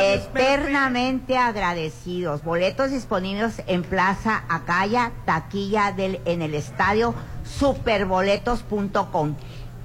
Eternamente 0.00 1.38
agradecidos. 1.38 2.42
Boletos 2.42 2.90
disponibles 2.90 3.62
en 3.68 3.82
Plaza 3.82 4.42
Acaya, 4.48 5.12
taquilla 5.24 5.92
del, 5.92 6.20
en 6.24 6.42
el 6.42 6.54
estadio 6.54 7.14
superboletos.com. 7.44 9.36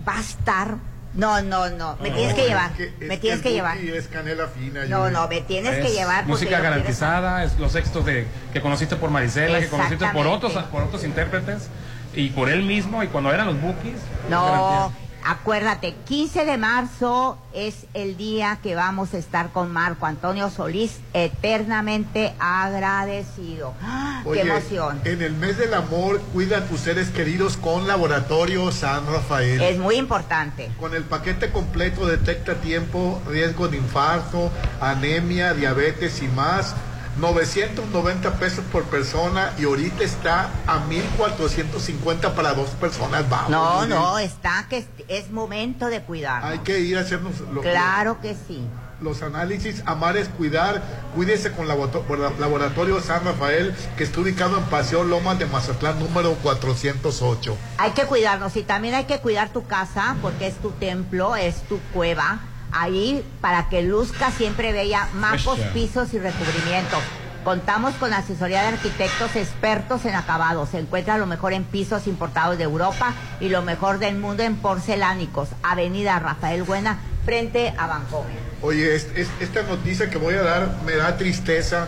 Va 0.07 0.17
a 0.17 0.21
estar. 0.21 0.88
No, 1.13 1.41
no, 1.41 1.69
no. 1.69 1.97
Me 2.01 2.11
tienes 2.11 2.33
que 2.33 2.47
llevar. 2.47 2.71
me 2.99 3.17
tienes 3.17 3.41
que, 3.41 3.51
llevar. 3.51 3.77
es 3.77 4.07
canela 4.07 4.47
fina. 4.47 4.85
No, 4.85 5.09
no, 5.09 5.27
me 5.27 5.41
tienes 5.41 5.85
que 5.85 5.91
llevar. 5.91 6.25
Música 6.25 6.59
garantizada, 6.59 7.43
es 7.43 7.57
los 7.57 7.75
éxitos 7.75 8.05
de, 8.05 8.27
que 8.53 8.61
conociste 8.61 8.95
por 8.95 9.09
Marisela, 9.09 9.59
que 9.59 9.67
conociste 9.67 10.05
por 10.07 10.27
otros, 10.27 10.53
por 10.65 10.83
otros 10.83 11.03
intérpretes 11.03 11.69
y 12.13 12.29
por 12.29 12.49
él 12.49 12.63
mismo 12.63 13.03
y 13.03 13.07
cuando 13.07 13.33
eran 13.33 13.47
los 13.47 13.61
bookies. 13.61 13.99
No. 14.29 14.93
Acuérdate, 15.23 15.95
15 16.05 16.45
de 16.45 16.57
marzo 16.57 17.37
es 17.53 17.85
el 17.93 18.17
día 18.17 18.59
que 18.61 18.75
vamos 18.75 19.13
a 19.13 19.17
estar 19.17 19.51
con 19.51 19.71
Marco 19.71 20.05
Antonio 20.05 20.49
Solís, 20.49 20.99
eternamente 21.13 22.33
agradecido. 22.39 23.73
¡Ah! 23.81 24.23
¡Qué 24.31 24.41
emoción! 24.41 25.01
En 25.05 25.21
el 25.21 25.33
mes 25.33 25.57
del 25.57 25.73
amor, 25.73 26.21
cuida 26.33 26.59
a 26.59 26.65
tus 26.65 26.81
seres 26.81 27.09
queridos 27.09 27.57
con 27.57 27.87
Laboratorio 27.87 28.71
San 28.71 29.05
Rafael. 29.07 29.61
Es 29.61 29.77
muy 29.77 29.95
importante. 29.95 30.69
Con 30.79 30.93
el 30.93 31.03
paquete 31.03 31.51
completo 31.51 32.05
detecta 32.05 32.55
tiempo 32.55 33.21
riesgo 33.27 33.67
de 33.67 33.77
infarto, 33.77 34.51
anemia, 34.81 35.53
diabetes 35.53 36.21
y 36.21 36.27
más. 36.27 36.75
990 37.19 38.33
pesos 38.39 38.63
por 38.71 38.83
persona 38.85 39.53
y 39.57 39.65
ahorita 39.65 40.03
está 40.03 40.49
a 40.67 40.79
1450 40.79 42.33
para 42.35 42.53
dos 42.53 42.69
personas. 42.71 43.29
Vamos. 43.29 43.49
No, 43.49 43.85
no, 43.85 44.19
está 44.19 44.65
que 44.69 44.77
es, 44.79 44.85
es 45.07 45.31
momento 45.31 45.87
de 45.87 46.01
cuidar. 46.01 46.43
Hay 46.45 46.59
que 46.59 46.79
ir 46.79 46.97
a 46.97 47.01
hacernos 47.01 47.39
lo- 47.53 47.61
Claro 47.61 48.19
que 48.21 48.35
sí. 48.35 48.61
los 49.01 49.21
análisis. 49.21 49.81
Amar 49.85 50.17
es 50.17 50.27
cuidar. 50.29 50.81
Cuídese 51.15 51.51
con 51.51 51.67
Laborato- 51.67 52.03
Laboratorio 52.37 52.99
San 53.01 53.23
Rafael, 53.23 53.73
que 53.97 54.03
está 54.03 54.19
ubicado 54.19 54.57
en 54.57 54.63
Paseo 54.65 55.03
Lomas 55.03 55.39
de 55.39 55.45
Mazatlán, 55.45 55.99
número 55.99 56.33
408. 56.35 57.55
Hay 57.77 57.91
que 57.91 58.03
cuidarnos 58.05 58.55
y 58.57 58.63
también 58.63 58.95
hay 58.95 59.05
que 59.05 59.19
cuidar 59.19 59.49
tu 59.53 59.65
casa 59.65 60.15
porque 60.21 60.47
es 60.47 60.55
tu 60.55 60.71
templo, 60.71 61.35
es 61.35 61.61
tu 61.69 61.79
cueva. 61.93 62.39
Ahí 62.71 63.23
para 63.41 63.69
que 63.69 63.81
luzca 63.83 64.31
siempre 64.31 64.71
bella 64.73 65.07
mapos, 65.13 65.59
pisos 65.73 66.13
y 66.13 66.19
recubrimientos. 66.19 66.99
Contamos 67.43 67.93
con 67.95 68.13
asesoría 68.13 68.61
de 68.63 68.67
arquitectos 68.69 69.35
expertos 69.35 70.05
en 70.05 70.13
acabados. 70.15 70.69
Se 70.69 70.79
encuentra 70.79 71.17
lo 71.17 71.25
mejor 71.25 71.53
en 71.53 71.63
pisos 71.63 72.05
importados 72.05 72.57
de 72.57 72.65
Europa 72.65 73.13
y 73.39 73.49
lo 73.49 73.61
mejor 73.61 73.97
del 73.97 74.17
mundo 74.17 74.43
en 74.43 74.57
porcelánicos. 74.57 75.49
Avenida 75.63 76.19
Rafael 76.19 76.63
Buena, 76.63 76.99
frente 77.25 77.73
a 77.77 77.87
Bancomer. 77.87 78.37
Oye, 78.61 78.93
es- 78.93 79.07
es- 79.15 79.29
esta 79.39 79.63
noticia 79.63 80.09
que 80.09 80.17
voy 80.17 80.35
a 80.35 80.41
dar 80.43 80.69
me 80.85 80.95
da 80.97 81.15
tristeza 81.17 81.87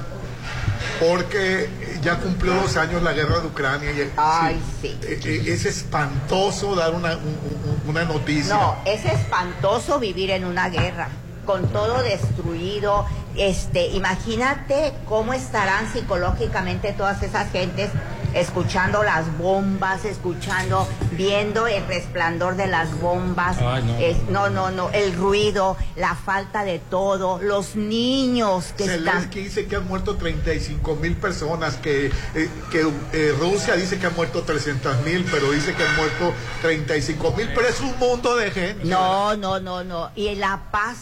porque 1.02 1.68
ya 2.02 2.18
cumplió 2.20 2.54
dos 2.54 2.78
años 2.78 3.02
la 3.02 3.12
guerra 3.14 3.40
de 3.40 3.48
Ucrania. 3.48 3.92
y- 3.92 4.12
Ay, 4.18 4.62
sí. 4.82 4.96
Eh, 5.02 5.20
eh, 5.26 5.44
Es 5.48 5.66
espantoso 5.66 6.76
dar 6.76 6.94
una, 6.94 7.16
un- 7.18 7.40
un- 7.84 7.90
una 7.90 8.06
noticia. 8.06 8.54
No, 8.56 8.76
es 8.86 9.04
espantoso 9.06 10.00
vivir 10.00 10.30
en 10.32 10.46
una 10.46 10.70
guerra, 10.70 11.10
con 11.46 11.68
todo 11.70 12.02
destruido. 12.04 13.06
Este, 13.36 13.88
imagínate 13.88 14.94
cómo 15.08 15.34
estarán 15.34 15.92
psicológicamente 15.92 16.94
todas 16.94 17.24
esas 17.24 17.52
gentes 17.52 17.90
escuchando 18.34 19.04
las 19.04 19.38
bombas, 19.38 20.06
escuchando, 20.06 20.88
viendo 21.12 21.68
el 21.68 21.86
resplandor 21.88 22.56
de 22.56 22.68
las 22.68 23.00
bombas. 23.00 23.58
Ay, 23.60 23.84
no. 23.84 23.98
Es- 23.98 24.30
no, 24.30 24.50
no, 24.50 24.72
no, 24.72 24.90
el 24.92 25.14
ruido, 25.16 25.78
la 25.96 26.16
falta 26.16 26.64
de 26.64 26.80
todo, 26.80 27.40
los 27.42 27.76
niños 27.76 28.74
que 28.78 28.84
están 28.86 29.04
Zelensky 29.06 29.40
dice 29.42 29.66
que 29.68 29.76
han 29.76 29.88
muerto 29.88 30.16
35 30.16 30.96
mil 30.96 31.16
personas, 31.16 31.76
que, 31.76 32.08
eh, 32.36 32.50
que 32.72 32.88
eh, 33.14 33.36
Rusia 33.40 33.76
dice 33.76 34.00
que 34.00 34.08
han 34.08 34.16
muerto 34.16 34.44
300 34.44 35.02
mil, 35.04 35.26
pero 35.32 35.52
dice 35.52 35.74
que 35.74 35.84
han 35.84 35.96
muerto 35.96 36.34
35 36.62 37.32
mil, 37.38 37.50
pero 37.54 37.68
es 37.68 37.80
un 37.82 37.98
mundo 38.00 38.36
de 38.36 38.52
gente. 38.52 38.86
No, 38.86 39.36
no, 39.36 39.60
no, 39.60 39.84
no. 39.84 40.12
Y 40.16 40.36
la 40.36 40.60
paz. 40.72 40.98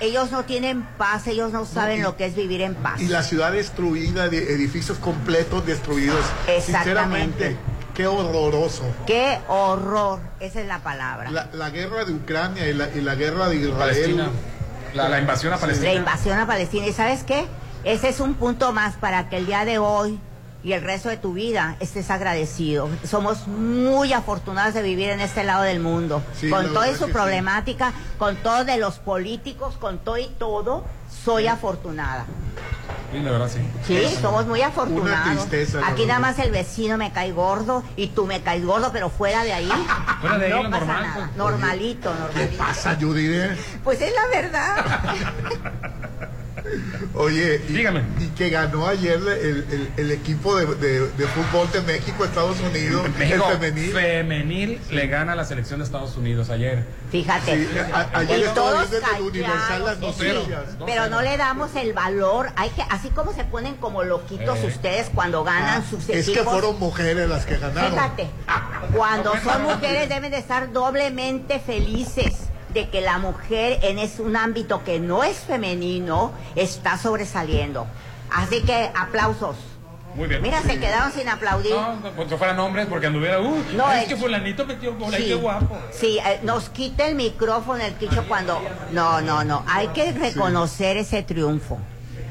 Ellos 0.00 0.30
no 0.30 0.44
tienen 0.44 0.82
paz, 0.98 1.26
ellos 1.26 1.52
no 1.52 1.64
saben 1.64 2.00
y- 2.00 2.02
lo 2.02 2.16
que 2.16 2.26
es 2.26 2.36
vivir 2.36 2.60
en 2.60 2.74
paz. 2.74 3.00
Y 3.00 3.08
la 3.08 3.22
ciudad 3.22 3.52
destruida, 3.52 4.28
de 4.28 4.52
edificios 4.52 4.98
completos 4.98 5.64
destruidos. 5.66 6.20
Exactamente. 6.46 6.62
Sinceramente, 6.62 7.56
qué 7.94 8.06
horroroso. 8.06 8.82
Qué 9.06 9.38
horror, 9.48 10.20
esa 10.40 10.60
es 10.60 10.66
la 10.66 10.80
palabra. 10.80 11.30
La, 11.30 11.48
la 11.52 11.70
guerra 11.70 12.04
de 12.04 12.12
Ucrania 12.12 12.68
y 12.68 12.74
la, 12.74 12.88
y 12.94 13.00
la 13.00 13.14
guerra 13.14 13.48
de 13.48 13.56
Israel. 13.56 13.76
Palestina. 13.78 14.28
La, 14.94 15.08
la 15.08 15.18
invasión 15.20 15.52
a 15.52 15.56
Palestina. 15.58 15.88
La 15.92 15.94
invasión 15.98 16.38
a 16.38 16.46
Palestina. 16.46 16.86
¿Y 16.86 16.92
sabes 16.92 17.22
qué? 17.24 17.46
Ese 17.84 18.08
es 18.08 18.20
un 18.20 18.34
punto 18.34 18.72
más 18.72 18.96
para 18.96 19.28
que 19.28 19.36
el 19.38 19.46
día 19.46 19.64
de 19.64 19.78
hoy 19.78 20.18
y 20.66 20.72
el 20.72 20.82
resto 20.82 21.08
de 21.08 21.16
tu 21.16 21.32
vida 21.32 21.76
estés 21.78 22.10
agradecido. 22.10 22.88
Somos 23.04 23.46
muy 23.46 24.12
afortunados 24.12 24.74
de 24.74 24.82
vivir 24.82 25.10
en 25.10 25.20
este 25.20 25.44
lado 25.44 25.62
del 25.62 25.78
mundo. 25.78 26.24
Sí, 26.34 26.50
con 26.50 26.66
la 26.66 26.72
toda 26.72 26.96
su 26.96 27.06
sí. 27.06 27.12
problemática, 27.12 27.92
con 28.18 28.34
todo 28.38 28.64
de 28.64 28.76
los 28.76 28.98
políticos, 28.98 29.76
con 29.76 29.98
todo 30.00 30.18
y 30.18 30.26
todo, 30.40 30.84
soy 31.24 31.46
afortunada. 31.46 32.24
Sí, 33.12 33.20
de 33.20 33.30
verdad 33.30 33.48
sí. 33.48 33.60
Sí, 33.86 34.16
somos 34.20 34.46
muy 34.48 34.60
afortunados. 34.60 35.46
tristeza, 35.48 35.80
la 35.82 35.86
Aquí 35.86 36.04
nada 36.04 36.18
más 36.18 36.36
el 36.40 36.50
vecino 36.50 36.98
me 36.98 37.12
cae 37.12 37.30
gordo 37.30 37.84
y 37.94 38.08
tú 38.08 38.26
me 38.26 38.40
caes 38.42 38.64
gordo, 38.66 38.90
pero 38.92 39.08
fuera 39.08 39.44
de 39.44 39.52
ahí, 39.52 39.70
Fuera 40.20 40.36
de 40.38 40.46
ahí, 40.52 40.62
no 40.64 40.68
pasa 40.70 40.84
normal, 40.84 41.02
nada. 41.04 41.14
pues. 41.26 41.36
Normalito, 41.36 42.12
¿Qué 42.12 42.18
normalito. 42.18 42.58
pasa, 42.58 42.96
Judy? 43.00 43.26
eh? 43.28 43.56
Pues 43.84 44.00
es 44.00 44.12
la 44.12 44.26
verdad. 44.40 44.76
Oye, 47.14 47.60
y, 47.68 47.72
Dígame. 47.72 48.02
y 48.20 48.26
que 48.28 48.50
ganó 48.50 48.86
ayer 48.86 49.14
el, 49.18 49.28
el- 49.28 49.90
el 49.96 50.10
equipo 50.10 50.56
de, 50.56 50.66
de- 50.76 51.08
de 51.08 51.26
fútbol 51.26 51.70
de 51.72 51.80
México, 51.82 52.24
Estados 52.24 52.58
Unidos, 52.60 53.06
México 53.18 53.46
el 53.50 53.58
femenil. 53.58 53.92
femenil 53.92 54.80
le 54.90 55.06
gana 55.06 55.32
a 55.32 55.36
la 55.36 55.44
selección 55.44 55.80
de 55.80 55.84
Estados 55.84 56.16
Unidos 56.16 56.50
ayer. 56.50 56.84
Fíjate. 57.10 57.56
Sí, 57.56 57.68
a- 57.92 58.18
ayer 58.18 58.40
estaba 58.40 58.54
todos 58.72 58.90
viendo 58.90 59.08
en 59.08 59.16
el 59.16 59.22
Universal 59.22 59.84
las 59.84 59.94
callados, 59.96 60.16
sí, 60.16 60.28
noticias. 60.28 60.60
pero 60.86 61.08
no 61.08 61.22
le 61.22 61.36
damos 61.36 61.74
el 61.76 61.92
valor. 61.92 62.50
Hay 62.56 62.70
que, 62.70 62.82
así 62.82 63.08
como 63.10 63.32
se 63.32 63.44
ponen 63.44 63.74
como 63.76 64.02
loquitos 64.02 64.58
Eh. 64.58 64.66
ustedes 64.66 65.10
cuando 65.14 65.44
ganan 65.44 65.82
Ah, 65.82 65.84
sus 65.88 66.08
es 66.08 66.26
que 66.26 66.32
equipos. 66.32 66.52
fueron 66.52 66.78
mujeres 66.78 67.28
las 67.28 67.44
que 67.46 67.58
ganaron. 67.58 67.92
Fíjate, 67.92 68.28
cuando 68.94 69.32
son 69.42 69.62
mujeres 69.62 70.08
deben 70.08 70.30
de 70.30 70.38
estar 70.38 70.72
doblemente 70.72 71.58
felices 71.60 72.34
de 72.76 72.88
que 72.90 73.00
la 73.00 73.18
mujer 73.18 73.78
en 73.82 73.98
es 73.98 74.20
un 74.20 74.36
ámbito 74.36 74.84
que 74.84 75.00
no 75.00 75.24
es 75.24 75.38
femenino 75.38 76.32
está 76.56 76.98
sobresaliendo. 76.98 77.86
Así 78.30 78.60
que 78.62 78.90
aplausos. 78.94 79.56
Muy 80.14 80.28
bien. 80.28 80.42
Mira, 80.42 80.60
se 80.62 80.78
quedaron 80.78 81.10
sin 81.12 81.26
aplaudir. 81.28 81.74
No, 81.74 81.96
pues 82.14 82.28
si 82.28 82.36
fueran 82.36 82.58
hombres 82.58 82.86
porque 82.86 83.06
anduviera, 83.06 83.40
uh, 83.40 83.62
No, 83.76 83.90
es 83.92 84.02
es- 84.02 84.08
que 84.08 84.16
fulanito 84.16 84.66
metió 84.66 84.94
gol, 84.96 85.12
Sí. 85.14 85.24
qué 85.24 85.34
guapo. 85.34 85.78
Sí, 85.90 86.18
eh, 86.18 86.40
nos 86.42 86.68
quita 86.68 87.06
el 87.06 87.14
micrófono 87.14 87.82
el 87.82 87.94
quicho 87.94 88.24
cuando... 88.28 88.60
No, 88.92 89.20
no, 89.22 89.42
no. 89.44 89.64
Hay 89.66 89.88
que 89.88 90.12
reconocer 90.12 90.98
ese 90.98 91.22
triunfo. 91.22 91.78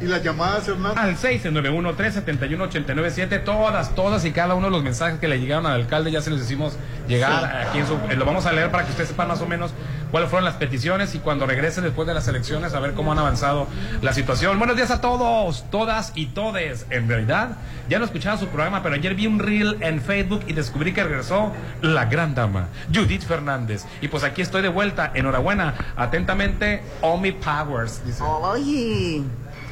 ¿Y 0.01 0.05
las 0.05 0.23
llamadas, 0.23 0.67
Hernán? 0.67 0.97
Al 0.97 1.15
691-371-897, 1.15 3.43
todas, 3.43 3.93
todas 3.95 4.25
y 4.25 4.31
cada 4.31 4.53
uno 4.55 4.67
de 4.67 4.71
los 4.71 4.83
mensajes 4.83 5.19
que 5.19 5.27
le 5.27 5.39
llegaron 5.39 5.65
al 5.65 5.73
alcalde 5.73 6.11
ya 6.11 6.21
se 6.21 6.29
los 6.31 6.41
hicimos 6.41 6.73
llegar 7.07 7.41
Sí. 7.63 7.67
aquí 7.69 7.79
en 7.79 7.87
su... 7.87 7.93
eh, 8.09 8.15
lo 8.17 8.25
vamos 8.25 8.45
a 8.45 8.51
leer 8.51 8.69
para 8.71 8.83
que 8.83 8.89
ustedes 8.91 9.09
sepan 9.09 9.27
más 9.29 9.39
o 9.41 9.47
menos 9.47 9.71
cuáles 10.15 10.29
fueron 10.29 10.45
las 10.45 10.55
peticiones 10.55 11.13
y 11.13 11.19
cuando 11.19 11.45
regrese 11.45 11.81
después 11.81 12.07
de 12.07 12.13
las 12.13 12.25
elecciones 12.29 12.73
a 12.73 12.79
ver 12.79 12.93
cómo 12.93 13.11
han 13.11 13.19
avanzado 13.19 13.67
la 14.01 14.13
situación. 14.13 14.57
Buenos 14.57 14.77
días 14.77 14.89
a 14.89 15.01
todos, 15.01 15.69
todas 15.69 16.13
y 16.15 16.27
todes. 16.27 16.85
En 16.89 17.09
realidad, 17.09 17.57
ya 17.89 17.99
no 17.99 18.05
escuchaba 18.05 18.37
su 18.37 18.47
programa, 18.47 18.81
pero 18.81 18.95
ayer 18.95 19.13
vi 19.13 19.27
un 19.27 19.39
reel 19.39 19.75
en 19.81 19.99
Facebook 19.99 20.45
y 20.47 20.53
descubrí 20.53 20.93
que 20.93 21.03
regresó 21.03 21.51
la 21.81 22.05
gran 22.05 22.33
dama, 22.33 22.69
Judith 22.93 23.23
Fernández. 23.23 23.83
Y 23.99 24.07
pues 24.07 24.23
aquí 24.23 24.41
estoy 24.41 24.61
de 24.61 24.69
vuelta. 24.69 25.11
Enhorabuena. 25.13 25.73
Atentamente, 25.97 26.81
Omi 27.01 27.33
Powers. 27.33 28.01
Oye, 28.21 29.21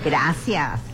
gracias. 0.03 0.92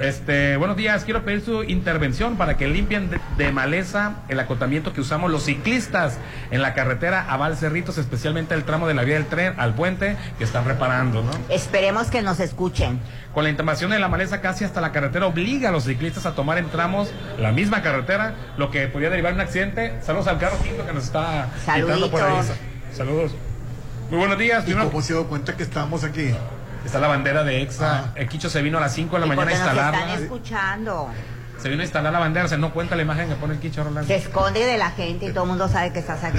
Este, 0.00 0.56
buenos 0.56 0.76
días, 0.76 1.04
quiero 1.04 1.24
pedir 1.24 1.40
su 1.40 1.62
intervención 1.62 2.36
para 2.36 2.56
que 2.56 2.68
limpien 2.68 3.10
de, 3.10 3.20
de 3.36 3.52
maleza 3.52 4.16
el 4.28 4.38
acotamiento 4.40 4.92
que 4.92 5.00
usamos 5.00 5.30
los 5.30 5.44
ciclistas 5.44 6.18
en 6.50 6.62
la 6.62 6.74
carretera 6.74 7.24
a 7.28 7.36
Valcerritos, 7.36 7.96
especialmente 7.98 8.54
el 8.54 8.64
tramo 8.64 8.86
de 8.86 8.94
la 8.94 9.02
vía 9.04 9.14
del 9.14 9.26
tren 9.26 9.54
al 9.56 9.74
puente 9.74 10.16
que 10.36 10.44
están 10.44 10.64
reparando, 10.64 11.22
¿no? 11.22 11.30
Esperemos 11.48 12.08
que 12.08 12.22
nos 12.22 12.40
escuchen. 12.40 13.00
Con 13.32 13.44
la 13.44 13.50
intervención 13.50 13.90
de 13.90 13.98
la 13.98 14.08
maleza 14.08 14.40
casi 14.40 14.64
hasta 14.64 14.80
la 14.80 14.92
carretera 14.92 15.26
obliga 15.26 15.68
a 15.68 15.72
los 15.72 15.84
ciclistas 15.84 16.26
a 16.26 16.34
tomar 16.34 16.58
en 16.58 16.68
tramos 16.70 17.12
la 17.38 17.52
misma 17.52 17.82
carretera, 17.82 18.34
lo 18.56 18.70
que 18.70 18.88
podría 18.88 19.10
derivar 19.10 19.32
en 19.32 19.36
un 19.36 19.42
accidente. 19.42 19.94
Saludos 20.02 20.26
al 20.26 20.38
carro 20.38 20.58
quinto 20.62 20.84
que 20.86 20.92
nos 20.92 21.04
está 21.04 21.48
Saluditos. 21.64 21.96
quitando 21.96 22.10
por 22.10 22.22
ahí. 22.22 22.36
Saludos. 22.92 23.32
Muy 24.10 24.18
buenos 24.18 24.38
días. 24.38 24.64
¿Y 24.66 24.72
cómo 24.72 25.02
se 25.02 25.12
dio 25.12 25.26
cuenta 25.28 25.56
que 25.56 25.62
estamos 25.62 26.02
aquí? 26.02 26.34
Está 26.88 27.00
la 27.00 27.08
bandera 27.08 27.44
de 27.44 27.60
EXA. 27.60 28.12
El 28.14 28.30
Quicho 28.30 28.48
se 28.48 28.62
vino 28.62 28.78
a 28.78 28.80
las 28.80 28.94
5 28.94 29.16
de 29.16 29.20
la 29.20 29.26
¿Y 29.26 29.36
por 29.36 29.44
mañana 29.44 29.62
a 29.62 29.68
instalarla. 29.68 30.00
están 30.00 30.22
escuchando? 30.22 31.10
Se 31.58 31.68
vino 31.68 31.82
a 31.82 31.84
instalar 31.84 32.10
la 32.10 32.18
bandera, 32.18 32.48
se 32.48 32.56
no 32.56 32.72
cuenta 32.72 32.96
la 32.96 33.02
imagen 33.02 33.28
que 33.28 33.34
pone 33.34 33.52
el 33.52 33.60
Quicho 33.60 33.84
Rolando. 33.84 34.08
Se 34.08 34.16
esconde 34.16 34.64
de 34.64 34.78
la 34.78 34.92
gente 34.92 35.26
y 35.26 35.32
todo 35.32 35.44
el 35.44 35.50
mundo 35.50 35.68
sabe 35.68 35.92
que 35.92 35.98
estás 35.98 36.24
aquí. 36.24 36.38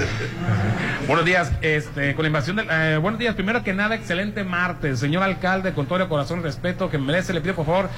Buenos 1.06 1.24
días, 1.24 1.52
este, 1.60 2.16
con 2.16 2.24
la 2.24 2.26
invasión 2.30 2.56
del, 2.56 2.66
eh, 2.68 2.96
buenos 3.00 3.20
días, 3.20 3.36
primero 3.36 3.62
que 3.62 3.72
nada, 3.72 3.94
excelente 3.94 4.42
martes, 4.42 4.98
señor 4.98 5.22
alcalde, 5.22 5.72
con 5.72 5.86
todo 5.86 6.02
el 6.02 6.08
corazón 6.08 6.40
y 6.40 6.42
respeto 6.42 6.90
que 6.90 6.98
merece, 6.98 7.32
le 7.32 7.40
pido 7.42 7.54
por 7.54 7.66
favor, 7.66 7.88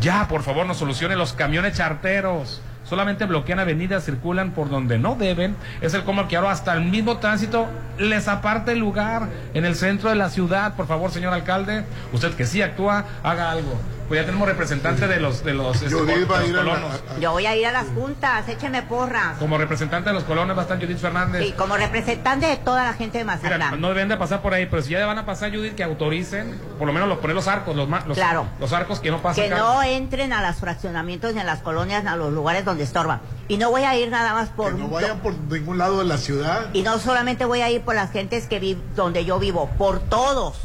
ya 0.00 0.26
por 0.26 0.42
favor 0.42 0.64
nos 0.64 0.78
solucione 0.78 1.16
los 1.16 1.34
camiones 1.34 1.76
charteros. 1.76 2.62
Solamente 2.90 3.24
bloquean 3.24 3.60
avenidas, 3.60 4.04
circulan 4.04 4.50
por 4.50 4.68
donde 4.68 4.98
no 4.98 5.14
deben. 5.14 5.54
Es 5.80 5.94
el 5.94 6.02
ahora 6.36 6.50
hasta 6.50 6.72
el 6.74 6.86
mismo 6.86 7.18
tránsito 7.18 7.68
les 7.98 8.26
aparte 8.26 8.72
el 8.72 8.80
lugar 8.80 9.28
en 9.54 9.64
el 9.64 9.76
centro 9.76 10.10
de 10.10 10.16
la 10.16 10.28
ciudad. 10.28 10.74
Por 10.74 10.88
favor, 10.88 11.12
señor 11.12 11.32
alcalde, 11.32 11.84
usted 12.12 12.34
que 12.34 12.46
sí 12.46 12.62
actúa, 12.62 13.04
haga 13.22 13.52
algo. 13.52 13.78
Pues 14.10 14.22
ya 14.22 14.26
tenemos 14.26 14.48
representante 14.48 15.06
de 15.06 15.20
los 15.20 15.44
de 15.44 15.54
los, 15.54 15.80
este, 15.82 15.94
a 15.94 16.44
ir 16.44 16.56
a 16.58 16.64
la- 16.64 16.72
colonos. 16.72 17.00
Yo 17.20 17.30
voy 17.30 17.46
a 17.46 17.54
ir 17.54 17.64
a 17.64 17.70
las 17.70 17.86
juntas, 17.94 18.48
écheme 18.48 18.82
porras. 18.82 19.38
Como 19.38 19.56
representante 19.56 20.08
de 20.10 20.14
los 20.14 20.24
colonos 20.24 20.56
va 20.56 20.62
a 20.62 20.64
estar 20.64 20.80
Judith 20.80 20.98
Fernández. 20.98 21.46
Y 21.46 21.52
como 21.52 21.76
representante 21.76 22.46
de 22.46 22.56
toda 22.56 22.82
la 22.82 22.94
gente 22.94 23.18
de 23.18 23.24
Mira, 23.24 23.36
Mazatlán. 23.36 23.80
no 23.80 23.86
deben 23.90 24.08
de 24.08 24.16
pasar 24.16 24.42
por 24.42 24.52
ahí, 24.52 24.66
pero 24.66 24.82
si 24.82 24.90
ya 24.90 25.06
van 25.06 25.18
a 25.18 25.26
pasar, 25.26 25.52
Judith, 25.54 25.76
que 25.76 25.84
autoricen, 25.84 26.60
por 26.76 26.88
lo 26.88 26.92
menos 26.92 27.08
los 27.08 27.18
poner 27.18 27.36
los 27.36 27.46
arcos, 27.46 27.76
los, 27.76 27.88
ma- 27.88 28.02
los, 28.04 28.16
Claro. 28.16 28.46
los 28.58 28.72
arcos 28.72 28.98
que 28.98 29.12
no 29.12 29.22
pasan. 29.22 29.44
que 29.44 29.50
no 29.50 29.80
entren 29.84 30.32
a 30.32 30.44
los 30.44 30.56
fraccionamientos 30.56 31.32
ni 31.32 31.38
a 31.38 31.44
las 31.44 31.60
colonias 31.60 32.02
ni 32.02 32.08
a 32.10 32.16
los 32.16 32.32
lugares 32.32 32.64
donde 32.64 32.82
estorban. 32.82 33.20
Y 33.46 33.58
no 33.58 33.70
voy 33.70 33.84
a 33.84 33.94
ir 33.96 34.08
nada 34.10 34.32
más 34.34 34.48
por... 34.48 34.72
No 34.74 34.88
vayan 34.88 35.20
por 35.20 35.34
ningún 35.38 35.78
lado 35.78 36.00
de 36.00 36.06
la 36.06 36.18
ciudad. 36.18 36.66
Y 36.72 36.82
no 36.82 36.98
solamente 36.98 37.44
voy 37.44 37.60
a 37.60 37.70
ir 37.70 37.82
por 37.82 37.94
las 37.94 38.10
gentes 38.10 38.48
que 38.48 38.58
vi 38.58 38.76
donde 38.96 39.24
yo 39.24 39.38
vivo, 39.38 39.70
por 39.78 40.00
todos. 40.00 40.56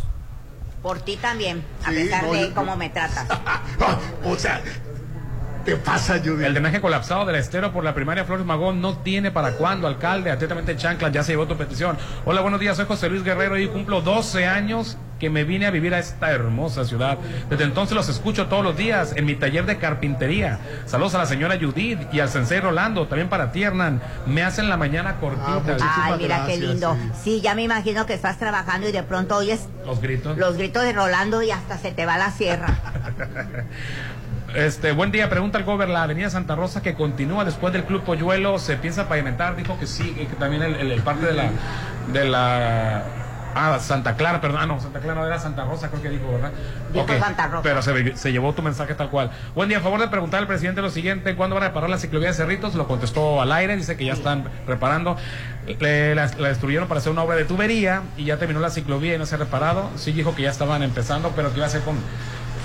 Por 0.86 1.00
ti 1.00 1.18
también, 1.18 1.64
a 1.84 1.90
Sí, 1.90 1.96
pesar 1.96 2.24
no, 2.26 2.32
de 2.34 2.42
yo- 2.42 2.54
cómo 2.54 2.76
me 2.78 2.92
tratas. 2.92 3.26
o 4.24 4.36
sea, 4.36 4.62
te 5.66 5.78
pasa, 5.78 6.20
Judith. 6.24 6.46
El 6.46 6.54
drenaje 6.54 6.80
colapsado 6.80 7.26
del 7.26 7.38
estero 7.38 7.74
por 7.74 7.84
la 7.84 7.96
primaria 7.96 8.24
Flores 8.24 8.46
Magón 8.46 8.82
no 8.82 9.00
tiene 9.00 9.32
para 9.32 9.54
cuándo, 9.54 9.88
alcalde. 9.88 10.30
Atentamente, 10.30 10.76
Chancla, 10.78 11.10
ya 11.10 11.24
se 11.24 11.32
llevó 11.32 11.48
tu 11.48 11.58
petición. 11.58 11.98
Hola, 12.24 12.42
buenos 12.42 12.60
días, 12.60 12.78
soy 12.78 12.86
José 12.86 13.10
Luis 13.10 13.24
Guerrero 13.24 13.58
y 13.58 13.68
cumplo 13.68 14.02
12 14.02 14.46
años 14.46 14.96
que 15.20 15.30
me 15.30 15.44
vine 15.46 15.66
a 15.66 15.72
vivir 15.72 15.94
a 15.94 16.00
esta 16.00 16.32
hermosa 16.32 16.84
ciudad. 16.86 17.18
Desde 17.50 17.64
entonces 17.64 17.96
los 17.96 18.10
escucho 18.10 18.48
todos 18.48 18.64
los 18.64 18.76
días 18.76 19.14
en 19.16 19.26
mi 19.26 19.36
taller 19.36 19.66
de 19.66 19.78
carpintería. 19.78 20.60
Saludos 20.86 21.16
a 21.16 21.20
la 21.20 21.26
señora 21.26 21.58
Judith 21.60 22.00
y 22.12 22.20
al 22.20 22.30
sensei 22.30 22.60
Rolando, 22.60 23.08
también 23.08 23.30
para 23.30 23.52
ti, 23.52 23.64
Hernán. 23.64 24.02
Me 24.26 24.44
hacen 24.44 24.68
la 24.70 24.78
mañana 24.78 25.16
cortita. 25.22 25.78
Ay, 25.82 26.14
mira 26.18 26.46
qué 26.46 26.58
lindo. 26.58 26.98
Sí, 27.24 27.40
ya 27.42 27.56
me 27.56 27.64
imagino 27.64 28.06
que 28.06 28.14
estás 28.14 28.38
trabajando 28.38 28.90
y 28.90 28.92
de 28.92 29.04
pronto 29.04 29.38
oyes 29.38 29.68
Los 29.86 30.02
gritos. 30.02 30.38
los 30.38 30.58
gritos 30.58 30.84
de 30.84 30.92
Rolando 30.94 31.42
y 31.42 31.52
hasta 31.52 31.78
se 31.78 31.92
te 31.92 32.06
va 32.06 32.18
la 32.18 32.32
sierra. 32.32 32.68
Este, 34.56 34.94
buen 34.94 35.12
día, 35.12 35.30
pregunta 35.30 35.58
el 35.58 35.66
gober, 35.66 35.90
la 35.90 36.04
avenida 36.04 36.30
Santa 36.30 36.56
Rosa 36.56 36.82
que 36.82 36.94
continúa 36.94 37.44
después 37.44 37.74
del 37.74 37.84
Club 37.84 38.04
Polluelo, 38.04 38.58
¿se 38.58 38.78
piensa 38.78 39.10
pavimentar? 39.10 39.58
Dijo 39.58 39.78
que 39.78 39.86
sí, 39.86 40.12
que 40.14 40.28
también 40.40 40.62
el, 40.64 40.76
el- 40.76 40.92
el 40.92 41.02
parte 41.02 41.26
de 41.26 41.34
la, 41.34 41.50
de 42.14 42.24
la, 42.26 43.04
ah, 43.56 43.80
Santa 43.80 44.16
Clara, 44.16 44.40
perdón, 44.42 44.60
ah, 44.62 44.66
no, 44.68 44.80
Santa 44.80 45.00
Clara 45.00 45.20
no 45.22 45.26
era 45.26 45.40
Santa 45.40 45.66
Rosa, 45.66 45.90
creo 45.90 46.02
que 46.04 46.10
dijo, 46.10 46.32
¿verdad? 46.32 46.52
Dijo 46.94 47.08
Santa 47.20 47.48
Rosa. 47.48 47.64
Pero 47.64 47.82
se, 47.82 48.16
se 48.18 48.32
llevó 48.32 48.54
tu 48.54 48.62
mensaje 48.62 48.94
tal 48.94 49.10
cual. 49.10 49.32
Buen 49.56 49.70
día, 49.70 49.80
a 49.80 49.82
favor 49.82 50.00
de 50.00 50.08
preguntar 50.10 50.42
al 50.42 50.48
presidente 50.48 50.82
lo 50.82 50.90
siguiente, 50.92 51.36
¿cuándo 51.36 51.56
van 51.56 51.64
a 51.64 51.68
reparar 51.70 51.90
la 51.90 51.98
ciclovía 51.98 52.28
de 52.28 52.34
Cerritos? 52.36 52.76
Lo 52.76 52.88
contestó 52.88 53.42
al 53.42 53.52
aire, 53.52 53.76
dice 53.76 53.98
que 53.98 54.06
ya 54.06 54.14
están 54.14 54.46
reparando. 54.68 55.18
Le- 55.80 56.14
la, 56.14 56.28
la 56.38 56.50
destruyeron 56.50 56.88
para 56.88 57.00
hacer 57.00 57.12
una 57.12 57.24
obra 57.24 57.36
de 57.38 57.46
tubería 57.46 58.04
y 58.18 58.26
ya 58.26 58.38
terminó 58.38 58.60
la 58.60 58.70
ciclovía 58.70 59.16
y 59.16 59.18
no 59.18 59.26
se 59.26 59.34
ha 59.36 59.38
reparado. 59.40 59.90
Sí 59.96 60.12
dijo 60.12 60.36
que 60.36 60.44
ya 60.44 60.52
estaban 60.52 60.84
empezando, 60.84 61.32
pero 61.36 61.50
que 61.52 61.58
iba 61.58 61.66
a 61.66 61.70
ser 61.70 61.82
con 61.82 61.96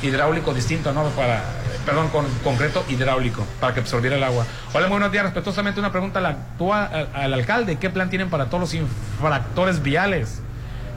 hidráulico 0.02 0.54
distinto, 0.54 0.92
¿no? 0.92 1.04
Para, 1.10 1.42
perdón, 1.84 2.08
con 2.08 2.26
concreto 2.42 2.84
hidráulico, 2.88 3.44
para 3.60 3.74
que 3.74 3.80
absorbiera 3.80 4.16
el 4.16 4.24
agua. 4.24 4.44
Hola, 4.72 4.86
muy 4.86 4.94
buenos 4.94 5.12
días. 5.12 5.24
Respetuosamente 5.24 5.78
una 5.78 5.92
pregunta 5.92 6.18
al 6.20 7.34
alcalde. 7.34 7.76
¿Qué 7.76 7.90
plan 7.90 8.08
tienen 8.10 8.30
para 8.30 8.46
todos 8.46 8.60
los 8.60 8.74
infractores 8.74 9.82
viales? 9.82 10.42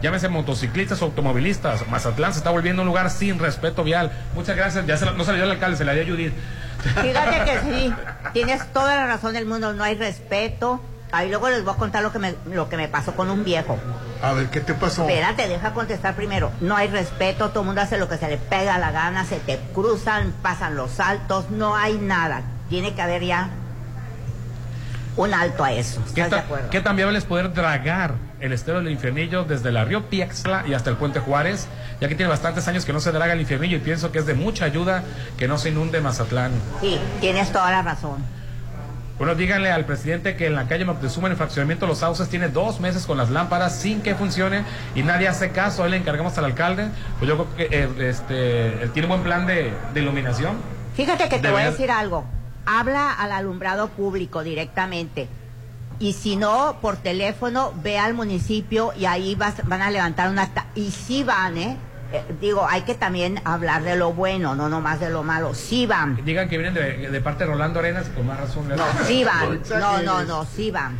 Llámese 0.03 0.27
motociclistas 0.29 1.01
o 1.01 1.05
automovilistas. 1.05 1.87
Mazatlán 1.87 2.33
se 2.33 2.39
está 2.39 2.51
volviendo 2.51 2.81
un 2.83 2.87
lugar 2.87 3.09
sin 3.09 3.39
respeto 3.39 3.83
vial. 3.83 4.11
Muchas 4.35 4.55
gracias. 4.55 4.85
Ya 4.85 4.97
se 4.97 5.05
la- 5.05 5.13
no 5.13 5.23
se 5.23 5.31
le 5.31 5.37
dio 5.37 5.45
al 5.45 5.51
alcalde, 5.51 5.77
se 5.77 5.85
le 5.85 5.93
dio 5.95 6.03
a 6.03 6.05
Judith. 6.05 6.33
Fíjate 7.01 7.45
que 7.45 7.59
sí, 7.61 7.93
tienes 8.33 8.67
toda 8.73 8.95
la 8.97 9.07
razón 9.07 9.33
del 9.33 9.45
mundo, 9.45 9.73
no 9.73 9.83
hay 9.83 9.95
respeto. 9.95 10.81
Ahí 11.13 11.29
luego 11.29 11.47
les 11.49 11.63
voy 11.63 11.73
a 11.73 11.77
contar 11.77 12.03
lo 12.03 12.11
que 12.11 12.19
me, 12.19 12.35
lo 12.51 12.67
que 12.69 12.75
me 12.75 12.87
pasó 12.89 13.15
con 13.15 13.29
un 13.29 13.43
viejo. 13.45 13.79
A 14.21 14.33
ver, 14.33 14.47
¿qué 14.49 14.59
te 14.61 14.73
pasó? 14.73 15.07
Espérate, 15.07 15.47
deja 15.47 15.71
contestar 15.73 16.15
primero. 16.15 16.51
No 16.59 16.75
hay 16.75 16.87
respeto, 16.89 17.49
todo 17.51 17.61
el 17.61 17.67
mundo 17.67 17.81
hace 17.81 17.97
lo 17.97 18.09
que 18.09 18.17
se 18.17 18.27
le 18.27 18.37
pega 18.37 18.77
la 18.79 18.91
gana, 18.91 19.23
se 19.23 19.37
te 19.39 19.59
cruzan, 19.73 20.33
pasan 20.41 20.75
los 20.75 20.91
saltos, 20.91 21.49
no 21.51 21.75
hay 21.77 21.93
nada. 21.99 22.41
Tiene 22.67 22.93
que 22.95 23.01
haber 23.01 23.23
ya 23.23 23.49
un 25.15 25.33
alto 25.33 25.63
a 25.63 25.71
eso. 25.71 26.01
¿Qué, 26.15 26.21
¿Estás 26.21 26.25
de 26.25 26.29
ta- 26.37 26.39
acuerdo? 26.39 26.69
qué 26.71 26.81
tan 26.81 26.95
viable 26.95 27.17
es 27.19 27.25
poder 27.25 27.53
dragar 27.53 28.15
el 28.43 28.51
estero 28.51 28.79
del 28.79 28.91
infiernillo 28.91 29.45
desde 29.45 29.71
la 29.71 29.85
Río 29.85 30.09
Piaxla 30.09 30.65
y 30.67 30.73
hasta 30.73 30.89
el 30.89 30.97
Puente 30.97 31.19
Juárez? 31.19 31.67
Ya 32.01 32.09
que 32.09 32.15
tiene 32.15 32.29
bastantes 32.29 32.67
años 32.67 32.83
que 32.83 32.91
no 32.91 32.99
se 32.99 33.11
draga 33.11 33.33
el 33.33 33.39
infiernillo 33.39 33.77
y 33.77 33.79
pienso 33.79 34.11
que 34.11 34.19
es 34.19 34.25
de 34.25 34.33
mucha 34.33 34.65
ayuda 34.65 35.03
que 35.37 35.47
no 35.47 35.57
se 35.57 35.69
inunde 35.69 36.01
Mazatlán. 36.01 36.51
Sí, 36.81 36.99
tienes 37.21 37.51
toda 37.51 37.71
la 37.71 37.81
razón. 37.81 38.17
Bueno, 39.17 39.35
díganle 39.35 39.71
al 39.71 39.85
presidente 39.85 40.35
que 40.35 40.47
en 40.47 40.55
la 40.55 40.67
calle 40.67 40.83
Moctezuma, 40.83 41.27
en 41.27 41.33
el 41.33 41.37
fraccionamiento 41.37 41.87
Los 41.87 41.99
Sauces, 41.99 42.27
tiene 42.27 42.49
dos 42.49 42.81
meses 42.81 43.05
con 43.05 43.17
las 43.17 43.29
lámparas 43.29 43.73
sin 43.73 44.01
que 44.01 44.15
funcione 44.15 44.63
y 44.95 45.03
nadie 45.03 45.29
hace 45.29 45.51
caso. 45.51 45.83
Hoy 45.83 45.91
le 45.91 45.97
encargamos 45.97 46.37
al 46.37 46.45
alcalde. 46.45 46.87
Pues 47.19 47.29
yo 47.29 47.37
creo 47.37 47.55
que 47.55 47.67
eh, 47.71 48.09
este, 48.09 48.83
él 48.83 48.91
tiene 48.91 49.07
buen 49.07 49.23
plan 49.23 49.45
de, 49.45 49.71
de 49.93 50.01
iluminación. 50.01 50.57
Fíjate 50.95 51.29
que 51.29 51.39
te 51.39 51.49
voy 51.49 51.61
a 51.61 51.71
decir 51.71 51.91
algo. 51.91 52.25
Habla 52.65 53.13
al 53.13 53.31
alumbrado 53.31 53.87
público 53.87 54.43
directamente. 54.43 55.29
Y 55.99 56.13
si 56.13 56.35
no, 56.35 56.77
por 56.81 56.97
teléfono, 56.97 57.73
ve 57.83 57.97
al 57.99 58.13
municipio 58.13 58.91
y 58.97 59.05
ahí 59.05 59.35
vas- 59.35 59.65
van 59.67 59.81
a 59.81 59.89
levantar 59.91 60.29
una... 60.29 60.49
Y 60.75 60.91
sí 60.91 61.23
van, 61.23 61.57
¿eh? 61.57 61.77
Eh, 62.11 62.23
Digo, 62.41 62.67
hay 62.69 62.81
que 62.81 62.93
también 62.95 63.39
hablar 63.45 63.83
de 63.83 63.95
lo 63.95 64.11
bueno, 64.13 64.55
no 64.55 64.69
nomás 64.69 64.99
de 64.99 65.09
lo 65.09 65.23
malo. 65.23 65.53
Sí 65.55 65.85
van. 65.85 66.23
Digan 66.25 66.49
que 66.49 66.57
vienen 66.57 66.73
de, 66.73 67.09
de 67.09 67.21
parte 67.21 67.45
de 67.45 67.51
Rolando 67.51 67.79
Arenas 67.79 68.07
y 68.11 68.15
con 68.15 68.27
más 68.27 68.39
razón. 68.39 68.67
No, 68.67 68.75
sí 69.05 69.23
van. 69.23 69.61
No, 69.79 70.01
no, 70.01 70.23
no, 70.23 70.45
sí 70.45 70.71
van. 70.71 70.99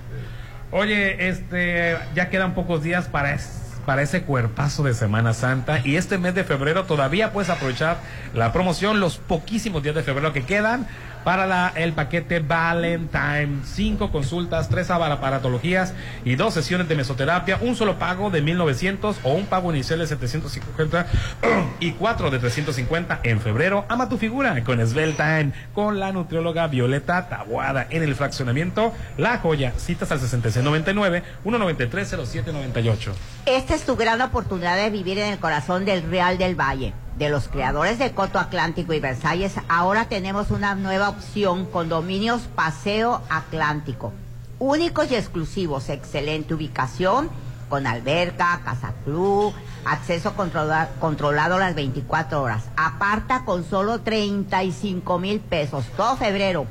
Oye, 0.71 1.27
este, 1.29 1.97
ya 2.15 2.29
quedan 2.29 2.55
pocos 2.55 2.81
días 2.81 3.05
para, 3.07 3.33
es- 3.35 3.59
para 3.85 4.01
ese 4.01 4.23
cuerpazo 4.23 4.81
de 4.83 4.93
Semana 4.93 5.33
Santa 5.33 5.79
y 5.83 5.97
este 5.97 6.17
mes 6.17 6.33
de 6.35 6.43
febrero 6.45 6.85
todavía 6.85 7.31
puedes 7.33 7.49
aprovechar 7.49 7.97
la 8.33 8.53
promoción, 8.53 8.99
los 8.99 9.17
poquísimos 9.17 9.83
días 9.83 9.93
de 9.93 10.03
febrero 10.03 10.31
que 10.33 10.43
quedan 10.45 10.87
para 11.23 11.69
el 11.75 11.93
paquete 11.93 12.39
Valentine. 12.39 13.61
Cinco 13.65 14.11
consultas, 14.11 14.69
tres 14.69 14.89
aparatologías 14.91 15.93
y 16.23 16.35
dos 16.35 16.53
sesiones 16.53 16.87
de 16.87 16.95
mesoterapia, 16.95 17.57
un 17.61 17.75
solo 17.75 17.99
pago 17.99 18.29
de 18.29 18.41
1900 18.41 19.19
o 19.23 19.33
un 19.33 19.45
pago 19.45 19.73
inicial 19.73 19.99
de 19.99 20.07
750 20.07 21.05
y 21.79 21.91
cuatro 21.91 22.31
de 22.31 22.39
350 22.39 23.19
en 23.23 23.41
febrero. 23.41 23.85
Ama 23.89 24.09
tu 24.09 24.17
figura 24.17 24.63
con 24.63 24.85
Sveltime, 24.85 25.51
con 25.73 25.99
la 25.99 26.11
nutrióloga 26.11 26.67
Violeta 26.67 27.29
Tabuada 27.29 27.87
en 27.89 28.03
el 28.03 28.13
fraccionamiento 28.15 28.93
La 29.17 29.39
Joya. 29.39 29.73
Citas 29.77 30.11
al 30.11 30.19
6699-193-0798. 30.21 33.11
Esta 33.45 33.75
es 33.75 33.85
tu 33.85 33.95
gran 33.95 34.21
oportunidad 34.21 34.75
de 34.77 34.89
vivir 34.89 35.19
en 35.19 35.31
el 35.33 35.39
corazón 35.39 35.85
del 35.85 36.09
Real 36.09 36.37
del 36.37 36.59
Valle. 36.59 36.93
De 37.17 37.29
los 37.29 37.47
creadores 37.47 37.99
de 37.99 38.11
Coto 38.11 38.39
Atlántico 38.39 38.91
y 38.93 38.99
Versalles, 38.99 39.53
ahora 39.69 40.05
tenemos 40.05 40.49
una 40.49 40.73
nueva 40.73 41.09
opción, 41.09 41.65
condominios 41.67 42.41
Paseo 42.55 43.21
Atlántico. 43.29 44.11
Únicos 44.57 45.11
y 45.11 45.15
exclusivos, 45.15 45.89
excelente 45.89 46.53
ubicación, 46.55 47.29
con 47.69 47.85
alberca, 47.85 48.61
casa 48.65 48.93
club, 49.05 49.53
acceso 49.85 50.33
controla- 50.35 50.89
controlado 50.99 51.59
las 51.59 51.75
24 51.75 52.41
horas. 52.41 52.63
Aparta 52.77 53.45
con 53.45 53.63
solo 53.63 54.01
35 54.01 55.19
mil 55.19 55.39
pesos, 55.39 55.85
todo 55.95 56.17
febrero. 56.17 56.65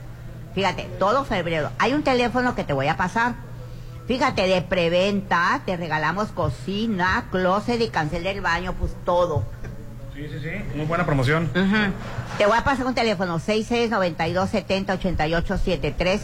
Fíjate, 0.54 0.84
todo 0.98 1.24
febrero. 1.24 1.70
Hay 1.78 1.92
un 1.94 2.02
teléfono 2.02 2.54
que 2.56 2.64
te 2.64 2.72
voy 2.72 2.88
a 2.88 2.96
pasar. 2.96 3.34
Fíjate, 4.06 4.46
de 4.48 4.60
preventa 4.62 5.62
te 5.64 5.76
regalamos 5.76 6.28
cocina, 6.30 7.26
closet 7.30 7.80
y 7.80 7.88
cancel 7.88 8.24
del 8.24 8.40
baño, 8.40 8.74
pues 8.78 8.92
todo. 9.04 9.44
Sí, 10.14 10.28
sí, 10.28 10.38
sí. 10.42 10.50
Muy 10.76 10.84
buena 10.84 11.06
promoción. 11.06 11.48
Te 12.36 12.44
voy 12.46 12.58
a 12.58 12.64
pasar 12.64 12.84
un 12.86 12.94
teléfono 12.94 13.40
6692-708873, 13.40 16.20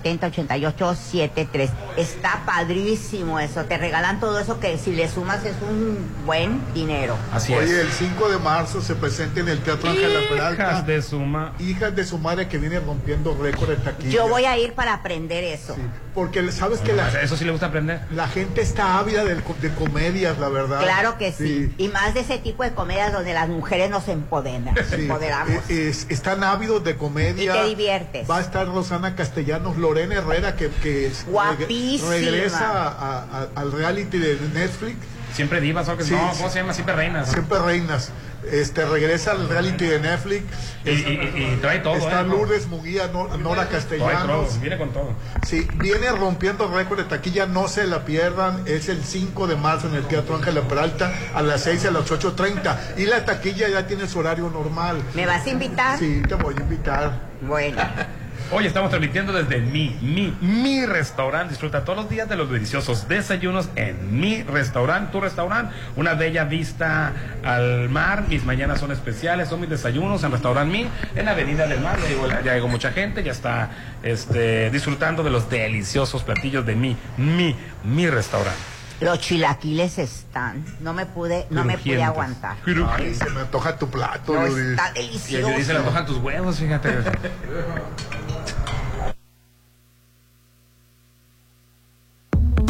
6692-708873. 0.00 1.68
Está 1.98 2.40
padrísimo 2.46 3.38
eso, 3.38 3.64
te 3.64 3.76
regalan 3.76 4.20
todo 4.20 4.38
eso 4.38 4.58
que 4.58 4.78
si 4.78 4.92
le 4.92 5.10
sumas 5.10 5.44
es 5.44 5.54
un 5.68 5.98
buen 6.24 6.62
dinero. 6.72 7.14
Así 7.32 7.52
Oye, 7.54 7.64
es. 7.64 7.72
el 7.86 7.90
5 7.90 8.30
de 8.30 8.38
marzo 8.38 8.80
se 8.80 8.94
presenta 8.94 9.40
en 9.40 9.50
el 9.50 9.58
Teatro 9.58 9.90
Ángela 9.90 10.20
Peralta. 10.30 10.62
Hijas 10.62 10.86
de 10.86 11.02
su 11.02 11.20
Hijas 11.58 11.94
de 11.94 12.04
su 12.04 12.16
madre 12.18 12.48
que 12.48 12.56
viene 12.56 12.80
rompiendo 12.80 13.36
récord 13.40 13.68
de 13.68 13.76
taquilla. 13.76 14.10
Yo 14.10 14.28
voy 14.28 14.46
a 14.46 14.56
ir 14.56 14.72
para 14.72 14.94
aprender 14.94 15.44
eso. 15.44 15.76
Porque 16.14 16.50
sabes 16.52 16.80
que 16.80 16.92
la, 16.92 17.08
Eso 17.22 17.36
sí 17.36 17.44
le 17.44 17.52
gusta 17.52 17.66
aprender. 17.66 18.00
la 18.14 18.28
gente 18.28 18.60
está 18.60 18.98
ávida 18.98 19.24
de, 19.24 19.36
de 19.36 19.74
comedias, 19.74 20.38
la 20.38 20.48
verdad. 20.48 20.80
Claro 20.82 21.16
que 21.18 21.32
sí. 21.32 21.72
Y 21.78 21.88
más 21.88 22.14
de 22.14 22.20
ese 22.20 22.38
tipo 22.38 22.62
de 22.62 22.72
comedias 22.72 23.12
donde 23.12 23.32
las 23.32 23.48
mujeres 23.48 23.88
nos 23.90 24.06
empoderan. 24.08 24.74
Sí, 24.90 25.02
empoderamos. 25.02 25.56
eh, 25.70 25.88
es- 25.88 26.06
están 26.10 26.44
ávidos 26.44 26.84
de 26.84 26.96
comedia. 26.96 27.54
Y 27.56 27.58
te 27.60 27.64
diviertes. 27.68 28.30
Va 28.30 28.38
a 28.38 28.40
estar 28.40 28.66
Rosana 28.66 29.14
Castellanos, 29.16 29.76
Lorena 29.78 30.16
Herrera, 30.16 30.56
que, 30.56 30.68
que 30.82 31.06
es- 31.06 31.24
Guapísima. 31.26 32.10
regresa 32.10 32.70
a- 32.88 33.18
a- 33.22 33.48
al 33.54 33.72
reality 33.72 34.18
de 34.18 34.38
Netflix. 34.54 34.96
Siempre 35.34 35.60
divas, 35.62 35.88
¿o 35.88 35.96
qué? 35.96 36.04
Sí, 36.04 36.12
no, 36.12 36.30
sí. 36.32 36.36
¿cómo 36.38 36.50
se 36.50 36.58
llama? 36.58 36.74
Siempre 36.74 36.94
reinas. 36.94 37.30
Siempre 37.30 37.58
reinas. 37.58 38.10
Este 38.50 38.84
regresa 38.84 39.32
al 39.32 39.48
reality 39.48 39.84
de 39.86 40.00
Netflix. 40.00 40.42
Y, 40.84 40.90
y- 40.90 40.92
y- 41.36 41.52
y 41.54 41.58
trae 41.60 41.78
todo, 41.78 41.94
Está 41.94 42.22
¿eh? 42.22 42.24
Lourdes 42.24 42.66
Muguía, 42.66 43.08
No- 43.12 43.36
Nora 43.36 43.68
Trae 43.68 43.80
Castellanos. 43.80 44.48
todo, 44.50 44.60
viene 44.60 44.76
con 44.78 44.90
todo. 44.92 45.10
Sí, 45.46 45.66
viene 45.76 46.10
rompiendo 46.10 46.66
récord 46.74 46.98
de 46.98 47.04
taquilla, 47.04 47.46
no 47.46 47.68
se 47.68 47.86
la 47.86 48.04
pierdan. 48.04 48.62
Es 48.66 48.88
el 48.88 49.04
5 49.04 49.46
de 49.46 49.54
marzo 49.56 49.86
en 49.88 49.94
el 49.94 50.04
Teatro 50.06 50.36
Ángela 50.36 50.62
Peralta 50.62 51.12
a 51.34 51.42
las 51.42 51.62
6 51.62 51.84
y 51.84 51.86
a 51.86 51.90
las 51.92 52.10
8.30. 52.10 52.76
Y 52.96 53.06
la 53.06 53.24
taquilla 53.24 53.68
ya 53.68 53.86
tiene 53.86 54.08
su 54.08 54.18
horario 54.18 54.50
normal. 54.50 55.00
¿Me 55.14 55.24
vas 55.26 55.46
a 55.46 55.50
invitar? 55.50 55.98
Sí, 55.98 56.22
te 56.28 56.34
voy 56.34 56.54
a 56.58 56.60
invitar. 56.62 57.20
Bueno. 57.42 57.80
Hoy 58.54 58.66
estamos 58.66 58.90
transmitiendo 58.90 59.32
desde 59.32 59.60
mi, 59.60 59.96
mi, 60.02 60.36
mi 60.42 60.84
restaurante. 60.84 61.50
Disfruta 61.50 61.84
todos 61.84 61.96
los 61.96 62.10
días 62.10 62.28
de 62.28 62.36
los 62.36 62.50
deliciosos 62.50 63.08
desayunos 63.08 63.70
en 63.76 64.20
mi 64.20 64.42
restaurante, 64.42 65.10
tu 65.10 65.22
restaurante. 65.22 65.74
Una 65.96 66.12
bella 66.12 66.44
vista 66.44 67.12
al 67.42 67.88
mar. 67.88 68.24
Mis 68.28 68.44
mañanas 68.44 68.78
son 68.78 68.92
especiales, 68.92 69.48
son 69.48 69.60
mis 69.60 69.70
desayunos 69.70 70.22
en 70.22 70.32
restaurante 70.32 70.70
Mi, 70.70 70.86
en 71.16 71.24
la 71.24 71.30
Avenida 71.30 71.66
del 71.66 71.80
Mar. 71.80 71.98
Ya 72.02 72.08
llegó, 72.08 72.28
ya 72.28 72.54
llegó 72.54 72.68
mucha 72.68 72.92
gente, 72.92 73.22
ya 73.24 73.32
está 73.32 73.70
este, 74.02 74.70
disfrutando 74.70 75.22
de 75.22 75.30
los 75.30 75.48
deliciosos 75.48 76.22
platillos 76.22 76.66
de 76.66 76.76
mi, 76.76 76.94
mi, 77.16 77.56
mi 77.84 78.06
restaurante. 78.10 78.60
Los 79.00 79.18
chilaquiles 79.18 79.98
están. 79.98 80.62
No 80.80 80.92
me 80.92 81.06
pude, 81.06 81.46
no 81.48 81.64
me 81.64 81.78
pude 81.78 82.02
aguantar. 82.02 82.56
Ay, 82.90 83.14
se 83.14 83.30
me 83.30 83.40
antoja 83.40 83.78
tu 83.78 83.88
plato, 83.88 84.34
No, 84.34 84.46
está 84.46 84.90
Y 84.94 85.06
delicioso. 85.06 85.48
Judy 85.48 85.64
se 85.64 85.72
le 85.72 85.78
antojan 85.78 86.04
tus 86.04 86.18
huevos, 86.18 86.58
fíjate. 86.58 86.90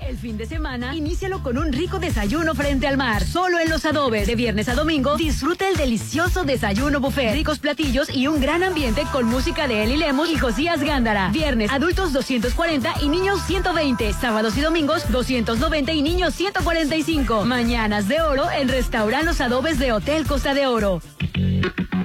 El 0.00 0.16
fin 0.16 0.36
de 0.36 0.46
semana, 0.46 0.96
inícialo 0.96 1.42
con 1.42 1.56
un 1.56 1.72
rico 1.72 1.98
desayuno 1.98 2.54
frente 2.54 2.88
al 2.88 2.96
mar. 2.96 3.22
Solo 3.24 3.60
en 3.60 3.68
Los 3.68 3.84
Adobes. 3.84 4.26
De 4.26 4.34
viernes 4.34 4.68
a 4.68 4.74
domingo, 4.74 5.16
disfruta 5.16 5.68
el 5.68 5.76
delicioso 5.76 6.42
desayuno 6.44 7.00
buffet. 7.00 7.32
Ricos 7.34 7.58
platillos 7.58 8.08
y 8.12 8.26
un 8.26 8.40
gran 8.40 8.64
ambiente 8.64 9.04
con 9.12 9.26
música 9.26 9.68
de 9.68 9.84
Eli 9.84 9.96
Lemos 9.96 10.28
y 10.30 10.36
Josías 10.38 10.82
Gándara. 10.82 11.28
Viernes, 11.30 11.70
adultos 11.70 12.12
240 12.12 12.94
y 13.02 13.08
niños 13.08 13.40
120. 13.46 14.12
Sábados 14.14 14.56
y 14.56 14.62
domingos, 14.62 15.10
290 15.12 15.92
y 15.92 16.02
niños 16.02 16.34
145. 16.34 17.44
Mañanas 17.44 18.08
de 18.08 18.20
oro 18.20 18.50
en 18.50 18.68
Restaurant 18.68 19.24
Los 19.24 19.40
Adobes 19.40 19.78
de 19.78 19.92
Hotel 19.92 20.26
Costa 20.26 20.54
de 20.54 20.66
Oro. 20.66 21.00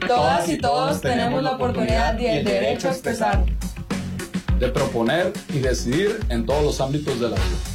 Todas 0.06 0.48
y 0.50 0.58
todos 0.58 1.02
tenemos 1.02 1.42
la 1.42 1.52
oportunidad 1.54 2.20
y 2.20 2.28
el 2.28 2.46
derecho 2.46 2.90
a 2.90 2.92
expresar. 2.92 3.44
de 4.60 4.70
proponer 4.70 5.34
y 5.54 5.60
decidir 5.60 6.20
en 6.30 6.46
todos 6.46 6.64
los 6.64 6.80
ámbitos 6.80 7.20
de 7.20 7.28
la 7.30 7.36
vida. 7.36 7.75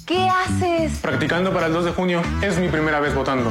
¿Qué 0.07 0.29
haces? 0.29 0.99
Practicando 1.01 1.51
para 1.53 1.69
el 1.69 1.73
2 1.73 1.85
de 1.87 1.93
junio, 1.93 2.21
es 2.43 2.59
mi 2.59 2.69
primera 2.69 3.01
vez 3.01 3.15
votando. 3.15 3.51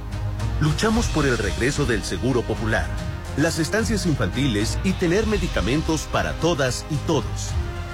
Luchamos 0.60 1.06
por 1.06 1.26
el 1.26 1.38
regreso 1.38 1.86
del 1.86 2.02
Seguro 2.04 2.42
Popular, 2.42 2.86
las 3.36 3.58
estancias 3.58 4.06
infantiles 4.06 4.78
y 4.84 4.92
tener 4.92 5.26
medicamentos 5.26 6.02
para 6.12 6.32
todas 6.34 6.84
y 6.90 6.96
todos. 7.06 7.50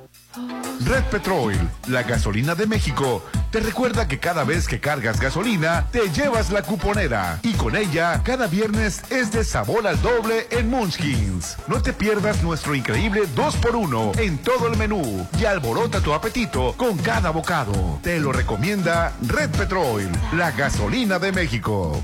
Red 0.85 1.05
Petrol, 1.11 1.55
la 1.89 2.03
gasolina 2.03 2.55
de 2.55 2.67
México, 2.67 3.23
te 3.51 3.61
recuerda 3.61 4.09
que 4.09 4.19
cada 4.19 4.45
vez 4.45 4.67
que 4.67 4.81
cargas 4.81 5.21
gasolina, 5.21 5.87
te 5.93 6.11
llevas 6.11 6.51
la 6.51 6.63
cuponera. 6.63 7.39
Y 7.43 7.53
con 7.53 7.77
ella, 7.77 8.23
cada 8.25 8.47
viernes 8.47 9.03
es 9.11 9.31
de 9.31 9.45
sabor 9.45 9.87
al 9.87 10.01
doble 10.01 10.47
en 10.51 10.71
Munchkins. 10.71 11.57
No 11.69 11.83
te 11.83 11.93
pierdas 11.93 12.43
nuestro 12.43 12.75
increíble 12.75 13.23
2x1 13.37 14.19
en 14.19 14.39
todo 14.39 14.69
el 14.69 14.77
menú 14.77 15.27
y 15.39 15.45
alborota 15.45 16.01
tu 16.01 16.13
apetito 16.13 16.75
con 16.77 16.97
cada 16.99 17.31
bocado. 17.31 18.01
Te 18.03 18.19
lo 18.19 18.33
recomienda 18.33 19.13
Red 19.23 19.51
Petrol, 19.51 20.09
la 20.33 20.51
gasolina 20.53 21.19
de 21.19 21.33
México. 21.33 22.03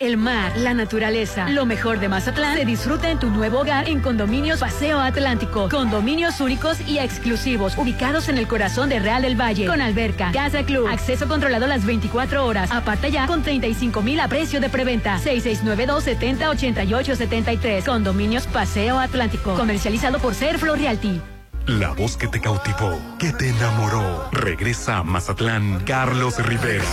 El 0.00 0.16
mar, 0.16 0.56
la 0.56 0.74
naturaleza, 0.74 1.48
lo 1.48 1.66
mejor 1.66 1.98
de 1.98 2.08
Mazatlán 2.08 2.56
se 2.56 2.64
disfruta 2.64 3.10
en 3.10 3.18
tu 3.18 3.30
nuevo 3.30 3.60
hogar 3.62 3.88
en 3.88 4.00
Condominios 4.00 4.60
Paseo 4.60 5.00
Atlántico. 5.00 5.68
Condominios 5.68 6.40
únicos 6.40 6.80
y 6.86 7.00
exclusivos, 7.00 7.76
ubicados 7.76 8.28
en 8.28 8.38
el 8.38 8.46
corazón 8.46 8.90
de 8.90 9.00
Real 9.00 9.22
del 9.22 9.34
Valle, 9.34 9.66
con 9.66 9.80
alberca, 9.80 10.30
casa 10.30 10.62
club, 10.62 10.86
acceso 10.86 11.26
controlado 11.26 11.66
las 11.66 11.84
24 11.84 12.46
horas. 12.46 12.70
Aparta 12.70 13.08
ya 13.08 13.26
con 13.26 13.42
35 13.42 14.00
mil 14.02 14.20
a 14.20 14.28
precio 14.28 14.60
de 14.60 14.68
preventa. 14.68 15.18
6692 15.18 16.04
70 16.04 16.50
88 16.50 17.16
73. 17.16 17.84
Condominios 17.84 18.46
Paseo 18.46 19.00
Atlántico, 19.00 19.54
comercializado 19.54 20.20
por 20.20 20.36
Serflo 20.36 20.76
Realty. 20.76 21.20
La 21.66 21.90
voz 21.90 22.16
que 22.16 22.28
te 22.28 22.40
cautivó, 22.40 22.98
que 23.18 23.32
te 23.32 23.48
enamoró. 23.48 24.28
Regresa 24.30 24.98
a 24.98 25.02
Mazatlán, 25.02 25.80
Carlos 25.84 26.38
Rivera. 26.38 26.84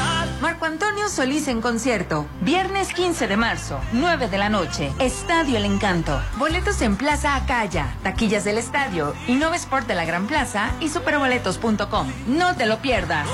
Marco 0.41 0.65
Antonio 0.65 1.07
Solís 1.07 1.47
en 1.47 1.61
concierto. 1.61 2.25
Viernes 2.41 2.91
15 2.93 3.27
de 3.27 3.37
marzo, 3.37 3.79
9 3.93 4.27
de 4.27 4.37
la 4.39 4.49
noche. 4.49 4.91
Estadio 4.97 5.57
El 5.57 5.65
Encanto. 5.65 6.19
Boletos 6.37 6.81
en 6.81 6.97
Plaza 6.97 7.35
Acaya, 7.35 7.93
taquillas 8.01 8.43
del 8.43 8.57
estadio, 8.57 9.13
Innova 9.27 9.55
Sport 9.55 9.85
de 9.87 9.93
la 9.93 10.03
Gran 10.03 10.25
Plaza 10.25 10.71
y 10.79 10.89
superboletos.com. 10.89 12.11
No 12.27 12.55
te 12.55 12.65
lo 12.65 12.79
pierdas. 12.79 13.27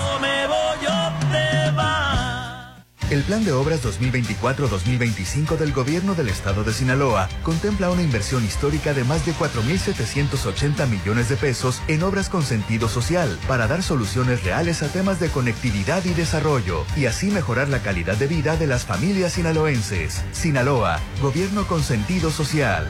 El 3.10 3.24
Plan 3.24 3.46
de 3.46 3.54
Obras 3.54 3.86
2024-2025 3.86 5.56
del 5.56 5.72
Gobierno 5.72 6.14
del 6.14 6.28
Estado 6.28 6.66
de 6.66 6.74
Sinaloa 6.74 7.30
contempla 7.42 7.90
una 7.90 8.02
inversión 8.02 8.44
histórica 8.44 8.94
de 8.94 9.06
más 9.06 9.26
de 9.26 9.32
4.780 9.32 10.86
millones 10.90 11.30
de 11.30 11.38
pesos 11.38 11.82
en 11.88 12.04
obras 12.04 12.28
con 12.28 12.44
sentido 12.44 12.90
social 12.90 13.40
para 13.48 13.66
dar 13.66 13.82
soluciones 13.82 14.44
reales 14.44 14.84
a 14.84 14.90
temas 14.90 15.22
de 15.22 15.30
conectividad 15.30 16.04
y 16.04 16.10
desarrollo 16.10 16.84
y 16.98 17.06
así 17.06 17.28
mejorar 17.28 17.70
la 17.70 17.80
calidad 17.80 18.18
de 18.18 18.28
vida 18.28 18.58
de 18.58 18.68
las 18.68 18.84
familias 18.84 19.34
sinaloenses. 19.34 20.22
Sinaloa, 20.34 21.00
Gobierno 21.22 21.66
con 21.66 21.84
sentido 21.84 22.30
social. 22.30 22.90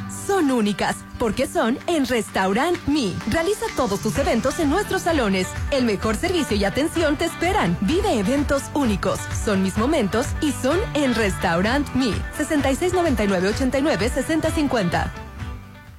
son 0.25 0.49
únicas, 0.51 0.95
porque 1.19 1.45
son 1.47 1.77
en 1.87 2.05
Restaurant 2.05 2.77
Me. 2.87 3.11
Realiza 3.29 3.65
todos 3.75 3.99
tus 4.01 4.17
eventos 4.17 4.57
en 4.59 4.69
nuestros 4.69 5.01
salones. 5.03 5.47
El 5.71 5.83
mejor 5.85 6.15
servicio 6.15 6.55
y 6.57 6.63
atención 6.63 7.17
te 7.17 7.25
esperan. 7.25 7.77
Vive 7.81 8.19
eventos 8.19 8.63
únicos, 8.73 9.19
son 9.45 9.61
mis 9.63 9.77
momentos 9.77 10.27
y 10.41 10.51
son 10.51 10.79
en 10.93 11.15
Restaurant 11.15 11.87
Me. 11.95 12.11
6699-89-6050. 12.37 15.20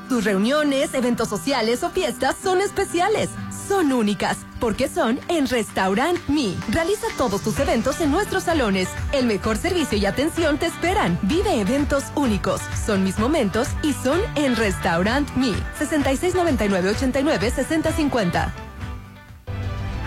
Tus 0.10 0.26
reuniones, 0.26 0.94
eventos 0.95 1.30
sociales 1.30 1.84
o 1.84 1.91
fiestas 1.91 2.36
son 2.41 2.61
especiales, 2.61 3.30
son 3.68 3.94
únicas, 3.94 4.40
porque 4.60 4.88
son 4.88 5.19
en 5.27 5.48
Restaurant 5.48 6.18
Me. 6.27 6.56
Realiza 6.72 7.06
todos 7.15 7.44
tus 7.44 7.60
eventos 7.60 8.02
en 8.02 8.10
nuestros 8.10 8.45
salones. 8.45 8.90
El 9.11 9.27
mejor 9.27 9.57
servicio 9.57 9.99
y 9.99 10.07
atención 10.07 10.57
te 10.57 10.65
esperan. 10.65 11.19
Vive 11.22 11.61
eventos 11.61 12.06
únicos, 12.15 12.60
son 12.88 13.03
mis 13.03 13.19
momentos 13.19 13.68
y 13.84 13.94
son 13.94 14.19
en 14.34 14.56
Restaurant 14.56 15.30
Me. 15.36 15.53
6699-89-6050. 15.80 18.52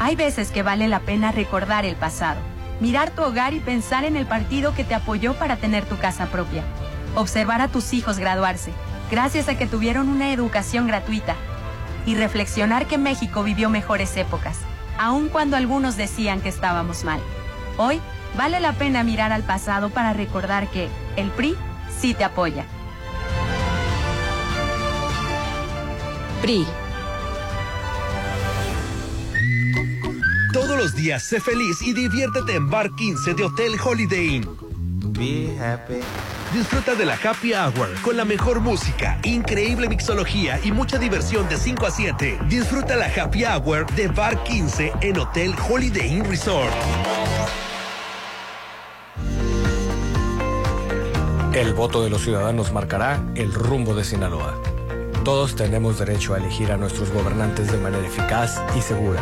Hay 0.00 0.16
veces 0.16 0.50
que 0.50 0.64
vale 0.64 0.88
la 0.88 0.98
pena 0.98 1.30
recordar 1.30 1.84
el 1.84 1.94
pasado, 1.94 2.40
mirar 2.80 3.12
tu 3.12 3.22
hogar 3.22 3.54
y 3.54 3.60
pensar 3.60 4.04
en 4.04 4.16
el 4.16 4.26
partido 4.26 4.74
que 4.74 4.82
te 4.82 4.96
apoyó 4.96 5.34
para 5.34 5.58
tener 5.58 5.84
tu 5.84 5.96
casa 5.96 6.26
propia. 6.26 6.64
Observar 7.14 7.60
a 7.60 7.68
tus 7.68 7.92
hijos 7.92 8.18
graduarse, 8.18 8.72
gracias 9.12 9.46
a 9.48 9.58
que 9.58 9.66
tuvieron 9.66 10.08
una 10.08 10.32
educación 10.32 10.86
gratuita. 10.86 11.36
Y 12.06 12.14
reflexionar 12.16 12.88
que 12.88 12.96
México 12.96 13.44
vivió 13.44 13.68
mejores 13.68 14.16
épocas, 14.16 14.58
aun 14.98 15.28
cuando 15.28 15.56
algunos 15.56 15.96
decían 15.96 16.40
que 16.40 16.48
estábamos 16.48 17.04
mal. 17.04 17.20
Hoy 17.76 18.00
vale 18.36 18.58
la 18.58 18.72
pena 18.72 19.04
mirar 19.04 19.30
al 19.30 19.42
pasado 19.42 19.90
para 19.90 20.14
recordar 20.14 20.68
que 20.68 20.88
el 21.16 21.30
PRI 21.30 21.54
sí 22.00 22.14
te 22.14 22.24
apoya. 22.24 22.64
PRI. 26.40 26.66
Todos 30.54 30.76
los 30.76 30.96
días 30.96 31.22
sé 31.22 31.38
feliz 31.38 31.82
y 31.82 31.92
diviértete 31.92 32.56
en 32.56 32.70
Bar 32.70 32.94
15 32.94 33.34
de 33.34 33.44
Hotel 33.44 33.72
Holiday 33.84 34.36
Inn. 34.36 34.61
Be 35.04 35.56
happy. 35.58 36.00
Disfruta 36.52 36.94
de 36.94 37.04
la 37.04 37.14
Happy 37.14 37.52
Hour 37.54 37.90
con 38.02 38.16
la 38.16 38.24
mejor 38.24 38.60
música, 38.60 39.18
increíble 39.24 39.88
mixología 39.88 40.60
y 40.62 40.70
mucha 40.70 40.98
diversión 40.98 41.48
de 41.48 41.56
5 41.56 41.86
a 41.86 41.90
7. 41.90 42.38
Disfruta 42.48 42.94
la 42.94 43.06
Happy 43.06 43.44
Hour 43.44 43.86
de 43.94 44.06
Bar 44.08 44.44
15 44.44 44.92
en 45.00 45.18
Hotel 45.18 45.54
Holiday 45.68 46.18
Inn 46.18 46.24
Resort. 46.24 46.72
El 51.54 51.74
voto 51.74 52.02
de 52.04 52.10
los 52.10 52.22
ciudadanos 52.22 52.72
marcará 52.72 53.20
el 53.34 53.52
rumbo 53.52 53.94
de 53.94 54.04
Sinaloa. 54.04 54.54
Todos 55.24 55.56
tenemos 55.56 55.98
derecho 55.98 56.34
a 56.34 56.38
elegir 56.38 56.70
a 56.70 56.76
nuestros 56.76 57.10
gobernantes 57.10 57.72
de 57.72 57.78
manera 57.78 58.06
eficaz 58.06 58.62
y 58.76 58.80
segura. 58.80 59.20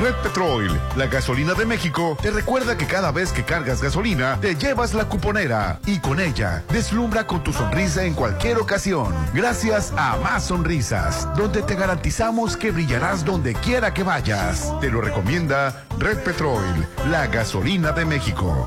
Red 0.00 0.14
Petrol, 0.22 0.80
la 0.96 1.06
gasolina 1.08 1.52
de 1.52 1.66
México, 1.66 2.16
te 2.22 2.30
recuerda 2.30 2.74
que 2.74 2.86
cada 2.86 3.12
vez 3.12 3.32
que 3.32 3.44
cargas 3.44 3.82
gasolina, 3.82 4.38
te 4.40 4.54
llevas 4.54 4.94
la 4.94 5.04
cuponera 5.04 5.78
y 5.84 5.98
con 5.98 6.20
ella 6.20 6.64
deslumbra 6.70 7.26
con 7.26 7.44
tu 7.44 7.52
sonrisa 7.52 8.04
en 8.04 8.14
cualquier 8.14 8.56
ocasión. 8.56 9.14
Gracias 9.34 9.92
a 9.98 10.16
Más 10.16 10.44
Sonrisas, 10.44 11.28
donde 11.36 11.60
te 11.60 11.74
garantizamos 11.74 12.56
que 12.56 12.70
brillarás 12.70 13.26
donde 13.26 13.54
quiera 13.54 13.92
que 13.92 14.02
vayas. 14.02 14.72
Te 14.80 14.90
lo 14.90 15.02
recomienda 15.02 15.84
Red 15.98 16.20
Petrol, 16.20 16.64
la 17.10 17.26
gasolina 17.26 17.92
de 17.92 18.06
México. 18.06 18.66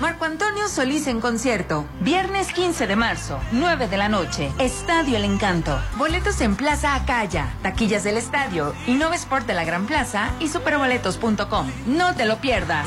Marco 0.00 0.24
Antonio 0.24 0.66
Solís 0.68 1.06
en 1.08 1.20
concierto. 1.20 1.84
Viernes 2.00 2.52
15 2.52 2.86
de 2.86 2.96
marzo, 2.96 3.38
9 3.52 3.86
de 3.86 3.96
la 3.98 4.08
noche. 4.08 4.50
Estadio 4.58 5.16
El 5.16 5.24
Encanto. 5.24 5.78
Boletos 5.96 6.40
en 6.40 6.56
Plaza 6.56 6.94
Acaya, 6.94 7.52
taquillas 7.62 8.04
del 8.04 8.16
estadio, 8.16 8.74
Innova 8.86 9.14
Sport 9.14 9.46
de 9.46 9.54
la 9.54 9.64
Gran 9.64 9.86
Plaza 9.86 10.30
y 10.40 10.48
superboletos.com. 10.48 11.70
No 11.86 12.14
te 12.14 12.24
lo 12.24 12.38
pierdas. 12.38 12.86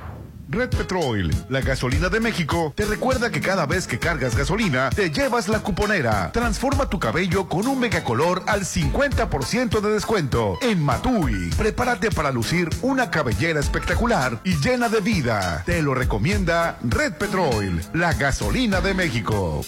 Red 0.51 0.69
Petrol, 0.71 1.31
la 1.47 1.61
gasolina 1.61 2.09
de 2.09 2.19
México, 2.19 2.73
te 2.75 2.83
recuerda 2.83 3.31
que 3.31 3.39
cada 3.39 3.65
vez 3.65 3.87
que 3.87 3.99
cargas 3.99 4.35
gasolina, 4.35 4.89
te 4.89 5.09
llevas 5.09 5.47
la 5.47 5.59
cuponera. 5.59 6.33
Transforma 6.33 6.89
tu 6.89 6.99
cabello 6.99 7.47
con 7.47 7.67
un 7.67 7.79
megacolor 7.79 8.43
al 8.47 8.65
50% 8.65 9.79
de 9.79 9.91
descuento 9.91 10.57
en 10.61 10.83
Matui. 10.83 11.51
Prepárate 11.57 12.11
para 12.11 12.31
lucir 12.31 12.67
una 12.81 13.09
cabellera 13.09 13.61
espectacular 13.61 14.41
y 14.43 14.57
llena 14.57 14.89
de 14.89 14.99
vida. 14.99 15.63
Te 15.65 15.81
lo 15.81 15.95
recomienda 15.95 16.77
Red 16.83 17.13
Petrol, 17.13 17.81
la 17.93 18.11
gasolina 18.13 18.81
de 18.81 18.93
México. 18.93 19.61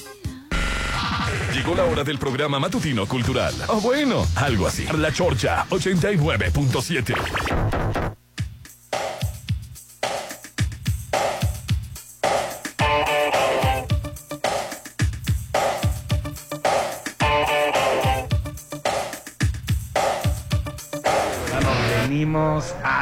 Llegó 1.54 1.76
la 1.76 1.86
hora 1.86 2.04
del 2.04 2.20
programa 2.20 2.60
matutino 2.60 3.08
cultural. 3.08 3.54
O 3.68 3.80
bueno, 3.80 4.28
algo 4.36 4.68
así. 4.68 4.86
La 4.98 5.14
Chorcha 5.14 5.66
89.7. 5.70 8.03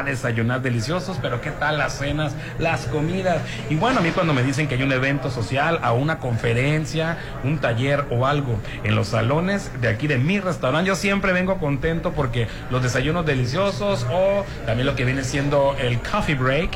desayunar 0.03 0.61
deliciosos, 0.61 1.17
pero 1.21 1.41
¿qué 1.41 1.51
tal 1.51 1.77
las 1.77 1.97
cenas, 1.97 2.33
las 2.59 2.85
comidas? 2.85 3.41
Y 3.69 3.75
bueno, 3.75 3.99
a 3.99 4.01
mí 4.01 4.11
cuando 4.11 4.33
me 4.33 4.43
dicen 4.43 4.67
que 4.67 4.75
hay 4.75 4.83
un 4.83 4.91
evento 4.91 5.29
social, 5.29 5.79
a 5.81 5.93
una 5.93 6.19
conferencia, 6.19 7.17
un 7.43 7.59
taller 7.59 8.05
o 8.09 8.25
algo 8.25 8.59
en 8.83 8.95
los 8.95 9.09
salones 9.09 9.71
de 9.81 9.89
aquí 9.89 10.07
de 10.07 10.17
mi 10.17 10.39
restaurante, 10.39 10.87
yo 10.87 10.95
siempre 10.95 11.33
vengo 11.33 11.57
contento 11.57 12.11
porque 12.13 12.47
los 12.69 12.83
desayunos 12.83 13.25
deliciosos 13.25 14.05
o 14.11 14.45
también 14.65 14.85
lo 14.85 14.95
que 14.95 15.05
viene 15.05 15.23
siendo 15.23 15.75
el 15.79 15.99
coffee 15.99 16.35
break. 16.35 16.71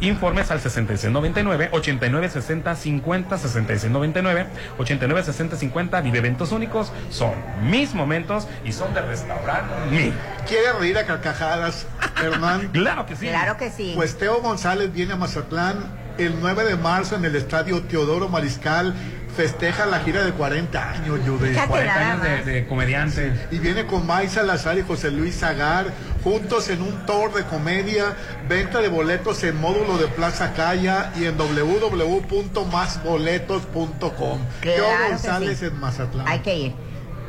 Informes 0.00 0.50
al 0.50 0.60
6699 0.60 1.68
8960 1.72 2.74
50 2.74 3.38
6699 3.38 4.46
8960 4.78 5.56
50 5.56 6.00
Vive 6.00 6.18
eventos 6.18 6.52
únicos. 6.52 6.92
Son 7.10 7.32
mis 7.62 7.94
momentos 7.94 8.48
y 8.64 8.72
son 8.72 8.94
de 8.94 9.02
restaurante 9.02 9.74
mi. 9.90 10.12
¿Quiere 10.48 10.72
reír 10.72 10.96
a 10.98 11.06
carcajadas, 11.06 11.86
Hernán? 12.22 12.68
claro 12.72 13.04
que 13.06 13.16
sí. 13.16 13.26
Claro 13.28 13.56
que 13.56 13.70
sí. 13.70 13.92
Pues 13.94 14.16
Teo 14.16 14.40
González 14.40 14.92
viene 14.92 15.12
a 15.12 15.16
Mazatlán 15.16 15.99
el 16.26 16.40
9 16.40 16.64
de 16.64 16.76
marzo 16.76 17.16
en 17.16 17.24
el 17.24 17.36
estadio 17.36 17.82
Teodoro 17.82 18.28
Mariscal 18.28 18.94
festeja 19.36 19.86
la 19.86 20.00
gira 20.00 20.24
de 20.24 20.32
40 20.32 20.90
años, 20.90 21.20
Judy. 21.26 21.54
40 21.54 21.94
años 21.94 22.22
de, 22.22 22.44
de 22.52 22.66
comediante. 22.66 23.32
Y 23.50 23.58
viene 23.58 23.86
con 23.86 24.06
May 24.06 24.28
Salazar 24.28 24.76
y 24.78 24.82
José 24.82 25.10
Luis 25.10 25.38
Zagar, 25.38 25.86
juntos 26.22 26.68
en 26.68 26.82
un 26.82 27.06
tour 27.06 27.32
de 27.32 27.44
comedia, 27.44 28.14
venta 28.48 28.80
de 28.80 28.88
boletos 28.88 29.42
en 29.44 29.58
módulo 29.60 29.98
de 29.98 30.08
Plaza 30.08 30.52
Calla 30.52 31.12
y 31.16 31.24
en 31.24 31.38
www.masboletos.com. 31.38 34.38
Claro 34.60 34.78
Yo 34.78 34.84
González 35.08 35.58
sí. 35.58 35.66
en 35.66 35.80
Mazatlán. 35.80 36.28
Hay 36.28 36.40
que 36.40 36.56
ir. 36.56 36.74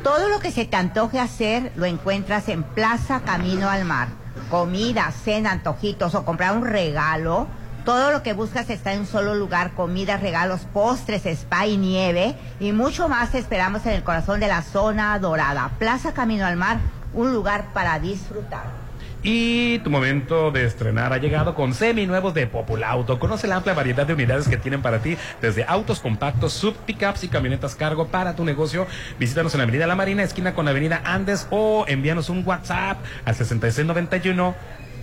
Todo 0.02 0.28
lo 0.28 0.40
que 0.40 0.50
se 0.50 0.64
te 0.64 0.76
antoje 0.76 1.20
hacer 1.20 1.70
lo 1.76 1.86
encuentras 1.86 2.48
en 2.48 2.64
Plaza 2.64 3.20
Camino 3.24 3.70
al 3.70 3.84
Mar. 3.84 4.08
Comida, 4.50 5.12
cena, 5.24 5.52
antojitos 5.52 6.14
o 6.14 6.24
comprar 6.24 6.56
un 6.56 6.66
regalo. 6.66 7.46
Todo 7.84 8.12
lo 8.12 8.22
que 8.22 8.32
buscas 8.32 8.70
está 8.70 8.92
en 8.92 9.00
un 9.00 9.06
solo 9.06 9.34
lugar. 9.34 9.72
Comida, 9.72 10.16
regalos, 10.16 10.60
postres, 10.72 11.26
spa 11.26 11.66
y 11.66 11.76
nieve. 11.76 12.36
Y 12.60 12.70
mucho 12.70 13.08
más 13.08 13.32
te 13.32 13.38
esperamos 13.38 13.84
en 13.86 13.92
el 13.92 14.04
corazón 14.04 14.38
de 14.38 14.46
la 14.46 14.62
zona 14.62 15.18
dorada. 15.18 15.72
Plaza 15.80 16.14
Camino 16.14 16.46
al 16.46 16.56
Mar, 16.56 16.78
un 17.12 17.32
lugar 17.32 17.72
para 17.74 17.98
disfrutar. 17.98 18.82
Y 19.24 19.80
tu 19.80 19.90
momento 19.90 20.52
de 20.52 20.64
estrenar 20.64 21.12
ha 21.12 21.18
llegado 21.18 21.54
con 21.56 21.74
seminuevos 21.74 22.34
de 22.34 22.46
Populauto. 22.46 23.18
Conoce 23.18 23.48
la 23.48 23.56
amplia 23.56 23.74
variedad 23.74 24.06
de 24.06 24.14
unidades 24.14 24.48
que 24.48 24.56
tienen 24.56 24.82
para 24.82 25.00
ti, 25.00 25.16
desde 25.40 25.64
autos 25.64 25.98
compactos, 25.98 26.52
sub 26.52 26.76
pickups 26.86 27.24
y 27.24 27.28
camionetas 27.28 27.74
cargo 27.74 28.06
para 28.06 28.34
tu 28.34 28.44
negocio. 28.44 28.86
Visítanos 29.18 29.54
en 29.54 29.58
la 29.58 29.64
Avenida 29.64 29.86
La 29.88 29.96
Marina, 29.96 30.22
esquina 30.22 30.54
con 30.54 30.64
la 30.64 30.72
Avenida 30.72 31.02
Andes, 31.04 31.46
o 31.50 31.84
envíanos 31.88 32.30
un 32.30 32.46
WhatsApp 32.46 32.98
al 33.24 33.34
6691 33.34 34.54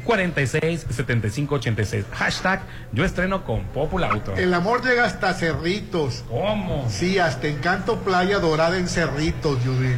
46 0.09 0.87
75 0.89 1.55
86. 1.55 2.05
Hashtag 2.13 2.61
yo 2.93 3.05
estreno 3.05 3.43
con 3.43 3.65
Populauto. 3.65 4.35
El 4.35 4.55
amor 4.55 4.83
llega 4.83 5.05
hasta 5.05 5.35
Cerritos. 5.35 6.23
¿Cómo? 6.27 6.87
Sí, 6.89 7.19
hasta 7.19 7.47
Encanto 7.47 7.99
Playa 7.99 8.39
Dorada 8.39 8.79
en 8.79 8.87
Cerritos, 8.87 9.59
Judy. 9.63 9.97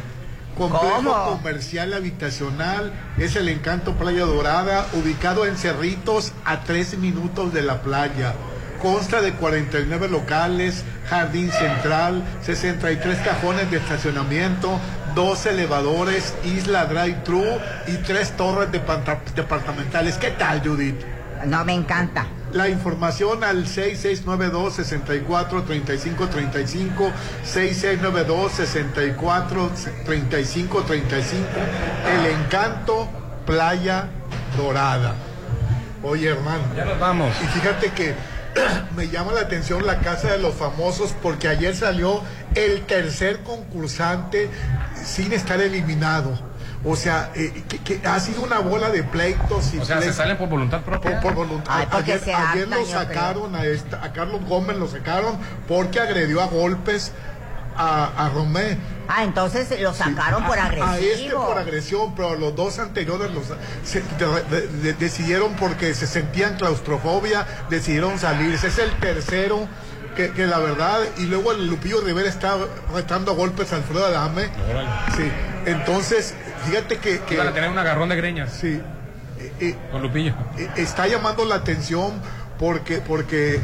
Complejo 0.58 0.96
¿Cómo? 0.96 1.38
comercial 1.38 1.94
habitacional 1.94 2.92
es 3.16 3.36
el 3.36 3.48
Encanto 3.48 3.94
Playa 3.94 4.26
Dorada, 4.26 4.86
ubicado 4.92 5.46
en 5.46 5.56
Cerritos 5.56 6.34
a 6.44 6.60
tres 6.60 6.98
minutos 6.98 7.54
de 7.54 7.62
la 7.62 7.80
playa. 7.80 8.34
Consta 8.82 9.22
de 9.22 9.32
49 9.32 10.08
locales, 10.08 10.84
jardín 11.08 11.50
central, 11.52 12.22
63 12.42 13.16
cajones 13.20 13.70
de 13.70 13.78
estacionamiento, 13.78 14.78
dos 15.14 15.46
elevadores, 15.46 16.34
isla 16.44 16.86
drive-thru 16.86 17.44
y 17.86 17.96
tres 17.98 18.36
torres 18.36 18.68
departamentales. 18.70 20.16
¿Qué 20.16 20.30
tal, 20.30 20.62
Judith? 20.66 21.02
No, 21.46 21.64
me 21.64 21.74
encanta. 21.74 22.26
La 22.52 22.68
información 22.68 23.44
al 23.44 23.66
6692 23.66 24.74
64 24.74 25.62
35 25.62 26.28
35 26.28 27.12
6692 27.44 28.52
64 28.52 29.70
35 30.04 30.82
35 30.82 31.46
El 32.06 32.26
Encanto 32.26 33.08
Playa 33.46 34.08
Dorada. 34.56 35.14
Oye, 36.02 36.28
hermano. 36.28 36.62
Ya 36.76 36.84
nos 36.84 37.00
vamos. 37.00 37.34
Y 37.42 37.46
fíjate 37.46 37.90
que 37.92 38.14
me 38.96 39.08
llama 39.08 39.32
la 39.32 39.40
atención 39.40 39.86
la 39.86 40.00
casa 40.00 40.32
de 40.32 40.38
los 40.38 40.54
famosos 40.54 41.14
porque 41.22 41.48
ayer 41.48 41.74
salió 41.74 42.22
el 42.54 42.82
tercer 42.82 43.40
concursante 43.40 44.50
sin 45.04 45.32
estar 45.32 45.60
eliminado. 45.60 46.38
O 46.84 46.96
sea, 46.96 47.30
eh, 47.36 47.62
que, 47.68 47.78
que 47.78 48.06
ha 48.08 48.18
sido 48.18 48.42
una 48.42 48.58
bola 48.58 48.90
de 48.90 49.04
pleitos 49.04 49.72
y 49.72 49.78
O 49.78 49.84
sea, 49.84 50.02
se 50.02 50.12
salen 50.12 50.36
por 50.36 50.48
voluntad 50.48 50.80
propia. 50.82 51.20
Por, 51.20 51.34
por 51.34 51.46
voluntad. 51.46 51.72
Ay, 51.76 51.86
ayer 51.92 52.20
ayer 52.34 52.68
lo 52.68 52.84
sacaron 52.86 53.54
a, 53.54 53.64
esta- 53.66 54.02
a 54.04 54.12
Carlos 54.12 54.40
Gómez, 54.48 54.76
lo 54.78 54.88
sacaron 54.88 55.38
porque 55.68 56.00
agredió 56.00 56.40
a 56.42 56.46
golpes 56.46 57.12
a, 57.76 58.26
a 58.26 58.28
Romé. 58.30 58.78
Ah, 59.08 59.22
entonces 59.22 59.80
lo 59.80 59.94
sacaron 59.94 60.44
por 60.44 60.58
A- 60.58 60.64
agresivo. 60.66 60.88
A 60.90 60.98
este 60.98 61.30
por 61.30 61.58
agresión, 61.58 62.14
pero 62.16 62.30
a 62.30 62.34
los 62.34 62.54
dos 62.56 62.78
anteriores 62.80 63.30
los 63.32 63.44
se- 63.84 64.02
de- 64.18 64.42
de- 64.50 64.66
de- 64.66 64.92
decidieron 64.94 65.54
porque 65.54 65.94
se 65.94 66.08
sentían 66.08 66.56
claustrofobia, 66.56 67.46
decidieron 67.70 68.18
salirse. 68.18 68.66
Es 68.66 68.78
el 68.78 68.90
tercero 68.98 69.68
que, 70.16 70.30
que 70.32 70.46
la 70.46 70.58
verdad, 70.58 71.00
y 71.18 71.24
luego 71.26 71.52
el 71.52 71.66
Lupillo 71.66 72.00
Rivera 72.00 72.28
está 72.28 72.56
retando 72.94 73.32
a 73.32 73.34
golpes 73.34 73.72
a 73.72 73.76
Alfredo 73.76 74.06
Adame. 74.06 74.44
Sí, 75.16 75.30
entonces, 75.66 76.34
fíjate 76.66 76.98
que... 76.98 77.20
que 77.20 77.40
a 77.40 77.52
tener 77.52 77.70
un 77.70 77.78
agarrón 77.78 78.08
de 78.08 78.16
greñas. 78.16 78.52
Sí. 78.52 78.80
Eh, 79.60 79.76
Con 79.90 80.02
Lupillo. 80.02 80.34
eh, 80.58 80.68
está 80.76 81.06
llamando 81.06 81.44
la 81.44 81.56
atención 81.56 82.12
porque 82.58 82.98
porque 82.98 83.60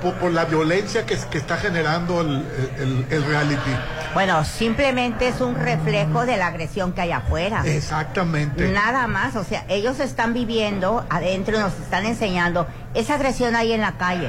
por, 0.00 0.14
por 0.14 0.30
la 0.32 0.44
violencia 0.44 1.06
que, 1.06 1.16
que 1.30 1.38
está 1.38 1.56
generando 1.56 2.20
el, 2.20 2.44
el- 2.78 3.06
el 3.10 3.24
reality. 3.24 3.70
Bueno, 4.14 4.44
simplemente 4.44 5.28
es 5.28 5.40
un 5.40 5.54
reflejo 5.56 6.26
de 6.26 6.36
la 6.36 6.48
agresión 6.48 6.92
que 6.92 7.00
hay 7.00 7.12
afuera. 7.12 7.62
Exactamente. 7.64 8.70
Nada 8.70 9.06
más, 9.06 9.34
o 9.36 9.42
sea, 9.44 9.64
ellos 9.68 10.00
están 10.00 10.34
viviendo 10.34 11.04
adentro, 11.08 11.58
nos 11.58 11.72
están 11.80 12.04
enseñando, 12.04 12.66
esa 12.94 13.14
agresión 13.14 13.56
hay 13.56 13.72
en 13.72 13.80
la 13.80 13.92
calle, 13.92 14.28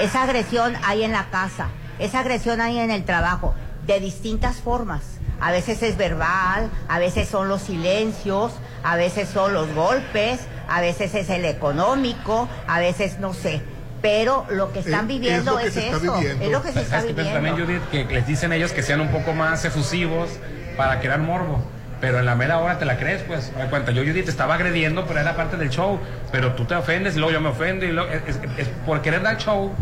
esa 0.00 0.22
agresión 0.22 0.74
hay 0.84 1.04
en 1.04 1.12
la 1.12 1.26
casa, 1.30 1.68
esa 1.98 2.20
agresión 2.20 2.60
hay 2.60 2.78
en 2.78 2.90
el 2.90 3.04
trabajo, 3.04 3.54
de 3.86 4.00
distintas 4.00 4.56
formas. 4.56 5.02
A 5.40 5.50
veces 5.50 5.82
es 5.82 5.96
verbal, 5.96 6.70
a 6.88 6.98
veces 6.98 7.28
son 7.28 7.48
los 7.48 7.62
silencios, 7.62 8.52
a 8.82 8.96
veces 8.96 9.28
son 9.28 9.52
los 9.52 9.72
golpes, 9.74 10.40
a 10.68 10.80
veces 10.80 11.14
es 11.14 11.28
el 11.30 11.44
económico, 11.44 12.48
a 12.66 12.78
veces 12.80 13.18
no 13.18 13.34
sé. 13.34 13.60
Pero 14.00 14.46
lo 14.50 14.72
que 14.72 14.80
están 14.80 15.00
Eh, 15.10 15.14
es 15.14 15.20
viviendo 15.20 15.52
lo 15.52 15.58
que 15.58 15.66
es, 15.68 15.74
se 15.74 15.86
está 15.86 15.96
eso, 15.98 16.14
viviendo. 16.14 16.44
es 16.44 16.50
lo 16.50 16.62
que 16.62 16.72
se 16.72 16.80
está 16.80 16.90
¿Sabes 17.00 17.06
qué 17.06 17.14
pienso 17.14 17.34
viviendo. 17.34 17.58
también, 17.58 17.80
Judith? 17.80 17.90
Que 18.08 18.14
les 18.14 18.26
dicen 18.26 18.52
ellos 18.52 18.72
que 18.72 18.82
sean 18.82 19.00
un 19.00 19.08
poco 19.08 19.32
más 19.32 19.64
efusivos 19.64 20.28
para 20.76 21.00
crear 21.00 21.20
morbo. 21.20 21.62
Pero 22.04 22.18
en 22.18 22.26
la 22.26 22.34
mera 22.34 22.58
hora 22.58 22.78
te 22.78 22.84
la 22.84 22.98
crees, 22.98 23.22
pues. 23.22 23.50
Me 23.56 23.64
cuenta, 23.70 23.90
yo, 23.90 24.02
Judith, 24.02 24.26
te 24.26 24.30
estaba 24.30 24.56
agrediendo, 24.56 25.06
pero 25.06 25.20
era 25.20 25.34
parte 25.36 25.56
del 25.56 25.70
show. 25.70 25.98
Pero 26.30 26.52
tú 26.52 26.66
te 26.66 26.74
ofendes 26.74 27.14
y 27.16 27.18
luego 27.18 27.32
yo 27.32 27.40
me 27.40 27.48
ofendo. 27.48 27.86
Y 27.86 27.92
luego, 27.92 28.10
es, 28.12 28.38
es- 28.58 28.68
por 28.84 29.00
querer 29.00 29.22
dar 29.22 29.38
show, 29.38 29.72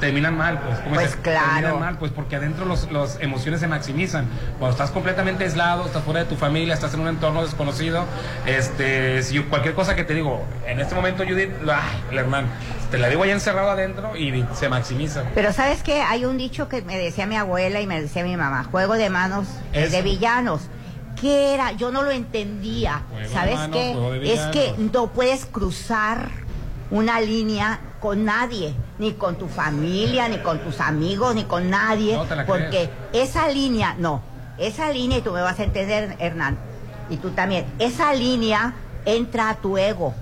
terminan 0.00 0.34
mal, 0.34 0.58
pues. 0.60 0.78
Como 0.78 0.94
Pues 0.94 1.08
dices, 1.08 1.20
claro. 1.22 1.50
Terminan 1.56 1.78
mal, 1.80 1.98
pues, 1.98 2.10
porque 2.10 2.36
adentro 2.36 2.64
los, 2.64 2.90
los 2.90 3.20
emociones 3.20 3.60
se 3.60 3.66
maximizan. 3.66 4.24
Cuando 4.58 4.70
estás 4.70 4.90
completamente 4.92 5.44
aislado, 5.44 5.84
estás 5.84 6.02
fuera 6.04 6.20
de 6.20 6.24
tu 6.26 6.36
familia, 6.36 6.72
estás 6.72 6.94
en 6.94 7.00
un 7.00 7.08
entorno 7.08 7.42
desconocido, 7.42 8.06
este, 8.46 9.22
si 9.22 9.38
cualquier 9.40 9.74
cosa 9.74 9.94
que 9.94 10.04
te 10.04 10.14
digo, 10.14 10.42
en 10.66 10.80
este 10.80 10.94
momento, 10.94 11.24
Judith, 11.28 11.50
ay, 11.70 12.02
el 12.12 12.16
hermano, 12.18 12.48
te 12.90 12.96
la 12.96 13.08
digo 13.08 13.24
allá 13.24 13.34
encerrado 13.34 13.70
adentro 13.72 14.16
y 14.16 14.42
se 14.54 14.70
maximiza. 14.70 15.24
Pero 15.34 15.52
sabes 15.52 15.82
qué, 15.82 16.00
hay 16.00 16.24
un 16.24 16.38
dicho 16.38 16.66
que 16.68 16.80
me 16.80 16.96
decía 16.96 17.26
mi 17.26 17.36
abuela 17.36 17.80
y 17.82 17.86
me 17.86 18.00
decía 18.00 18.24
mi 18.24 18.38
mamá, 18.38 18.64
juego 18.64 18.94
de 18.94 19.10
manos 19.10 19.46
es 19.74 19.92
de 19.92 20.00
villanos. 20.00 20.62
¿Qué 21.20 21.54
era? 21.54 21.72
Yo 21.72 21.90
no 21.90 22.02
lo 22.02 22.10
entendía. 22.10 23.02
¿Sabes 23.32 23.58
qué? 23.72 23.94
de 23.94 24.32
Es 24.32 24.40
que 24.46 24.74
no 24.78 25.08
puedes 25.08 25.46
cruzar 25.46 26.30
una 26.90 27.20
línea 27.20 27.80
con 28.00 28.24
nadie, 28.24 28.74
ni 28.98 29.12
con 29.12 29.36
tu 29.36 29.48
familia, 29.48 30.28
ni 30.28 30.38
con 30.38 30.60
tus 30.60 30.80
amigos, 30.80 31.34
ni 31.34 31.44
con 31.44 31.68
nadie, 31.70 32.16
No 32.16 32.26
porque 32.46 32.90
esa 33.12 33.48
línea, 33.48 33.96
no, 33.98 34.22
esa 34.56 34.90
línea, 34.90 35.18
y 35.18 35.22
tú 35.22 35.32
me 35.32 35.42
vas 35.42 35.58
a 35.58 35.64
entender, 35.64 36.16
Hernán, 36.18 36.56
y 37.10 37.16
tú 37.16 37.30
también, 37.30 37.66
esa 37.78 38.14
línea 38.14 38.74
entra 39.04 39.50
a 39.50 39.56
tu 39.56 39.76
ego 39.76 40.14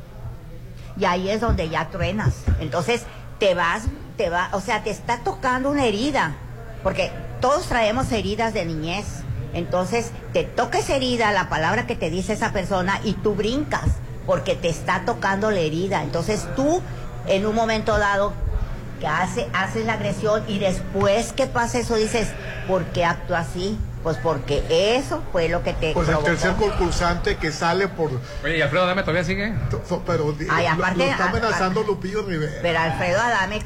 y 0.98 1.04
ahí 1.04 1.28
es 1.28 1.40
donde 1.40 1.68
ya 1.68 1.88
truenas. 1.88 2.34
Entonces 2.60 3.04
te 3.38 3.54
vas, 3.54 3.84
te 4.16 4.30
va, 4.30 4.48
o 4.52 4.60
sea, 4.60 4.82
te 4.82 4.90
está 4.90 5.18
tocando 5.18 5.70
una 5.70 5.84
herida, 5.84 6.34
porque 6.82 7.10
todos 7.40 7.66
traemos 7.66 8.10
heridas 8.12 8.54
de 8.54 8.64
niñez. 8.64 9.22
Entonces 9.56 10.10
te 10.32 10.44
toca 10.44 10.78
esa 10.78 10.94
herida, 10.96 11.32
la 11.32 11.48
palabra 11.48 11.86
que 11.86 11.96
te 11.96 12.10
dice 12.10 12.34
esa 12.34 12.52
persona 12.52 13.00
y 13.04 13.14
tú 13.14 13.34
brincas, 13.34 13.84
porque 14.26 14.54
te 14.54 14.68
está 14.68 15.04
tocando 15.06 15.50
la 15.50 15.60
herida. 15.60 16.02
Entonces 16.02 16.46
tú, 16.54 16.82
en 17.26 17.46
un 17.46 17.54
momento 17.54 17.96
dado, 17.98 18.34
que 19.00 19.06
hace, 19.06 19.46
haces 19.54 19.84
la 19.86 19.94
agresión 19.94 20.42
y 20.46 20.58
después 20.58 21.32
que 21.32 21.46
pasa 21.46 21.78
eso 21.78 21.96
dices, 21.96 22.28
¿por 22.68 22.84
qué 22.86 23.04
actúa 23.04 23.40
así? 23.40 23.78
Pues 24.02 24.18
porque 24.18 24.62
eso 24.96 25.22
fue 25.32 25.48
lo 25.48 25.62
que 25.62 25.72
te 25.72 25.92
Pues 25.92 26.08
el 26.08 26.18
tercer 26.18 26.54
concursante 26.54 27.36
que 27.38 27.50
sale 27.50 27.88
por... 27.88 28.10
Oye, 28.44 28.58
¿y 28.58 28.62
Alfredo 28.62 28.86
Dame 28.86 29.02
todavía 29.02 29.24
sigue? 29.24 29.52
Pero 30.06 30.34
Ay, 30.50 30.64
lo- 30.66 30.72
aparte, 30.74 30.98
lo, 30.98 31.04
está 31.04 31.24
a- 31.24 31.28
amenazando 31.30 31.82
Lupillo 31.82 32.22
Rivera. 32.22 32.52
Pero 32.62 32.78
Alfredo 32.78 33.20
Adame, 33.20 33.60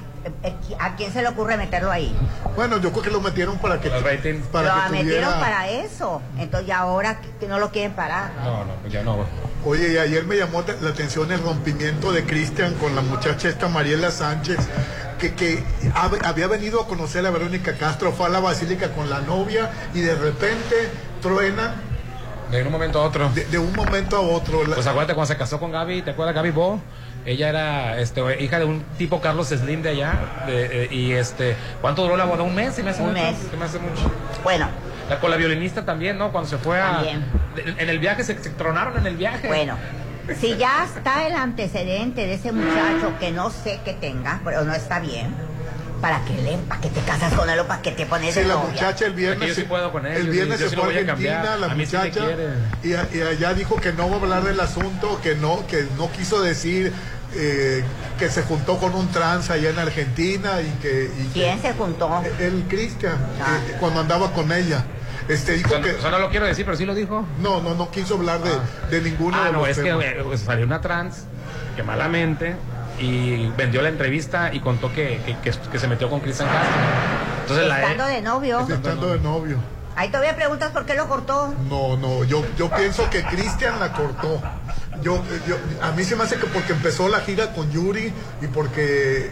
¿a 0.78 0.96
quién 0.96 1.12
se 1.12 1.22
le 1.22 1.28
ocurre 1.28 1.56
meterlo 1.56 1.90
ahí? 1.90 2.14
Bueno, 2.56 2.78
yo 2.78 2.90
creo 2.92 3.02
que 3.04 3.10
lo 3.10 3.20
metieron 3.20 3.58
para 3.58 3.80
que... 3.80 3.88
Para 3.90 4.00
lo 4.02 4.84
que 4.84 4.90
metieron 4.90 5.32
tuviera- 5.32 5.40
para 5.40 5.68
eso. 5.68 6.20
Entonces 6.38 6.66
ya 6.68 6.78
ahora 6.78 7.20
que- 7.38 7.46
no 7.48 7.58
lo 7.58 7.70
quieren 7.70 7.92
parar. 7.92 8.30
No, 8.42 8.64
no, 8.64 8.74
pues 8.80 8.92
ya 8.92 9.02
no. 9.02 9.24
Oye, 9.64 9.92
y 9.92 9.98
ayer 9.98 10.24
me 10.24 10.36
llamó 10.36 10.62
la 10.80 10.90
atención 10.90 11.30
el 11.32 11.40
rompimiento 11.42 12.12
de 12.12 12.24
Cristian 12.24 12.74
con 12.74 12.94
la 12.94 13.02
muchacha 13.02 13.48
esta 13.48 13.68
Mariela 13.68 14.10
Sánchez, 14.10 14.58
que, 15.18 15.34
que 15.34 15.62
hab- 15.94 16.24
había 16.24 16.46
venido 16.46 16.80
a 16.80 16.86
conocer 16.88 17.26
a 17.26 17.30
Verónica 17.30 17.76
Castro, 17.76 18.12
fue 18.12 18.26
a 18.26 18.28
la 18.30 18.40
basílica 18.40 18.92
con 18.92 19.10
la 19.10 19.20
novia 19.20 19.70
y 19.94 20.00
de 20.00 20.14
repente 20.14 20.90
truenan 21.20 21.74
De 22.50 22.62
un 22.62 22.72
momento 22.72 23.00
a 23.00 23.04
otro. 23.04 23.28
de, 23.30 23.44
de 23.44 23.58
un 23.58 23.72
momento 23.74 24.16
a 24.16 24.20
otro. 24.20 24.66
La- 24.66 24.74
Pues 24.76 24.86
acuérdate 24.86 25.14
cuando 25.14 25.32
se 25.32 25.38
casó 25.38 25.60
con 25.60 25.70
Gaby, 25.72 26.02
¿te 26.02 26.10
acuerdas 26.12 26.34
Gaby 26.34 26.50
Bo? 26.50 26.80
Ella 27.26 27.48
era 27.50 27.98
este, 28.00 28.42
hija 28.42 28.58
de 28.58 28.64
un 28.64 28.82
tipo 28.98 29.20
Carlos 29.20 29.48
Slim 29.48 29.82
de 29.82 29.90
allá. 29.90 30.14
de- 30.46 30.84
eh, 30.84 30.88
y 30.90 31.12
este, 31.12 31.54
¿cuánto 31.80 32.02
duró 32.02 32.16
la 32.16 32.24
boda? 32.24 32.42
Un 32.42 32.54
mes, 32.54 32.74
se 32.74 32.82
me 32.82 32.90
hace 32.90 33.02
Un 33.02 33.10
mucho. 33.12 33.22
mes. 33.22 33.36
Se 33.50 33.56
me 33.56 33.64
hace 33.64 33.78
mucho. 33.78 34.10
Bueno. 34.42 34.68
La, 35.08 35.18
con 35.20 35.30
la 35.30 35.36
violinista 35.36 35.84
también, 35.84 36.16
¿no? 36.18 36.30
Cuando 36.32 36.48
se 36.48 36.56
fue 36.58 36.80
a. 36.80 36.92
También. 36.96 37.24
En 37.78 37.90
el 37.90 37.98
viaje 37.98 38.22
se, 38.24 38.40
se 38.42 38.50
tronaron 38.50 38.96
en 38.96 39.06
el 39.06 39.16
viaje. 39.16 39.48
Bueno, 39.48 39.76
si 40.38 40.56
ya 40.56 40.84
está 40.84 41.26
el 41.26 41.34
antecedente 41.34 42.26
de 42.26 42.34
ese 42.34 42.52
muchacho 42.52 43.12
que 43.18 43.32
no 43.32 43.50
sé 43.50 43.80
que 43.84 43.92
tenga, 43.92 44.40
pero 44.44 44.64
no 44.64 44.72
está 44.72 45.00
bien, 45.00 45.34
¿para 46.00 46.24
qué 46.24 46.34
le, 46.34 46.56
para 46.58 46.80
qué 46.80 46.88
te 46.88 47.00
casas 47.00 47.32
con 47.34 47.48
él 47.50 47.58
o 47.60 47.66
para 47.66 47.82
qué 47.82 47.92
te 47.92 48.06
pones 48.06 48.34
Sí, 48.34 48.40
de 48.40 48.46
la 48.46 48.54
novia? 48.54 48.70
muchacha 48.70 49.06
el 49.06 49.12
viernes, 49.14 49.48
yo 49.48 49.54
sí 49.54 49.62
puedo 49.62 49.92
con 49.92 50.06
él, 50.06 50.16
el 50.16 50.28
viernes 50.30 50.58
sí- 50.58 50.64
yo 50.64 50.70
se 50.70 50.76
sí 50.76 50.80
fue 50.82 50.94
a 50.94 50.98
Argentina, 51.00 51.56
la 51.56 51.66
A 51.66 51.70
sí 51.70 51.76
muchacha, 51.76 52.10
quiere. 52.26 52.48
y, 52.82 53.16
y 53.18 53.20
allá 53.22 53.54
dijo 53.54 53.76
que 53.76 53.92
no 53.92 54.08
va 54.08 54.16
a 54.16 54.20
hablar 54.20 54.44
del 54.44 54.60
asunto, 54.60 55.20
que 55.22 55.34
no, 55.34 55.66
que 55.66 55.86
no 55.96 56.10
quiso 56.12 56.40
decir 56.40 56.92
eh, 57.34 57.84
que 58.18 58.28
se 58.28 58.42
juntó 58.42 58.78
con 58.78 58.94
un 58.94 59.08
trans 59.12 59.50
allá 59.50 59.70
en 59.70 59.78
Argentina 59.78 60.60
y 60.62 60.70
que... 60.82 61.10
y 61.16 61.26
que- 61.28 61.32
¿Quién 61.32 61.62
se 61.62 61.72
juntó? 61.74 62.22
el 62.40 62.64
Cristian, 62.68 63.14
Ah. 63.40 63.58
eh, 63.68 63.76
cuando 63.78 64.00
andaba 64.00 64.32
con 64.32 64.50
ella. 64.52 64.84
Este 65.28 65.52
dijo 65.52 65.74
Eso, 65.74 65.82
que 65.82 65.90
eso 65.90 66.10
no 66.10 66.18
lo 66.18 66.28
quiero 66.28 66.46
decir, 66.46 66.64
pero 66.64 66.76
sí 66.76 66.84
lo 66.84 66.92
dijo. 66.94 67.24
no, 67.40 67.60
no, 67.60 67.74
no 67.74 67.88
quiso 67.92 68.14
hablar 68.16 68.40
de, 68.42 68.50
de 68.90 69.00
ninguno 69.10 69.36
Ah, 69.40 69.46
de 69.46 69.52
no, 69.52 69.58
los 69.60 69.68
es 69.68 69.76
que 69.76 69.82
temas. 69.84 70.04
eh, 70.04 70.16
pues, 70.24 70.40
salió 70.40 70.64
una 70.66 70.80
trans 70.80 71.24
que 71.76 71.84
malamente 71.84 72.56
y 73.00 73.48
vendió 73.56 73.82
la 73.82 73.88
entrevista 73.88 74.52
y 74.52 74.60
contó 74.60 74.92
que, 74.92 75.20
que, 75.26 75.36
que- 75.38 75.58
que 75.70 75.78
se 75.78 75.88
metió 75.88 76.08
con 76.10 76.20
Cristian 76.20 76.48
Castro. 76.48 76.76
Entonces 77.42 77.66
la 77.66 77.80
Estando 77.82 78.06
de 78.06 78.20
novio. 78.22 78.60
Estando 78.68 79.06
de 79.12 79.18
novio. 79.20 79.56
Ahí 79.96 80.08
todavía 80.08 80.36
preguntas 80.36 80.70
por 80.70 80.86
qué 80.86 80.94
lo 80.94 81.08
cortó. 81.08 81.54
No, 81.68 81.96
no, 81.96 82.24
yo, 82.24 82.44
yo 82.56 82.70
pienso 82.70 83.10
que 83.10 83.22
Cristian 83.24 83.80
la 83.80 83.92
cortó. 83.92 84.40
Yo, 85.02 85.22
yo, 85.46 85.56
a 85.82 85.92
mí 85.92 86.04
se 86.04 86.14
me 86.16 86.24
hace 86.24 86.36
que 86.36 86.46
porque 86.46 86.72
empezó 86.72 87.08
la 87.08 87.20
gira 87.20 87.52
con 87.52 87.70
Yuri 87.72 88.12
y 88.40 88.46
porque, 88.46 89.26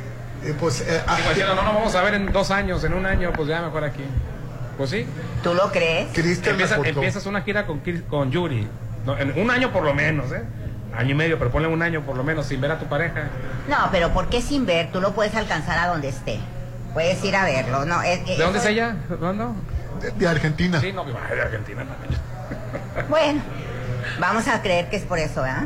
eh, 0.45 0.55
pues, 0.59 0.81
eh, 0.81 1.03
ah, 1.07 1.19
no 1.36 1.55
nos 1.55 1.65
vamos 1.74 1.95
a 1.95 2.03
ver 2.03 2.15
en 2.15 2.32
dos 2.32 2.51
años, 2.51 2.82
en 2.85 2.95
un 2.95 3.07
año, 3.07 3.32
pues 3.35 3.49
ya 3.49 3.61
mejor 3.62 3.85
aquí. 3.85 4.05
Pues 4.77 4.90
sí. 4.90 5.07
¿Tú 5.43 5.55
lo 5.55 5.70
crees? 5.70 6.09
Cristian 6.12 6.57
la 6.57 6.62
Empieza- 6.65 6.77
cortó. 6.77 6.90
empiezas 6.90 7.27
una 7.27 7.43
gira 7.43 7.66
con, 7.66 7.81
con 8.09 8.31
Yuri. 8.31 8.66
No, 9.07 9.16
en 9.19 9.39
un 9.40 9.51
año 9.51 9.73
por 9.73 9.85
lo 9.85 9.95
menos, 9.95 10.32
¿eh? 10.32 10.43
Año 10.99 11.11
y 11.12 11.15
medio, 11.15 11.39
pero 11.39 11.51
ponle 11.51 11.69
un 11.69 11.81
año 11.81 12.03
por 12.03 12.16
lo 12.16 12.25
menos 12.25 12.47
sin 12.47 12.61
ver 12.61 12.73
a 12.73 12.79
tu 12.79 12.87
pareja. 12.87 13.29
No, 13.69 13.89
pero 13.93 14.12
¿por 14.12 14.29
qué 14.29 14.43
sin 14.43 14.66
ver? 14.66 14.91
Tú 14.93 15.01
lo 15.01 15.15
puedes 15.15 15.35
alcanzar 15.37 15.79
a 15.79 15.87
donde 15.87 16.09
esté. 16.09 16.41
Puedes 16.93 17.23
ir 17.25 17.37
a 17.37 17.45
verlo. 17.45 17.85
No, 17.85 18.03
es- 18.03 18.27
¿De 18.27 18.37
dónde 18.37 18.59
es 18.59 18.66
ella? 18.66 18.97
¿Dónde? 19.20 19.45
de, 20.03 20.11
de 20.11 20.29
Argentina. 20.29 20.81
Sí, 20.81 20.93
no, 20.93 21.05
mi 21.05 21.12
madre 21.12 21.37
de 21.37 21.43
Argentina 21.43 21.85
también. 21.85 22.20
Bueno, 23.09 23.41
vamos 24.19 24.49
a 24.49 24.61
creer 24.61 24.91
que 24.91 24.97
es 24.97 25.05
por 25.05 25.19
eso, 25.20 25.43
¿verdad? 25.43 25.65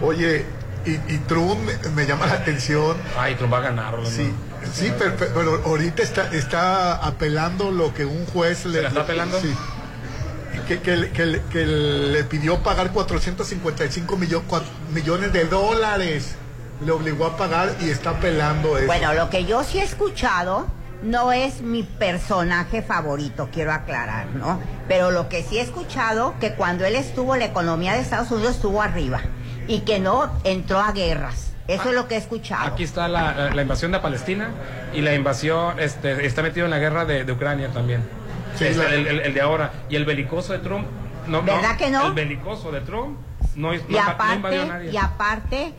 Oye, 0.00 0.44
y, 0.84 0.90
y 0.92 1.18
Trump 1.28 1.58
me, 1.60 1.90
me 1.90 2.06
llama 2.06 2.26
la 2.26 2.34
atención. 2.34 2.96
Ay, 3.16 3.36
Trump 3.36 3.52
va 3.52 3.58
a 3.58 3.62
ganar, 3.62 3.92
Rolando. 3.94 4.10
Sí, 4.10 4.32
sí, 4.72 4.92
pero, 4.98 5.14
pero 5.16 5.62
ahorita 5.64 6.02
está, 6.02 6.32
está 6.32 6.94
apelando 6.96 7.70
lo 7.70 7.94
que 7.94 8.04
un 8.04 8.26
juez 8.26 8.64
le... 8.64 8.82
la 8.82 8.88
está 8.88 9.02
apelando? 9.02 9.38
Sí. 9.40 9.54
Que, 10.68 10.80
que, 10.80 11.10
que, 11.10 11.40
que 11.50 11.66
le 11.66 12.24
pidió 12.24 12.58
pagar 12.62 12.90
455 12.92 14.16
millo- 14.16 14.42
millones 14.92 15.32
de 15.32 15.44
dólares. 15.46 16.34
Le 16.84 16.90
obligó 16.90 17.26
a 17.26 17.36
pagar 17.36 17.74
y 17.80 17.90
está 17.90 18.10
apelando 18.10 18.76
eso. 18.76 18.86
Bueno, 18.86 19.14
lo 19.14 19.30
que 19.30 19.44
yo 19.44 19.62
sí 19.62 19.78
he 19.78 19.84
escuchado 19.84 20.66
no 21.02 21.32
es 21.32 21.60
mi 21.62 21.82
personaje 21.84 22.82
favorito, 22.82 23.48
quiero 23.52 23.72
aclarar, 23.72 24.26
¿no? 24.34 24.60
Pero 24.88 25.10
lo 25.10 25.28
que 25.28 25.42
sí 25.42 25.58
he 25.58 25.62
escuchado, 25.62 26.34
que 26.40 26.54
cuando 26.54 26.84
él 26.84 26.96
estuvo, 26.96 27.36
la 27.36 27.44
economía 27.44 27.94
de 27.94 28.00
Estados 28.00 28.30
Unidos 28.32 28.56
estuvo 28.56 28.82
arriba 28.82 29.20
y 29.68 29.80
que 29.80 30.00
no 30.00 30.32
entró 30.44 30.80
a 30.80 30.92
guerras. 30.92 31.52
Eso 31.68 31.90
es 31.90 31.94
lo 31.94 32.08
que 32.08 32.16
he 32.16 32.18
escuchado. 32.18 32.66
Aquí 32.66 32.82
está 32.82 33.06
la, 33.06 33.50
la 33.54 33.62
invasión 33.62 33.92
de 33.92 34.00
Palestina 34.00 34.50
y 34.92 35.00
la 35.02 35.14
invasión, 35.14 35.78
este, 35.78 36.26
está 36.26 36.42
metido 36.42 36.66
en 36.66 36.70
la 36.70 36.78
guerra 36.78 37.04
de, 37.04 37.24
de 37.24 37.32
Ucrania 37.32 37.68
también. 37.68 38.02
Sí, 38.56 38.64
el, 38.66 38.80
el- 38.80 39.20
el 39.20 39.34
de 39.34 39.40
ahora. 39.40 39.72
Y 39.88 39.96
el 39.96 40.04
belicoso 40.04 40.52
de 40.52 40.58
Trump. 40.60 40.86
No, 41.26 41.42
¿Verdad 41.42 41.76
que 41.76 41.90
no? 41.90 42.06
El 42.06 42.12
belicoso 42.12 42.72
de 42.72 42.80
Trump 42.80 43.18
no, 43.54 43.72
es- 43.72 43.82
Y 43.88 43.92
no 43.92 43.98
inva- 43.98 44.16
no 44.28 44.34
invadió 44.34 44.60
a 44.60 44.64
aparte, 44.64 44.72
nadie. 44.72 44.90
y 44.92 44.96
aparte, 44.96 45.72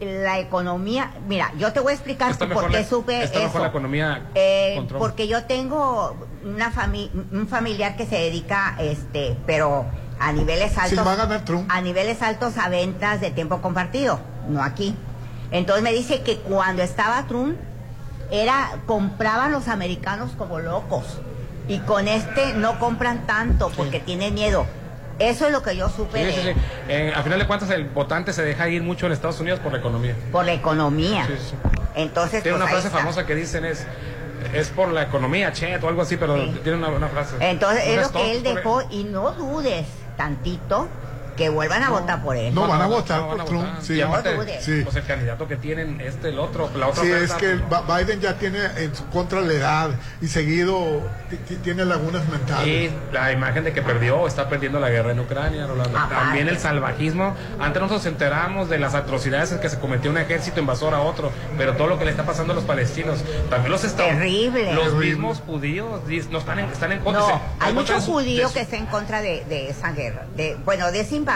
eh, 0.00 0.20
la 0.22 0.38
economía, 0.38 1.12
mira, 1.26 1.50
yo 1.58 1.72
te 1.72 1.80
voy 1.80 1.92
a 1.92 1.94
explicar 1.94 2.30
Está 2.30 2.46
por 2.48 2.66
qué 2.68 2.80
la, 2.80 2.84
supe 2.84 3.22
está 3.22 3.38
mejor 3.38 3.50
eso. 3.52 3.58
la 3.60 3.68
economía 3.68 4.22
Eh, 4.34 4.86
porque 4.98 5.26
yo 5.28 5.44
tengo 5.44 6.14
una 6.44 6.70
fami 6.70 7.10
un 7.32 7.48
familiar 7.48 7.96
que 7.96 8.04
se 8.06 8.16
dedica, 8.16 8.76
este, 8.78 9.36
pero 9.46 9.86
a 10.20 10.30
niveles 10.32 10.76
altos. 10.78 11.04
va 11.06 11.12
a 11.14 11.16
ganar 11.16 11.44
Trump. 11.44 11.68
A 11.72 11.80
niveles 11.80 12.20
altos 12.22 12.58
a 12.58 12.68
ventas 12.68 13.20
de 13.20 13.30
tiempo 13.30 13.60
compartido, 13.62 14.20
no 14.48 14.62
aquí. 14.62 14.94
Entonces 15.50 15.82
me 15.82 15.92
dice 15.92 16.22
que 16.22 16.36
cuando 16.36 16.82
estaba 16.82 17.26
Trump, 17.26 17.56
era, 18.30 18.76
compraban 18.86 19.52
los 19.52 19.68
americanos 19.68 20.32
como 20.38 20.58
locos. 20.60 21.20
Y 21.68 21.78
con 21.80 22.08
este 22.08 22.54
no 22.54 22.78
compran 22.78 23.26
tanto 23.26 23.70
porque 23.76 24.00
tienen 24.00 24.34
miedo. 24.34 24.66
Eso 25.18 25.46
es 25.46 25.52
lo 25.52 25.62
que 25.62 25.76
yo 25.76 25.88
supe 25.88 26.32
Sí, 26.32 26.40
sí, 26.40 26.48
sí. 26.52 26.60
Eh, 26.88 27.12
a 27.14 27.22
final 27.22 27.38
de 27.38 27.46
cuentas, 27.46 27.70
el 27.70 27.84
votante 27.84 28.32
se 28.32 28.42
deja 28.42 28.68
ir 28.68 28.82
mucho 28.82 29.06
en 29.06 29.12
Estados 29.12 29.38
Unidos 29.40 29.60
por 29.60 29.72
la 29.72 29.78
economía. 29.78 30.16
por 30.32 30.44
la 30.44 30.52
economía. 30.52 31.26
Sí, 31.26 31.34
sí. 31.50 31.54
Entonces, 31.94 32.42
Tiene 32.42 32.58
pues, 32.58 32.64
una 32.64 32.76
ahí 32.76 32.82
frase 32.82 32.90
famosa 32.96 33.26
que 33.26 33.34
dicen 33.34 33.64
es 33.64 33.86
es 34.52 34.68
por 34.70 34.88
la 34.88 35.02
economía, 35.02 35.52
chet, 35.52 35.82
o 35.82 35.88
algo 35.88 36.02
así, 36.02 36.16
pero 36.16 36.34
tiene 36.62 36.78
una, 36.78 36.88
una 36.88 37.08
frase. 37.08 37.36
Entonces, 37.40 37.84
es 37.86 38.02
lo 38.02 38.10
que 38.10 38.32
él 38.32 38.42
dejó 38.42 38.82
y 38.90 39.04
no 39.04 39.32
dudes 39.32 39.86
tantito 40.16 40.88
que 41.42 41.48
vuelvan 41.48 41.82
a 41.82 41.90
votar 41.90 42.22
por 42.22 42.36
él. 42.36 42.54
No, 42.54 42.68
van 42.68 42.80
a 42.82 42.86
votar 42.86 43.20
no 43.20 43.28
por 43.30 43.40
a 43.40 43.44
Trump, 43.44 43.64
votar. 43.66 43.82
sí. 43.82 43.94
Y 43.94 44.00
aparte, 44.00 44.36
No. 44.36 44.42
Sí. 44.60 44.80
pues 44.84 44.96
el 44.96 45.04
candidato 45.04 45.48
que 45.48 45.56
tienen, 45.56 46.00
este, 46.00 46.28
el 46.28 46.38
otro, 46.38 46.70
la 46.76 46.88
otra 46.88 47.02
Sí, 47.02 47.10
es 47.10 47.32
que 47.34 47.56
pues, 47.56 47.80
Biden 47.86 48.20
ya 48.20 48.34
tiene 48.38 48.60
en 48.76 48.94
su 48.94 49.06
contra 49.08 49.40
la 49.40 49.52
edad 49.52 49.90
y 50.20 50.28
seguido 50.28 51.02
ti- 51.28 51.36
ti- 51.48 51.56
tiene 51.56 51.84
lagunas 51.84 52.28
mentales. 52.28 52.68
Y 52.68 52.90
la 53.12 53.32
imagen 53.32 53.64
de 53.64 53.72
que 53.72 53.82
perdió, 53.82 54.26
está 54.28 54.48
perdiendo 54.48 54.78
la 54.78 54.88
guerra 54.90 55.10
en 55.12 55.20
Ucrania, 55.20 55.66
Rolando. 55.66 55.98
Aparte. 55.98 56.14
También 56.14 56.48
el 56.48 56.58
salvajismo. 56.58 57.34
Antes 57.58 57.80
nosotros 57.82 58.04
nos 58.04 58.06
enteramos 58.06 58.68
de 58.68 58.78
las 58.78 58.94
atrocidades 58.94 59.50
en 59.52 59.58
que 59.60 59.68
se 59.68 59.78
cometió 59.80 60.10
un 60.10 60.18
ejército 60.18 60.60
invasor 60.60 60.94
a 60.94 61.00
otro, 61.00 61.32
pero 61.58 61.74
todo 61.74 61.88
lo 61.88 61.98
que 61.98 62.04
le 62.04 62.12
está 62.12 62.24
pasando 62.24 62.52
a 62.52 62.56
los 62.56 62.64
palestinos, 62.64 63.18
también 63.50 63.72
los 63.72 63.82
estados, 63.84 64.12
Terrible. 64.12 64.72
los 64.74 64.84
Terrible. 64.84 65.06
mismos 65.08 65.42
judíos 65.44 66.00
no 66.30 66.38
están 66.38 66.60
en, 66.60 66.66
están 66.66 66.92
en 66.92 67.00
contra. 67.00 67.20
No, 67.22 67.42
hay 67.58 67.72
muchos 67.74 68.04
judíos 68.04 68.52
que 68.52 68.60
están 68.60 68.80
en 68.80 68.86
contra 68.86 69.20
de, 69.20 69.44
de 69.48 69.70
esa 69.70 69.92
guerra, 69.92 70.22
de, 70.36 70.56
bueno, 70.64 70.90
de 70.92 71.00
esa 71.00 71.14
invasión 71.16 71.31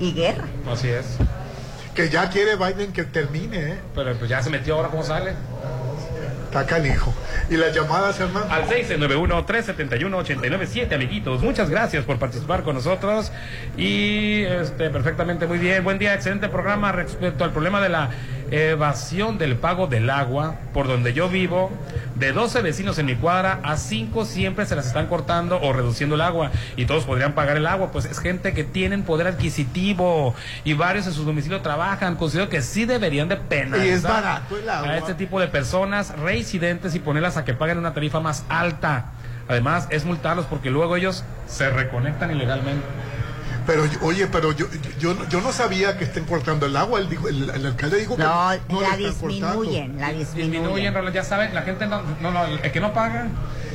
y 0.00 0.12
guerra. 0.12 0.44
Así 0.70 0.88
es. 0.88 1.16
Que 1.94 2.08
ya 2.08 2.30
quiere 2.30 2.56
Biden 2.56 2.92
que 2.92 3.04
termine, 3.04 3.58
¿eh? 3.58 3.78
Pero 3.94 4.14
pues 4.14 4.28
ya 4.28 4.42
se 4.42 4.50
metió 4.50 4.74
ahora, 4.74 4.88
¿cómo 4.88 5.04
sale? 5.04 5.34
Está 6.46 6.66
canijo. 6.66 7.14
Y 7.50 7.56
las 7.56 7.74
llamadas, 7.74 8.18
hermano. 8.20 8.46
Al 8.50 8.66
691-371-897, 8.68 10.94
amiguitos. 10.94 11.42
Muchas 11.42 11.68
gracias 11.68 12.04
por 12.04 12.18
participar 12.18 12.62
con 12.62 12.76
nosotros. 12.76 13.32
Y 13.76 14.42
este, 14.42 14.88
perfectamente, 14.90 15.46
muy 15.46 15.58
bien. 15.58 15.82
Buen 15.84 15.98
día, 15.98 16.14
excelente 16.14 16.48
programa 16.48 16.92
respecto 16.92 17.44
al 17.44 17.52
problema 17.52 17.80
de 17.80 17.88
la 17.88 18.10
evasión 18.50 19.38
del 19.38 19.56
pago 19.56 19.86
del 19.86 20.10
agua. 20.10 20.56
Por 20.72 20.88
donde 20.88 21.12
yo 21.12 21.28
vivo, 21.28 21.70
de 22.14 22.32
12 22.32 22.62
vecinos 22.62 22.98
en 22.98 23.06
mi 23.06 23.14
cuadra, 23.14 23.60
a 23.62 23.76
5 23.76 24.24
siempre 24.24 24.66
se 24.66 24.76
las 24.76 24.86
están 24.86 25.06
cortando 25.06 25.60
o 25.60 25.72
reduciendo 25.72 26.14
el 26.14 26.20
agua. 26.20 26.50
Y 26.76 26.86
todos 26.86 27.04
podrían 27.04 27.32
pagar 27.32 27.56
el 27.56 27.66
agua. 27.66 27.90
Pues 27.92 28.04
es 28.04 28.18
gente 28.18 28.54
que 28.54 28.64
tienen 28.64 29.02
poder 29.02 29.26
adquisitivo. 29.26 30.34
Y 30.64 30.74
varios 30.74 31.06
en 31.06 31.12
su 31.12 31.24
domicilio 31.24 31.60
trabajan. 31.60 32.16
Considero 32.16 32.48
que 32.48 32.62
sí 32.62 32.84
deberían 32.84 33.28
de 33.28 33.36
penalizar 33.36 33.86
Y 33.86 33.90
es 33.90 34.02
barato 34.02 34.56
el 34.56 34.68
agua. 34.68 34.90
a 34.90 34.98
este 34.98 35.14
tipo 35.14 35.40
de 35.40 35.48
personas 35.48 36.16
reincidentes 36.18 36.94
y 36.94 36.98
ponerlas 36.98 37.36
a 37.36 37.44
que 37.44 37.54
paguen 37.54 37.78
una 37.78 37.94
tarifa 37.94 38.20
más 38.20 38.44
alta. 38.48 39.12
Además, 39.48 39.86
es 39.90 40.04
multarlos 40.04 40.46
porque 40.46 40.70
luego 40.70 40.96
ellos 40.96 41.24
se 41.46 41.68
reconectan 41.68 42.30
ilegalmente. 42.30 42.84
Pero, 43.66 43.86
yo- 43.86 43.98
oye, 44.02 44.26
pero 44.26 44.52
yo, 44.52 44.66
yo, 44.98 45.16
yo 45.28 45.40
no 45.40 45.52
sabía 45.52 45.96
que 45.96 46.04
estén 46.04 46.24
cortando 46.24 46.66
el 46.66 46.76
agua. 46.76 47.00
El, 47.00 47.08
dijo- 47.08 47.28
el, 47.28 47.48
el 47.50 47.66
alcalde 47.66 47.98
dijo 47.98 48.16
que 48.16 48.22
No, 48.22 48.50
no 48.68 48.80
la 48.82 48.96
disminuyen, 48.96 49.98
la 49.98 50.12
disminuyen. 50.12 50.94
Ya 51.12 51.24
saben, 51.24 51.54
la 51.54 51.62
gente 51.62 51.86
no, 51.86 52.02
no, 52.20 52.30
no, 52.30 52.44
el 52.46 52.72
que 52.72 52.80
no 52.80 52.92
paga, 52.92 53.26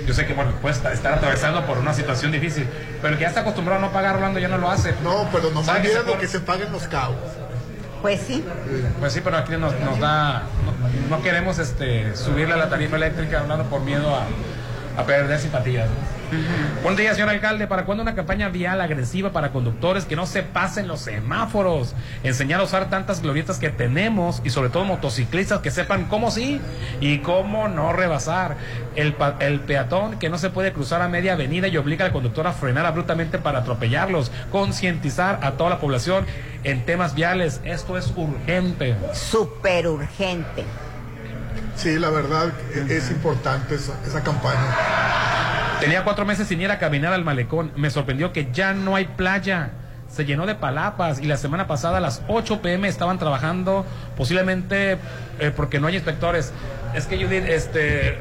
yo 0.05 0.13
sé 0.13 0.25
que 0.25 0.33
bueno, 0.33 0.51
puede 0.61 0.75
estar, 0.75 0.93
atravesando 1.13 1.65
por 1.65 1.77
una 1.77 1.93
situación 1.93 2.31
difícil, 2.31 2.67
pero 3.01 3.13
el 3.13 3.17
que 3.17 3.23
ya 3.23 3.29
está 3.29 3.41
acostumbrado 3.41 3.79
a 3.83 3.87
no 3.87 3.91
pagar, 3.93 4.15
Rolando, 4.15 4.39
ya 4.39 4.47
no 4.47 4.57
lo 4.57 4.69
hace. 4.69 4.93
No, 5.03 5.27
pero 5.31 5.49
nomás 5.49 5.65
¿Sabe 5.65 5.81
que 5.81 5.87
mira 5.89 6.01
se 6.01 6.07
lo 6.07 6.17
que 6.19 6.27
se 6.27 6.39
paga 6.39 6.65
en 6.65 6.71
los 6.71 6.83
cabos. 6.87 7.17
Pues 8.01 8.21
sí. 8.21 8.45
Pues 8.99 9.11
sí, 9.13 9.21
pero 9.23 9.37
aquí 9.37 9.53
nos, 9.57 9.77
nos 9.81 9.99
da, 9.99 10.43
no, 11.09 11.17
no 11.17 11.23
queremos 11.23 11.59
este 11.59 12.15
subirle 12.15 12.53
a 12.53 12.57
la 12.57 12.69
tarifa 12.69 12.95
eléctrica, 12.95 13.39
hablando 13.41 13.65
por 13.65 13.81
miedo 13.81 14.15
a, 14.15 14.23
a 14.99 15.05
perder 15.05 15.39
simpatías. 15.39 15.87
Buen 16.83 16.95
día, 16.95 17.13
señor 17.13 17.29
alcalde. 17.29 17.67
¿Para 17.67 17.85
cuándo 17.85 18.03
una 18.03 18.15
campaña 18.15 18.49
vial 18.49 18.81
agresiva 18.81 19.31
para 19.31 19.51
conductores 19.51 20.05
que 20.05 20.15
no 20.15 20.25
se 20.25 20.43
pasen 20.43 20.87
los 20.87 20.99
semáforos? 20.99 21.95
Enseñar 22.23 22.59
a 22.59 22.63
usar 22.63 22.89
tantas 22.89 23.21
glorietas 23.21 23.59
que 23.59 23.69
tenemos 23.69 24.41
y 24.43 24.49
sobre 24.49 24.69
todo 24.69 24.83
motociclistas 24.83 25.59
que 25.59 25.71
sepan 25.71 26.05
cómo 26.05 26.31
sí 26.31 26.59
y 26.99 27.19
cómo 27.19 27.69
no 27.69 27.93
rebasar. 27.93 28.57
El, 28.95 29.15
el 29.39 29.61
peatón 29.61 30.19
que 30.19 30.29
no 30.29 30.37
se 30.37 30.49
puede 30.49 30.73
cruzar 30.73 31.01
a 31.01 31.07
media 31.07 31.33
avenida 31.33 31.67
y 31.69 31.77
obliga 31.77 32.05
al 32.05 32.11
conductor 32.11 32.45
a 32.45 32.51
frenar 32.51 32.85
abruptamente 32.85 33.39
para 33.39 33.59
atropellarlos. 33.59 34.31
Concientizar 34.51 35.39
a 35.41 35.51
toda 35.51 35.69
la 35.69 35.79
población 35.79 36.25
en 36.63 36.85
temas 36.85 37.15
viales. 37.15 37.61
Esto 37.63 37.97
es 37.97 38.11
urgente. 38.15 38.95
Súper 39.13 39.87
urgente. 39.87 40.65
Sí, 41.79 41.97
la 41.97 42.09
verdad 42.09 42.51
e- 42.75 42.97
es 42.97 43.09
importante 43.09 43.75
esa, 43.75 43.93
esa 44.05 44.21
campaña. 44.21 44.59
Tenía 45.79 46.03
cuatro 46.03 46.25
meses 46.25 46.47
sin 46.49 46.59
ir 46.59 46.69
a 46.71 46.77
caminar 46.77 47.13
al 47.13 47.23
malecón. 47.23 47.71
Me 47.77 47.89
sorprendió 47.89 48.33
que 48.33 48.49
ya 48.51 48.73
no 48.73 48.97
hay 48.97 49.05
playa. 49.05 49.71
Se 50.09 50.25
llenó 50.25 50.45
de 50.45 50.55
palapas 50.55 51.21
y 51.21 51.25
la 51.25 51.37
semana 51.37 51.67
pasada 51.67 51.99
a 51.99 52.01
las 52.01 52.21
8 52.27 52.61
pm 52.61 52.89
estaban 52.89 53.17
trabajando 53.17 53.85
posiblemente 54.17 54.97
eh, 55.39 55.53
porque 55.55 55.79
no 55.79 55.87
hay 55.87 55.95
inspectores. 55.95 56.51
Es 56.93 57.05
que 57.05 57.15
Judith, 57.23 57.45
este, 57.47 58.17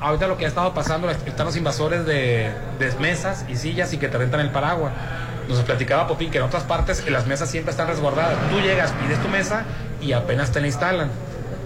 ahorita 0.00 0.26
lo 0.26 0.38
que 0.38 0.46
ha 0.46 0.48
estado 0.48 0.72
pasando 0.72 1.10
están 1.10 1.44
los 1.44 1.56
invasores 1.56 2.06
de, 2.06 2.52
de 2.78 2.92
mesas 3.00 3.44
y 3.48 3.56
sillas 3.56 3.92
y 3.92 3.98
que 3.98 4.08
te 4.08 4.16
rentan 4.16 4.40
el 4.40 4.50
paraguas. 4.50 4.92
Nos 5.46 5.58
platicaba 5.60 6.06
Popín 6.06 6.30
que 6.30 6.38
en 6.38 6.44
otras 6.44 6.62
partes 6.62 7.06
las 7.10 7.26
mesas 7.26 7.50
siempre 7.50 7.72
están 7.72 7.88
resguardadas. 7.88 8.38
Tú 8.50 8.60
llegas, 8.60 8.92
pides 8.92 9.20
tu 9.20 9.28
mesa 9.28 9.64
y 10.00 10.12
apenas 10.14 10.52
te 10.52 10.60
la 10.62 10.68
instalan. 10.68 11.10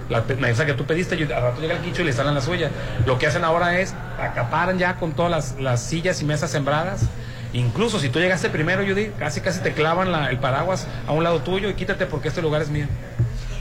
La 0.09 0.23
mesa 0.39 0.65
que 0.65 0.73
tú 0.75 0.87
pediste, 0.87 1.17
y 1.17 1.23
al 1.25 1.29
rato 1.43 1.61
llega 1.61 1.75
el 1.75 1.81
quicho 1.81 2.01
y 2.01 2.05
le 2.05 2.11
instalan 2.11 2.35
la 2.35 2.41
suya. 2.41 2.71
Lo 3.07 3.19
que 3.19 3.27
hacen 3.27 3.45
ahora 3.45 3.79
es 3.79 3.95
acaparan 4.21 4.79
ya 4.79 4.97
con 4.97 5.13
todas 5.13 5.31
las, 5.31 5.61
las 5.61 5.83
sillas 5.83 6.21
y 6.23 6.25
mesas 6.25 6.51
sembradas. 6.51 7.03
Incluso 7.53 7.99
si 7.99 8.09
tú 8.09 8.19
llegaste 8.19 8.49
primero, 8.51 8.83
Judy, 8.87 9.11
casi 9.19 9.41
casi 9.41 9.61
te 9.61 9.73
clavan 9.73 10.11
la- 10.13 10.31
el 10.31 10.39
paraguas 10.39 10.87
a 11.07 11.13
un 11.13 11.25
lado 11.25 11.41
tuyo 11.41 11.69
y 11.69 11.75
quítate 11.75 12.07
porque 12.07 12.29
este 12.29 12.43
lugar 12.43 12.63
es 12.63 12.69
mío. 12.69 12.87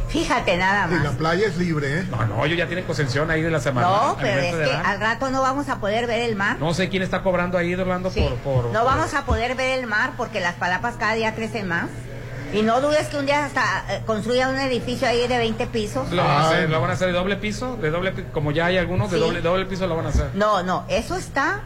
Fíjate 0.10 0.56
nada 0.56 0.88
Y 0.90 0.96
la 1.04 1.10
más. 1.10 1.16
playa 1.18 1.48
es 1.48 1.58
libre, 1.58 2.00
¿eh? 2.00 2.06
No, 2.10 2.26
no, 2.26 2.46
ellos 2.46 2.58
ya 2.58 2.66
tienen 2.68 2.86
concesión 2.86 3.30
ahí 3.30 3.42
de 3.42 3.52
la 3.52 3.60
semana. 3.60 3.88
No, 3.88 4.18
pero 4.20 4.40
es 4.40 4.56
que 4.56 4.64
edad. 4.64 4.82
al 4.86 5.02
rato 5.02 5.30
no 5.32 5.42
vamos 5.42 5.68
a 5.68 5.80
poder 5.82 6.08
ver 6.08 6.22
el 6.30 6.38
mar. 6.38 6.56
No 6.62 6.74
sé 6.74 6.88
quién 6.88 7.04
está 7.04 7.24
cobrando 7.24 7.58
ahí, 7.58 7.76
Orlando, 7.76 8.10
Sí. 8.10 8.22
por, 8.22 8.36
por... 8.64 8.72
No 8.72 8.86
vamos 8.86 9.14
a 9.14 9.26
poder 9.26 9.56
ver 9.56 9.80
el 9.80 9.86
mar 9.86 10.12
porque 10.16 10.40
las 10.40 10.56
palapas 10.56 10.96
cada 10.96 11.14
día 11.16 11.36
crecen 11.36 11.68
más. 11.68 11.88
Y 12.54 12.62
no 12.62 12.80
dudes 12.82 13.08
que 13.08 13.18
un 13.18 13.26
día 13.26 13.46
hasta 13.46 13.84
eh, 13.90 14.02
construyan 14.06 14.52
un 14.54 14.60
edificio 14.60 15.08
ahí 15.08 15.28
de 15.28 15.38
20 15.38 15.68
pisos. 15.68 16.10
Lo 16.12 16.24
van, 16.24 16.32
a 16.32 16.48
hacer, 16.50 16.70
lo 16.70 16.80
van 16.82 16.90
a 16.90 16.94
hacer 16.94 17.08
de 17.08 17.14
doble 17.14 17.36
piso, 17.38 17.76
de 17.78 17.90
doble 17.92 18.14
como 18.34 18.52
ya 18.52 18.68
hay 18.68 18.78
algunos, 18.78 19.12
de 19.12 19.18
Sí. 19.18 19.24
doble, 19.24 19.42
doble 19.42 19.66
piso 19.66 19.86
lo 19.88 19.96
van 19.96 20.06
a 20.06 20.10
hacer. 20.10 20.30
No, 20.34 20.64
no, 20.64 20.86
eso 20.88 21.16
está, 21.18 21.62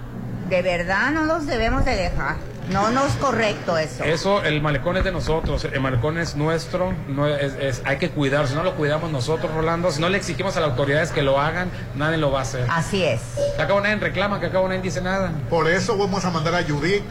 de 0.49 0.61
verdad 0.61 1.11
no 1.11 1.25
los 1.25 1.45
debemos 1.45 1.85
de 1.85 1.95
dejar. 1.95 2.35
No, 2.69 2.89
no 2.89 3.05
es 3.05 3.13
correcto 3.15 3.77
eso. 3.77 4.03
Eso, 4.03 4.43
el 4.43 4.61
malecón 4.61 4.95
es 4.95 5.03
de 5.03 5.11
nosotros, 5.11 5.65
el 5.65 5.79
malecón 5.81 6.17
es 6.17 6.35
nuestro, 6.35 6.93
no 7.09 7.27
es, 7.27 7.53
es- 7.59 7.81
hay 7.85 7.97
que 7.97 8.09
cuidar, 8.11 8.47
si 8.47 8.53
no 8.55 8.63
lo 8.63 8.75
cuidamos 8.75 9.11
nosotros, 9.11 9.51
Rolando, 9.53 9.91
si 9.91 9.99
no 9.99 10.07
le 10.09 10.17
exigimos 10.17 10.55
a 10.55 10.61
las 10.61 10.69
autoridades 10.69 11.11
que 11.11 11.21
lo 11.21 11.39
hagan, 11.39 11.69
nadie 11.95 12.17
lo 12.17 12.31
va 12.31 12.39
a 12.39 12.41
hacer. 12.43 12.65
Así 12.69 13.03
es. 13.03 13.19
Que 13.57 13.61
acabo 13.61 13.81
nadie 13.81 13.95
reclama, 13.97 14.39
que 14.39 14.45
acabo 14.45 14.67
nadie 14.69 14.81
dice 14.81 15.01
nada. 15.01 15.31
Por 15.49 15.67
eso 15.69 15.97
vamos 15.97 16.23
a 16.23 16.29
mandar 16.31 16.55
a 16.55 16.63
Judith. 16.63 17.03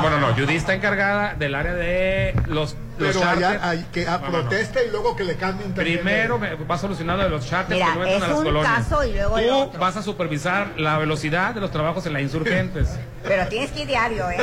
Bueno, 0.00 0.18
no, 0.18 0.34
Judy 0.34 0.56
está 0.56 0.74
encargada 0.74 1.34
del 1.34 1.54
área 1.54 1.72
de 1.74 2.34
los, 2.46 2.76
los 2.98 3.16
Pero 3.16 3.28
allá 3.28 3.58
hay 3.62 3.86
que 3.92 4.06
a 4.06 4.18
No, 4.18 4.18
no, 4.18 4.24
no. 4.26 4.32
proteste 4.40 4.86
y 4.86 4.90
luego 4.90 5.14
que 5.16 5.24
le 5.24 5.36
cambien 5.36 5.72
también. 5.74 5.98
Primero 6.00 6.38
me- 6.38 6.54
va 6.56 6.76
solucionando 6.78 7.22
de 7.24 7.30
los 7.30 7.46
charters 7.46 7.78
Mira, 7.80 7.92
que 7.92 7.98
no 7.98 8.04
entran 8.04 8.16
es 8.18 8.22
a 8.24 8.28
las 8.28 8.38
un 8.38 8.44
colonias. 8.44 8.72
caso 8.74 9.04
y 9.04 9.12
luego 9.12 9.36
Tú 9.38 9.54
otro. 9.54 9.80
vas 9.80 9.96
a 9.96 10.02
supervisar 10.02 10.68
la 10.76 10.98
velocidad 10.98 11.54
de 11.54 11.60
los 11.60 11.70
trabajos 11.70 12.04
en 12.06 12.12
la 12.12 12.20
insurgentes. 12.20 12.88
Pero 13.24 13.46
tienes 13.48 13.70
que 13.70 13.82
ir 13.82 13.86
diario, 13.88 14.28
¿eh? 14.30 14.38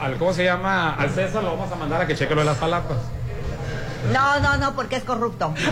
Al, 0.00 0.16
¿Cómo 0.16 0.32
se 0.32 0.44
llama? 0.44 0.94
Al 0.94 1.10
César 1.10 1.42
lo 1.42 1.50
vamos 1.56 1.70
a 1.70 1.76
mandar 1.76 2.02
a 2.02 2.06
que 2.06 2.14
cheque 2.16 2.34
lo 2.34 2.40
de 2.40 2.46
las 2.46 2.56
palapas. 2.58 2.96
No, 4.12 4.40
no, 4.40 4.56
no, 4.56 4.74
porque 4.74 4.96
es 4.96 5.04
corrupto. 5.04 5.54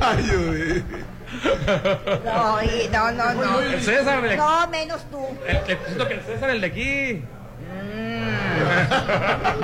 Ay, 0.00 0.26
Judith. 0.28 0.84
No, 2.24 2.62
y- 2.62 2.88
no, 2.92 3.10
no, 3.12 3.32
no. 3.34 3.60
El 3.60 3.80
César, 3.82 4.24
el- 4.24 4.36
No, 4.36 4.66
menos 4.68 5.00
tú. 5.10 5.24
El, 5.46 5.56
el, 5.56 5.62
que 6.08 6.14
el 6.14 6.22
César, 6.22 6.50
el 6.50 6.60
de 6.60 6.66
aquí. 6.66 7.24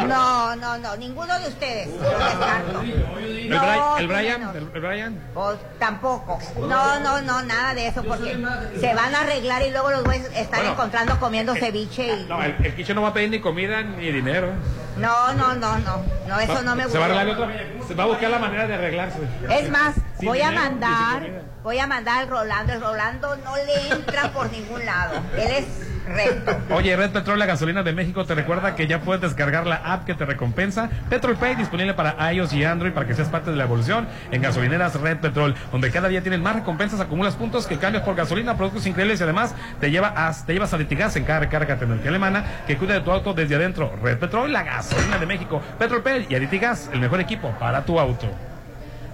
No, 0.09 0.56
no, 0.56 0.78
no, 0.78 0.97
ninguno 0.97 1.38
de 1.40 1.48
ustedes. 1.48 1.88
Lo. 1.88 2.80
El, 3.20 3.51
No, 3.51 3.60
Bri- 3.62 3.98
el 4.01 4.09
Brian, 4.09 4.43
el, 4.56 4.68
el 4.74 4.80
Brian. 4.80 5.20
Pues 5.34 5.59
tampoco. 5.78 6.38
No, 6.60 7.01
no, 7.01 7.20
no, 7.22 7.43
nada 7.43 7.74
de 7.74 7.88
eso, 7.88 8.02
porque 8.05 8.36
se 8.80 8.94
van 8.94 9.14
a 9.14 9.20
arreglar 9.20 9.62
y 9.62 9.70
luego 9.70 9.90
los 9.90 10.05
voy 10.05 10.16
a 10.16 10.40
estar 10.40 10.59
Bueno. 10.60 10.72
encontrando 10.72 11.18
comiendo 11.20 11.55
ceviche 11.55 12.06
y... 12.09 12.24
No, 12.26 12.43
el, 12.43 12.56
el 12.64 12.74
Quicho 12.74 12.94
no 12.94 13.02
va 13.02 13.09
a 13.09 13.12
pedir 13.14 13.30
ni 13.30 13.40
comida 13.40 13.82
ni 13.82 14.10
dinero. 14.10 14.52
No, 14.97 15.32
no, 15.34 15.55
no, 15.55 15.78
no, 15.78 16.02
no, 16.26 16.40
eso 16.40 16.62
no 16.62 16.74
me 16.74 16.88
Se 16.88 16.98
va 16.98 17.05
a 17.05 17.09
gusta. 17.09 17.20
arreglar 17.20 17.28
otra. 17.48 17.86
Se 17.86 17.94
va 17.94 18.05
a 18.05 18.06
buscar 18.06 18.30
la 18.30 18.38
manera 18.38 18.66
de 18.66 18.74
arreglarse. 18.74 19.18
Es 19.51 19.70
más, 19.70 19.94
Sin 20.18 20.28
voy 20.28 20.40
a 20.40 20.51
dinero 20.51 20.70
mandar. 20.70 21.22
Voy 21.66 21.80
a 21.80 21.88
mandar 21.88 22.20
al 22.20 22.28
Rolando. 22.28 22.72
El 22.74 22.80
Rolando 22.80 23.36
no 23.38 23.56
le 23.56 23.88
entra 23.90 24.30
por 24.30 24.48
ningún 24.52 24.86
lado. 24.86 25.20
Él 25.36 25.51
es 25.51 25.66
recto. 26.06 26.56
Oye, 26.72 26.94
Red 26.94 27.10
Petrol, 27.10 27.40
la 27.40 27.47
gasolina 27.47 27.82
de 27.82 27.93
México, 27.93 28.24
te 28.24 28.36
recuerda 28.36 28.76
que 28.76 28.86
ya 28.86 29.01
puedes 29.01 29.20
descargar 29.20 29.66
la 29.66 29.74
app 29.74 30.05
que 30.05 30.14
te 30.14 30.24
recompensa. 30.24 30.88
Petrol 31.10 31.34
Pay, 31.34 31.56
disponible 31.56 31.93
para 31.94 32.32
iOS 32.32 32.52
y 32.52 32.62
Android 32.62 32.93
para 32.93 33.09
que 33.09 33.14
seas 33.14 33.28
parte 33.30 33.51
de 33.51 33.56
la 33.56 33.64
evolución 33.64 34.06
en 34.30 34.43
gasolineras 34.43 34.94
Red 35.01 35.16
Petrol, 35.16 35.56
donde 35.72 35.90
cada 35.90 36.06
día 36.06 36.22
tienes 36.22 36.38
más 36.38 36.55
recompensas, 36.55 37.01
acumulas 37.01 37.34
puntos 37.34 37.66
que 37.66 37.78
cambias 37.78 38.05
por 38.05 38.14
gasolina, 38.14 38.56
productos 38.56 38.86
increíbles 38.86 39.18
y 39.18 39.24
además 39.24 39.52
te, 39.80 39.90
lleva 39.90 40.14
a, 40.14 40.32
te 40.32 40.52
llevas 40.52 40.72
a 40.72 40.78
Litigas 40.78 41.16
en 41.16 41.24
cada 41.24 41.40
recarga 41.40 41.80
tecnología 41.80 42.10
alemana 42.10 42.44
que 42.68 42.76
cuida 42.76 42.94
de 42.94 43.01
tu 43.01 43.10
auto 43.10 43.34
desde 43.34 43.56
adentro. 43.56 43.93
Red 44.01 44.18
Petrol, 44.18 44.52
la 44.52 44.62
gasolina 44.62 45.18
de 45.18 45.26
México. 45.26 45.60
Petrol 45.80 46.05
Pay 46.05 46.26
y 46.28 46.36
Aditigas, 46.36 46.90
el 46.93 47.01
mejor 47.01 47.20
equipo 47.20 47.51
para 47.59 47.84
tu 47.84 47.98
auto. 47.98 48.28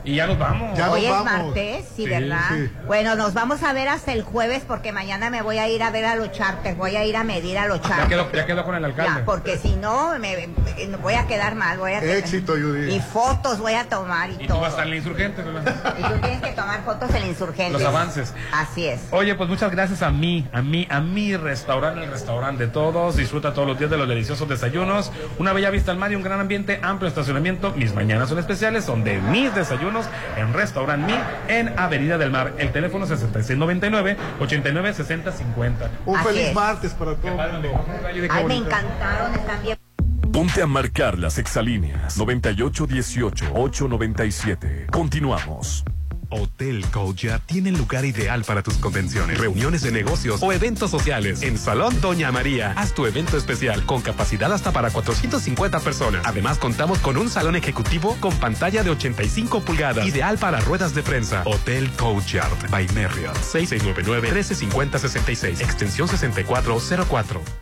Y 0.04 0.16
ya 0.16 0.26
nos 0.26 0.38
vamos. 0.38 0.76
Hoy 0.90 1.04
es 1.06 1.24
martes, 1.24 1.84
sí, 1.96 2.04
Sí, 2.04 2.08
¿verdad? 2.10 2.40
sí. 2.50 2.70
Bueno, 2.86 3.14
nos 3.14 3.34
vamos 3.34 3.62
a 3.62 3.72
ver 3.72 3.88
hasta 3.88 4.12
el 4.12 4.22
jueves 4.22 4.64
porque 4.66 4.90
mañana 4.90 5.30
me 5.30 5.42
voy 5.42 5.58
a 5.58 5.68
ir 5.68 5.82
a 5.82 5.90
ver 5.90 6.04
a 6.06 6.16
los 6.16 6.32
charters, 6.32 6.76
voy 6.76 6.96
a 6.96 7.04
ir 7.04 7.16
a 7.16 7.22
medir 7.22 7.56
a 7.58 7.66
los 7.68 7.80
Ya 7.82 7.88
charters. 7.88 8.08
quedó, 8.08 8.32
ya 8.32 8.46
quedó 8.46 8.64
con 8.64 8.74
el 8.74 8.84
alcalde. 8.84 9.20
Ya, 9.20 9.24
porque 9.24 9.58
si 9.58 9.74
no, 9.76 10.10
me, 10.18 10.48
me- 10.48 10.96
voy 10.96 11.14
a 11.14 11.26
quedar 11.28 11.54
mal. 11.54 11.78
Voy 11.78 11.92
a 11.92 12.02
Éxito, 12.16 12.54
Judith. 12.54 12.90
Y 12.90 12.98
fotos 13.00 13.60
voy 13.60 13.74
a 13.74 13.84
tomar 13.88 14.30
y, 14.30 14.34
Y 14.34 14.38
tú 14.38 14.46
todo. 14.48 14.60
vas 14.60 14.66
a 14.66 14.70
estar 14.70 14.84
en 14.86 14.90
la 14.90 14.96
insurgente, 14.96 15.42
¿verdad? 15.42 15.94
Y 15.98 16.02
tú 16.02 16.14
tienes 16.20 16.42
que 16.42 16.50
tomar 16.50 16.82
fotos 16.84 17.14
en 17.14 17.20
la 17.20 17.26
insurgente. 17.28 17.72
Los 17.72 17.84
avances. 17.84 18.34
Así 18.52 18.86
es. 18.86 19.02
Oye, 19.12 19.34
pues 19.36 19.48
muchas 19.48 19.70
gracias 19.70 20.02
a 20.02 20.10
mí, 20.10 20.48
a 20.52 20.62
mí, 20.62 20.86
a 20.90 21.00
mi 21.00 21.36
restaurante, 21.36 22.02
el 22.04 22.10
restaurante 22.10 22.66
de 22.66 22.72
todos. 22.72 23.16
Disfruta 23.16 23.54
todos 23.54 23.68
los 23.68 23.78
días 23.78 23.90
de 23.90 23.98
los 23.98 24.08
deliciosos 24.08 24.48
desayunos. 24.48 25.12
Una 25.38 25.52
bella 25.52 25.70
vista 25.70 25.92
al 25.92 25.98
mar 25.98 26.10
y 26.10 26.16
un 26.16 26.22
gran 26.22 26.40
ambiente, 26.40 26.80
amplio 26.82 27.08
estacionamiento. 27.08 27.72
Mis 27.76 27.94
mañanas 27.94 28.28
son 28.28 28.38
especiales, 28.40 28.84
son 28.84 29.04
de 29.04 29.18
mis 29.20 29.54
desayunos 29.54 29.91
en 30.36 30.52
Restaurant 30.54 31.04
Mi 31.04 31.14
en 31.48 31.76
Avenida 31.78 32.16
del 32.18 32.30
Mar. 32.30 32.54
El 32.58 32.70
teléfono 32.72 33.06
6699-896050. 33.06 35.72
Un 36.06 36.16
Así 36.16 36.28
feliz 36.28 36.48
es. 36.48 36.54
martes 36.54 36.92
para 36.94 37.14
todos. 37.16 37.40
Ay, 38.30 38.44
me 38.46 38.56
encantaron, 38.56 39.34
están 39.34 39.62
bien. 39.62 39.76
Ponte 40.32 40.62
a 40.62 40.66
marcar 40.66 41.18
las 41.18 41.36
exalíneas 41.38 42.18
9818-897. 42.18 44.86
Continuamos. 44.90 45.84
Hotel 46.32 46.84
Coucha 46.90 47.40
tiene 47.44 47.68
el 47.68 47.76
lugar 47.76 48.04
ideal 48.04 48.42
para 48.44 48.62
tus 48.62 48.78
convenciones, 48.78 49.38
reuniones 49.38 49.82
de 49.82 49.92
negocios 49.92 50.42
o 50.42 50.52
eventos 50.52 50.90
sociales. 50.90 51.42
En 51.42 51.58
Salón 51.58 52.00
Doña 52.00 52.32
María, 52.32 52.72
haz 52.76 52.94
tu 52.94 53.04
evento 53.06 53.36
especial 53.36 53.84
con 53.84 54.00
capacidad 54.00 54.50
hasta 54.52 54.72
para 54.72 54.90
450 54.90 55.80
personas. 55.80 56.22
Además, 56.24 56.58
contamos 56.58 56.98
con 57.00 57.18
un 57.18 57.28
salón 57.28 57.56
ejecutivo 57.56 58.16
con 58.20 58.34
pantalla 58.36 58.82
de 58.82 58.88
85 58.90 59.60
pulgadas, 59.60 60.06
ideal 60.06 60.38
para 60.38 60.60
ruedas 60.60 60.94
de 60.94 61.02
prensa. 61.02 61.42
Hotel 61.44 61.90
Courtyard 61.98 62.70
by 62.70 62.86
Marriott, 62.94 63.36
6699-1350-66, 63.36 65.60
extensión 65.60 66.08
6404. 66.08 67.61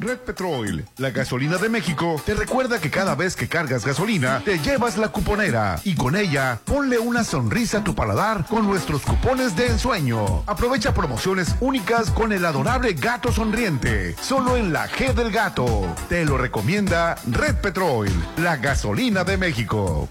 Red 0.00 0.20
Petrol, 0.20 0.82
la 0.96 1.10
gasolina 1.10 1.58
de 1.58 1.68
México, 1.68 2.16
te 2.24 2.34
recuerda 2.34 2.80
que 2.80 2.88
cada 2.90 3.14
vez 3.14 3.36
que 3.36 3.48
cargas 3.48 3.84
gasolina, 3.84 4.40
te 4.42 4.58
llevas 4.58 4.96
la 4.96 5.08
cuponera 5.08 5.78
y 5.84 5.94
con 5.94 6.16
ella 6.16 6.58
ponle 6.64 6.98
una 6.98 7.22
sonrisa 7.22 7.78
a 7.78 7.84
tu 7.84 7.94
paladar 7.94 8.46
con 8.46 8.66
nuestros 8.66 9.02
cupones 9.02 9.54
de 9.56 9.66
ensueño. 9.66 10.42
Aprovecha 10.46 10.94
promociones 10.94 11.54
únicas 11.60 12.10
con 12.10 12.32
el 12.32 12.46
adorable 12.46 12.94
gato 12.94 13.30
sonriente, 13.30 14.16
solo 14.22 14.56
en 14.56 14.72
la 14.72 14.88
G 14.88 15.12
del 15.12 15.30
gato. 15.30 15.94
Te 16.08 16.24
lo 16.24 16.38
recomienda 16.38 17.16
Red 17.26 17.56
Petrol, 17.56 18.08
la 18.38 18.56
gasolina 18.56 19.22
de 19.24 19.36
México. 19.36 20.08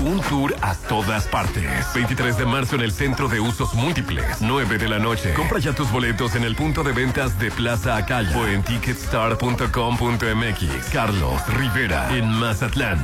Un 0.04 0.20
tour 0.22 0.56
a 0.62 0.74
todas 0.74 1.28
partes. 1.28 1.64
23 1.94 2.38
de 2.38 2.46
marzo 2.46 2.76
en 2.76 2.82
el 2.82 2.92
Centro 2.92 3.28
de 3.28 3.40
Usos 3.40 3.71
Múltiples. 3.74 4.42
9 4.42 4.78
de 4.78 4.88
la 4.88 5.00
noche. 5.00 5.34
Compra 5.34 5.58
ya 5.60 5.74
tus 5.74 5.92
boletos 5.92 6.36
en 6.36 6.44
el 6.44 6.56
punto 6.56 6.84
de 6.84 6.92
ventas 6.92 7.40
de 7.40 7.50
Plaza 7.52 7.98
Acaya 7.98 8.38
o 8.38 8.48
en 8.48 8.64
ticketstar.com.mx. 8.64 10.90
Carlos 10.92 11.42
Rivera 11.56 12.16
en 12.16 12.28
Mazatlán. 12.28 13.00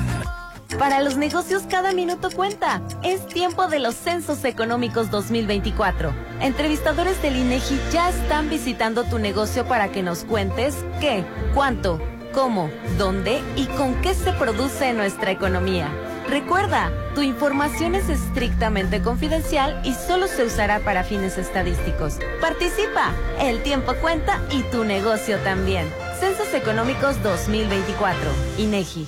Para 0.77 1.01
los 1.01 1.17
negocios 1.17 1.63
cada 1.69 1.93
minuto 1.93 2.29
cuenta. 2.29 2.81
Es 3.03 3.25
tiempo 3.25 3.67
de 3.67 3.79
los 3.79 3.95
Censos 3.95 4.43
Económicos 4.43 5.09
2024. 5.09 6.13
Entrevistadores 6.41 7.21
del 7.21 7.37
INEGI 7.37 7.79
ya 7.91 8.09
están 8.09 8.49
visitando 8.49 9.05
tu 9.05 9.17
negocio 9.17 9.65
para 9.65 9.91
que 9.91 10.03
nos 10.03 10.25
cuentes 10.25 10.75
qué, 10.99 11.23
cuánto, 11.53 12.01
cómo, 12.33 12.69
dónde 12.97 13.41
y 13.55 13.65
con 13.65 13.95
qué 14.01 14.13
se 14.13 14.33
produce 14.33 14.93
nuestra 14.93 15.31
economía. 15.31 15.89
Recuerda, 16.29 16.91
tu 17.15 17.21
información 17.21 17.95
es 17.95 18.09
estrictamente 18.09 19.01
confidencial 19.01 19.81
y 19.85 19.93
solo 19.93 20.27
se 20.27 20.43
usará 20.43 20.79
para 20.79 21.05
fines 21.05 21.37
estadísticos. 21.37 22.19
Participa, 22.41 23.13
el 23.39 23.63
tiempo 23.63 23.93
cuenta 24.01 24.41
y 24.51 24.63
tu 24.63 24.83
negocio 24.83 25.37
también. 25.39 25.87
Censos 26.19 26.53
Económicos 26.53 27.21
2024, 27.23 28.19
INEGI. 28.57 29.07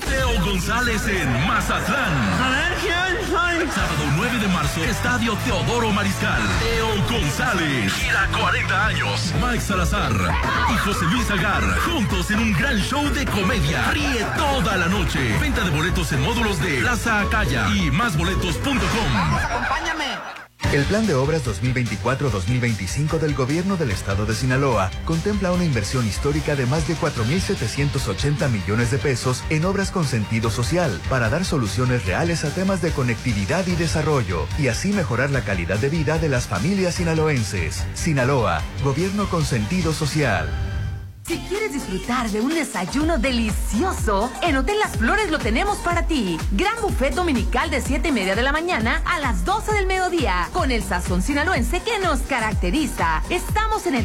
Teo 0.00 0.44
González 0.44 1.06
en 1.06 1.46
Mazatlán. 1.46 2.12
A 2.42 2.48
ver, 2.50 2.74
¿quién 2.80 3.28
soy? 3.28 3.68
Sábado 3.70 4.04
9 4.16 4.38
de 4.38 4.48
marzo, 4.48 4.84
Estadio 4.84 5.36
Teodoro 5.44 5.90
Mariscal. 5.90 6.40
Teo 6.60 7.18
González. 7.18 7.92
Gira 7.94 8.28
40 8.38 8.86
años. 8.86 9.34
Mike 9.40 9.60
Salazar 9.60 10.12
y 10.72 10.76
José 10.78 11.04
Luis 11.06 11.30
Agar. 11.30 11.62
Juntos 11.80 12.30
en 12.30 12.40
un 12.40 12.52
gran 12.52 12.78
show 12.78 13.04
de 13.10 13.24
comedia. 13.26 13.90
Ríe 13.92 14.26
toda 14.36 14.76
la 14.76 14.86
noche. 14.86 15.38
Venta 15.40 15.64
de 15.64 15.70
boletos 15.70 16.12
en 16.12 16.22
módulos 16.22 16.60
de 16.60 16.80
Plaza 16.80 17.20
Acaya 17.20 17.68
y 17.74 17.90
másboletos.com. 17.90 19.16
Acompáñame. 19.36 20.39
El 20.72 20.84
Plan 20.84 21.04
de 21.04 21.14
Obras 21.14 21.44
2024-2025 21.46 23.18
del 23.18 23.34
Gobierno 23.34 23.76
del 23.76 23.90
Estado 23.90 24.24
de 24.24 24.36
Sinaloa 24.36 24.88
contempla 25.04 25.50
una 25.50 25.64
inversión 25.64 26.06
histórica 26.06 26.54
de 26.54 26.64
más 26.66 26.86
de 26.86 26.94
4.780 26.94 28.48
millones 28.48 28.92
de 28.92 28.98
pesos 28.98 29.42
en 29.50 29.64
obras 29.64 29.90
con 29.90 30.04
sentido 30.04 30.48
social 30.48 31.00
para 31.10 31.28
dar 31.28 31.44
soluciones 31.44 32.06
reales 32.06 32.44
a 32.44 32.54
temas 32.54 32.82
de 32.82 32.92
conectividad 32.92 33.66
y 33.66 33.74
desarrollo 33.74 34.46
y 34.60 34.68
así 34.68 34.92
mejorar 34.92 35.30
la 35.30 35.42
calidad 35.42 35.78
de 35.78 35.88
vida 35.88 36.18
de 36.18 36.28
las 36.28 36.46
familias 36.46 36.94
sinaloenses. 36.94 37.84
Sinaloa, 37.94 38.62
Gobierno 38.84 39.28
con 39.28 39.44
sentido 39.44 39.92
social. 39.92 40.48
Si 41.30 41.38
quieres 41.48 41.72
disfrutar 41.72 42.28
de 42.30 42.40
un 42.40 42.52
desayuno 42.52 43.16
delicioso, 43.16 44.32
en 44.42 44.56
Hotel 44.56 44.80
Las 44.80 44.96
Flores 44.96 45.30
lo 45.30 45.38
tenemos 45.38 45.78
para 45.78 46.08
ti. 46.08 46.36
Gran 46.50 46.74
buffet 46.82 47.14
dominical 47.14 47.70
de 47.70 47.80
7 47.80 48.08
y 48.08 48.10
media 48.10 48.34
de 48.34 48.42
la 48.42 48.50
mañana 48.50 49.00
a 49.06 49.20
las 49.20 49.44
12 49.44 49.74
del 49.74 49.86
mediodía, 49.86 50.48
con 50.52 50.72
el 50.72 50.82
sazón 50.82 51.22
sinaloense 51.22 51.82
que 51.82 52.00
nos 52.00 52.18
caracteriza. 52.22 53.22
Estamos 53.30 53.86
en 53.86 53.94
el 53.94 53.98